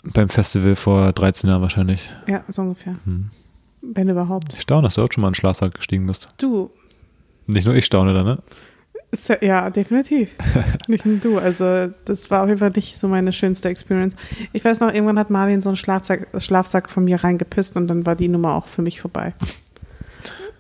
Beim 0.03 0.30
Festival 0.30 0.76
vor 0.76 1.13
13 1.13 1.49
Jahren 1.49 1.61
wahrscheinlich. 1.61 2.11
Ja, 2.28 2.43
so 2.49 2.63
ungefähr. 2.63 2.95
Hm. 3.05 3.30
Wenn 3.82 4.09
überhaupt. 4.09 4.53
Ich 4.53 4.61
staune, 4.61 4.84
dass 4.84 4.95
du 4.95 5.03
auch 5.03 5.11
schon 5.11 5.22
mal 5.22 5.28
einen 5.28 5.36
Schlafsack 5.36 5.76
gestiegen 5.76 6.07
bist. 6.07 6.30
Du. 6.38 6.72
Nicht 7.45 7.66
nur 7.66 7.76
ich 7.76 7.86
staune 7.86 8.13
da, 8.13 8.24
ne? 8.24 8.39
Ja- 9.41 9.70
definitiv. 9.70 10.36
nicht 10.88 11.06
nur 11.06 11.18
du. 11.18 11.38
Also, 11.39 11.88
das 12.06 12.30
war 12.32 12.41
auf 12.43 12.47
jeden 12.49 12.60
Fall 12.60 12.72
nicht 12.76 12.97
so 12.97 13.08
meine 13.08 13.32
schönste 13.32 13.70
Experience. 13.70 14.16
Ich 14.53 14.64
weiß 14.66 14.80
noch, 14.82 14.93
irgendwann 14.93 15.18
hat 15.20 15.30
Marvin 15.30 15.62
so 15.62 15.70
einen 15.70 15.76
Schlafsack, 15.78 16.28
Schlafsack 16.41 16.89
von 16.89 17.06
mir 17.06 17.24
reingepisst 17.24 17.76
und 17.76 17.88
dann 17.88 18.06
war 18.06 18.16
die 18.16 18.28
Nummer 18.28 18.53
auch 18.56 18.68
für 18.68 18.82
mich 18.82 18.99
vorbei. 19.01 19.34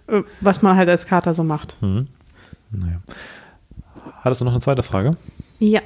Äh, 0.07 0.21
Was 0.41 0.61
man 0.61 0.77
halt 0.77 0.87
als 0.89 1.05
Kater 1.05 1.33
so 1.33 1.43
macht. 1.43 1.77
Mhm. 1.81 2.07
Naja. 2.71 3.01
Hattest 4.21 4.41
du 4.41 4.45
noch 4.45 4.53
eine 4.53 4.61
zweite 4.61 4.83
Frage? 4.83 5.11
Ja. 5.59 5.81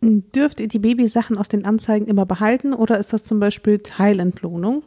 Dürft 0.00 0.60
ihr 0.60 0.68
die 0.68 0.78
Babysachen 0.78 1.36
aus 1.38 1.48
den 1.48 1.64
Anzeigen 1.64 2.06
immer 2.06 2.26
behalten 2.26 2.72
oder 2.74 2.98
ist 2.98 3.12
das 3.12 3.24
zum 3.24 3.40
Beispiel 3.40 3.78
Teilentlohnung? 3.78 4.82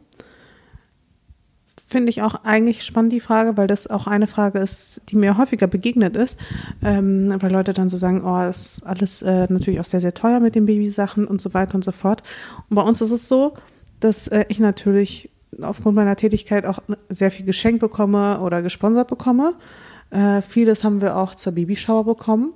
Finde 1.89 2.11
ich 2.11 2.21
auch 2.21 2.35
eigentlich 2.43 2.83
spannend, 2.83 3.11
die 3.11 3.19
Frage, 3.19 3.57
weil 3.57 3.65
das 3.65 3.87
auch 3.87 4.05
eine 4.05 4.27
Frage 4.27 4.59
ist, 4.59 5.01
die 5.09 5.15
mir 5.15 5.37
häufiger 5.37 5.65
begegnet 5.65 6.15
ist, 6.15 6.37
ähm, 6.83 7.35
weil 7.39 7.51
Leute 7.51 7.73
dann 7.73 7.89
so 7.89 7.97
sagen, 7.97 8.23
oh, 8.23 8.47
ist 8.47 8.83
alles 8.85 9.23
äh, 9.23 9.47
natürlich 9.49 9.79
auch 9.79 9.85
sehr, 9.85 9.99
sehr 9.99 10.13
teuer 10.13 10.39
mit 10.39 10.53
den 10.53 10.67
Babysachen 10.67 11.25
und 11.25 11.41
so 11.41 11.53
weiter 11.55 11.75
und 11.75 11.83
so 11.83 11.91
fort. 11.91 12.21
Und 12.69 12.75
bei 12.75 12.83
uns 12.83 13.01
ist 13.01 13.11
es 13.11 13.27
so, 13.27 13.55
dass 13.99 14.27
äh, 14.27 14.45
ich 14.49 14.59
natürlich 14.59 15.31
aufgrund 15.61 15.95
meiner 15.95 16.15
Tätigkeit 16.15 16.65
auch 16.65 16.79
sehr 17.09 17.31
viel 17.31 17.45
geschenkt 17.45 17.79
bekomme 17.79 18.39
oder 18.41 18.61
gesponsert 18.61 19.07
bekomme. 19.07 19.55
Äh, 20.11 20.43
vieles 20.43 20.83
haben 20.83 21.01
wir 21.01 21.17
auch 21.17 21.33
zur 21.33 21.53
Babyschauer 21.53 22.05
bekommen. 22.05 22.53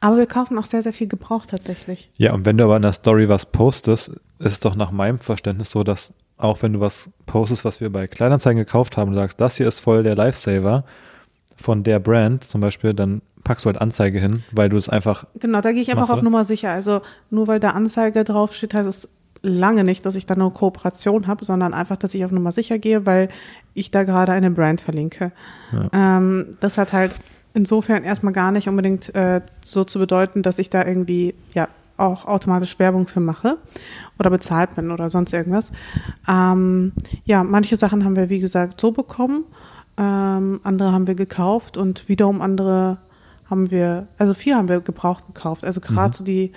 Aber 0.00 0.18
wir 0.18 0.26
kaufen 0.26 0.56
auch 0.56 0.66
sehr, 0.66 0.82
sehr 0.82 0.92
viel 0.92 1.08
gebraucht 1.08 1.50
tatsächlich. 1.50 2.12
Ja, 2.16 2.32
und 2.32 2.46
wenn 2.46 2.56
du 2.56 2.62
aber 2.62 2.76
in 2.76 2.82
der 2.82 2.92
Story 2.92 3.28
was 3.28 3.46
postest, 3.46 4.10
ist 4.38 4.52
es 4.52 4.60
doch 4.60 4.76
nach 4.76 4.92
meinem 4.92 5.18
Verständnis 5.18 5.70
so, 5.70 5.82
dass 5.82 6.12
auch 6.38 6.62
wenn 6.62 6.72
du 6.72 6.80
was 6.80 7.10
postest, 7.26 7.64
was 7.64 7.80
wir 7.80 7.90
bei 7.90 8.06
Kleinanzeigen 8.06 8.58
gekauft 8.58 8.96
haben, 8.96 9.10
und 9.10 9.14
sagst, 9.14 9.40
das 9.40 9.56
hier 9.56 9.68
ist 9.68 9.80
voll 9.80 10.02
der 10.02 10.14
Lifesaver 10.14 10.84
von 11.56 11.82
der 11.82 11.98
Brand 11.98 12.44
zum 12.44 12.60
Beispiel, 12.60 12.94
dann 12.94 13.20
packst 13.44 13.64
du 13.64 13.68
halt 13.68 13.80
Anzeige 13.80 14.20
hin, 14.20 14.44
weil 14.52 14.68
du 14.68 14.76
es 14.76 14.88
einfach. 14.88 15.24
Genau, 15.38 15.60
da 15.60 15.72
gehe 15.72 15.82
ich 15.82 15.90
einfach 15.90 16.08
Machst 16.08 16.14
auf 16.18 16.22
Nummer 16.22 16.44
sicher. 16.44 16.70
Also 16.70 17.00
nur 17.30 17.48
weil 17.48 17.60
da 17.60 17.70
Anzeige 17.70 18.24
draufsteht, 18.24 18.74
heißt 18.74 18.88
es 18.88 19.08
lange 19.42 19.84
nicht, 19.84 20.04
dass 20.04 20.16
ich 20.16 20.26
da 20.26 20.34
eine 20.34 20.50
Kooperation 20.50 21.26
habe, 21.26 21.44
sondern 21.44 21.74
einfach, 21.74 21.96
dass 21.96 22.14
ich 22.14 22.24
auf 22.24 22.32
Nummer 22.32 22.52
sicher 22.52 22.78
gehe, 22.78 23.06
weil 23.06 23.28
ich 23.74 23.90
da 23.90 24.02
gerade 24.02 24.32
eine 24.32 24.50
Brand 24.50 24.80
verlinke. 24.80 25.32
Ähm, 25.92 26.56
das 26.60 26.78
hat 26.78 26.92
halt 26.92 27.14
insofern 27.54 28.04
erstmal 28.04 28.32
gar 28.32 28.52
nicht 28.52 28.68
unbedingt 28.68 29.14
äh, 29.14 29.40
so 29.64 29.84
zu 29.84 29.98
bedeuten, 29.98 30.42
dass 30.42 30.58
ich 30.58 30.70
da 30.70 30.84
irgendwie 30.84 31.34
ja 31.54 31.68
auch 31.98 32.24
automatisch 32.24 32.78
Werbung 32.78 33.06
für 33.06 33.20
mache 33.20 33.58
oder 34.18 34.30
bezahlt 34.30 34.74
bin 34.74 34.90
oder 34.90 35.10
sonst 35.10 35.32
irgendwas. 35.32 35.72
Ähm, 36.26 36.92
ja, 37.24 37.44
manche 37.44 37.76
Sachen 37.76 38.04
haben 38.04 38.16
wir 38.16 38.28
wie 38.28 38.40
gesagt 38.40 38.80
so 38.80 38.92
bekommen, 38.92 39.44
ähm, 39.96 40.60
andere 40.62 40.92
haben 40.92 41.06
wir 41.06 41.14
gekauft 41.14 41.76
und 41.76 42.08
wiederum 42.08 42.40
andere 42.40 42.98
haben 43.50 43.70
wir, 43.70 44.06
also 44.16 44.34
viel 44.34 44.54
haben 44.54 44.68
wir 44.68 44.80
gebraucht 44.80 45.26
gekauft. 45.26 45.64
Also 45.64 45.80
gerade 45.80 46.16
so 46.16 46.24
die 46.24 46.52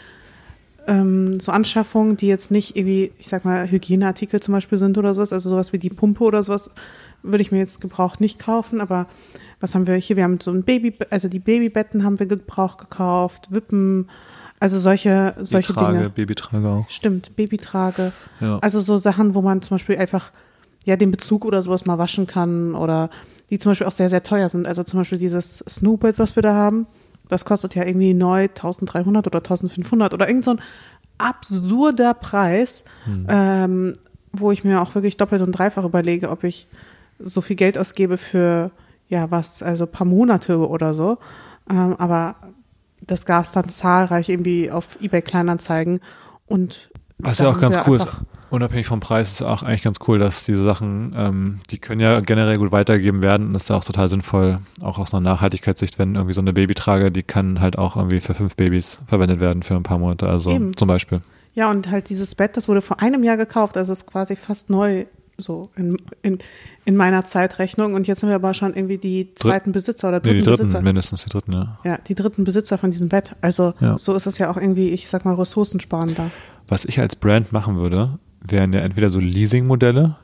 ähm, 0.87 1.39
so 1.39 1.51
Anschaffungen, 1.51 2.17
die 2.17 2.27
jetzt 2.27 2.51
nicht 2.51 2.75
irgendwie, 2.75 3.11
ich 3.17 3.27
sag 3.27 3.45
mal, 3.45 3.69
Hygieneartikel 3.69 4.39
zum 4.39 4.53
Beispiel 4.53 4.77
sind 4.77 4.97
oder 4.97 5.13
sowas, 5.13 5.33
also 5.33 5.49
sowas 5.49 5.73
wie 5.73 5.77
die 5.77 5.89
Pumpe 5.89 6.23
oder 6.23 6.41
sowas, 6.43 6.71
würde 7.23 7.41
ich 7.41 7.51
mir 7.51 7.59
jetzt 7.59 7.81
gebraucht 7.81 8.19
nicht 8.19 8.39
kaufen, 8.39 8.81
aber 8.81 9.05
was 9.59 9.75
haben 9.75 9.85
wir 9.85 9.95
hier? 9.95 10.15
Wir 10.15 10.23
haben 10.23 10.39
so 10.39 10.51
ein 10.51 10.63
Baby, 10.63 10.95
also 11.11 11.27
die 11.27 11.39
Babybetten 11.39 12.03
haben 12.03 12.19
wir 12.19 12.25
gebraucht 12.25 12.79
gekauft, 12.79 13.49
Wippen, 13.51 14.09
also 14.61 14.79
solche, 14.79 15.33
solche 15.41 15.73
die 15.73 15.79
Trage, 15.79 15.97
Dinge. 15.97 16.09
Babytrage 16.11 16.67
auch. 16.69 16.87
Stimmt, 16.87 17.35
Babytrage. 17.35 18.11
Ja. 18.39 18.59
Also 18.59 18.79
so 18.79 18.99
Sachen, 18.99 19.33
wo 19.33 19.41
man 19.41 19.63
zum 19.63 19.73
Beispiel 19.73 19.97
einfach 19.97 20.31
ja 20.85 20.95
den 20.95 21.09
Bezug 21.09 21.45
oder 21.45 21.63
sowas 21.63 21.85
mal 21.85 21.97
waschen 21.97 22.27
kann 22.27 22.75
oder 22.75 23.09
die 23.49 23.57
zum 23.57 23.71
Beispiel 23.71 23.87
auch 23.87 23.91
sehr, 23.91 24.09
sehr 24.09 24.21
teuer 24.21 24.49
sind. 24.49 24.67
Also 24.67 24.83
zum 24.83 24.99
Beispiel 24.99 25.17
dieses 25.17 25.65
Snoopet, 25.67 26.19
was 26.19 26.35
wir 26.35 26.43
da 26.43 26.53
haben, 26.53 26.85
das 27.27 27.43
kostet 27.43 27.73
ja 27.73 27.85
irgendwie 27.85 28.13
neu 28.13 28.43
1300 28.43 29.25
oder 29.25 29.39
1500 29.39 30.13
oder 30.13 30.27
irgend 30.27 30.45
so 30.45 30.51
ein 30.51 30.61
absurder 31.17 32.13
Preis, 32.13 32.83
ähm, 33.29 33.93
wo 34.31 34.51
ich 34.51 34.63
mir 34.63 34.79
auch 34.79 34.93
wirklich 34.93 35.17
doppelt 35.17 35.41
und 35.41 35.53
dreifach 35.53 35.83
überlege, 35.83 36.29
ob 36.29 36.43
ich 36.43 36.67
so 37.17 37.41
viel 37.41 37.55
Geld 37.55 37.79
ausgebe 37.79 38.17
für, 38.17 38.69
ja, 39.09 39.31
was, 39.31 39.63
also 39.63 39.85
ein 39.85 39.91
paar 39.91 40.05
Monate 40.05 40.59
oder 40.59 40.93
so. 40.93 41.17
Ähm, 41.67 41.95
aber 41.97 42.35
das 43.01 43.25
gab 43.25 43.45
es 43.45 43.51
dann 43.51 43.69
zahlreich 43.69 44.29
irgendwie 44.29 44.71
auf 44.71 44.99
eBay 45.01 45.21
Kleinanzeigen 45.21 45.99
und 46.45 46.91
Was 47.17 47.39
ja 47.39 47.49
auch 47.49 47.59
ganz 47.59 47.77
cool 47.87 47.97
ist, 47.97 48.07
unabhängig 48.49 48.87
vom 48.87 48.99
Preis, 48.99 49.31
ist 49.31 49.41
auch 49.41 49.63
eigentlich 49.63 49.83
ganz 49.83 49.97
cool, 50.07 50.19
dass 50.19 50.43
diese 50.43 50.63
Sachen, 50.63 51.13
ähm, 51.17 51.59
die 51.69 51.79
können 51.79 52.01
ja 52.01 52.19
generell 52.19 52.57
gut 52.57 52.71
weitergegeben 52.71 53.23
werden 53.23 53.47
und 53.47 53.55
ist 53.55 53.69
ja 53.69 53.77
auch 53.77 53.83
total 53.83 54.09
sinnvoll, 54.09 54.57
auch 54.81 54.99
aus 54.99 55.13
einer 55.13 55.21
Nachhaltigkeitssicht, 55.21 55.97
wenn 55.97 56.15
irgendwie 56.15 56.33
so 56.33 56.41
eine 56.41 56.53
Babytrage, 56.53 57.11
die 57.11 57.23
kann 57.23 57.61
halt 57.61 57.77
auch 57.77 57.95
irgendwie 57.95 58.19
für 58.19 58.33
fünf 58.33 58.55
Babys 58.55 59.01
verwendet 59.07 59.39
werden 59.39 59.63
für 59.63 59.75
ein 59.75 59.83
paar 59.83 59.99
Monate, 59.99 60.27
also 60.27 60.51
Eben. 60.51 60.75
zum 60.75 60.87
Beispiel. 60.87 61.21
Ja, 61.53 61.69
und 61.69 61.89
halt 61.89 62.09
dieses 62.09 62.35
Bett, 62.35 62.55
das 62.55 62.67
wurde 62.67 62.81
vor 62.81 63.01
einem 63.01 63.23
Jahr 63.23 63.37
gekauft, 63.37 63.77
also 63.77 63.91
ist 63.93 64.07
quasi 64.07 64.35
fast 64.35 64.69
neu, 64.69 65.05
so 65.37 65.63
in, 65.75 65.97
in, 66.21 66.39
in 66.85 66.95
meiner 66.95 67.25
Zeitrechnung. 67.25 67.93
Und 67.95 68.07
jetzt 68.07 68.19
sind 68.19 68.29
wir 68.29 68.35
aber 68.35 68.53
schon 68.53 68.75
irgendwie 68.75 68.97
die 68.97 69.33
zweiten 69.35 69.71
Besitzer 69.71 70.09
oder 70.09 70.17
Nee, 70.17 70.23
dritten 70.23 70.37
die 70.39 70.43
dritten, 70.45 70.63
Besitzer. 70.65 70.81
mindestens 70.81 71.23
die 71.23 71.29
dritten, 71.29 71.51
ja. 71.53 71.79
Ja, 71.83 71.97
die 71.97 72.15
dritten 72.15 72.43
Besitzer 72.43 72.77
von 72.77 72.91
diesem 72.91 73.09
Bett. 73.09 73.31
Also 73.41 73.73
Ja. 73.79 73.97
so 73.97 74.13
ist 74.15 74.25
es 74.27 74.37
ja 74.37 74.51
auch 74.51 74.57
irgendwie, 74.57 74.89
ich 74.89 75.07
sag 75.07 75.25
mal, 75.25 75.33
ressourcensparender. 75.35 76.31
Was 76.67 76.85
ich 76.85 76.99
als 76.99 77.15
Brand 77.15 77.51
machen 77.51 77.77
würde, 77.77 78.19
wären 78.41 78.73
ja 78.73 78.79
entweder 78.81 79.09
so 79.09 79.19
Leasing-Modelle 79.19 80.15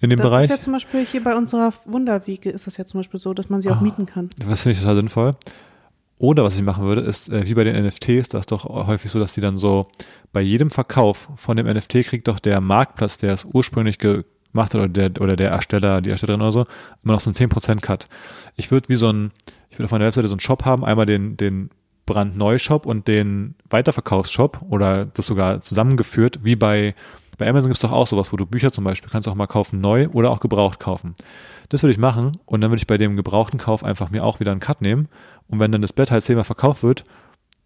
in 0.00 0.10
dem 0.10 0.18
das 0.18 0.26
Bereich. 0.28 0.44
ist 0.44 0.50
ja 0.50 0.58
zum 0.58 0.72
Beispiel 0.74 1.06
hier 1.06 1.22
bei 1.24 1.34
unserer 1.36 1.72
Wunderwiege 1.86 2.50
ist 2.50 2.66
das 2.66 2.76
ja 2.76 2.84
zum 2.84 3.00
Beispiel 3.00 3.18
so, 3.20 3.32
dass 3.32 3.48
man 3.48 3.62
sie 3.62 3.68
Ah. 3.70 3.74
auch 3.76 3.80
mieten 3.80 4.06
kann. 4.06 4.28
Das 4.38 4.62
finde 4.62 4.72
ich 4.74 4.80
total 4.80 4.96
sinnvoll. 4.96 5.30
Oder 6.18 6.44
was 6.44 6.56
ich 6.56 6.62
machen 6.62 6.84
würde, 6.84 7.00
ist, 7.00 7.28
äh, 7.28 7.46
wie 7.46 7.54
bei 7.54 7.64
den 7.64 7.74
NFTs, 7.74 8.28
das 8.28 8.40
ist 8.42 8.52
doch 8.52 8.64
häufig 8.64 9.10
so, 9.10 9.18
dass 9.18 9.34
die 9.34 9.40
dann 9.40 9.56
so 9.56 9.86
bei 10.32 10.40
jedem 10.40 10.70
Verkauf 10.70 11.28
von 11.36 11.56
dem 11.56 11.66
NFT 11.66 12.02
kriegt 12.04 12.28
doch 12.28 12.38
der 12.38 12.60
Marktplatz, 12.60 13.18
der 13.18 13.32
es 13.34 13.44
ursprünglich 13.44 13.98
gemacht 14.54 14.72
hat, 14.74 14.80
oder 14.80 14.88
der, 14.88 15.22
oder 15.22 15.36
der 15.36 15.50
Ersteller, 15.50 16.00
die 16.00 16.10
Erstellerin 16.10 16.40
oder 16.40 16.52
so, 16.52 16.64
immer 17.02 17.12
noch 17.14 17.20
so 17.20 17.30
einen 17.30 17.50
10% 17.50 17.80
Cut. 17.80 18.08
Ich 18.56 18.70
würde 18.70 18.88
wie 18.88 18.96
so 18.96 19.12
ein, 19.12 19.32
ich 19.68 19.78
würde 19.78 19.84
auf 19.84 19.90
meiner 19.90 20.06
Webseite 20.06 20.28
so 20.28 20.34
einen 20.34 20.40
Shop 20.40 20.64
haben, 20.64 20.84
einmal 20.84 21.06
den, 21.06 21.36
den 21.36 21.70
Brandneu-Shop 22.06 22.86
und 22.86 23.08
den 23.08 23.54
Weiterverkaufsshop 23.68 24.62
oder 24.68 25.04
das 25.06 25.26
sogar 25.26 25.60
zusammengeführt, 25.60 26.40
wie 26.42 26.56
bei, 26.56 26.94
bei 27.38 27.48
Amazon 27.48 27.70
gibt 27.70 27.76
es 27.76 27.82
doch 27.82 27.92
auch 27.92 28.06
sowas, 28.06 28.32
wo 28.32 28.36
du 28.36 28.46
Bücher 28.46 28.72
zum 28.72 28.84
Beispiel 28.84 29.10
kannst 29.10 29.28
auch 29.28 29.34
mal 29.34 29.46
kaufen, 29.46 29.80
neu 29.80 30.08
oder 30.12 30.30
auch 30.30 30.40
gebraucht 30.40 30.80
kaufen. 30.80 31.14
Das 31.70 31.82
würde 31.82 31.92
ich 31.92 31.98
machen 31.98 32.32
und 32.46 32.60
dann 32.60 32.70
würde 32.70 32.78
ich 32.78 32.86
bei 32.86 32.98
dem 32.98 33.16
gebrauchten 33.16 33.58
Kauf 33.58 33.82
einfach 33.82 34.10
mir 34.10 34.24
auch 34.24 34.38
wieder 34.38 34.52
einen 34.52 34.60
Cut 34.60 34.82
nehmen 34.82 35.08
und 35.48 35.60
wenn 35.60 35.72
dann 35.72 35.82
das 35.82 35.92
Bett 35.92 36.10
halt 36.10 36.24
zehnmal 36.24 36.44
verkauft 36.44 36.82
wird, 36.82 37.04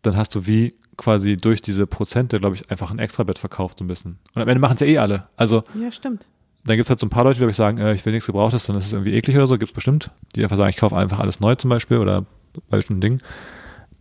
dann 0.03 0.17
hast 0.17 0.35
du 0.35 0.47
wie 0.47 0.75
quasi 0.97 1.37
durch 1.37 1.61
diese 1.61 1.87
Prozente, 1.87 2.39
glaube 2.39 2.57
ich, 2.57 2.71
einfach 2.71 2.91
ein 2.91 2.99
extra 2.99 3.25
Bett 3.25 3.39
verkauft 3.39 3.79
so 3.79 3.85
ein 3.85 3.89
bisschen. 3.89 4.17
Und 4.35 4.43
am 4.43 4.49
Ende 4.49 4.61
machen 4.61 4.75
es 4.75 4.81
ja 4.81 4.87
eh 4.87 4.99
alle. 4.99 5.23
Also 5.37 5.63
Ja, 5.81 5.91
stimmt. 5.91 6.27
Dann 6.69 6.77
gibt 6.77 6.87
es 6.87 6.91
halt 6.91 7.01
so 7.01 7.07
ein 7.07 7.11
paar 7.11 7.25
Leute, 7.25 7.41
die 7.41 7.47
ich 7.47 7.57
sagen, 7.57 7.79
äh, 7.79 7.95
ich 7.95 8.05
will 8.05 8.13
nichts 8.13 8.27
Gebrauchtes, 8.27 8.67
dann 8.67 8.77
ist 8.77 8.87
es 8.87 8.93
irgendwie 8.93 9.15
eklig 9.15 9.37
oder 9.37 9.47
so, 9.47 9.59
gibt 9.59 9.71
es 9.71 9.75
bestimmt, 9.75 10.11
die 10.37 10.43
einfach 10.43 10.57
sagen, 10.57 10.71
ich 10.71 10.77
kaufe 10.77 10.97
einfach 10.97 11.19
alles 11.21 11.41
neu 11.41 11.55
zum 11.55 11.71
Beispiel 11.71 11.99
oder 11.99 12.25
bei 12.71 12.81
Dingen. 13.01 13.21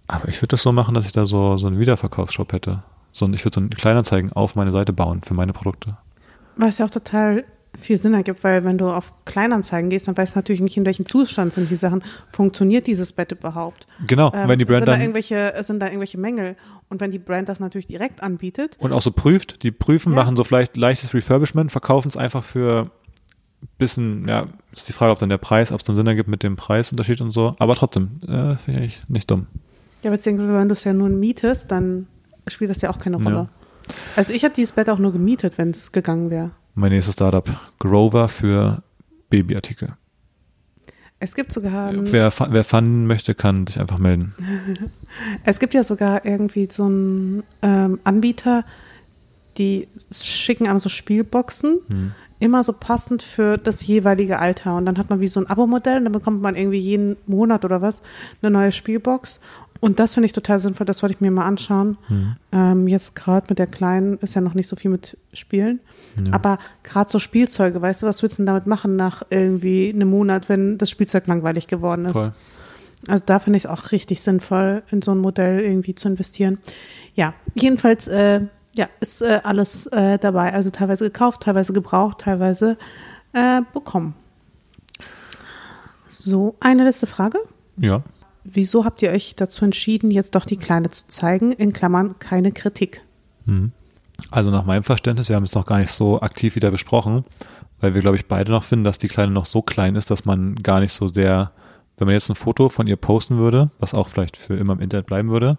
Aber 0.08 0.28
ich 0.30 0.38
würde 0.38 0.48
das 0.52 0.62
so 0.62 0.72
machen, 0.72 0.94
dass 0.94 1.06
ich 1.06 1.12
da 1.12 1.26
so, 1.26 1.58
so 1.58 1.68
einen 1.68 1.80
Wiederverkaufsshop 1.80 2.54
hätte. 2.54 2.84
So, 3.12 3.26
ein- 3.26 3.34
ich 3.34 3.44
würde 3.44 3.56
so 3.56 3.62
einen 3.62 3.70
Kleinanzeigen 3.72 4.32
auf 4.34 4.56
meine 4.56 4.72
Seite 4.72 4.94
bauen 4.94 5.22
für 5.22 5.34
meine 5.34 5.54
Produkte. 5.54 5.98
Was 6.56 6.78
ja 6.78 6.86
auch 6.86 6.90
total 6.90 7.44
viel 7.80 7.98
Sinn 7.98 8.14
ergibt, 8.14 8.44
weil 8.44 8.64
wenn 8.66 8.78
du 8.78 8.90
auf 8.90 9.14
Kleinanzeigen 9.26 9.90
gehst, 9.90 10.08
dann 10.08 10.18
weißt 10.18 10.36
du 10.36 10.40
natürlich 10.40 10.62
nicht, 10.62 10.76
in 10.78 10.86
welchem 10.86 11.06
Zustand 11.06 11.54
sind 11.54 11.70
die 11.70 11.76
Sachen. 11.76 12.04
Funktioniert 12.32 12.88
dieses 12.88 13.14
Bett 13.14 13.32
überhaupt? 13.32 13.86
Genau, 14.08 14.32
Ähm, 14.34 14.50
wenn 14.50 14.60
die 14.60 14.66
Brand 14.66 14.80
sind 14.80 14.88
da 14.88 14.92
dann 14.94 15.02
irgendwelche, 15.02 15.54
sind 15.62 15.80
da 15.80 15.86
irgendwelche 15.88 16.18
Mängel? 16.18 16.56
Und 16.90 17.02
wenn 17.02 17.12
die 17.12 17.20
Brand 17.20 17.50
das 17.50 17.60
natürlich 17.60 17.88
direkt 17.88 18.24
anbietet, 18.24 18.78
und 18.80 18.94
auch 18.94 19.02
so 19.02 19.12
prüft, 19.12 19.62
die 19.64 19.72
prüfen, 19.72 20.14
Ja. 20.14 20.16
machen 20.24 20.36
so 20.36 20.44
vielleicht 20.44 20.76
leichtes 20.78 21.14
Refurbishment, 21.14 21.72
verkaufen 21.72 22.08
es 22.08 22.18
einfach 22.18 22.44
für 22.44 22.90
bisschen, 23.78 24.28
ja, 24.28 24.46
ist 24.72 24.88
die 24.88 24.94
Frage, 24.94 25.12
ob 25.12 25.20
dann 25.20 25.30
der 25.30 25.38
Preis, 25.38 25.72
ob 25.72 25.80
es 25.82 25.86
dann 25.86 25.96
Sinn 25.96 26.08
ergibt 26.08 26.30
mit 26.30 26.44
dem 26.44 26.56
Preisunterschied 26.56 27.22
und 27.22 27.32
so. 27.32 27.56
Aber 27.60 27.76
trotzdem, 27.76 28.20
äh, 28.28 28.56
finde 28.56 28.84
ich 28.86 29.00
nicht 29.08 29.30
dumm. 29.30 29.48
ja, 30.04 30.12
beziehungsweise 30.12 30.54
wenn 30.54 30.70
du 30.70 30.74
es 30.74 30.84
ja 30.84 30.94
nur 30.94 31.10
mietest, 31.10 31.72
dann 31.72 32.08
spielt 32.48 32.70
das 32.70 32.82
ja 32.82 32.90
auch 32.90 33.00
keine 33.00 33.18
Rolle. 33.18 33.36
Ja. 33.36 33.48
Also 34.16 34.34
ich 34.34 34.44
hätte 34.44 34.56
dieses 34.56 34.74
Bett 34.74 34.90
auch 34.90 35.00
nur 35.00 35.12
gemietet, 35.12 35.58
wenn 35.58 35.72
es 35.72 35.92
gegangen 35.92 36.30
wäre. 36.30 36.52
Mein 36.80 36.92
nächstes 36.92 37.14
Startup, 37.14 37.44
Grover 37.80 38.28
für 38.30 38.84
Babyartikel. 39.32 39.88
Es 41.20 41.34
gibt 41.34 41.52
sogar, 41.52 41.92
Wer, 41.92 42.32
wer 42.50 42.64
fanden 42.64 43.08
möchte, 43.08 43.34
kann 43.34 43.66
sich 43.66 43.80
einfach 43.80 43.98
melden. 43.98 44.36
es 45.44 45.58
gibt 45.58 45.74
ja 45.74 45.84
sogar 45.84 46.24
irgendwie 46.24 46.68
so 46.72 46.84
einen 46.86 47.42
ähm, 47.64 48.00
Anbieter, 48.04 48.64
die 49.58 49.88
schicken 50.12 50.68
einem 50.68 50.78
so 50.78 50.90
Spielboxen, 50.90 51.80
Hm. 51.88 52.12
immer 52.38 52.64
so 52.64 52.74
passend 52.74 53.24
für 53.24 53.58
das 53.58 53.88
jeweilige 53.88 54.38
Alter. 54.38 54.76
Und 54.78 54.86
dann 54.86 55.00
hat 55.00 55.10
man 55.10 55.20
wie 55.20 55.28
so 55.28 55.40
ein 55.40 55.48
Abo-Modell 55.48 55.98
und 55.98 56.04
dann 56.04 56.14
bekommt 56.14 56.44
man 56.44 56.56
irgendwie 56.56 56.78
jeden 56.78 57.18
Monat 57.26 57.66
oder 57.66 57.82
was 57.82 58.04
eine 58.44 58.52
neue 58.52 58.72
Spielbox. 58.72 59.40
Und 59.80 60.00
das 60.00 60.14
finde 60.14 60.26
ich 60.26 60.34
total 60.34 60.60
sinnvoll, 60.60 60.86
das 60.86 61.04
wollte 61.04 61.16
ich 61.16 61.22
mir 61.22 61.32
mal 61.32 61.46
anschauen. 61.46 61.98
Hm. 62.08 62.36
Ähm, 62.52 62.88
jetzt 62.88 63.16
gerade 63.16 63.46
mit 63.50 63.60
der 63.60 63.68
Kleinen 63.68 64.18
ist 64.20 64.34
ja 64.36 64.42
noch 64.42 64.54
nicht 64.54 64.68
so 64.68 64.76
viel 64.76 64.92
mit 64.92 65.18
Spielen. 65.34 65.80
Aber 66.32 66.58
gerade 66.84 67.10
so 67.10 67.20
Spielzeuge, 67.20 67.82
weißt 67.82 68.04
du, 68.04 68.08
was 68.08 68.24
willst 68.24 68.38
du 68.38 68.42
denn 68.42 68.48
damit 68.48 68.68
machen 68.68 68.96
nach 68.96 69.24
irgendwie 69.30 69.92
einem 69.94 70.10
Monat, 70.10 70.50
wenn 70.50 70.78
das 70.78 70.90
Spielzeug 70.90 71.28
langweilig 71.28 71.68
geworden 71.68 72.06
ist? 72.06 72.14
Voll. 72.14 72.32
Also 73.08 73.24
da 73.26 73.40
finde 73.40 73.58
ich 73.58 73.66
es 73.66 73.70
auch 73.70 73.92
richtig 73.92 74.22
sinnvoll, 74.22 74.84
in 74.90 75.02
so 75.02 75.12
ein 75.12 75.20
Modell 75.20 75.60
irgendwie 75.60 75.94
zu 75.94 76.08
investieren. 76.08 76.60
Ja, 77.14 77.34
jedenfalls 77.56 78.08
äh, 78.08 78.42
ja, 78.76 78.90
ist 79.00 79.22
äh, 79.22 79.42
alles 79.44 79.88
äh, 79.88 80.18
dabei. 80.18 80.54
Also 80.54 80.72
teilweise 80.72 81.04
gekauft, 81.04 81.44
teilweise 81.44 81.74
gebraucht, 81.74 82.20
teilweise 82.20 82.78
äh, 83.34 83.62
bekommen. 83.74 84.16
So, 86.08 86.56
eine 86.60 86.84
letzte 86.84 87.06
Frage. 87.06 87.38
Ja. 87.78 88.02
Wieso 88.50 88.86
habt 88.86 89.02
ihr 89.02 89.12
euch 89.12 89.36
dazu 89.36 89.66
entschieden, 89.66 90.10
jetzt 90.10 90.34
doch 90.34 90.46
die 90.46 90.56
Kleine 90.56 90.90
zu 90.90 91.06
zeigen? 91.08 91.52
In 91.52 91.74
Klammern 91.74 92.18
keine 92.18 92.54
Kritik. 92.54 93.02
Mhm. 93.46 93.74
Also 94.32 94.52
nach 94.52 94.66
meinem 94.66 94.84
Verständnis, 94.84 95.28
wir 95.28 95.36
haben 95.36 95.44
es 95.44 95.54
noch 95.54 95.66
gar 95.66 95.80
nicht 95.80 95.92
so 95.92 96.22
aktiv 96.22 96.56
wieder 96.56 96.72
besprochen, 96.72 97.26
weil 97.82 97.94
wir, 97.94 98.00
glaube 98.00 98.16
ich, 98.16 98.26
beide 98.26 98.52
noch 98.52 98.64
finden, 98.64 98.86
dass 98.86 98.98
die 98.98 99.10
Kleine 99.10 99.32
noch 99.32 99.46
so 99.46 99.62
klein 99.62 99.96
ist, 99.96 100.10
dass 100.12 100.24
man 100.24 100.56
gar 100.56 100.80
nicht 100.80 100.94
so 100.94 101.10
sehr, 101.10 101.52
wenn 101.98 102.08
man 102.08 102.14
jetzt 102.14 102.30
ein 102.30 102.38
Foto 102.38 102.70
von 102.70 102.88
ihr 102.88 102.96
posten 102.96 103.38
würde, 103.38 103.70
was 103.80 103.94
auch 103.94 104.08
vielleicht 104.08 104.38
für 104.38 104.56
immer 104.56 104.74
im 104.74 104.80
Internet 104.80 105.08
bleiben 105.08 105.30
würde, 105.30 105.58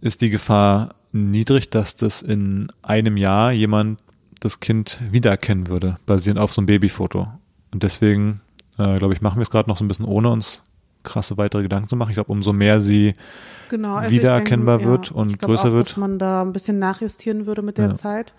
ist 0.00 0.20
die 0.20 0.30
Gefahr 0.30 0.96
niedrig, 1.12 1.70
dass 1.70 1.94
das 1.94 2.22
in 2.22 2.72
einem 2.82 3.16
Jahr 3.16 3.52
jemand 3.52 4.00
das 4.40 4.58
Kind 4.58 5.00
wiedererkennen 5.12 5.68
würde, 5.68 5.96
basierend 6.06 6.40
auf 6.40 6.52
so 6.52 6.60
einem 6.60 6.66
Babyfoto. 6.66 7.28
Und 7.72 7.84
deswegen, 7.84 8.40
äh, 8.78 8.98
glaube 8.98 9.14
ich, 9.14 9.20
machen 9.20 9.36
wir 9.36 9.42
es 9.42 9.50
gerade 9.50 9.70
noch 9.70 9.76
so 9.76 9.84
ein 9.84 9.88
bisschen 9.88 10.06
ohne 10.06 10.28
uns 10.30 10.62
krasse 11.08 11.36
weitere 11.36 11.62
Gedanken 11.62 11.88
zu 11.88 11.96
machen. 11.96 12.10
Ich 12.10 12.14
glaube, 12.14 12.32
umso 12.32 12.52
mehr 12.52 12.80
sie 12.80 13.14
Genau, 13.68 13.96
also 13.96 14.10
wiedererkennbar 14.10 14.78
denke, 14.78 14.90
wird 14.90 15.10
und 15.12 15.30
ich 15.30 15.38
glaube 15.38 15.54
größer 15.54 15.68
auch, 15.68 15.72
wird. 15.72 15.88
Dass 15.90 15.96
man 15.96 16.18
da 16.18 16.42
ein 16.42 16.52
bisschen 16.52 16.78
nachjustieren 16.78 17.46
würde 17.46 17.62
mit 17.62 17.78
der 17.78 17.88
Ja. 17.88 17.94
Zeit. 17.94 18.32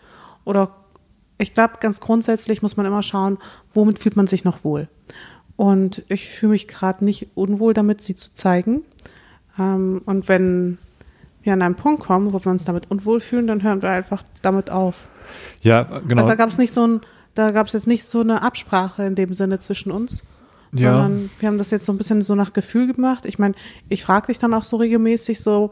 Oder 0.46 0.76
ich 1.38 1.54
glaube, 1.54 1.76
ganz 1.80 2.00
grundsätzlich 2.00 2.62
muss 2.62 2.78
man 2.78 2.86
immer 2.86 3.04
schauen, 3.04 3.38
womit 3.74 4.00
fühlt 4.00 4.16
man 4.16 4.28
sich 4.28 4.44
noch 4.44 4.64
wohl. 4.64 4.88
Und 5.56 6.04
ich 6.08 6.30
fühle 6.30 6.52
mich 6.52 6.68
gerade 6.68 7.04
nicht 7.04 7.28
unwohl 7.36 7.74
damit, 7.74 8.02
sie 8.02 8.16
zu 8.16 8.34
zeigen. 8.34 8.84
Ähm, 9.58 10.02
und 10.06 10.28
wenn 10.28 10.78
wir 11.44 11.54
an 11.54 11.62
einen 11.62 11.76
Punkt 11.76 12.02
kommen, 12.04 12.34
wo 12.34 12.44
wir 12.44 12.52
uns 12.52 12.66
damit 12.66 12.90
unwohl 12.92 13.20
fühlen, 13.20 13.48
dann 13.48 13.64
hören 13.64 13.82
wir 13.82 13.90
einfach 13.90 14.24
damit 14.42 14.70
auf. 14.70 15.10
Ja, 15.62 15.84
genau. 16.08 16.22
Also 16.22 16.30
da 16.30 16.36
gab 16.36 16.50
es 16.50 16.58
nicht 16.58 16.74
so 16.74 16.86
ein, 16.86 17.02
da 17.36 17.52
gab 17.52 17.68
es 17.68 17.74
jetzt 17.74 17.88
nicht 17.88 18.04
so 18.04 18.22
eine 18.22 18.42
Absprache 18.42 19.04
in 19.04 19.16
dem 19.16 19.34
Sinne 19.34 19.60
zwischen 19.60 19.92
uns, 19.92 20.24
Ja. 20.72 20.94
sondern 21.02 21.30
wir 21.40 21.48
haben 21.48 21.58
das 21.58 21.72
jetzt 21.72 21.86
so 21.86 21.92
ein 21.92 21.98
bisschen 21.98 22.22
so 22.22 22.36
nach 22.36 22.54
Gefühl 22.54 22.94
gemacht. 22.94 23.26
Ich 23.26 23.40
meine, 23.40 23.56
ich 23.90 24.04
frage 24.04 24.28
dich 24.28 24.38
dann 24.40 24.54
auch 24.54 24.64
so 24.64 24.78
regelmäßig 24.78 25.40
so, 25.42 25.72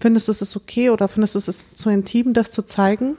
findest 0.00 0.28
du 0.28 0.32
es 0.32 0.56
okay 0.56 0.90
oder 0.90 1.08
findest 1.08 1.34
du 1.34 1.38
es 1.38 1.74
zu 1.74 1.90
intim, 1.90 2.32
das 2.34 2.50
zu 2.50 2.62
zeigen? 2.62 3.16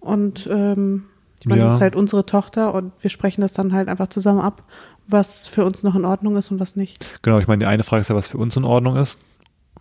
Und 0.00 0.48
ähm, 0.50 1.04
ich 1.40 1.46
meine, 1.46 1.60
Ja. 1.60 1.66
das 1.68 1.76
ist 1.76 1.80
halt 1.82 1.94
unsere 1.96 2.26
Tochter 2.26 2.74
und 2.74 2.92
wir 3.00 3.10
sprechen 3.10 3.42
das 3.42 3.52
dann 3.52 3.72
halt 3.72 3.88
einfach 3.88 4.08
zusammen 4.08 4.40
ab, 4.40 4.62
was 5.06 5.46
für 5.46 5.64
uns 5.64 5.82
noch 5.82 5.94
in 5.94 6.04
Ordnung 6.04 6.36
ist 6.36 6.50
und 6.50 6.58
was 6.60 6.76
nicht. 6.76 7.04
Genau, 7.22 7.38
ich 7.38 7.46
meine, 7.48 7.60
die 7.60 7.66
eine 7.66 7.82
Frage 7.84 8.00
ist 8.00 8.08
ja, 8.08 8.14
was 8.16 8.28
für 8.28 8.38
uns 8.38 8.56
in 8.56 8.64
Ordnung 8.64 8.96
ist 8.96 9.18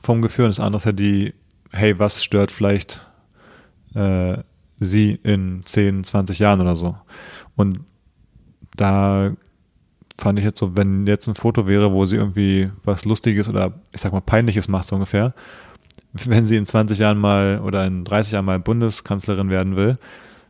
vom 0.02 0.22
Gefühl, 0.22 0.46
und 0.46 0.52
das 0.52 0.60
andere 0.60 0.78
ist 0.78 0.86
ja 0.86 0.92
die, 0.92 1.34
hey, 1.72 1.98
was 2.00 2.24
stört 2.24 2.52
vielleicht 2.52 3.10
äh, 3.96 4.38
sie 4.78 5.20
in 5.24 5.62
10, 5.66 6.04
20 6.06 6.40
Jahren 6.40 6.62
oder 6.62 6.76
so. 6.76 6.96
Und 7.56 7.82
da 8.76 9.32
fand 10.20 10.40
ich 10.40 10.46
jetzt 10.46 10.60
so, 10.60 10.76
wenn 10.76 11.08
jetzt 11.08 11.28
ein 11.28 11.36
Foto 11.36 11.68
wäre, 11.68 11.92
wo 11.92 12.06
sie 12.06 12.18
irgendwie 12.18 12.70
was 12.84 13.06
Lustiges 13.06 13.48
oder 13.50 13.74
ich 13.92 14.02
sag 14.02 14.12
mal 14.12 14.22
Peinliches 14.22 14.68
macht, 14.68 14.86
so 14.86 14.96
ungefähr, 14.96 15.34
wenn 16.14 16.46
sie 16.46 16.58
in 16.58 16.66
20 16.66 16.98
Jahren 16.98 17.18
mal 17.18 17.60
oder 17.64 17.86
in 17.86 18.04
30 18.04 18.34
Jahren 18.34 18.46
mal 18.46 18.60
Bundeskanzlerin 18.60 19.50
werden 19.50 19.76
will, 19.76 19.96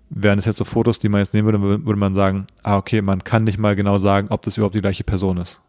wären 0.09 0.39
es 0.39 0.45
jetzt 0.45 0.57
so 0.57 0.65
Fotos, 0.65 0.99
die 0.99 1.09
man 1.09 1.20
jetzt 1.20 1.34
nehmen 1.34 1.45
würde, 1.45 1.86
würde 1.86 1.99
man 1.99 2.15
sagen, 2.15 2.47
ah, 2.63 2.78
okay, 2.78 3.01
man 3.01 3.24
kann 3.24 3.43
nicht 3.43 3.59
mal 3.59 3.76
genau 3.76 3.97
sagen, 3.97 4.28
ob 4.30 4.41
das 4.41 4.57
überhaupt 4.57 4.76
die 4.76 4.82
gleiche 4.82 5.03
Person 5.03 5.38
ist. 5.38 5.61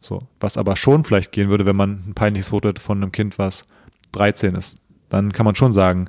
So. 0.00 0.22
Was 0.40 0.58
aber 0.58 0.76
schon 0.76 1.04
vielleicht 1.04 1.32
gehen 1.32 1.48
würde, 1.48 1.64
wenn 1.66 1.76
man 1.76 2.02
ein 2.08 2.14
peinliches 2.14 2.48
Foto 2.48 2.68
hätte 2.68 2.80
von 2.80 2.98
einem 2.98 3.12
Kind, 3.12 3.38
was 3.38 3.64
13 4.12 4.54
ist. 4.54 4.78
Dann 5.08 5.32
kann 5.32 5.46
man 5.46 5.54
schon 5.54 5.72
sagen, 5.72 6.08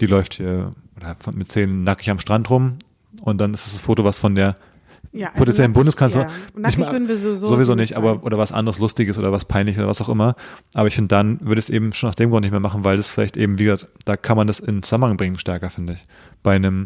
die 0.00 0.06
läuft 0.06 0.34
hier 0.34 0.70
oder 0.96 1.16
mit 1.34 1.48
Zähnen 1.48 1.84
nackig 1.84 2.10
am 2.10 2.18
Strand 2.18 2.48
rum 2.50 2.78
und 3.20 3.38
dann 3.40 3.52
ist 3.52 3.66
es 3.66 3.72
das 3.72 3.80
Foto, 3.82 4.04
was 4.04 4.18
von 4.18 4.34
der 4.34 4.56
Ja, 5.16 5.30
potenziellen 5.30 5.72
Bundeskanzlerin. 5.72 6.28
Ja. 6.28 6.60
Nackig 6.60 6.78
mal- 6.78 6.92
würden 6.92 7.08
wir 7.08 7.16
sowieso, 7.16 7.46
sowieso 7.46 7.74
nicht, 7.74 7.96
aber 7.96 8.12
zeigen. 8.12 8.22
oder 8.24 8.38
was 8.38 8.52
anderes 8.52 8.78
Lustiges 8.78 9.18
oder 9.18 9.32
was 9.32 9.44
Peinliches 9.44 9.78
oder 9.80 9.88
was 9.88 10.00
auch 10.00 10.08
immer. 10.08 10.36
Aber 10.74 10.88
ich 10.88 10.94
finde, 10.94 11.08
dann 11.08 11.40
würde 11.40 11.58
es 11.58 11.70
eben 11.70 11.92
schon 11.92 12.08
aus 12.10 12.16
dem 12.16 12.30
Grund 12.30 12.42
nicht 12.42 12.50
mehr 12.52 12.60
machen, 12.60 12.84
weil 12.84 12.96
das 12.96 13.08
vielleicht 13.10 13.36
eben, 13.36 13.58
wie 13.58 13.64
gesagt, 13.64 13.88
da 14.04 14.16
kann 14.16 14.36
man 14.36 14.46
das 14.46 14.60
in 14.60 14.82
Zusammenhang 14.82 15.16
bringen 15.16 15.38
stärker, 15.38 15.70
finde 15.70 15.94
ich. 15.94 16.04
Bei 16.42 16.54
einem 16.54 16.84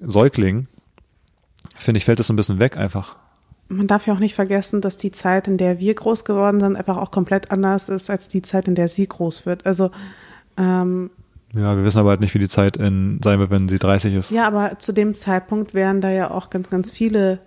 Säugling, 0.00 0.66
finde 1.76 1.98
ich, 1.98 2.04
fällt 2.04 2.18
das 2.18 2.26
so 2.26 2.32
ein 2.32 2.36
bisschen 2.36 2.58
weg 2.60 2.76
einfach. 2.76 3.16
Man 3.68 3.86
darf 3.86 4.06
ja 4.06 4.12
auch 4.14 4.18
nicht 4.18 4.34
vergessen, 4.34 4.80
dass 4.82 4.96
die 4.98 5.12
Zeit, 5.12 5.48
in 5.48 5.56
der 5.56 5.78
wir 5.78 5.94
groß 5.94 6.24
geworden 6.24 6.60
sind, 6.60 6.76
einfach 6.76 6.98
auch 6.98 7.10
komplett 7.10 7.50
anders 7.50 7.88
ist 7.88 8.10
als 8.10 8.28
die 8.28 8.42
Zeit, 8.42 8.68
in 8.68 8.74
der 8.74 8.88
sie 8.88 9.06
groß 9.06 9.46
wird. 9.46 9.64
Also 9.64 9.90
ähm, 10.58 11.10
Ja, 11.54 11.74
wir 11.76 11.84
wissen 11.84 11.98
aber 11.98 12.10
halt 12.10 12.20
nicht, 12.20 12.34
wie 12.34 12.38
die 12.38 12.48
Zeit 12.48 12.76
in, 12.76 13.18
sein 13.24 13.38
wird, 13.38 13.50
wenn 13.50 13.68
sie 13.70 13.78
30 13.78 14.12
ist. 14.14 14.30
ja, 14.30 14.46
aber 14.46 14.78
zu 14.78 14.92
dem 14.92 15.14
Zeitpunkt 15.14 15.72
wären 15.72 16.00
da 16.02 16.10
ja 16.10 16.30
auch 16.30 16.50
ganz, 16.50 16.68
ganz 16.68 16.90
viele 16.90 17.38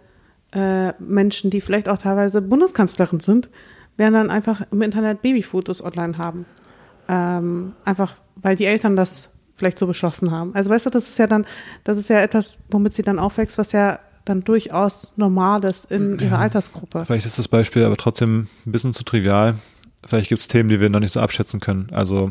äh, 0.56 0.94
Menschen, 1.00 1.50
die 1.50 1.62
vielleicht 1.62 1.90
auch 1.90 1.98
teilweise 1.98 2.42
Bundeskanzlerin 2.42 3.20
sind, 3.20 3.50
werden 3.98 4.14
dann 4.14 4.30
einfach 4.30 4.62
im 4.72 4.82
Internet 4.82 5.22
Babyfotos 5.22 5.84
online 5.84 6.18
haben. 6.18 6.46
Ähm, 7.08 7.74
einfach, 7.84 8.16
weil 8.36 8.56
die 8.56 8.66
Eltern 8.66 8.96
das 8.96 9.30
vielleicht 9.56 9.80
so 9.80 9.88
beschlossen 9.88 10.32
haben. 10.32 10.54
Also 10.56 10.70
weißt 10.70 10.86
du, 10.86 10.90
das 10.90 11.08
ist 11.10 11.20
ja 11.20 11.28
dann, 11.28 11.46
das 11.84 11.98
ist 11.98 12.10
ja 12.10 12.20
etwas, 12.20 12.58
womit 12.72 12.94
sie 12.94 13.04
dann 13.04 13.20
aufwächst, 13.20 13.58
was 13.58 13.72
ja 13.72 14.00
dann 14.26 14.42
durchaus 14.42 15.14
normal 15.18 15.64
ist 15.64 15.92
in 15.92 16.20
ihrer 16.20 16.40
Altersgruppe. 16.40 17.06
Vielleicht 17.06 17.28
ist 17.28 17.38
das 17.38 17.48
Beispiel 17.48 17.86
aber 17.86 17.96
trotzdem 17.96 18.48
ein 18.66 18.72
bisschen 18.72 18.92
zu 18.92 19.04
trivial. 19.04 19.56
Vielleicht 20.06 20.30
gibt 20.30 20.42
es 20.42 20.48
Themen, 20.48 20.70
die 20.70 20.80
wir 20.80 20.90
noch 20.90 21.00
nicht 21.00 21.14
so 21.14 21.20
abschätzen 21.20 21.60
können. 21.60 21.90
Also 21.92 22.30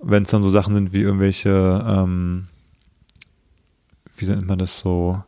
wenn 0.00 0.24
es 0.24 0.30
dann 0.30 0.42
so 0.42 0.50
Sachen 0.50 0.74
sind 0.74 0.92
wie 0.92 1.02
irgendwelche, 1.02 1.84
ähm, 1.88 2.48
wie 4.16 4.26
nennt 4.26 4.46
man 4.46 4.58
das 4.58 4.78
so, 4.78 5.22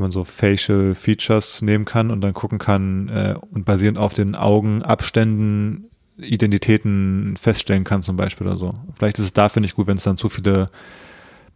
wenn 0.00 0.04
man 0.04 0.12
so 0.12 0.24
Facial 0.24 0.94
Features 0.94 1.62
nehmen 1.62 1.84
kann 1.84 2.10
und 2.10 2.20
dann 2.22 2.32
gucken 2.34 2.58
kann 2.58 3.08
äh, 3.08 3.34
und 3.52 3.64
basierend 3.64 3.98
auf 3.98 4.14
den 4.14 4.34
Augenabständen 4.34 5.90
Identitäten 6.18 7.36
feststellen 7.40 7.84
kann 7.84 8.02
zum 8.02 8.16
Beispiel 8.16 8.46
oder 8.46 8.56
so. 8.56 8.72
Vielleicht 8.96 9.18
ist 9.18 9.24
es 9.26 9.32
dafür 9.32 9.60
nicht 9.60 9.76
gut, 9.76 9.86
wenn 9.86 9.96
es 9.96 10.02
dann 10.04 10.16
zu 10.16 10.28
viele 10.28 10.70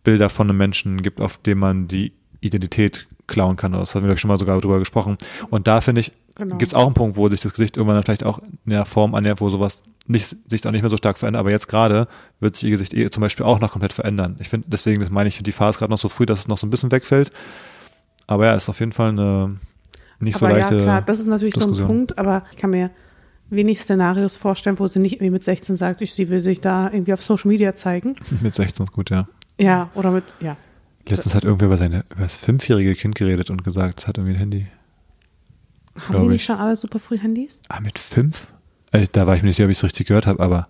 Bilder 0.03 0.30
von 0.30 0.49
einem 0.49 0.59
Menschen 0.59 1.03
gibt, 1.03 1.20
auf 1.20 1.36
dem 1.38 1.59
man 1.59 1.88
die 1.88 2.12
Identität 2.40 3.07
klauen 3.26 3.57
kann. 3.57 3.72
Das 3.72 3.95
hatten 3.95 4.07
wir 4.07 4.16
schon 4.16 4.28
mal 4.28 4.38
sogar 4.38 4.61
drüber 4.61 4.78
gesprochen. 4.78 5.16
Und 5.51 5.66
da 5.66 5.80
finde 5.80 6.01
ich, 6.03 6.12
Genau. 6.36 6.57
gibt 6.57 6.72
es 6.72 6.74
auch 6.74 6.86
einen 6.86 6.95
Punkt, 6.95 7.16
wo 7.16 7.28
sich 7.28 7.40
das 7.40 7.53
Gesicht 7.53 7.76
irgendwann 7.76 7.95
dann 7.97 8.03
vielleicht 8.03 8.24
auch 8.24 8.40
in 8.40 8.70
der 8.70 8.84
Form 8.86 9.14
annähert, 9.14 9.40
wo 9.40 9.51
sowas 9.51 9.84
nicht, 10.07 10.36
sich 10.49 10.66
auch 10.66 10.72
nicht 10.72 10.82
mehr 10.82 10.90
so 10.90 10.97
stark 10.97 11.16
verändert. 11.16 11.40
Aber 11.40 11.51
jetzt 11.53 11.68
gerade 11.68 12.09
wird 12.40 12.57
sich 12.57 12.64
ihr 12.64 12.70
Gesicht 12.70 12.92
eh 12.92 13.09
zum 13.09 13.20
Beispiel 13.20 13.47
auch 13.47 13.61
noch 13.61 13.70
komplett 13.70 13.92
verändern. 13.92 14.36
Ich 14.40 14.49
finde, 14.49 14.66
deswegen, 14.68 15.01
das 15.01 15.11
meine 15.11 15.28
ich, 15.28 15.40
die 15.42 15.53
Phase 15.53 15.78
gerade 15.78 15.92
noch 15.92 15.99
so 15.99 16.09
früh, 16.09 16.26
dass 16.26 16.40
es 16.40 16.49
noch 16.49 16.59
so 16.59 16.66
ein 16.66 16.70
bisschen 16.70 16.90
wegfällt. 16.90 17.30
Aber 18.26 18.46
ja, 18.46 18.54
ist 18.54 18.68
auf 18.68 18.80
jeden 18.80 18.92
Fall 18.92 19.10
eine 19.10 19.56
nicht 20.20 20.38
so 20.38 20.46
aber 20.46 20.56
leichte. 20.56 20.76
ja, 20.76 20.82
klar, 20.82 21.02
das 21.02 21.20
ist 21.20 21.26
natürlich 21.28 21.54
so 21.54 21.60
Diskussion. 21.60 21.86
ein 21.86 21.88
Punkt, 21.96 22.18
aber 22.18 22.44
ich 22.50 22.56
kann 22.56 22.70
mir 22.70 22.90
wenig 23.50 23.80
Szenarios 23.82 24.36
vorstellen, 24.36 24.78
wo 24.78 24.88
sie 24.88 24.98
nicht 24.98 25.14
irgendwie 25.14 25.30
mit 25.30 25.44
16 25.44 25.76
sagt, 25.76 26.00
ich, 26.00 26.14
sie 26.14 26.28
will 26.28 26.40
sich 26.40 26.60
da 26.60 26.90
irgendwie 26.90 27.12
auf 27.12 27.22
Social 27.22 27.48
Media 27.48 27.74
zeigen. 27.74 28.14
Mit 28.40 28.54
16 28.54 28.86
ist 28.86 28.92
gut, 28.92 29.10
ja. 29.10 29.28
Ja, 29.58 29.90
oder 29.94 30.10
mit, 30.10 30.24
ja. 30.40 30.56
Letztens 31.06 31.34
hat 31.34 31.44
irgendwer 31.44 31.66
über 31.66 31.76
seine, 31.76 32.04
über 32.10 32.22
das 32.22 32.34
fünfjährige 32.36 32.94
Kind 32.94 33.14
geredet 33.14 33.50
und 33.50 33.62
gesagt, 33.62 34.00
es 34.00 34.08
hat 34.08 34.16
irgendwie 34.16 34.34
ein 34.34 34.38
Handy. 34.40 34.66
Haben 36.08 36.22
die 36.22 36.28
nicht 36.28 36.36
ich. 36.40 36.44
schon 36.46 36.56
alle 36.56 36.74
super 36.74 36.98
früh 36.98 37.18
Handys? 37.18 37.60
Ah, 37.68 37.80
mit 37.80 37.98
fünf? 37.98 38.48
Äh, 38.92 39.06
Da 39.12 39.26
war 39.26 39.36
ich 39.36 39.42
mir 39.42 39.48
nicht 39.48 39.56
sicher, 39.56 39.66
ob 39.66 39.70
ich 39.70 39.78
es 39.78 39.84
richtig 39.84 40.06
gehört 40.08 40.26
habe, 40.26 40.42
aber 40.42 40.64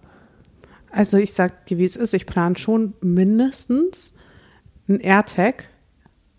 Also 0.90 1.16
ich 1.16 1.32
sag 1.32 1.64
dir, 1.66 1.78
wie 1.78 1.84
es 1.84 1.96
ist, 1.96 2.12
ich 2.12 2.26
plane 2.26 2.58
schon 2.58 2.94
mindestens 3.00 4.12
ein 4.88 5.00
AirTag 5.00 5.68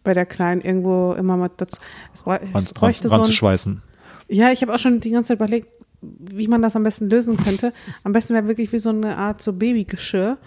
bei 0.06 0.14
der 0.14 0.26
Kleinen 0.26 0.62
irgendwo 0.62 1.14
immer 1.14 1.36
mal 1.36 1.52
dazu. 1.58 1.80
Es, 2.14 2.22
es 2.22 2.28
ran, 2.28 2.40
ran, 2.54 2.66
bräuchte 2.74 3.10
so 3.10 3.48
ein. 3.48 3.82
Ja, 4.28 4.52
ich 4.52 4.62
habe 4.62 4.74
auch 4.74 4.80
schon 4.80 5.02
die 5.02 5.12
ganze 5.12 5.30
Zeit 5.30 5.38
überlegt, 5.38 5.68
wie 6.02 6.48
man 6.48 6.62
das 6.62 6.76
am 6.76 6.84
besten 6.84 7.10
lösen 7.10 7.38
könnte. 7.38 7.74
Am 8.04 8.12
besten 8.12 8.34
wäre 8.34 8.48
wirklich 8.48 8.72
wie 8.72 8.80
so 8.80 8.90
eine 8.90 9.18
Art 9.18 9.42
so 9.42 9.54
Babygeschirr, 9.54 10.38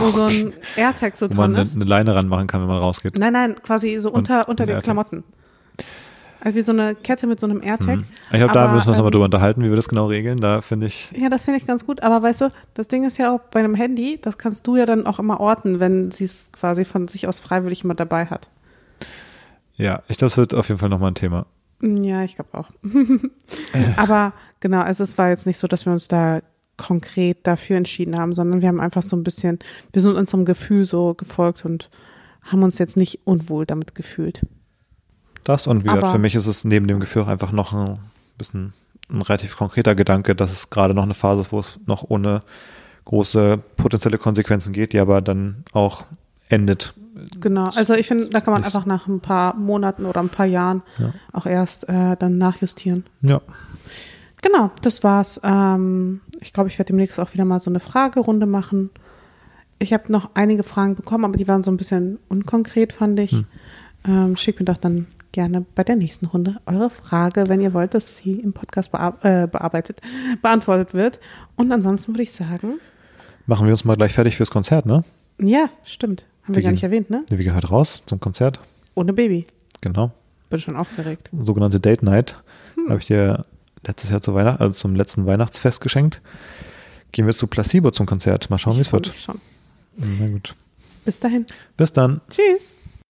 wo 0.00 0.08
so 0.10 0.24
ein 0.24 0.52
AirTag 0.76 1.16
so 1.16 1.30
Wo 1.30 1.34
man 1.34 1.36
dran 1.36 1.54
eine, 1.54 1.62
ist. 1.62 1.74
eine 1.74 1.84
Leine 1.84 2.14
ranmachen 2.14 2.46
kann, 2.46 2.60
wenn 2.60 2.68
man 2.68 2.78
rausgeht. 2.78 3.18
Nein, 3.18 3.32
nein, 3.32 3.54
quasi 3.62 3.98
so 3.98 4.10
unter, 4.10 4.48
unter 4.48 4.66
den. 4.66 4.80
Klamotten. 4.82 5.24
Also 6.40 6.58
wie 6.58 6.62
so 6.62 6.70
eine 6.70 6.94
Kette 6.94 7.26
mit 7.26 7.40
so 7.40 7.46
einem 7.46 7.60
AirTag. 7.60 8.00
Ich 8.30 8.38
glaube, 8.38 8.52
da 8.54 8.68
müssen 8.68 8.86
wir 8.86 8.90
uns 8.90 8.98
nochmal 8.98 9.06
ähm, 9.06 9.10
drüber 9.10 9.24
unterhalten, 9.24 9.64
wie 9.64 9.68
wir 9.68 9.74
das 9.74 9.88
genau 9.88 10.06
regeln. 10.06 10.38
Da 10.38 10.60
finde 10.60 10.86
ich, 10.86 11.10
Ja, 11.16 11.28
das 11.28 11.44
finde 11.44 11.58
ich 11.58 11.66
ganz 11.66 11.84
gut. 11.86 12.02
Aber 12.04 12.22
weißt 12.22 12.42
du, 12.42 12.50
das 12.74 12.86
Ding 12.86 13.04
ist 13.04 13.18
ja 13.18 13.34
auch 13.34 13.40
bei 13.50 13.58
einem 13.58 13.74
Handy, 13.74 14.20
das 14.22 14.38
kannst 14.38 14.64
du 14.66 14.76
ja 14.76 14.86
dann 14.86 15.06
auch 15.06 15.18
immer 15.18 15.40
orten, 15.40 15.80
wenn 15.80 16.12
sie 16.12 16.24
es 16.24 16.50
quasi 16.52 16.84
von 16.84 17.08
sich 17.08 17.26
aus 17.26 17.40
freiwillig 17.40 17.82
immer 17.82 17.94
dabei 17.94 18.26
hat. 18.26 18.48
Ja, 19.76 20.02
ich 20.08 20.18
glaube, 20.18 20.30
es 20.30 20.36
wird 20.36 20.54
auf 20.54 20.68
jeden 20.68 20.78
Fall 20.78 20.88
nochmal 20.88 21.10
ein 21.10 21.14
Thema. 21.14 21.46
Mm, 21.80 22.02
Ja, 22.02 22.24
ich 22.24 22.34
glaube 22.36 22.56
auch. 22.56 22.70
Aber 23.96 24.32
genau, 24.60 24.80
also 24.80 25.04
es 25.04 25.18
war 25.18 25.28
jetzt 25.28 25.46
nicht 25.46 25.58
so, 25.58 25.66
dass 25.66 25.86
wir 25.86 25.92
uns 25.92 26.08
da 26.08 26.40
konkret 26.76 27.46
dafür 27.46 27.76
entschieden 27.76 28.18
haben, 28.18 28.34
sondern 28.34 28.60
wir 28.60 28.68
haben 28.68 28.80
einfach 28.80 29.02
so 29.02 29.16
ein 29.16 29.22
bisschen, 29.22 29.58
wir 29.92 30.02
sind 30.02 30.14
unserem 30.14 30.44
Gefühl 30.44 30.84
so 30.84 31.14
gefolgt 31.14 31.64
und 31.64 31.90
haben 32.42 32.62
uns 32.62 32.78
jetzt 32.78 32.96
nicht 32.96 33.20
unwohl 33.24 33.66
damit 33.66 33.94
gefühlt. 33.94 34.42
Das 35.44 35.66
und 35.66 35.84
wie 35.84 35.88
gesagt, 35.88 36.08
für 36.08 36.18
mich 36.18 36.34
ist 36.34 36.46
es 36.46 36.64
neben 36.64 36.88
dem 36.88 37.00
Gefühl 37.00 37.22
auch 37.22 37.28
einfach 37.28 37.52
noch 37.52 37.72
ein 37.72 37.98
bisschen 38.36 38.72
ein 39.08 39.22
relativ 39.22 39.56
konkreter 39.56 39.94
Gedanke, 39.94 40.34
dass 40.34 40.52
es 40.52 40.70
gerade 40.70 40.94
noch 40.94 41.04
eine 41.04 41.14
Phase 41.14 41.42
ist, 41.42 41.52
wo 41.52 41.60
es 41.60 41.78
noch 41.86 42.04
ohne 42.08 42.42
große 43.04 43.58
potenzielle 43.76 44.18
Konsequenzen 44.18 44.72
geht, 44.72 44.92
die 44.92 44.98
aber 44.98 45.20
dann 45.20 45.64
auch 45.72 46.04
endet. 46.48 46.94
Genau, 47.40 47.70
also 47.74 47.94
ich 47.94 48.06
finde, 48.08 48.28
da 48.30 48.40
kann 48.40 48.52
man 48.54 48.64
einfach 48.64 48.86
nach 48.86 49.06
ein 49.06 49.20
paar 49.20 49.54
Monaten 49.56 50.04
oder 50.04 50.20
ein 50.20 50.28
paar 50.28 50.46
Jahren 50.46 50.82
Ja. 50.98 51.12
auch 51.32 51.46
erst 51.46 51.88
äh, 51.88 52.16
dann 52.16 52.38
nachjustieren. 52.38 53.04
Ja. 53.22 53.40
Genau, 54.42 54.70
das 54.82 55.02
war's. 55.02 55.40
Ähm, 55.42 56.20
ich 56.40 56.52
glaube, 56.52 56.68
ich 56.68 56.78
werde 56.78 56.88
demnächst 56.88 57.18
auch 57.18 57.32
wieder 57.32 57.44
mal 57.44 57.60
so 57.60 57.70
eine 57.70 57.80
Fragerunde 57.80 58.46
machen. 58.46 58.90
Ich 59.78 59.92
habe 59.92 60.10
noch 60.12 60.30
einige 60.34 60.62
Fragen 60.62 60.94
bekommen, 60.94 61.24
aber 61.24 61.36
die 61.36 61.48
waren 61.48 61.62
so 61.62 61.70
ein 61.70 61.76
bisschen 61.76 62.18
unkonkret, 62.28 62.92
fand 62.92 63.18
ich. 63.20 63.34
Ähm, 64.06 64.36
schickt 64.36 64.58
mir 64.60 64.64
doch 64.66 64.78
dann 64.78 65.06
gerne 65.32 65.66
bei 65.74 65.84
der 65.84 65.96
nächsten 65.96 66.26
Runde 66.26 66.56
eure 66.66 66.88
Frage, 66.90 67.48
wenn 67.48 67.60
ihr 67.60 67.74
wollt, 67.74 67.92
dass 67.92 68.16
sie 68.16 68.34
im 68.40 68.52
Podcast 68.52 68.92
bear 68.92 69.18
äh, 69.22 69.46
bearbeitet, 69.46 70.00
beantwortet 70.42 70.94
wird. 70.94 71.20
Und 71.56 71.72
ansonsten 71.72 72.12
würde 72.12 72.22
ich 72.22 72.32
sagen, 72.32 72.78
Machen 73.46 73.66
wir 73.66 73.72
uns 73.74 73.84
mal 73.84 73.96
gleich 73.96 74.12
fertig 74.12 74.36
fürs 74.36 74.50
Konzert, 74.50 74.86
ne? 74.86 75.04
ja, 75.38 75.68
stimmt. 75.84 76.24
Haben 76.46 76.54
wir 76.54 76.56
Wir 76.56 76.62
gar 76.62 76.70
nicht 76.70 76.84
erwähnt, 76.84 77.10
ne? 77.10 77.24
Wir 77.28 77.38
gehen 77.38 77.56
heute 77.56 77.68
raus 77.68 78.02
zum 78.06 78.20
Konzert. 78.20 78.60
Ohne 78.94 79.12
Baby. 79.12 79.46
Genau. 79.80 80.12
Bin 80.48 80.60
schon 80.60 80.76
aufgeregt. 80.76 81.28
Sogenannte 81.36 81.80
Date 81.80 82.04
Night. 82.04 82.40
Habe 82.88 83.00
ich 83.00 83.06
dir 83.06 83.42
letztes 83.84 84.10
Jahr 84.10 84.20
zu 84.20 84.32
Weihnachten, 84.34 84.62
also 84.62 84.74
zum 84.74 84.94
letzten 84.94 85.26
Weihnachtsfest 85.26 85.80
geschenkt. 85.80 86.20
Gehen 87.10 87.26
wir 87.26 87.34
zu 87.34 87.48
Placebo 87.48 87.90
zum 87.90 88.06
Konzert. 88.06 88.48
Mal 88.48 88.58
schauen, 88.58 88.76
wie 88.76 88.82
es 88.82 88.92
wird. 88.92 89.08
schon. 89.08 89.40
Na 89.96 90.28
gut. 90.28 90.54
Bis 91.04 91.18
dahin. 91.18 91.46
Bis 91.76 91.92
dann. 91.92 92.20
Tschüss. 92.30 92.75